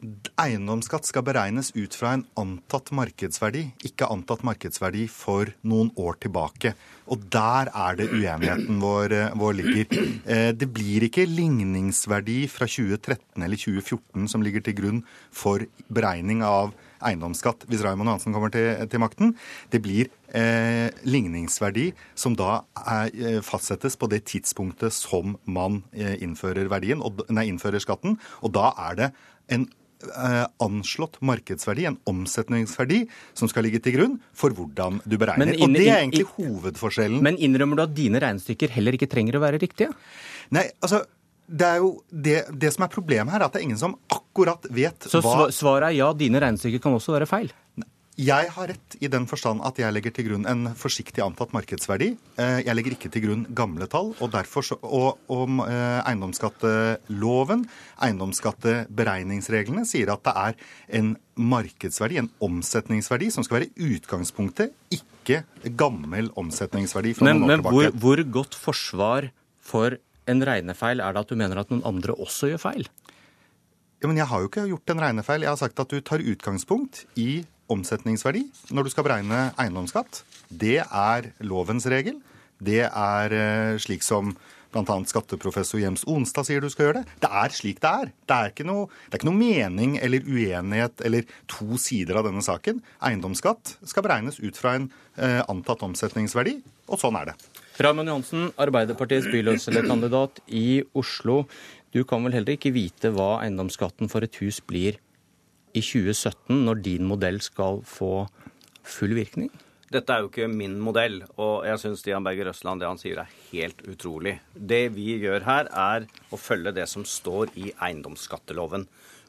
eiendomsskatt 0.42 1.06
skal 1.08 1.26
beregnes 1.28 1.72
ut 1.76 1.96
fra 1.98 2.16
en 2.18 2.26
antatt 2.40 2.92
markedsverdi, 2.98 3.68
ikke 3.88 4.10
antatt 4.10 4.46
markedsverdi 4.48 5.06
for 5.12 5.54
noen 5.62 5.92
år 6.02 6.18
tilbake. 6.26 6.74
Og 7.12 7.26
der 7.34 7.70
er 7.70 7.98
det 8.00 8.10
uenigheten 8.12 8.80
vår, 8.82 9.14
eh, 9.14 9.34
vår 9.36 9.58
ligger. 9.60 9.86
Eh, 10.26 10.52
det 10.52 10.68
blir 10.74 11.04
ikke 11.08 11.28
ligningsverdi 11.28 12.48
fra 12.50 12.66
2013 12.66 13.44
eller 13.44 13.58
2014 13.58 14.28
som 14.30 14.42
ligger 14.42 14.64
til 14.64 14.78
grunn 14.78 15.04
for 15.32 15.66
beregning 15.92 16.44
av 16.44 16.74
eiendomsskatt 17.02 17.66
hvis 17.70 17.84
Raymond 17.86 18.10
Hansen 18.14 18.34
kommer 18.34 18.52
til, 18.54 18.88
til 18.88 19.02
makten. 19.02 19.36
Det 19.74 19.82
blir 19.82 20.10
eh, 20.34 20.88
ligningsverdi 21.04 21.92
som 22.16 22.36
da 22.38 22.64
er, 22.78 23.12
eh, 23.14 23.42
fastsettes 23.46 23.98
på 24.00 24.10
det 24.12 24.24
tidspunktet 24.32 24.94
som 24.96 25.38
man 25.46 25.84
eh, 25.94 26.18
innfører 26.24 26.70
verdien, 26.72 27.04
og, 27.04 27.24
nei, 27.30 27.48
innfører 27.52 27.84
skatten. 27.84 28.18
Og 28.42 28.54
da 28.56 28.72
er 28.90 28.98
det 29.00 29.12
en 29.52 29.68
eh, 30.08 30.44
anslått 30.64 31.20
markedsverdi, 31.22 31.88
en 31.90 32.00
omsetningsverdi, 32.10 33.04
som 33.38 33.52
skal 33.52 33.68
ligge 33.68 33.82
til 33.84 33.98
grunn 33.98 34.20
for 34.34 34.56
hvordan 34.56 35.02
du 35.06 35.18
beregner. 35.22 35.56
Inn, 35.56 35.64
og 35.68 35.80
det 35.80 35.88
er 35.88 36.04
egentlig 36.04 36.28
hovedforskjellen. 36.36 37.24
Men 37.24 37.40
innrømmer 37.40 37.82
du 37.82 37.88
at 37.88 37.98
dine 37.98 38.22
regnestykker 38.24 38.74
heller 38.78 38.98
ikke 38.98 39.12
trenger 39.12 39.40
å 39.40 39.44
være 39.44 39.62
riktige? 39.62 39.92
Nei, 40.56 40.70
altså 40.82 41.04
det 41.52 41.68
er 41.68 41.82
jo 41.84 41.90
det, 42.08 42.38
det, 42.56 42.70
som 42.72 42.86
er 42.86 42.92
problemet 42.94 43.34
her, 43.34 43.42
er 43.42 43.50
at 43.50 43.56
det 43.56 43.60
er 43.60 43.68
ingen 43.68 43.80
som 43.80 43.98
akkurat 44.14 44.64
vet 44.72 45.10
Så 45.12 45.20
hva 45.20 45.50
Så 45.50 45.58
svaret 45.60 45.90
er 45.90 45.98
ja, 46.00 46.12
dine 46.16 46.40
regnestykker 46.40 46.80
kan 46.84 46.96
også 46.96 47.18
være 47.18 47.28
feil? 47.28 47.52
Jeg 48.20 48.50
har 48.52 48.68
rett 48.68 48.96
i 49.00 49.08
den 49.08 49.24
forstand 49.30 49.64
at 49.64 49.78
jeg 49.80 49.94
legger 49.96 50.12
til 50.12 50.26
grunn 50.28 50.44
en 50.50 50.66
forsiktig 50.76 51.24
antatt 51.24 51.54
markedsverdi. 51.56 52.10
Eh, 52.36 52.58
jeg 52.66 52.76
legger 52.76 52.96
ikke 52.98 53.12
til 53.14 53.24
grunn 53.24 53.46
gamle 53.56 53.88
tall. 53.92 54.12
Og, 54.20 54.28
derfor 54.34 54.66
så, 54.68 54.76
og, 54.84 55.22
og 55.32 55.62
eh, 55.64 56.02
eiendomsskatteloven, 56.10 57.64
eiendomsskatteberegningsreglene, 58.04 59.86
sier 59.88 60.12
at 60.12 60.26
det 60.28 60.34
er 60.44 60.60
en 61.00 61.14
markedsverdi, 61.40 62.20
en 62.20 62.30
omsetningsverdi, 62.44 63.32
som 63.32 63.48
skal 63.48 63.62
være 63.62 63.72
utgangspunktet, 63.96 64.76
ikke 64.92 65.46
gammel 65.80 66.34
omsetningsverdi. 66.36 67.16
men, 67.24 67.46
men 67.48 67.64
hvor, 67.64 67.94
hvor 67.96 68.24
godt 68.28 68.60
forsvar 68.60 69.32
for 69.64 69.96
en 70.30 70.44
regnefeil 70.46 71.00
er 71.00 71.16
det 71.16 71.24
at 71.24 71.32
du 71.32 71.40
mener 71.40 71.64
at 71.64 71.72
noen 71.72 71.86
andre 71.88 72.14
også 72.20 72.52
gjør 72.52 72.62
feil? 72.68 72.92
Ja, 74.02 74.10
men 74.10 74.18
Jeg 74.18 74.28
har 74.28 74.42
jo 74.42 74.50
ikke 74.50 74.68
gjort 74.68 74.90
en 74.90 75.02
regnefeil. 75.04 75.44
Jeg 75.46 75.52
har 75.54 75.60
sagt 75.62 75.80
at 75.80 75.92
du 75.94 76.02
tar 76.02 76.24
utgangspunkt 76.26 77.06
i 77.22 77.44
omsetningsverdi 77.72 78.46
når 78.76 78.88
du 78.88 78.94
skal 78.94 79.08
beregne 79.08 79.50
eiendomsskatt. 79.60 80.24
Det 80.48 80.80
er 80.84 81.32
lovens 81.46 81.88
regel. 81.92 82.20
Det 82.62 82.84
er 82.86 83.34
eh, 83.36 83.78
slik 83.82 84.06
som 84.06 84.36
bl.a. 84.72 84.98
skatteprofessor 85.08 85.82
Jems 85.82 86.06
Onstad 86.08 86.48
sier 86.48 86.64
du 86.64 86.70
skal 86.72 86.88
gjøre 86.88 87.02
det. 87.02 87.16
Det 87.24 87.32
er 87.42 87.56
slik 87.56 87.82
det 87.84 87.92
er. 87.92 88.12
Det 88.28 88.38
er, 88.38 88.54
ikke 88.54 88.68
noe, 88.68 88.88
det 89.08 89.16
er 89.18 89.22
ikke 89.22 89.30
noe 89.30 89.40
mening 89.40 89.98
eller 90.00 90.28
uenighet 90.28 91.04
eller 91.08 91.28
to 91.52 91.80
sider 91.82 92.22
av 92.22 92.30
denne 92.30 92.44
saken. 92.46 92.80
Eiendomsskatt 93.04 93.76
skal 93.84 94.06
beregnes 94.06 94.40
ut 94.40 94.60
fra 94.60 94.78
en 94.80 94.88
eh, 95.18 95.42
antatt 95.52 95.84
omsetningsverdi, 95.88 96.58
og 96.92 97.02
sånn 97.02 97.20
er 97.20 97.32
det. 97.32 97.38
Raymond 97.82 98.12
Johansen, 98.12 98.50
Arbeiderpartiets 98.62 99.30
byløselgerkandidat 99.32 100.44
i 100.48 100.82
Oslo. 100.98 101.44
Du 101.92 102.04
kan 102.08 102.24
vel 102.24 102.38
heller 102.38 102.56
ikke 102.56 102.74
vite 102.76 103.12
hva 103.16 103.42
eiendomsskatten 103.42 104.12
for 104.12 104.24
et 104.24 104.38
hus 104.44 104.62
blir 104.64 105.00
i 105.74 105.82
2017, 105.82 106.64
når 106.66 106.82
din 106.86 107.08
modell 107.08 107.42
skal 107.44 107.82
få 107.88 108.28
full 108.84 109.16
virkning? 109.18 109.52
Dette 109.92 110.14
er 110.14 110.24
jo 110.24 110.30
ikke 110.30 110.48
min 110.48 110.78
modell, 110.80 111.18
og 111.36 111.66
jeg 111.68 111.80
syns 111.82 112.00
Stian 112.00 112.24
Berger 112.24 112.48
Røsland 112.48 112.80
det 112.80 112.88
han 112.88 113.00
sier 113.02 113.20
er 113.20 113.34
helt 113.50 113.82
utrolig. 113.92 114.38
Det 114.56 114.86
vi 114.96 115.18
gjør 115.20 115.44
her, 115.44 115.68
er 115.68 116.06
å 116.32 116.40
følge 116.40 116.72
det 116.78 116.86
som 116.88 117.04
står 117.04 117.52
i 117.60 117.74
eiendomsskatteloven. 117.76 118.86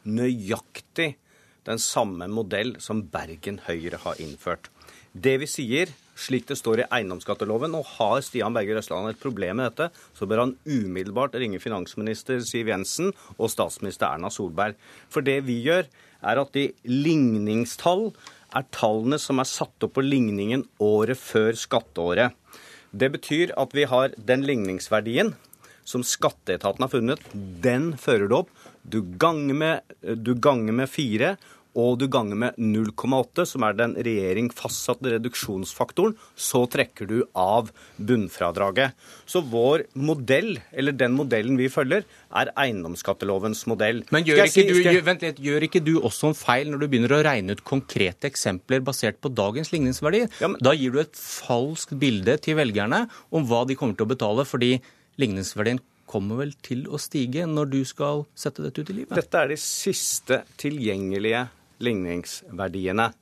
Nøyaktig 0.06 1.16
den 1.66 1.82
samme 1.82 2.28
modell 2.30 2.76
som 2.82 3.02
Bergen 3.10 3.58
Høyre 3.66 3.98
har 4.04 4.22
innført. 4.22 4.70
Det 5.12 5.34
vi 5.42 5.48
sier, 5.50 5.90
slik 6.14 6.46
det 6.48 6.56
står 6.60 6.84
i 6.84 6.88
eiendomsskatteloven, 6.94 7.74
og 7.74 7.88
har 7.98 8.22
Stian 8.22 8.54
Berger 8.54 8.78
Røsland 8.78 9.10
et 9.10 9.20
problem 9.20 9.58
med 9.58 9.72
dette, 9.72 9.90
så 10.14 10.30
bør 10.30 10.44
han 10.44 10.54
umiddelbart 10.62 11.34
ringe 11.42 11.58
finansminister 11.62 12.38
Siv 12.46 12.70
Jensen 12.70 13.10
og 13.36 13.50
statsminister 13.50 14.12
Erna 14.12 14.30
Solberg. 14.30 14.78
For 15.10 15.26
det 15.26 15.40
vi 15.48 15.58
gjør, 15.66 15.90
er 16.22 16.40
at 16.42 16.52
de 16.56 16.70
ligningstall 16.88 18.10
er 18.56 18.66
tallene 18.74 19.18
som 19.20 19.40
er 19.40 19.48
satt 19.48 19.86
opp 19.86 19.96
på 19.96 20.04
ligningen 20.04 20.64
året 20.82 21.18
før 21.20 21.56
skatteåret. 21.58 22.36
Det 22.92 23.08
betyr 23.14 23.54
at 23.58 23.72
vi 23.76 23.86
har 23.88 24.12
den 24.16 24.44
ligningsverdien 24.46 25.32
som 25.88 26.04
skatteetaten 26.06 26.84
har 26.84 26.92
funnet, 26.92 27.24
den 27.34 27.92
fører 27.98 28.28
du 28.28 28.36
opp. 28.42 28.52
Du 28.82 29.00
ganger 29.02 29.56
med, 29.56 29.96
du 30.02 30.34
ganger 30.34 30.76
med 30.76 30.90
fire, 30.90 31.34
og 31.78 31.98
du 32.00 32.06
ganger 32.12 32.36
med 32.36 32.58
0,8, 32.60 33.46
som 33.48 33.64
er 33.64 33.76
den 33.78 33.94
regjering 33.96 34.50
fastsatte 34.52 35.14
reduksjonsfaktoren, 35.14 36.14
så 36.36 36.64
trekker 36.70 37.08
du 37.08 37.16
av 37.38 37.70
bunnfradraget. 37.96 38.96
Så 39.28 39.40
vår 39.48 39.86
modell, 39.96 40.58
eller 40.72 40.96
den 40.96 41.16
modellen 41.16 41.56
vi 41.60 41.70
følger, 41.72 42.04
er 42.32 42.52
eiendomsskattelovens 42.60 43.64
modell. 43.70 44.02
Men 44.12 44.26
gjør 44.28 44.44
ikke, 44.44 44.66
du, 44.68 44.80
gjør, 44.84 45.00
vent 45.06 45.24
litt, 45.24 45.40
gjør 45.42 45.68
ikke 45.68 45.84
du 45.84 45.94
også 46.00 46.32
en 46.32 46.38
feil 46.38 46.72
når 46.72 46.84
du 46.84 46.88
begynner 46.92 47.16
å 47.16 47.22
regne 47.24 47.56
ut 47.56 47.64
konkrete 47.68 48.28
eksempler 48.28 48.84
basert 48.84 49.20
på 49.24 49.32
dagens 49.32 49.72
ligningsverdier? 49.72 50.28
Ja, 50.42 50.52
men... 50.52 50.60
Da 50.62 50.74
gir 50.76 50.92
du 50.92 51.00
et 51.02 51.16
falskt 51.16 51.96
bilde 52.00 52.36
til 52.42 52.58
velgerne 52.60 53.06
om 53.32 53.48
hva 53.48 53.64
de 53.68 53.78
kommer 53.78 53.96
til 53.96 54.08
å 54.08 54.12
betale, 54.12 54.44
fordi 54.48 54.76
ligningsverdien 55.20 55.80
kommer 56.12 56.42
vel 56.42 56.52
til 56.64 56.84
å 56.92 57.00
stige 57.00 57.46
når 57.48 57.72
du 57.72 57.80
skal 57.88 58.26
sette 58.36 58.64
dette 58.64 58.84
ut 58.84 58.92
i 58.92 59.00
livet? 59.00 59.16
Dette 59.16 59.40
er 59.40 59.52
de 59.54 59.58
siste 59.60 60.42
tilgjengelige 60.60 61.46
ligningsverdiene. 61.84 63.12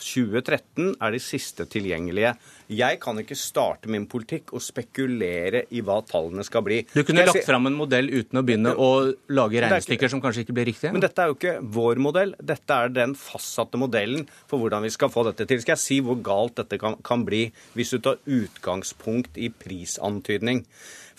2013 0.00 0.94
er 1.02 1.12
de 1.12 1.20
siste 1.22 1.66
tilgjengelige. 1.70 2.32
Jeg 2.72 2.98
kan 3.02 3.18
ikke 3.20 3.36
starte 3.38 3.90
min 3.90 4.06
politikk 4.10 4.54
og 4.56 4.62
spekulere 4.64 5.64
i 5.74 5.82
hva 5.84 5.98
tallene 6.06 6.44
skal 6.46 6.64
bli. 6.66 6.80
Du 6.94 7.02
kunne 7.06 7.24
lagt 7.26 7.40
si... 7.40 7.46
fram 7.46 7.68
en 7.68 7.76
modell 7.76 8.10
uten 8.12 8.40
å 8.40 8.44
begynne 8.46 8.72
å 8.72 8.90
lage 9.34 9.62
regnestykker 9.64 10.06
ikke... 10.06 10.12
som 10.14 10.22
kanskje 10.24 10.46
ikke 10.46 10.56
blir 10.56 10.70
riktige? 10.70 10.94
Men 10.94 11.04
dette 11.04 11.24
er 11.24 11.32
jo 11.32 11.36
ikke 11.36 11.56
vår 11.76 12.02
modell. 12.02 12.34
Dette 12.52 12.78
er 12.78 12.94
den 12.94 13.16
fastsatte 13.18 13.80
modellen 13.80 14.24
for 14.46 14.62
hvordan 14.62 14.86
vi 14.86 14.94
skal 14.94 15.12
få 15.12 15.26
dette 15.28 15.48
til. 15.50 15.60
Skal 15.64 15.76
jeg 15.76 15.84
si 15.84 16.00
hvor 16.06 16.20
galt 16.24 16.56
dette 16.62 16.80
kan, 16.80 16.96
kan 17.06 17.26
bli 17.26 17.48
hvis 17.74 17.92
du 17.96 18.00
tar 18.04 18.22
utgangspunkt 18.24 19.36
i 19.40 19.50
prisantydning? 19.52 20.64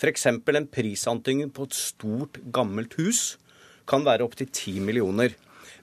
F.eks. 0.02 0.26
en 0.26 0.66
prisantydning 0.66 1.52
på 1.54 1.68
et 1.68 1.78
stort, 1.78 2.40
gammelt 2.50 2.96
hus 2.98 3.36
kan 3.86 4.04
være 4.06 4.24
opptil 4.26 4.48
10 4.48 4.82
millioner. 4.86 5.34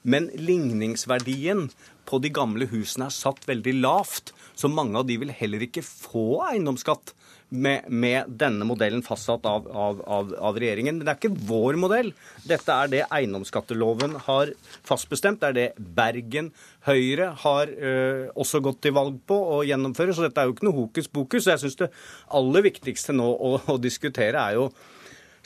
Men 0.02 0.30
ligningsverdien 0.34 1.68
på 2.08 2.18
de 2.22 2.32
gamle 2.34 2.66
husene 2.70 3.08
er 3.08 3.14
satt 3.14 3.46
veldig 3.48 3.76
lavt, 3.80 4.34
så 4.58 4.70
mange 4.70 4.98
av 4.98 5.08
de 5.08 5.18
vil 5.20 5.32
heller 5.34 5.62
ikke 5.66 5.84
få 5.86 6.42
eiendomsskatt. 6.50 7.14
Med, 7.50 7.88
med, 7.90 8.28
denne 8.38 8.62
modellen 8.62 9.00
fastsatt 9.02 9.42
av, 9.50 9.64
av, 9.74 9.96
av, 10.06 10.28
av, 10.38 10.58
regjeringen. 10.62 11.00
Men 11.00 11.02
det 11.02 11.10
er 11.10 11.16
ikke 11.18 11.48
vår 11.48 11.78
modell. 11.82 12.12
Dette 12.46 12.70
er 12.70 12.92
det 12.92 13.00
eiendomsskatteloven 13.10 14.14
har 14.28 14.52
fastbestemt. 14.86 15.42
Det 15.42 15.48
er 15.48 15.56
det 15.56 15.88
Bergen 15.96 16.52
Høyre 16.86 17.32
har 17.42 17.72
øh, 17.74 18.30
også 18.38 18.62
gått 18.62 18.78
til 18.86 18.94
valg 18.94 19.18
på 19.26 19.40
å 19.56 19.58
gjennomføre. 19.66 20.14
Så 20.14 20.28
dette 20.28 20.38
er 20.38 20.46
jo 20.46 20.54
ikke 20.54 20.68
noe 20.68 20.78
hokus 20.78 21.10
pokus. 21.10 21.50
Jeg 21.50 21.58
syns 21.64 21.80
det 21.80 21.90
aller 22.38 22.68
viktigste 22.70 23.18
nå 23.18 23.26
å, 23.26 23.56
å 23.66 23.78
diskutere 23.82 24.46
er 24.46 24.60
jo 24.60 24.70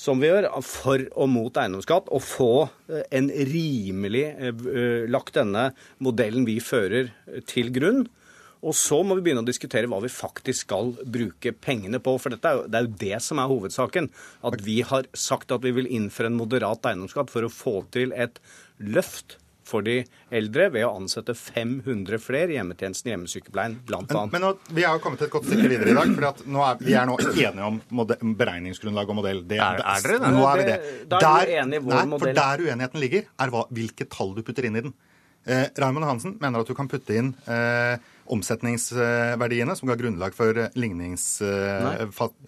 som 0.00 0.20
vi 0.20 0.30
gjør, 0.30 0.48
for 0.66 1.04
og 1.14 1.30
mot 1.30 1.60
eiendomsskatt, 1.60 2.10
og 2.10 2.24
få 2.24 2.50
eh, 2.90 3.04
en 3.14 3.30
rimelig 3.30 4.26
eh, 4.32 4.50
eh, 4.50 5.06
lagt 5.10 5.36
denne 5.38 5.70
modellen 6.02 6.46
vi 6.48 6.58
fører, 6.64 7.12
til 7.50 7.70
grunn. 7.74 8.04
Og 8.64 8.72
så 8.76 9.02
må 9.04 9.18
vi 9.18 9.26
begynne 9.26 9.42
å 9.44 9.46
diskutere 9.46 9.88
hva 9.92 10.00
vi 10.00 10.10
faktisk 10.12 10.64
skal 10.64 10.94
bruke 11.04 11.52
pengene 11.52 12.00
på. 12.00 12.16
For 12.16 12.32
er 12.32 12.60
jo, 12.60 12.64
det 12.64 12.78
er 12.78 12.86
jo 12.86 12.98
det 13.02 13.18
som 13.20 13.40
er 13.42 13.50
hovedsaken. 13.50 14.08
At 14.48 14.64
vi 14.64 14.78
har 14.88 15.08
sagt 15.12 15.52
at 15.52 15.66
vi 15.66 15.74
vil 15.76 15.90
innføre 15.92 16.32
en 16.32 16.38
moderat 16.38 16.88
eiendomsskatt 16.88 17.32
for 17.32 17.44
å 17.44 17.52
få 17.52 17.82
til 17.92 18.14
et 18.16 18.40
løft 18.80 19.36
for 19.64 19.84
de 19.86 20.00
eldre 20.34 20.68
ved 20.74 20.84
å 20.86 20.92
ansette 20.98 21.34
500 21.38 22.20
flere 22.22 22.52
i 22.52 22.58
hjemmetjenesten 22.58 23.12
hjemmesykepleien, 23.12 23.78
bl.a. 23.88 24.02
Men, 24.10 24.32
men 24.32 24.44
nå, 24.44 24.52
vi 24.76 24.84
har 24.86 25.00
kommet 25.02 25.24
et 25.24 25.32
godt 25.32 25.48
stykke 25.48 25.70
videre 25.72 25.94
i 25.94 25.96
dag. 25.96 26.12
for 26.14 26.50
nå 26.56 26.66
er, 26.66 26.84
Vi 26.84 26.96
er 27.00 27.08
nå 27.08 27.18
enige 27.32 27.70
om 27.70 28.36
beregningsgrunnlag 28.40 29.14
og 29.14 29.20
modell. 29.22 29.42
Det, 29.48 29.58
er, 29.58 29.80
er 29.80 30.06
dere 30.06 30.20
det? 30.20 30.32
Nå 30.36 30.44
er 30.50 30.60
vi 30.60 30.68
det. 30.68 30.78
Da 31.14 31.22
er 31.40 31.50
vi 31.50 31.58
enige 31.62 31.82
i 31.82 31.86
vår 31.88 31.96
nei, 31.96 32.06
modell. 32.12 32.28
For 32.28 32.40
der 32.40 32.64
uenigheten 32.68 33.04
ligger, 33.04 33.28
er 33.40 33.54
hva, 33.54 33.66
hvilke 33.80 34.08
tall 34.12 34.34
du 34.36 34.42
putter 34.46 34.68
inn 34.68 34.80
i 34.80 34.84
den. 34.88 34.96
Eh, 35.44 35.66
Raymond 35.80 36.08
Hansen 36.08 36.36
mener 36.40 36.64
at 36.64 36.68
du 36.70 36.76
kan 36.76 36.88
putte 36.88 37.16
inn 37.20 37.34
eh, 37.52 37.96
omsetningsverdiene 38.32 39.76
som 39.76 39.90
ga 39.90 39.96
grunnlag 40.00 40.36
for 40.36 40.56
lignings... 40.78 41.26
Nei. 41.44 41.96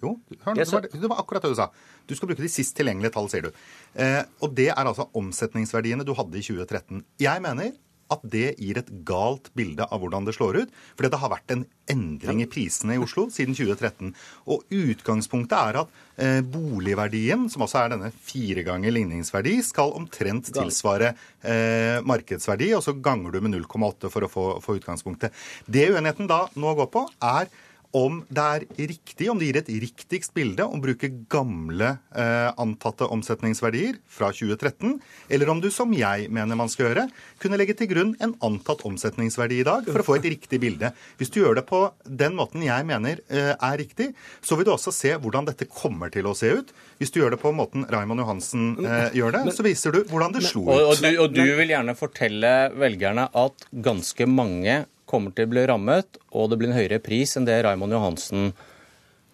jo, 0.01 0.15
hør, 0.45 0.57
det, 0.57 0.67
var, 0.71 0.87
det 0.89 1.11
var 1.11 1.21
akkurat 1.21 1.45
det 1.45 1.53
du 1.53 1.59
sa. 1.59 1.69
Du 2.07 2.15
skal 2.15 2.31
bruke 2.31 2.43
de 2.43 2.51
sist 2.51 2.75
tilgjengelige 2.77 3.13
tall, 3.15 3.27
sier 3.31 3.49
du. 3.49 3.63
Eh, 3.99 4.21
og 4.41 4.55
det 4.57 4.69
er 4.71 4.83
altså 4.83 5.09
omsetningsverdiene 5.17 6.07
du 6.07 6.13
hadde 6.17 6.39
i 6.39 6.45
2013. 6.45 7.03
Jeg 7.21 7.43
mener 7.43 7.75
at 8.13 8.23
det 8.23 8.55
gir 8.61 8.79
et 8.79 8.89
galt 9.07 9.49
bilde 9.57 9.85
av 9.87 10.01
hvordan 10.01 10.27
det 10.27 10.35
slår 10.37 10.63
ut. 10.63 10.73
Fordi 10.97 11.11
det 11.13 11.19
har 11.21 11.33
vært 11.33 11.53
en 11.55 11.65
endring 11.91 12.41
i 12.43 12.49
prisene 12.51 12.97
i 12.97 13.01
Oslo 13.01 13.27
siden 13.33 13.55
2013. 13.57 14.13
Og 14.53 14.65
utgangspunktet 14.73 15.57
er 15.57 15.81
at 15.83 16.01
eh, 16.21 16.39
boligverdien, 16.45 17.47
som 17.51 17.65
også 17.65 17.81
er 17.83 17.93
denne 17.95 18.11
fire 18.15 18.65
ganger 18.67 18.95
ligningsverdi, 18.95 19.57
skal 19.65 19.95
omtrent 19.97 20.51
tilsvare 20.55 21.13
eh, 21.43 21.99
markedsverdi, 22.07 22.73
og 22.77 22.83
så 22.85 22.95
ganger 22.95 23.35
du 23.35 23.41
med 23.43 23.55
0,8 23.57 24.11
for 24.13 24.27
å 24.27 24.31
få, 24.31 24.49
få 24.63 24.79
utgangspunktet. 24.81 25.35
Det 25.65 25.89
uenigheten 25.93 26.29
da 26.29 26.45
nå 26.55 26.75
går 26.79 26.91
på, 26.93 27.07
er 27.23 27.51
om 27.95 28.19
det 28.27 28.43
er 28.43 28.65
riktig, 28.89 29.29
om 29.31 29.39
det 29.39 29.47
gir 29.47 29.59
et 29.61 29.69
riktigst 29.83 30.33
bilde 30.35 30.65
å 30.65 30.79
bruke 30.81 31.09
gamle 31.31 31.93
eh, 32.11 32.49
antatte 32.59 33.07
omsetningsverdier 33.13 33.99
fra 34.11 34.29
2013, 34.35 34.97
eller 35.33 35.51
om 35.51 35.61
du, 35.63 35.69
som 35.73 35.93
jeg 35.95 36.27
mener 36.33 36.59
man 36.59 36.71
skal 36.71 36.89
gjøre, 36.89 37.07
kunne 37.41 37.59
legge 37.59 37.77
til 37.79 37.89
grunn 37.91 38.13
en 38.23 38.35
antatt 38.43 38.83
omsetningsverdi 38.87 39.61
i 39.61 39.67
dag 39.67 39.87
for 39.87 40.03
å 40.03 40.07
få 40.07 40.17
et 40.17 40.27
riktig 40.33 40.59
bilde. 40.63 40.91
Hvis 41.21 41.31
du 41.33 41.39
gjør 41.41 41.61
det 41.61 41.67
på 41.69 41.85
den 42.03 42.35
måten 42.37 42.65
jeg 42.65 42.87
mener 42.87 43.23
eh, 43.31 43.53
er 43.55 43.79
riktig, 43.79 44.11
så 44.41 44.59
vil 44.59 44.67
du 44.67 44.73
også 44.75 44.93
se 44.95 45.15
hvordan 45.15 45.47
dette 45.47 45.69
kommer 45.71 46.11
til 46.13 46.27
å 46.27 46.35
se 46.37 46.51
ut. 46.59 46.75
Hvis 46.99 47.13
du 47.13 47.21
gjør 47.21 47.37
det 47.37 47.41
på 47.41 47.53
måten 47.55 47.87
Raymond 47.91 48.23
Johansen 48.23 48.75
eh, 48.83 49.15
gjør 49.17 49.39
det, 49.39 49.45
så 49.55 49.65
viser 49.65 49.95
du 49.95 50.03
hvordan 50.11 50.35
det 50.35 50.43
slo 50.49 50.65
ut. 50.67 50.73
Og, 50.75 50.91
og, 50.91 51.01
du, 51.01 51.09
og 51.23 51.33
du 51.35 51.43
vil 51.61 51.73
gjerne 51.73 51.97
fortelle 51.97 52.53
velgerne 52.75 53.29
at 53.37 53.67
ganske 53.71 54.27
mange 54.29 54.83
kommer 55.09 55.35
til 55.35 55.47
å 55.47 55.53
bli 55.55 55.67
rammet, 55.69 56.19
og 56.35 56.51
det 56.51 56.59
blir 56.59 56.71
en 56.71 56.79
høyere 56.79 57.01
pris 57.03 57.37
enn 57.37 57.47
det 57.47 57.61
Raimond 57.65 57.95
Johansen 57.95 58.51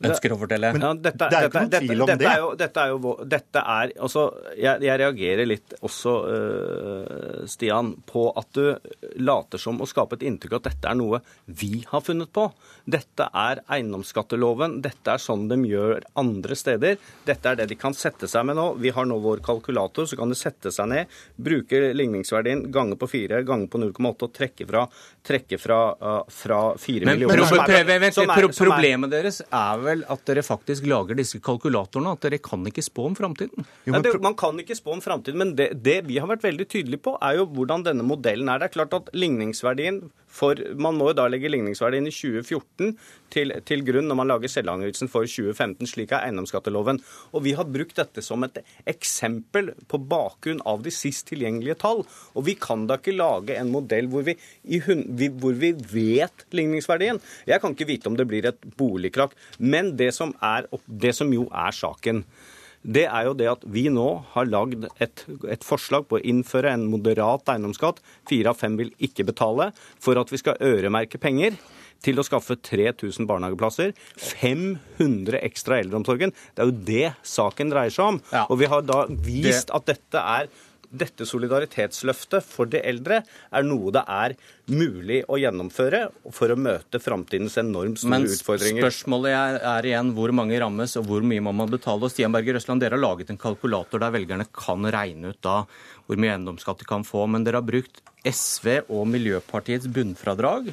ønsker 0.09 0.33
å 0.33 0.37
fortelle. 0.39 0.71
Ja, 0.73 0.91
dette, 0.97 1.29
det 1.31 1.37
er 1.37 1.47
ikke 1.47 1.63
noen 1.63 1.73
tvil 1.73 2.03
om 2.03 2.09
dette, 2.09 2.19
det. 2.21 2.29
Er 2.29 2.41
jo, 2.41 2.49
dette 2.59 2.83
er 2.83 2.93
jo 2.93 3.13
dette 3.33 3.63
er, 3.73 3.93
også, 4.07 4.23
jeg, 4.57 4.83
jeg, 4.87 4.99
reagerer 5.01 5.49
litt 5.49 5.75
også, 5.81 6.15
uh, 6.27 7.45
Stian, 7.49 7.93
på 8.09 8.25
at 8.39 8.49
du 8.57 8.63
later 9.23 9.61
som 9.61 9.81
å 9.81 9.87
skape 9.89 10.17
et 10.19 10.25
inntrykk 10.27 10.57
at 10.59 10.69
dette 10.71 10.91
er 10.91 10.99
noe 10.99 11.21
vi 11.45 11.83
har 11.89 12.03
funnet 12.05 12.31
på. 12.33 12.47
Dette 12.83 13.29
er 13.29 13.63
eiendomsskatteloven. 13.77 14.79
Dette 14.83 15.15
er 15.15 15.23
sånn 15.23 15.47
de 15.51 15.59
gjør 15.69 16.03
andre 16.19 16.57
steder. 16.59 16.99
Dette 17.27 17.51
er 17.51 17.61
det 17.61 17.69
de 17.71 17.79
kan 17.79 17.95
sette 17.97 18.29
seg 18.31 18.47
med 18.49 18.59
nå. 18.59 18.69
Vi 18.83 18.93
har 18.95 19.07
nå 19.07 19.19
vår 19.23 19.43
kalkulator, 19.45 20.09
så 20.09 20.19
kan 20.19 20.31
de 20.31 20.39
sette 20.39 20.73
seg 20.73 20.89
ned, 20.91 21.19
bruke 21.35 21.93
ligningsverdien, 21.95 22.67
gange 22.73 22.97
på 22.99 23.09
4, 23.11 23.43
gange 23.47 23.69
på 23.71 23.81
0,8 23.81 24.27
og 24.27 24.35
trekke 24.35 24.67
fra, 24.67 24.85
trekke 25.23 25.59
fra, 25.61 25.79
uh, 25.99 26.23
fra 26.31 26.59
4 26.77 27.05
Men, 27.05 27.19
millioner. 27.19 27.43
Pro, 28.33 28.49
problemet 28.57 29.13
deres 29.13 29.41
er 29.45 29.83
vel 29.83 30.03
at 30.11 30.25
dere 30.27 30.43
faktisk 30.45 30.87
lager 30.89 31.17
disse 31.19 31.39
kalkulatorene, 31.43 32.15
at 32.17 32.27
dere 32.27 32.41
kan 32.43 32.65
ikke 32.67 32.83
spå 32.83 33.07
om 33.11 33.15
framtiden? 33.17 33.67
Man 34.23 34.37
kan 34.39 34.59
ikke 34.59 34.77
spå 34.77 34.97
om 34.97 35.03
framtiden, 35.03 35.39
men 35.39 35.55
det, 35.59 35.69
det, 35.85 36.01
vi 36.09 36.19
har 36.19 36.29
vært 36.31 36.43
veldig 36.45 36.67
tydelige 36.67 37.05
på, 37.07 37.15
er 37.23 37.39
jo 37.39 37.47
hvordan 37.55 37.87
denne 37.87 38.05
modellen 38.07 38.51
er. 38.51 38.61
Det 38.61 38.71
er 38.71 38.77
klart 38.79 38.99
at 38.99 39.13
ligningsverdien 39.15 40.03
for 40.33 40.57
Man 40.79 40.97
må 40.97 41.11
jo 41.11 41.17
da 41.17 41.27
legge 41.29 41.51
ligningsverdien 41.51 42.07
i 42.09 42.13
2014 42.13 42.95
til, 43.33 43.53
til 43.67 43.83
grunn 43.85 44.07
når 44.09 44.17
man 44.17 44.29
lager 44.31 44.51
selvangivelsen 44.51 45.09
for 45.11 45.29
2015. 45.29 45.89
Slik 45.89 46.13
er 46.13 46.27
eiendomsskatteloven. 46.27 47.01
Og 47.33 47.45
vi 47.45 47.53
har 47.57 47.69
brukt 47.69 47.99
dette 47.99 48.23
som 48.25 48.45
et 48.45 48.59
eksempel 48.89 49.73
på 49.89 49.99
bakgrunn 50.09 50.63
av 50.69 50.83
de 50.85 50.93
sist 50.93 51.27
tilgjengelige 51.29 51.77
tall. 51.83 52.03
Og 52.33 52.47
vi 52.49 52.57
kan 52.57 52.87
da 52.89 52.97
ikke 52.97 53.15
lage 53.15 53.57
en 53.59 53.71
modell 53.73 54.09
hvor 54.11 54.25
vi, 54.25 54.37
hvor 55.39 55.55
vi 55.59 55.73
vet 55.93 56.45
ligningsverdien. 56.55 57.21
Jeg 57.49 57.61
kan 57.61 57.75
ikke 57.75 57.89
vite 57.89 58.09
om 58.11 58.17
det 58.19 58.27
blir 58.29 58.47
et 58.49 58.67
boligkrakk. 58.79 59.35
Men 59.59 59.93
det 59.99 60.11
som, 60.15 60.33
er, 60.41 60.67
det 60.87 61.13
som 61.17 61.31
jo 61.33 61.47
er 61.49 61.75
saken, 61.75 62.23
det 62.83 63.05
er 63.07 63.29
jo 63.29 63.35
det 63.39 63.47
at 63.47 63.61
vi 63.71 63.85
nå 63.91 64.07
har 64.33 64.49
lagd 64.49 64.89
et, 65.01 65.23
et, 65.47 65.63
forslag 65.63 66.09
på 66.09 66.19
å 66.19 66.23
innføre 66.23 66.73
en 66.75 66.83
moderat 66.91 67.47
eiendomsskatt. 67.53 68.01
Fire 68.27 68.51
av 68.51 68.59
fem 68.59 68.75
vil 68.79 68.91
ikke 69.03 69.25
betale 69.29 69.71
for 70.03 70.19
at 70.19 70.33
vi 70.33 70.41
skal 70.41 70.59
øremerke 70.59 71.21
penger 71.21 71.55
til 72.03 72.19
å 72.19 72.25
skaffe 72.27 72.57
3000 72.59 73.27
barnehageplasser. 73.29 73.93
500 74.19 75.39
ekstra 75.47 75.79
i 75.79 75.85
eldreomsorgen. 75.85 76.35
Det 76.51 76.65
er 76.65 76.69
jo 76.69 76.83
det 76.91 77.13
saken 77.23 77.71
dreier 77.71 77.95
seg 77.95 78.13
om. 78.13 78.21
Ja. 78.33 78.43
Og 78.49 78.59
vi 78.59 78.69
har 78.71 78.83
da 78.83 79.05
vist 79.07 79.71
at 79.71 79.87
dette 79.87 80.27
er 80.35 80.51
dette 80.93 81.25
solidaritetsløftet 81.27 82.45
for 82.45 82.69
de 82.69 82.81
eldre 82.85 83.21
er 83.25 83.65
noe 83.65 83.91
det 83.93 84.03
er 84.09 84.35
mulig 84.69 85.23
å 85.27 85.39
gjennomføre 85.41 86.05
for 86.35 86.53
å 86.53 86.57
møte 86.59 87.01
framtidens 87.03 87.57
enormt 87.61 87.99
store 88.03 88.13
Men 88.13 88.29
utfordringer. 88.29 88.85
Spørsmålet 88.85 89.35
er, 89.35 89.59
er, 89.73 89.89
igjen 89.89 90.13
hvor 90.15 90.33
mange 90.35 90.59
rammes 90.61 90.95
og 91.01 91.09
hvor 91.09 91.25
mye 91.25 91.43
må 91.43 91.55
man 91.55 91.71
betale. 91.73 92.05
Og 92.05 92.13
Stian 92.13 92.33
Berger 92.35 92.59
Røsland, 92.59 92.83
dere 92.83 92.97
har 92.97 93.03
laget 93.03 93.33
en 93.33 93.41
kalkulator 93.41 94.03
der 94.03 94.13
velgerne 94.15 94.47
kan 94.53 94.85
regne 94.93 95.33
ut 95.33 95.41
da 95.43 95.63
hvor 96.05 96.19
mye 96.19 96.35
eiendomsskatt 96.35 96.83
de 96.83 96.89
kan 96.89 97.05
få. 97.07 97.25
Men 97.27 97.47
dere 97.47 97.61
har 97.61 97.67
brukt 97.67 98.03
SV 98.23 98.85
og 98.87 99.07
Miljøpartiets 99.11 99.89
bunnfradrag, 99.91 100.71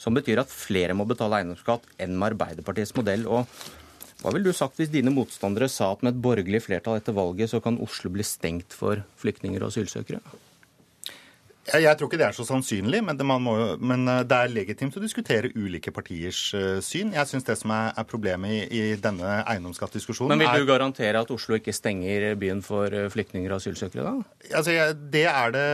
som 0.00 0.16
betyr 0.16 0.42
at 0.42 0.52
flere 0.52 0.96
må 0.96 1.06
betale 1.08 1.40
eiendomsskatt 1.40 1.86
enn 2.00 2.16
med 2.16 2.34
Arbeiderpartiets 2.34 2.96
modell. 2.98 3.28
og 3.28 3.46
hva 4.20 4.34
ville 4.34 4.50
du 4.50 4.56
sagt 4.56 4.76
hvis 4.76 4.92
dine 4.92 5.12
motstandere 5.14 5.68
sa 5.72 5.94
at 5.94 6.02
med 6.04 6.12
et 6.12 6.22
borgerlig 6.24 6.60
flertall 6.66 6.98
etter 7.00 7.16
valget, 7.16 7.48
så 7.52 7.62
kan 7.64 7.80
Oslo 7.80 8.12
bli 8.12 8.26
stengt 8.26 8.76
for 8.76 9.00
flyktninger 9.22 9.62
og 9.62 9.72
asylsøkere? 9.72 10.20
Jeg, 11.70 11.84
jeg 11.84 11.98
tror 11.98 12.10
ikke 12.10 12.18
det 12.20 12.26
er 12.26 12.36
så 12.36 12.44
sannsynlig, 12.46 13.00
men 13.06 13.18
det, 13.18 13.26
må, 13.26 13.54
men 13.78 14.08
eh, 14.10 14.22
det, 14.26 14.36
er 14.36 14.52
legitimt 14.52 14.96
å 14.98 15.02
diskutere 15.02 15.52
ulike 15.54 15.92
partiers 15.94 16.40
uh, 16.56 16.78
syn. 16.84 17.12
Jeg 17.14 17.30
syns 17.30 17.46
det 17.46 17.56
som 17.60 17.72
er, 17.74 17.92
er 18.00 18.08
problemet 18.10 18.50
i, 18.50 18.80
i, 18.80 18.82
denne 19.00 19.40
eiendomsskattdiskusjonen 19.44 20.34
Men 20.34 20.42
vil 20.44 20.60
du 20.60 20.64
er, 20.64 20.70
garantere 20.72 21.22
at 21.22 21.32
Oslo 21.34 21.58
ikke 21.58 21.74
stenger 21.76 22.34
byen 22.40 22.62
for 22.66 22.92
eh, 22.94 23.08
flyktninger 23.12 23.52
og 23.52 23.60
asylsøkere, 23.60 24.06
da? 24.06 24.50
Altså, 24.50 24.74
jeg, 24.74 24.96
Det 25.12 25.24
er 25.30 25.54
det 25.54 25.66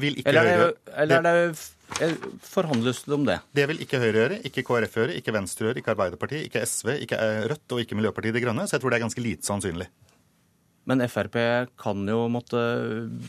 Vil 0.00 0.20
ikke 0.20 0.32
eller 0.32 0.48
er 0.48 0.60
Høyre 0.60 0.70
Eller 1.02 1.28
er 1.28 1.40
det 1.42 2.40
Forhandles 2.42 3.04
det 3.06 3.14
om 3.14 3.26
det? 3.28 3.38
Det 3.54 3.68
vil 3.70 3.84
ikke 3.84 4.00
Høyre 4.02 4.22
gjøre, 4.22 4.40
ikke 4.48 4.64
KrF 4.66 4.96
gjøre, 5.00 5.20
ikke 5.20 5.34
Venstre 5.36 5.68
gjøre, 5.68 5.82
ikke 5.82 5.92
Arbeiderpartiet, 5.94 6.48
ikke 6.48 6.64
SV, 6.66 6.96
ikke 7.04 7.20
Rødt 7.52 7.76
og 7.76 7.82
ikke 7.84 7.98
Miljøpartiet 7.98 8.34
De 8.34 8.42
Grønne. 8.42 8.66
Så 8.66 8.76
jeg 8.76 8.82
tror 8.82 8.92
det 8.92 8.98
er 8.98 9.06
ganske 9.06 9.22
lite 9.22 9.46
sannsynlig. 9.46 9.86
Men 10.86 11.02
Frp 11.10 11.36
kan 11.80 12.02
jo 12.06 12.26
måtte 12.30 12.60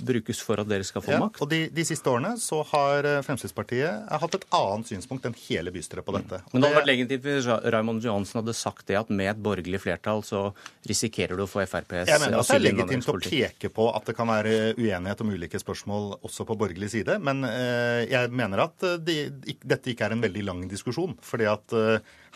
brukes 0.05 0.39
for 0.45 0.61
at 0.61 0.69
dere 0.69 0.85
skal 0.85 1.01
få 1.01 1.15
ja, 1.15 1.21
makt? 1.23 1.39
og 1.41 1.49
de, 1.49 1.63
de, 1.73 1.85
siste 1.87 2.11
årene 2.11 2.35
så 2.37 2.59
har 2.69 3.07
eh, 3.07 3.21
Fremskrittspartiet 3.25 4.11
hatt 4.21 4.35
et 4.37 4.45
annet 4.53 4.91
synspunkt 4.91 5.25
enn 5.25 5.33
hele 5.47 5.73
bystyret 5.73 6.05
på 6.05 6.13
dette. 6.13 6.41
Men 6.51 6.61
det 6.61 6.69
hadde 6.69 6.79
vært 6.83 6.89
legitimt 6.91 7.25
hvis 7.25 7.49
Raymond 7.73 8.05
Johansen 8.05 8.41
hadde 8.43 8.53
sagt 8.57 8.85
det, 8.91 8.99
at 8.99 9.09
med 9.09 9.31
et 9.31 9.41
borgerlig 9.41 9.81
flertall 9.81 10.21
så 10.27 10.43
risikerer 10.87 11.33
du 11.33 11.47
å 11.47 11.49
få 11.49 11.63
FrPs 11.65 12.11
Jeg 12.11 12.21
mener 12.21 12.37
det 12.37 12.57
er 12.59 12.63
legitimt 12.67 13.09
å 13.09 13.17
peke 13.25 13.73
på 13.73 13.89
at 13.89 14.05
det 14.11 14.17
kan 14.19 14.29
være 14.29 14.53
uenighet 14.77 15.25
om 15.25 15.33
ulike 15.33 15.61
spørsmål 15.61 16.19
også 16.19 16.45
på 16.45 16.59
borgerlig 16.61 16.91
side, 16.93 17.17
men 17.25 17.41
eh, 17.49 18.03
jeg 18.11 18.29
mener 18.37 18.67
at 18.67 18.85
eh, 18.85 18.99
de, 19.01 19.17
dette 19.65 19.95
ikke 19.95 20.11
er 20.11 20.13
en 20.13 20.21
veldig 20.27 20.45
lang 20.45 20.61
diskusjon. 20.69 21.17
fordi 21.25 21.49
at 21.49 21.73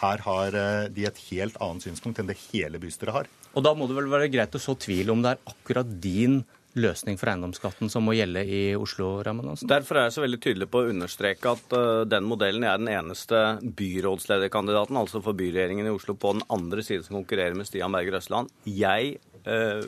her 0.02 0.22
har 0.26 0.56
de 0.89 1.03
et 1.06 1.18
helt 1.30 1.57
annet 1.61 1.85
synspunkt 1.85 2.19
enn 2.22 2.30
det 2.30 2.39
hele 2.49 2.80
bystyret 2.81 3.14
har. 3.14 3.30
Og 3.52 3.65
da 3.65 3.76
må 3.76 3.88
det 3.90 3.98
vel 3.98 4.10
være 4.11 4.32
greit 4.32 4.56
å 4.56 4.61
så 4.61 4.76
tvil 4.80 5.11
om 5.14 5.23
det 5.23 5.36
er 5.36 5.45
akkurat 5.52 5.95
din 6.03 6.41
løsning 6.80 7.18
for 7.19 7.32
eiendomsskatten 7.32 7.90
som 7.91 8.06
må 8.07 8.15
gjelde 8.15 8.44
i 8.48 8.61
Oslo? 8.80 9.14
Raman 9.26 9.57
Derfor 9.68 9.99
er 9.99 10.07
jeg 10.07 10.15
så 10.15 10.23
veldig 10.23 10.40
tydelig 10.44 10.69
på 10.72 10.84
å 10.84 10.91
understreke 10.91 11.56
at 11.57 11.76
uh, 11.76 12.03
den 12.07 12.28
modellen 12.30 12.64
er 12.68 12.80
den 12.80 12.91
eneste 12.94 13.41
byrådslederkandidaten, 13.82 14.99
altså 15.02 15.23
for 15.26 15.38
byregjeringen 15.38 15.90
i 15.90 15.95
Oslo, 15.95 16.15
på 16.15 16.38
den 16.38 16.45
andre 16.53 16.86
siden 16.86 17.07
som 17.07 17.19
konkurrerer 17.19 17.57
med 17.57 17.68
Stian 17.68 17.91
Berger 17.91 18.22
Østland. 18.22 18.53
Jeg 18.64 19.18
uh, 19.44 19.84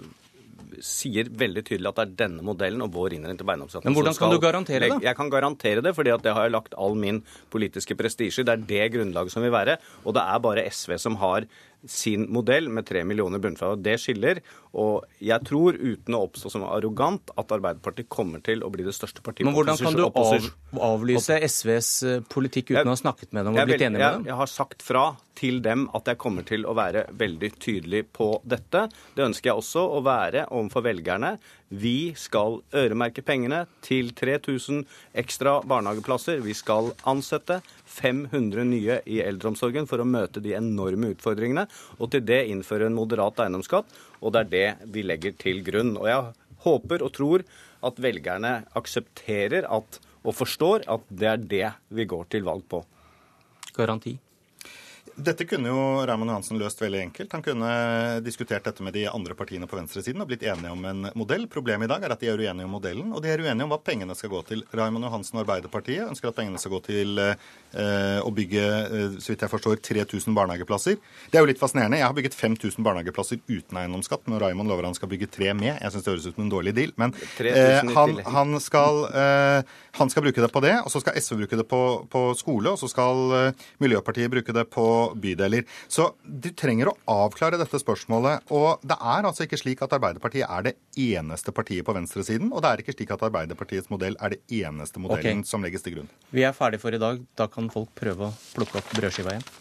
sier 0.84 1.28
veldig 1.30 1.64
tydelig 1.68 1.90
at 1.92 2.00
det 2.00 2.04
er 2.04 2.16
denne 2.24 2.46
modellen 2.46 2.84
og 2.86 2.94
vår 2.96 3.16
innretning 3.16 3.40
til 3.40 3.52
eiendomsskatten 3.54 3.88
Men 3.88 3.98
hvordan 3.98 4.16
kan 4.16 4.20
skal 4.20 4.34
du 4.34 4.44
garantere 4.44 4.90
det? 4.90 5.02
Jeg 5.06 5.18
kan 5.20 5.32
garantere 5.32 5.84
det, 5.86 5.94
fordi 5.96 6.14
at 6.16 6.24
det 6.26 6.34
har 6.36 6.48
jeg 6.48 6.56
lagt 6.56 6.76
all 6.80 6.98
min 7.00 7.22
politiske 7.54 7.98
prestisje. 8.00 8.46
Det 8.46 8.56
er 8.56 8.66
det 8.74 8.88
grunnlaget 8.96 9.36
som 9.36 9.46
vil 9.46 9.54
være. 9.54 9.78
Og 10.04 10.18
det 10.18 10.24
er 10.24 10.44
bare 10.44 10.66
SV 10.70 10.98
som 11.02 11.20
har 11.22 11.48
sin 11.90 12.28
modell 12.32 12.70
med 12.70 12.86
tre 12.88 13.04
millioner 13.04 13.42
bunnfradrag. 13.44 13.82
Det 13.84 13.98
skiller. 14.02 14.40
Og 14.80 15.04
jeg 15.22 15.46
tror, 15.46 15.78
uten 15.78 16.16
å 16.18 16.24
oppstå 16.28 16.52
som 16.54 16.66
arrogant, 16.68 17.34
at 17.38 17.52
Arbeiderpartiet 17.54 18.10
kommer 18.12 18.42
til 18.46 18.64
å 18.66 18.72
bli 18.74 18.86
det 18.88 18.96
største 18.96 19.24
partiet. 19.26 19.46
Men 19.48 19.58
hvordan 19.58 19.80
kan 19.82 19.98
du 19.98 20.06
av, 20.08 20.48
avlyse 20.94 21.38
SVs 21.50 21.92
eh, 22.08 22.24
politikk 22.32 22.74
uten 22.74 22.90
å 22.90 22.96
ha 22.96 23.02
snakket 23.04 23.36
med 23.36 23.48
dem 23.48 23.58
og 23.58 23.70
blitt 23.70 23.86
enig 23.86 24.00
med 24.00 24.06
dem? 24.06 24.24
Jeg, 24.24 24.32
jeg 24.32 24.40
har 24.42 24.54
sagt 24.54 24.86
fra 24.86 25.06
til 25.38 25.60
dem 25.66 25.88
at 25.98 26.08
jeg 26.10 26.20
kommer 26.22 26.46
til 26.48 26.66
å 26.70 26.76
være 26.78 27.08
veldig 27.20 27.52
tydelig 27.62 28.06
på 28.16 28.30
dette. 28.48 28.86
Det 29.18 29.26
ønsker 29.28 29.52
jeg 29.52 29.62
også 29.64 29.86
å 29.98 30.02
være 30.06 30.48
overfor 30.50 30.86
velgerne. 30.88 31.36
Vi 31.74 32.14
skal 32.20 32.60
øremerke 32.76 33.24
pengene 33.26 33.64
til 33.82 34.12
3000 34.14 34.84
ekstra 35.18 35.56
barnehageplasser. 35.66 36.42
Vi 36.46 36.54
skal 36.54 36.92
ansette 37.10 37.62
500 37.90 38.66
nye 38.70 39.00
i 39.10 39.22
eldreomsorgen 39.24 39.88
for 39.90 40.04
å 40.04 40.06
møte 40.06 40.44
de 40.44 40.54
enorme 40.58 41.14
utfordringene. 41.16 41.66
Og 41.98 42.12
til 42.14 42.26
det 42.28 42.44
innføre 42.52 42.92
en 42.92 42.98
moderat 42.98 43.42
eiendomsskatt. 43.42 43.90
Og 44.22 44.36
det 44.36 44.44
er 44.44 44.52
det 44.54 44.92
vi 44.94 45.06
legger 45.08 45.34
til 45.40 45.64
grunn. 45.66 45.96
Og 45.98 46.10
jeg 46.12 46.60
håper 46.68 47.06
og 47.06 47.14
tror 47.18 47.46
at 47.84 48.04
velgerne 48.06 48.54
aksepterer 48.78 49.66
at, 49.66 49.98
og 50.22 50.38
forstår 50.38 50.86
at 50.94 51.10
det 51.10 51.32
er 51.32 51.48
det 51.56 51.72
vi 51.90 52.06
går 52.06 52.30
til 52.36 52.46
valg 52.46 52.68
på. 52.70 52.84
Garanti. 53.74 54.20
Dette 55.14 55.46
kunne 55.46 55.70
jo 55.70 55.82
Raymond 56.08 56.32
Johansen 56.32 56.58
løst 56.58 56.80
veldig 56.82 57.00
enkelt. 57.04 57.34
Han 57.36 57.44
kunne 57.46 57.70
diskutert 58.26 58.66
dette 58.66 58.82
med 58.86 58.96
de 58.96 59.04
andre 59.12 59.36
partiene 59.38 59.68
på 59.70 59.78
venstresiden 59.78 60.24
og 60.24 60.30
blitt 60.32 60.46
enige 60.48 60.72
om 60.74 60.86
en 60.90 61.10
modell. 61.20 61.46
Problemet 61.52 61.86
i 61.86 61.92
dag 61.92 62.06
er 62.06 62.16
at 62.16 62.24
de 62.24 62.32
er 62.32 62.40
uenige 62.42 62.66
om 62.66 62.74
modellen, 62.74 63.12
og 63.14 63.22
de 63.22 63.30
er 63.30 63.44
uenige 63.44 63.68
om 63.68 63.74
hva 63.76 63.78
pengene 63.84 64.16
skal 64.18 64.32
gå 64.34 64.42
til. 64.48 64.64
Raymond 64.74 65.06
Johansen 65.06 65.38
og 65.38 65.44
Arbeiderpartiet 65.44 66.08
ønsker 66.08 66.32
at 66.32 66.38
pengene 66.40 66.62
skal 66.62 66.74
gå 66.74 66.80
til 66.88 67.22
eh, 67.22 68.20
å 68.26 68.32
bygge 68.34 68.64
eh, 68.64 69.20
så 69.22 69.34
vidt 69.34 69.46
jeg 69.46 69.54
forstår, 69.54 69.84
3000 69.86 70.38
barnehageplasser. 70.40 70.98
Det 71.30 71.38
er 71.38 71.46
jo 71.46 71.52
litt 71.52 71.62
fascinerende. 71.62 72.02
Jeg 72.02 72.10
har 72.10 72.18
bygget 72.18 72.40
5000 72.40 72.88
barnehageplasser 72.88 73.44
uten 73.46 73.82
eiendomsskatt, 73.84 74.26
men 74.26 74.42
Raymond 74.42 74.72
lover 74.74 74.90
han 74.90 74.98
skal 74.98 75.14
bygge 75.14 75.30
tre 75.36 75.54
med. 75.54 75.76
Jeg 75.76 75.94
syns 75.94 76.08
det 76.08 76.14
høres 76.16 76.28
ut 76.32 76.40
som 76.40 76.48
en 76.48 76.54
dårlig 76.56 76.74
deal. 76.80 76.96
Men 76.98 77.14
eh, 77.38 77.94
han, 77.94 78.18
han, 78.34 78.58
skal, 78.64 79.04
eh, 79.14 79.78
han, 80.00 80.10
skal, 80.10 80.26
bruke 80.26 80.42
det 80.42 80.52
på 80.58 80.66
det, 80.66 80.74
og 80.82 80.90
så 80.90 81.04
skal 81.06 81.22
SV 81.22 81.44
bruke 81.44 81.62
det 81.62 81.70
på, 81.70 81.84
på 82.10 82.26
skole, 82.40 82.74
og 82.74 82.82
så 82.82 82.90
skal 82.90 83.38
eh, 83.38 83.66
Miljøpartiet 83.84 84.34
bruke 84.34 84.58
det 84.58 84.66
på 84.74 84.90
bydeler. 85.20 85.68
Så 85.92 86.10
du 86.24 86.50
trenger 86.58 86.92
å 86.92 86.98
avklare 87.10 87.60
dette 87.62 87.80
spørsmålet. 87.82 88.48
Og 88.54 88.84
det 88.86 88.98
er 88.98 89.30
altså 89.30 89.48
ikke 89.48 89.60
slik 89.62 89.84
at 89.86 89.96
Arbeiderpartiet 89.98 90.48
er 90.48 90.70
det 90.70 90.76
eneste 91.00 91.54
partiet 91.56 91.86
på 91.88 91.96
venstresiden, 91.96 92.52
og 92.54 92.64
det 92.64 92.72
er 92.72 92.84
ikke 92.84 92.98
slik 92.98 93.14
at 93.16 93.26
Arbeiderpartiets 93.30 93.92
modell 93.94 94.18
er 94.20 94.36
det 94.36 94.44
eneste 94.64 95.02
modellen 95.04 95.44
okay. 95.44 95.50
som 95.50 95.66
legges 95.66 95.86
til 95.86 95.98
grunn. 95.98 96.14
Vi 96.34 96.46
er 96.48 96.56
ferdig 96.58 96.82
for 96.84 96.96
i 96.96 97.02
dag. 97.02 97.22
Da 97.40 97.50
kan 97.52 97.70
folk 97.74 97.94
prøve 97.98 98.30
å 98.30 98.38
plukke 98.56 98.82
opp 98.82 98.96
brødskiva 98.98 99.38
igjen. 99.38 99.52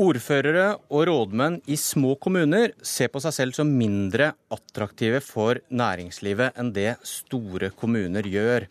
Ordførere 0.00 0.78
og 0.88 1.02
rådmenn 1.10 1.58
i 1.68 1.76
små 1.76 2.14
kommuner 2.24 2.72
ser 2.80 3.10
på 3.12 3.20
seg 3.20 3.34
selv 3.36 3.56
som 3.58 3.68
mindre 3.68 4.30
attraktive 4.54 5.20
for 5.20 5.60
næringslivet 5.68 6.56
enn 6.56 6.70
det 6.72 6.94
store 7.04 7.68
kommuner 7.76 8.24
gjør. 8.24 8.64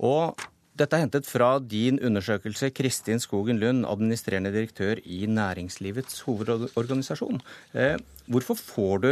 Og 0.00 0.40
dette 0.80 0.96
er 0.96 1.04
hentet 1.04 1.28
fra 1.28 1.58
din 1.60 1.98
undersøkelse, 2.00 2.70
Kristin 2.72 3.20
Skogen 3.20 3.60
Lund, 3.60 3.84
administrerende 3.84 4.52
direktør 4.54 5.02
i 5.04 5.26
Næringslivets 5.28 6.22
hovedorganisasjon. 6.24 7.42
Eh, 7.74 7.98
hvorfor 8.26 8.56
får 8.56 9.02
du 9.04 9.10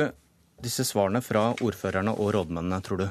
disse 0.64 0.86
svarene 0.88 1.20
fra 1.22 1.50
ordførerne 1.60 2.14
og 2.16 2.32
rådmennene, 2.34 2.80
tror 2.82 3.04
du? 3.04 3.08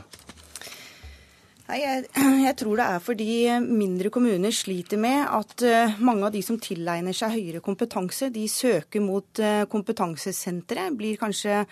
Nei, 1.68 1.82
jeg, 1.82 2.06
jeg, 2.48 2.56
tror 2.62 2.80
det 2.80 2.86
er 2.88 3.02
fordi 3.04 3.32
mindre 3.68 4.12
kommuner 4.14 4.54
sliter 4.56 5.00
med 5.04 5.26
at 5.26 5.64
uh, 5.68 5.98
mange 6.00 6.24
av 6.24 6.36
de 6.36 6.42
som 6.46 6.60
tilegner 6.64 7.16
seg 7.16 7.34
høyere 7.36 7.64
kompetanse, 7.64 8.30
de 8.32 8.46
søker 8.48 9.04
mot 9.04 9.42
uh, 9.44 9.66
kompetansesentre. 9.68 10.88
Blir 10.96 11.20
kanskje 11.20 11.66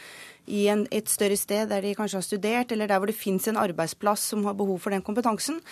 i 0.51 0.65
en, 0.69 0.83
et 0.91 1.07
større 1.09 1.37
sted 1.39 1.71
der 1.71 1.85
de 1.85 1.95
kanskje 1.95 2.19
har 2.19 2.27
studert, 2.27 2.73
eller 2.75 2.91
der 2.91 2.99
hvor 2.99 3.09
det 3.09 3.15
fins 3.17 3.47
en 3.47 3.61
arbeidsplass 3.61 4.27
som 4.33 4.43
har 4.49 4.57
behov 4.59 4.83
for 4.83 4.91
den 4.91 5.05
kompetansen. 5.05 5.63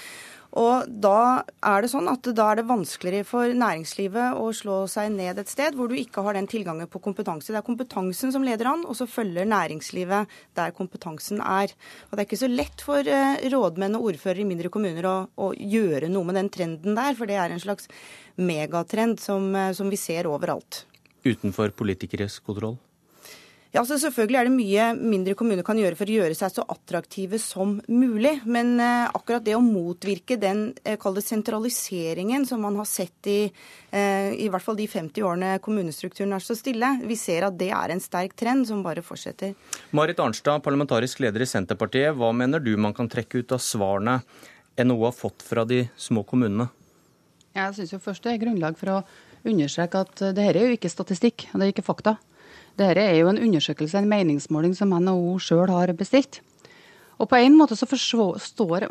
Og 0.59 0.85
da 1.01 1.41
er 1.65 1.81
det 1.81 1.89
sånn 1.89 2.09
at 2.11 2.27
da 2.37 2.51
er 2.51 2.59
det 2.59 2.67
vanskeligere 2.69 3.25
for 3.25 3.53
næringslivet 3.57 4.37
å 4.37 4.51
slå 4.53 4.83
seg 4.91 5.09
ned 5.15 5.39
et 5.41 5.49
sted 5.49 5.73
hvor 5.77 5.89
du 5.89 5.95
ikke 5.97 6.21
har 6.25 6.37
den 6.37 6.49
tilgangen 6.49 6.89
på 6.91 7.01
kompetanse. 7.01 7.49
Det 7.49 7.57
er 7.57 7.65
kompetansen 7.65 8.33
som 8.35 8.45
leder 8.45 8.69
an, 8.69 8.85
og 8.85 8.97
så 8.99 9.09
følger 9.09 9.49
næringslivet 9.49 10.29
der 10.59 10.75
kompetansen 10.77 11.41
er. 11.41 11.73
Og 12.09 12.13
det 12.13 12.21
er 12.21 12.29
ikke 12.29 12.41
så 12.43 12.51
lett 12.51 12.85
for 12.85 13.01
eh, 13.01 13.41
rådmenn 13.49 13.97
og 13.97 14.11
ordførere 14.11 14.45
i 14.45 14.49
mindre 14.49 14.69
kommuner 14.73 15.09
å, 15.09 15.17
å 15.41 15.51
gjøre 15.57 16.11
noe 16.13 16.29
med 16.29 16.37
den 16.37 16.53
trenden 16.53 17.01
der, 17.01 17.17
for 17.17 17.29
det 17.29 17.41
er 17.41 17.53
en 17.53 17.63
slags 17.63 17.89
megatrend 18.37 19.21
som, 19.23 19.49
eh, 19.57 19.73
som 19.73 19.89
vi 19.89 19.97
ser 19.97 20.29
overalt. 20.29 20.83
Utenfor 21.25 21.73
politikeres 21.73 22.37
kontroll? 22.43 22.77
Ja, 23.73 23.81
så 23.81 23.95
Selvfølgelig 23.97 24.37
er 24.37 24.45
det 24.45 24.53
mye 24.53 24.87
mindre 24.93 25.33
kommuner 25.33 25.65
kan 25.65 25.79
gjøre 25.81 25.97
for 25.97 26.05
å 26.05 26.13
gjøre 26.13 26.35
seg 26.37 26.51
så 26.53 26.63
attraktive 26.69 27.39
som 27.41 27.79
mulig. 27.89 28.35
Men 28.45 28.75
eh, 28.77 29.07
akkurat 29.09 29.41
det 29.41 29.55
å 29.57 29.63
motvirke 29.65 30.35
den 30.37 30.75
eh, 30.85 30.99
sentraliseringen 31.01 32.45
som 32.45 32.61
man 32.61 32.75
har 32.77 32.85
sett 32.85 33.29
i 33.31 33.39
eh, 33.89 34.29
i 34.37 34.45
hvert 34.53 34.61
fall 34.61 34.77
de 34.77 34.85
50 34.85 35.25
årene 35.25 35.55
kommunestrukturen 35.57 36.35
er 36.37 36.45
så 36.45 36.53
stille, 36.53 36.99
vi 37.01 37.17
ser 37.17 37.47
at 37.47 37.57
det 37.57 37.71
er 37.73 37.95
en 37.95 38.03
sterk 38.03 38.35
trend 38.37 38.67
som 38.69 38.83
bare 38.85 39.01
fortsetter. 39.01 39.55
Marit 39.89 40.21
Arnstad, 40.21 40.61
parlamentarisk 40.61 41.23
leder 41.25 41.41
i 41.41 41.47
Senterpartiet. 41.49 42.13
Hva 42.13 42.29
mener 42.29 42.61
du 42.61 42.75
man 42.77 42.93
kan 42.93 43.09
trekke 43.09 43.41
ut 43.41 43.55
av 43.57 43.63
svarene 43.63 44.19
NHO 44.77 44.99
har 45.07 45.15
fått 45.17 45.41
fra 45.41 45.63
de 45.65 45.87
små 45.97 46.21
kommunene? 46.29 46.67
Jeg 47.57 47.73
syns 47.79 47.97
først 48.05 48.29
det 48.29 48.35
er 48.35 48.45
grunnlag 48.45 48.77
for 48.77 48.99
å 48.99 49.01
understreke 49.49 50.05
at 50.05 50.13
dette 50.29 50.45
er 50.45 50.61
jo 50.61 50.77
ikke 50.77 50.93
statistikk, 50.93 51.47
det 51.49 51.65
er 51.65 51.73
ikke 51.73 51.87
fakta. 51.89 52.19
Dette 52.79 53.03
er 53.03 53.19
jo 53.19 53.29
en 53.29 53.37
undersøkelse, 53.37 53.99
en 53.99 54.09
meningsmåling 54.09 54.73
som 54.77 54.93
NHO 54.97 55.37
sjøl 55.41 55.69
har 55.69 55.93
bestilt. 55.97 56.41
Og 57.21 57.29
på 57.29 57.37
en 57.37 57.55
måte 57.57 57.77
så 57.77 57.85
forstår, 57.87 58.39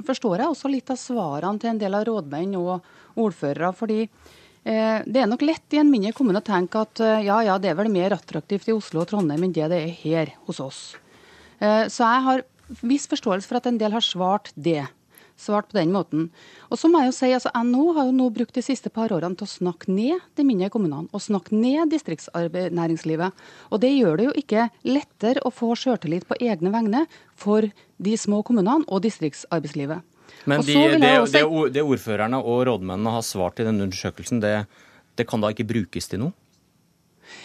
forstår, 0.06 0.38
jeg 0.38 0.48
også 0.48 0.70
litt 0.70 0.92
av 0.92 1.00
svarene 1.00 1.58
til 1.60 1.72
en 1.72 1.80
del 1.80 1.96
av 1.98 2.06
rådmenn 2.06 2.54
og 2.60 3.18
ordførere. 3.18 3.72
fordi 3.74 4.00
eh, 4.06 5.02
det 5.04 5.20
er 5.20 5.28
nok 5.28 5.42
lett 5.42 5.74
i 5.74 5.82
en 5.82 5.90
mindre 5.90 6.14
kommune 6.16 6.40
å 6.40 6.46
tenke 6.46 6.84
at 6.86 7.02
eh, 7.02 7.26
ja, 7.26 7.40
ja, 7.42 7.58
det 7.58 7.72
er 7.72 7.78
vel 7.80 7.90
mer 7.92 8.14
attraktivt 8.14 8.70
i 8.70 8.76
Oslo 8.76 9.02
og 9.02 9.10
Trondheim 9.10 9.42
enn 9.42 9.52
det 9.52 9.68
det 9.72 9.82
er 9.82 9.94
her 10.04 10.34
hos 10.46 10.62
oss. 10.62 10.80
Eh, 11.58 11.88
så 11.90 12.06
jeg 12.06 12.26
har 12.28 12.44
viss 12.86 13.10
forståelse 13.10 13.48
for 13.48 13.58
at 13.58 13.68
en 13.68 13.82
del 13.82 13.92
har 13.92 14.06
svart 14.06 14.52
det 14.54 14.86
svart 15.40 15.70
på 15.70 15.78
den 15.78 15.92
måten. 15.94 16.28
Og 16.70 16.80
så 16.80 16.90
må 16.90 17.02
jeg 17.02 17.10
jo 17.10 17.16
si, 17.16 17.30
altså 17.34 17.52
NHO 17.56 17.86
har 17.96 18.08
jo 18.08 18.14
nå 18.16 18.28
brukt 18.34 18.54
de 18.56 18.64
siste 18.64 18.92
par 18.92 19.12
årene 19.14 19.38
til 19.38 19.48
å 19.48 19.52
snakke 19.52 19.92
ned 19.92 20.20
de 20.38 20.46
mindre 20.46 20.70
kommunene 20.72 21.10
og 21.12 21.24
snakke 21.24 21.56
ned 21.56 21.92
distriktsnæringslivet. 21.94 23.42
Og 23.70 23.82
det 23.82 23.92
gjør 23.94 24.20
det 24.20 24.28
jo 24.28 24.36
ikke 24.44 24.68
lettere 24.88 25.44
å 25.46 25.54
få 25.54 25.72
sjøltillit 25.78 26.28
på 26.28 26.38
egne 26.40 26.72
vegne 26.74 27.06
for 27.38 27.66
de 28.02 28.16
små 28.18 28.42
kommunene 28.46 28.86
og 28.88 29.04
distriktsarbeidslivet. 29.06 30.02
Men 30.48 30.62
de, 30.66 30.74
det, 30.98 31.12
også... 31.20 31.66
det, 31.70 31.82
ordførerne 31.86 32.40
og 32.40 32.64
rådmennene 32.66 33.16
har 33.16 33.26
svart 33.26 33.60
i 33.62 33.66
denne 33.66 33.86
undersøkelsen, 33.86 34.40
det, 34.42 34.64
det 35.18 35.26
kan 35.28 35.42
da 35.42 35.52
ikke 35.52 35.68
brukes 35.68 36.08
til 36.10 36.24
noe? 36.24 36.34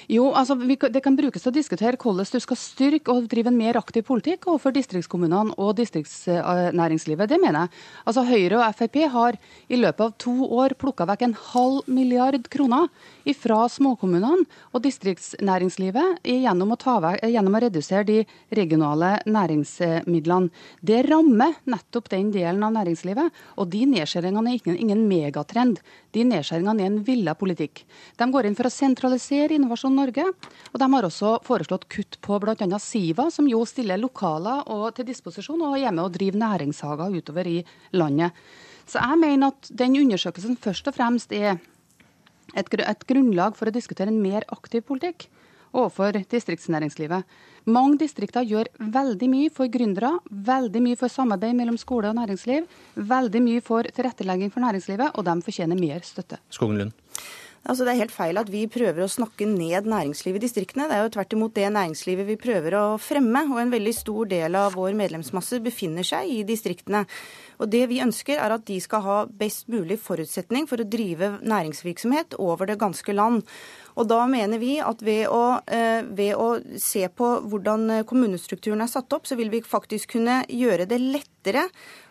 Jo, 0.07 0.31
altså 0.34 0.55
Det 0.57 1.01
kan 1.03 1.15
brukes 1.18 1.43
til 1.43 1.51
å 1.51 1.55
diskutere 1.55 1.97
hvordan 1.99 2.27
du 2.31 2.39
skal 2.39 2.59
styrke 2.59 3.11
og 3.11 3.27
drive 3.31 3.51
en 3.51 3.57
mer 3.57 3.77
aktiv 3.80 4.05
politikk 4.07 4.47
overfor 4.47 4.73
distriktskommunene 4.76 5.55
og 5.57 5.76
distriktsnæringslivet. 5.80 7.30
Det 7.30 7.39
mener 7.41 7.65
jeg. 7.65 7.84
Altså 8.05 8.23
Høyre 8.27 8.61
og 8.61 8.76
Frp 8.77 8.97
har 9.11 9.38
i 9.68 9.80
løpet 9.80 10.03
av 10.05 10.15
to 10.22 10.35
år 10.57 10.77
plukka 10.80 11.07
vekk 11.09 11.26
en 11.27 11.38
halv 11.53 11.91
milliard 11.91 12.47
kroner 12.53 12.88
fra 13.38 13.59
småkommunene 13.72 14.45
og 14.72 14.84
distriktsnæringslivet 14.85 16.23
gjennom 16.23 16.73
å, 16.73 16.80
vekk, 16.80 17.26
gjennom 17.27 17.57
å 17.57 17.64
redusere 17.65 18.07
de 18.07 18.22
regionale 18.55 19.18
næringsmidlene. 19.27 20.51
Det 20.81 21.03
rammer 21.09 21.57
nettopp 21.68 22.09
den 22.14 22.31
delen 22.34 22.64
av 22.64 22.76
næringslivet. 22.77 23.34
Og 23.57 23.69
de 23.73 23.84
nedskjæringene 23.89 24.53
er 24.53 24.59
ingen, 24.61 24.80
ingen 24.88 25.05
megatrend. 25.09 25.81
De 26.18 26.26
nedskjæringene 26.26 26.81
er 26.81 26.89
en 26.89 27.02
villa 27.06 27.35
politikk. 27.38 27.84
De 28.18 28.27
går 28.34 28.48
inn 28.49 28.57
for 28.57 28.65
å 28.65 28.73
sentralisere 28.73 29.53
Innovasjon 29.57 29.94
Norge. 29.94 30.26
Og 30.72 30.80
de 30.81 30.88
har 30.95 31.06
også 31.06 31.35
foreslått 31.45 31.85
kutt 31.94 32.18
på 32.26 32.39
bl.a. 32.41 32.80
Siva, 32.81 33.27
som 33.34 33.49
jo 33.49 33.61
stiller 33.69 34.02
lokaler 34.02 34.65
til 34.98 35.06
disposisjon 35.11 35.61
og 35.68 35.77
er 35.77 35.94
med 35.94 36.07
og 36.07 36.15
driver 36.18 36.41
næringshager 36.41 37.19
utover 37.19 37.52
i 37.52 37.57
landet. 37.94 38.34
Så 38.88 39.03
jeg 39.03 39.22
mener 39.22 39.52
at 39.52 39.69
den 39.84 39.99
undersøkelsen 39.99 40.57
først 40.64 40.89
og 40.89 40.95
fremst 40.98 41.34
er 41.35 41.60
et, 42.56 43.03
grunnlag 43.06 43.57
for 43.60 43.69
å 43.69 43.76
diskutere 43.76 44.10
en 44.10 44.23
mer 44.23 44.48
aktiv 44.56 44.85
politikk 44.88 45.27
overfor 45.73 46.19
distriktsnæringslivet. 46.31 47.23
Mange 47.68 47.98
distrikter 47.99 48.45
gjør 48.48 48.69
veldig 48.80 49.27
mye 49.31 49.49
for 49.52 49.68
gründere, 49.72 50.14
veldig 50.30 50.84
mye 50.85 50.99
for 50.99 51.11
samarbeid 51.11 51.57
mellom 51.57 51.80
skole 51.81 52.11
og 52.11 52.15
næringsliv, 52.19 52.69
veldig 52.95 53.41
mye 53.44 53.65
for 53.65 53.89
tilrettelegging 53.98 54.53
for 54.53 54.64
næringslivet, 54.64 55.11
og 55.15 55.27
de 55.27 55.35
fortjener 55.44 55.80
mer 55.80 56.06
støtte. 56.07 56.39
Skogen 56.49 56.80
Lund. 56.80 56.95
Altså, 57.68 57.84
det 57.84 57.91
er 57.91 57.99
helt 57.99 58.14
feil 58.15 58.38
at 58.39 58.48
vi 58.48 58.61
prøver 58.72 59.03
å 59.03 59.10
snakke 59.11 59.44
ned 59.49 59.89
næringslivet 59.91 60.39
i 60.39 60.45
distriktene. 60.45 60.85
Det 60.88 60.95
er 60.95 61.02
jo 61.03 61.11
tvert 61.18 61.34
imot 61.35 61.56
det 61.57 61.65
næringslivet 61.76 62.27
vi 62.30 62.38
prøver 62.39 62.77
å 62.80 62.84
fremme. 63.02 63.41
Og 63.52 63.60
en 63.60 63.73
veldig 63.73 63.94
stor 63.98 64.30
del 64.31 64.56
av 64.56 64.77
vår 64.80 64.95
medlemsmasse 64.95 65.60
befinner 65.65 66.07
seg 66.07 66.31
i 66.31 66.38
distriktene. 66.48 67.03
Og 67.60 67.68
det 67.73 67.84
vi 67.91 67.99
ønsker 68.06 68.39
er 68.39 68.56
at 68.56 68.64
de 68.69 68.77
skal 68.80 69.03
ha 69.03 69.18
best 69.27 69.68
mulig 69.73 69.99
forutsetning 69.99 70.69
for 70.69 70.80
å 70.80 70.88
drive 70.88 71.34
næringsvirksomhet 71.44 72.38
over 72.39 72.72
det 72.72 72.80
ganske 72.80 73.18
land. 73.18 73.44
Og 73.98 74.06
da 74.10 74.19
mener 74.30 74.61
vi 74.61 74.76
at 74.84 75.02
ved 75.02 75.26
å, 75.34 75.60
eh, 75.65 76.03
ved 76.06 76.36
å, 76.38 76.49
se 76.78 77.07
på 77.10 77.30
hvordan 77.49 78.03
kommunestrukturen 78.06 78.84
er 78.86 78.91
satt 78.91 79.14
opp, 79.18 79.26
så 79.26 79.38
vil 79.40 79.49
vi 79.49 79.64
faktisk 79.65 80.14
kunne 80.18 80.44
gjøre 80.45 80.86
det 80.90 80.99
lettere 81.02 81.65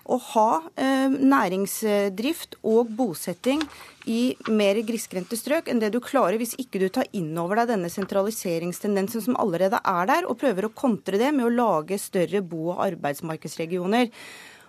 å 0.06 0.18
ha 0.32 0.50
eh, 0.78 1.10
næringsdrift 1.10 2.58
og 2.66 2.90
bosetting 2.98 3.62
i 4.10 4.36
mer 4.50 4.78
grisgrendte 4.86 5.38
strøk 5.38 5.70
enn 5.70 5.80
det 5.82 5.90
du 5.94 6.00
klarer 6.02 6.38
hvis 6.38 6.54
ikke 6.62 6.80
du 6.82 6.88
tar 6.94 7.08
inn 7.16 7.32
over 7.42 7.60
deg 7.60 7.72
denne 7.74 7.90
sentraliseringstendensen 7.90 9.24
som 9.24 9.38
allerede 9.42 9.80
er 9.82 10.10
der, 10.10 10.28
og 10.30 10.38
prøver 10.42 10.68
å 10.68 10.74
kontre 10.74 11.18
det 11.22 11.32
med 11.34 11.48
å 11.48 11.54
lage 11.54 11.98
større 12.02 12.42
bo- 12.42 12.72
og 12.76 12.84
arbeidsmarkedsregioner. 12.86 14.10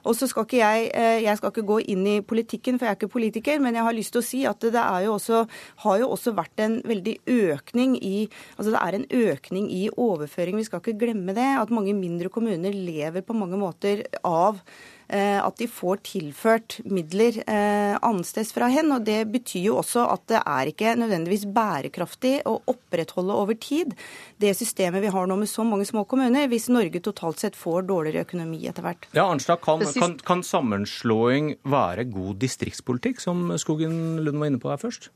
Og 0.06 0.16
så 0.18 0.28
skal 0.30 0.46
ikke 0.46 0.60
jeg, 0.60 0.90
eh, 0.94 1.22
jeg 1.26 1.40
skal 1.40 1.54
ikke 1.54 1.66
gå 1.68 1.80
inn 1.94 2.06
i 2.08 2.18
politikken, 2.22 2.78
for 2.78 2.88
jeg 2.88 2.96
er 2.96 3.00
ikke 3.00 3.16
politiker, 3.16 3.62
men 3.64 3.76
jeg 3.76 3.88
har 3.88 3.98
lyst 3.98 4.14
til 4.16 4.22
å 4.22 4.28
si 4.28 4.44
at 4.50 4.60
det 4.62 4.84
jo 5.06 5.16
også, 5.16 5.46
har 5.84 5.98
jo 6.02 6.12
også 6.16 6.36
vært 6.38 6.64
en 6.64 6.82
veldig 6.86 7.18
økning 7.28 7.98
i 8.02 8.28
altså 8.58 8.72
det 8.74 8.82
er 8.82 8.98
en 8.98 9.08
økning 9.28 9.72
i 9.72 9.88
overføring. 9.90 10.58
Vi 10.58 10.68
skal 10.68 10.84
ikke 10.84 11.00
glemme 11.00 11.36
det. 11.38 11.48
At 11.58 11.74
mange 11.74 11.96
mindre 11.98 12.30
kommuner 12.30 12.74
lever 12.74 13.26
på 13.26 13.36
mange 13.38 13.58
måter 13.60 14.06
av 14.26 14.62
at 15.10 15.56
de 15.60 15.68
får 15.72 16.02
tilført 16.08 16.78
midler 16.84 17.40
eh, 17.46 17.96
annensteds 17.96 18.52
fra 18.56 18.68
hen. 18.72 18.92
og 18.92 19.06
Det 19.08 19.22
betyr 19.32 19.70
jo 19.70 19.78
også 19.82 20.04
at 20.12 20.26
det 20.32 20.42
er 20.42 20.72
ikke 20.72 20.96
nødvendigvis 21.00 21.46
bærekraftig 21.56 22.34
å 22.50 22.58
opprettholde 22.74 23.38
over 23.38 23.56
tid 23.56 23.96
det 24.42 24.54
systemet 24.58 25.04
vi 25.06 25.12
har 25.14 25.30
nå 25.30 25.38
med 25.40 25.50
så 25.50 25.66
mange 25.68 25.88
små 25.88 26.04
kommuner, 26.10 26.50
hvis 26.52 26.70
Norge 26.74 27.02
totalt 27.04 27.42
sett 27.42 27.56
får 27.58 27.88
dårligere 27.90 28.28
økonomi 28.28 28.64
etter 28.70 28.86
hvert. 28.86 29.08
Ja, 29.16 29.28
Arnstad, 29.28 29.62
kan, 29.64 29.86
kan, 29.96 30.18
kan 30.28 30.44
sammenslåing 30.46 31.56
være 31.68 32.08
god 32.12 32.42
distriktspolitikk, 32.44 33.24
som 33.24 33.50
Skogen 33.62 34.20
Lund 34.26 34.42
var 34.42 34.52
inne 34.52 34.62
på 34.62 34.72
her 34.74 34.82
først? 34.82 35.10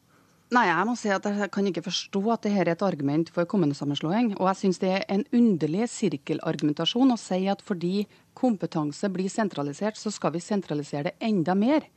Nei, 0.51 0.65
jeg 0.67 0.83
må 0.83 0.97
si 0.99 1.07
at 1.07 1.23
jeg 1.23 1.47
kan 1.53 1.67
ikke 1.69 1.85
forstå 1.85 2.21
at 2.33 2.41
dette 2.43 2.59
er 2.59 2.69
et 2.73 2.81
argument 2.83 3.29
for 3.31 3.47
kommunesammenslåing. 3.47 4.33
Og 4.35 4.49
jeg 4.49 4.59
syns 4.59 4.81
det 4.81 4.89
er 4.97 5.05
en 5.13 5.23
underlig 5.31 5.87
sirkelargumentasjon 5.93 7.13
å 7.13 7.19
si 7.19 7.45
at 7.47 7.63
fordi 7.63 8.03
kompetanse 8.37 9.09
blir 9.13 9.29
sentralisert, 9.29 9.97
så 9.97 10.11
skal 10.13 10.35
vi 10.35 10.43
sentralisere 10.43 11.11
det 11.11 11.17
enda 11.31 11.55
mer. 11.55 11.87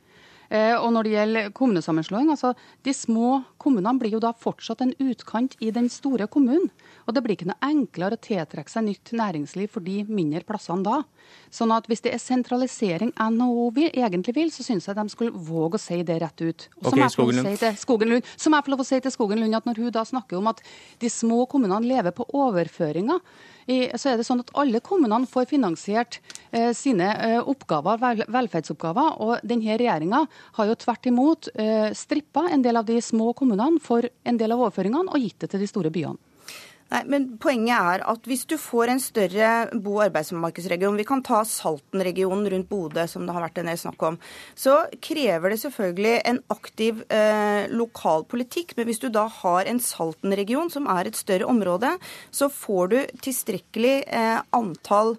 Eh, 0.49 0.75
og 0.77 0.91
når 0.93 1.07
det 1.07 1.13
gjelder 1.15 1.53
kommunesammenslåing, 1.57 2.29
altså 2.29 2.51
de 2.85 2.93
små 2.93 3.39
kommunene 3.61 3.97
blir 4.01 4.13
jo 4.13 4.21
da 4.21 4.31
fortsatt 4.37 4.83
en 4.85 4.93
utkant 5.01 5.55
i 5.63 5.71
den 5.73 5.87
store 5.89 6.27
kommunen. 6.31 6.69
Og 7.05 7.15
det 7.15 7.23
blir 7.25 7.37
ikke 7.37 7.49
noe 7.49 7.57
enklere 7.65 8.17
å 8.17 8.21
tiltrekke 8.21 8.71
seg 8.71 8.85
nytt 8.87 9.13
næringsliv 9.17 9.71
for 9.73 9.85
de 9.85 10.03
mindre 10.05 10.43
plassene 10.45 10.85
da. 10.85 10.99
Sånn 11.53 11.73
at 11.73 11.89
hvis 11.89 12.05
det 12.05 12.13
er 12.13 12.21
sentralisering 12.21 13.13
NHO 13.17 13.69
vil, 13.75 13.89
egentlig 13.93 14.35
vil, 14.37 14.53
så 14.53 14.65
syns 14.65 14.89
jeg 14.89 14.97
de 14.99 15.07
skulle 15.13 15.33
våge 15.33 15.79
å 15.79 15.81
si 15.81 16.01
det 16.05 16.19
rett 16.21 16.45
ut. 16.45 16.69
Og 16.83 16.91
okay, 16.91 16.93
som, 16.93 17.01
jeg 17.01 17.15
får 17.15 18.73
lov 18.73 18.85
å 18.85 18.87
si 18.87 19.01
til 19.01 19.13
Skogen 19.13 19.41
Lund 19.41 19.57
at 19.57 19.67
når 19.69 19.81
hun 19.81 19.93
da 19.95 20.05
snakker 20.05 20.37
om 20.37 20.53
at 20.53 20.61
de 21.01 21.09
små 21.09 21.45
kommunene 21.49 21.89
lever 21.89 22.13
på 22.15 22.27
overføringer, 22.37 23.21
så 23.65 24.11
er 24.11 24.19
det 24.19 24.25
sånn 24.27 24.43
at 24.43 24.51
alle 24.61 24.81
kommunene 24.85 25.25
får 25.29 25.47
finansiert 25.49 26.19
eh, 26.51 26.69
sine 26.77 27.07
eh, 27.17 27.39
oppgaver, 27.41 28.25
velferdsoppgaver. 28.29 29.17
Og 29.25 29.47
denne 29.47 29.77
regjeringa 29.79 30.21
har 30.59 30.69
jo 30.69 30.77
tvert 30.85 31.09
imot 31.09 31.49
eh, 31.57 31.89
strippa 31.97 32.45
en 32.51 32.65
del 32.65 32.77
av 32.77 32.85
de 32.85 32.99
små 33.01 33.33
kommunene 33.37 33.81
for 33.81 34.05
en 34.05 34.37
del 34.41 34.53
av 34.53 34.61
overføringene 34.67 35.09
og 35.09 35.25
gitt 35.25 35.41
det 35.41 35.53
til 35.53 35.65
de 35.65 35.71
store 35.71 35.93
byene. 35.93 36.21
Nei, 36.93 37.01
men 37.09 37.23
Poenget 37.41 37.73
er 37.75 38.03
at 38.05 38.27
hvis 38.29 38.43
du 38.45 38.55
får 38.61 38.91
en 38.91 38.99
større 39.01 39.51
bo- 39.73 39.95
og 39.97 40.03
arbeidsmarkedsregion, 40.05 40.97
vi 40.99 41.05
kan 41.07 41.23
ta 41.25 41.39
Salten-regionen 41.47 42.45
rundt 42.53 42.69
Bodø, 42.69 43.07
som 43.09 43.25
det 43.25 43.33
har 43.33 43.41
vært 43.47 43.57
en 43.61 43.71
del 43.71 43.79
snakk 43.81 44.05
om, 44.05 44.19
så 44.53 44.75
krever 45.01 45.49
det 45.49 45.59
selvfølgelig 45.63 46.13
en 46.29 46.41
aktiv 46.53 47.01
eh, 47.09 47.65
lokal 47.73 48.27
politikk. 48.29 48.75
Men 48.77 48.89
hvis 48.89 49.01
du 49.01 49.09
da 49.09 49.25
har 49.41 49.65
en 49.65 49.81
Salten-region, 49.81 50.69
som 50.73 50.85
er 50.93 51.09
et 51.09 51.17
større 51.17 51.49
område, 51.49 51.95
så 52.29 52.51
får 52.53 52.93
du 52.93 52.99
tilstrekkelig 53.25 53.95
eh, 54.05 54.37
antall 54.53 55.15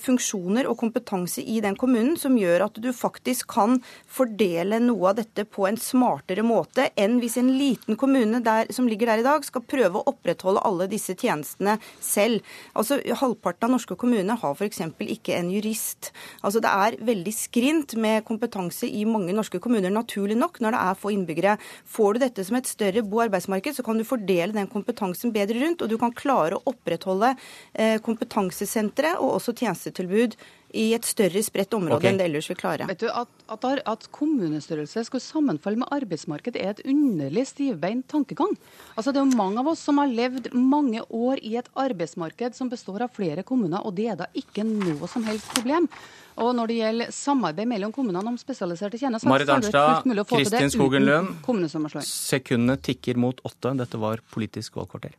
funksjoner 0.00 0.66
og 0.68 0.78
kompetanse 0.80 1.42
i 1.42 1.60
den 1.62 1.76
kommunen 1.78 2.16
som 2.18 2.36
gjør 2.38 2.66
at 2.66 2.78
du 2.82 2.90
faktisk 2.96 3.50
kan 3.54 3.78
fordele 4.10 4.80
noe 4.82 5.10
av 5.12 5.18
dette 5.20 5.44
på 5.48 5.66
en 5.68 5.78
smartere 5.80 6.44
måte 6.46 6.88
enn 6.98 7.18
hvis 7.22 7.38
en 7.40 7.52
liten 7.58 7.98
kommune 8.00 8.40
der, 8.44 8.70
som 8.74 8.88
ligger 8.90 9.10
der 9.10 9.22
i 9.22 9.26
dag, 9.26 9.44
skal 9.46 9.64
prøve 9.66 10.00
å 10.00 10.10
opprettholde 10.10 10.62
alle 10.66 10.88
disse 10.90 11.14
tjenestene 11.18 11.76
selv. 12.02 12.44
Altså, 12.74 13.00
Halvparten 13.20 13.68
av 13.68 13.74
norske 13.74 13.96
kommuner 14.00 14.38
har 14.40 14.56
f.eks. 14.56 14.82
ikke 15.00 15.36
en 15.38 15.50
jurist. 15.52 16.10
Altså, 16.42 16.60
Det 16.60 16.70
er 16.70 16.98
veldig 17.04 17.34
skrint 17.34 17.96
med 18.00 18.24
kompetanse 18.28 18.88
i 18.88 19.04
mange 19.08 19.34
norske 19.36 19.60
kommuner, 19.62 19.92
naturlig 19.92 20.38
nok, 20.38 20.60
når 20.60 20.76
det 20.76 20.82
er 20.82 21.00
få 21.00 21.14
innbyggere. 21.14 21.56
Får 21.86 22.14
du 22.14 22.22
dette 22.24 22.44
som 22.46 22.58
et 22.58 22.70
større 22.70 23.02
bo- 23.02 23.20
og 23.20 23.28
arbeidsmarked, 23.28 23.76
så 23.76 23.84
kan 23.86 23.98
du 23.98 24.06
fordele 24.06 24.54
den 24.56 24.70
kompetansen 24.70 25.32
bedre 25.34 25.60
rundt, 25.60 25.82
og 25.82 25.90
du 25.90 25.98
kan 26.00 26.14
klare 26.16 26.56
å 26.56 26.64
opprettholde 26.72 27.34
eh, 27.74 27.98
kompetansesentre 28.04 29.16
og 29.18 29.36
også 29.38 29.56
tjenestetilbud 29.60 30.36
i 30.76 30.90
et 30.94 31.06
større 31.06 31.42
spredt 31.42 31.74
område 31.74 31.98
okay. 31.98 32.12
enn 32.12 32.20
det 32.20 32.26
ellers 32.28 32.48
vil 32.50 32.58
klare. 32.60 32.86
Vet 32.90 33.02
du, 33.02 33.08
at, 33.10 33.30
at, 33.50 33.66
at, 33.90 34.06
kommunestørrelse 34.14 35.02
skulle 35.08 35.24
sammenfalle 35.24 35.82
med 35.82 35.90
arbeidsmarked, 35.94 36.56
er 36.56 36.74
et 36.74 36.82
underlig 36.86 37.48
stivbeint 37.50 38.06
tankegang. 38.10 38.54
Altså, 38.94 39.10
Det 39.10 39.22
er 39.22 39.26
jo 39.26 39.38
mange 39.38 39.62
av 39.62 39.70
oss 39.72 39.82
som 39.86 39.98
har 39.98 40.10
levd 40.10 40.52
mange 40.54 41.02
år 41.02 41.42
i 41.42 41.56
et 41.60 41.70
arbeidsmarked 41.74 42.58
som 42.58 42.70
består 42.70 43.06
av 43.06 43.14
flere 43.16 43.44
kommuner, 43.46 43.82
og 43.82 43.96
det 43.98 44.10
er 44.12 44.18
da 44.20 44.30
ikke 44.34 44.66
noe 44.66 45.10
som 45.10 45.26
helst 45.26 45.50
problem. 45.56 45.88
Og 46.40 46.54
når 46.56 46.70
det 46.70 46.76
gjelder 46.78 47.10
samarbeid 47.12 47.68
mellom 47.68 47.92
kommunene 47.92 48.30
om 48.30 48.38
spesialiserte 48.40 49.00
tjenester, 49.00 49.28
Marit 49.28 49.50
Arnstad, 49.50 50.06
Kristin 50.30 50.70
Skogen 50.72 51.04
Lund, 51.04 51.34
sekundene 52.06 52.78
tikker 52.80 53.18
mot 53.20 53.42
åtte. 53.44 53.74
Dette 53.80 54.00
var 54.00 54.22
Politisk 54.30 54.78
valgkvarter. 54.78 55.18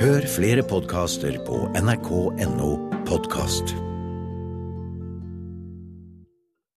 Hør 0.00 0.28
flere 0.30 0.62
podkaster 0.62 1.40
på 1.44 1.66
nrk.no 1.74 2.95
Podcast. 3.06 3.95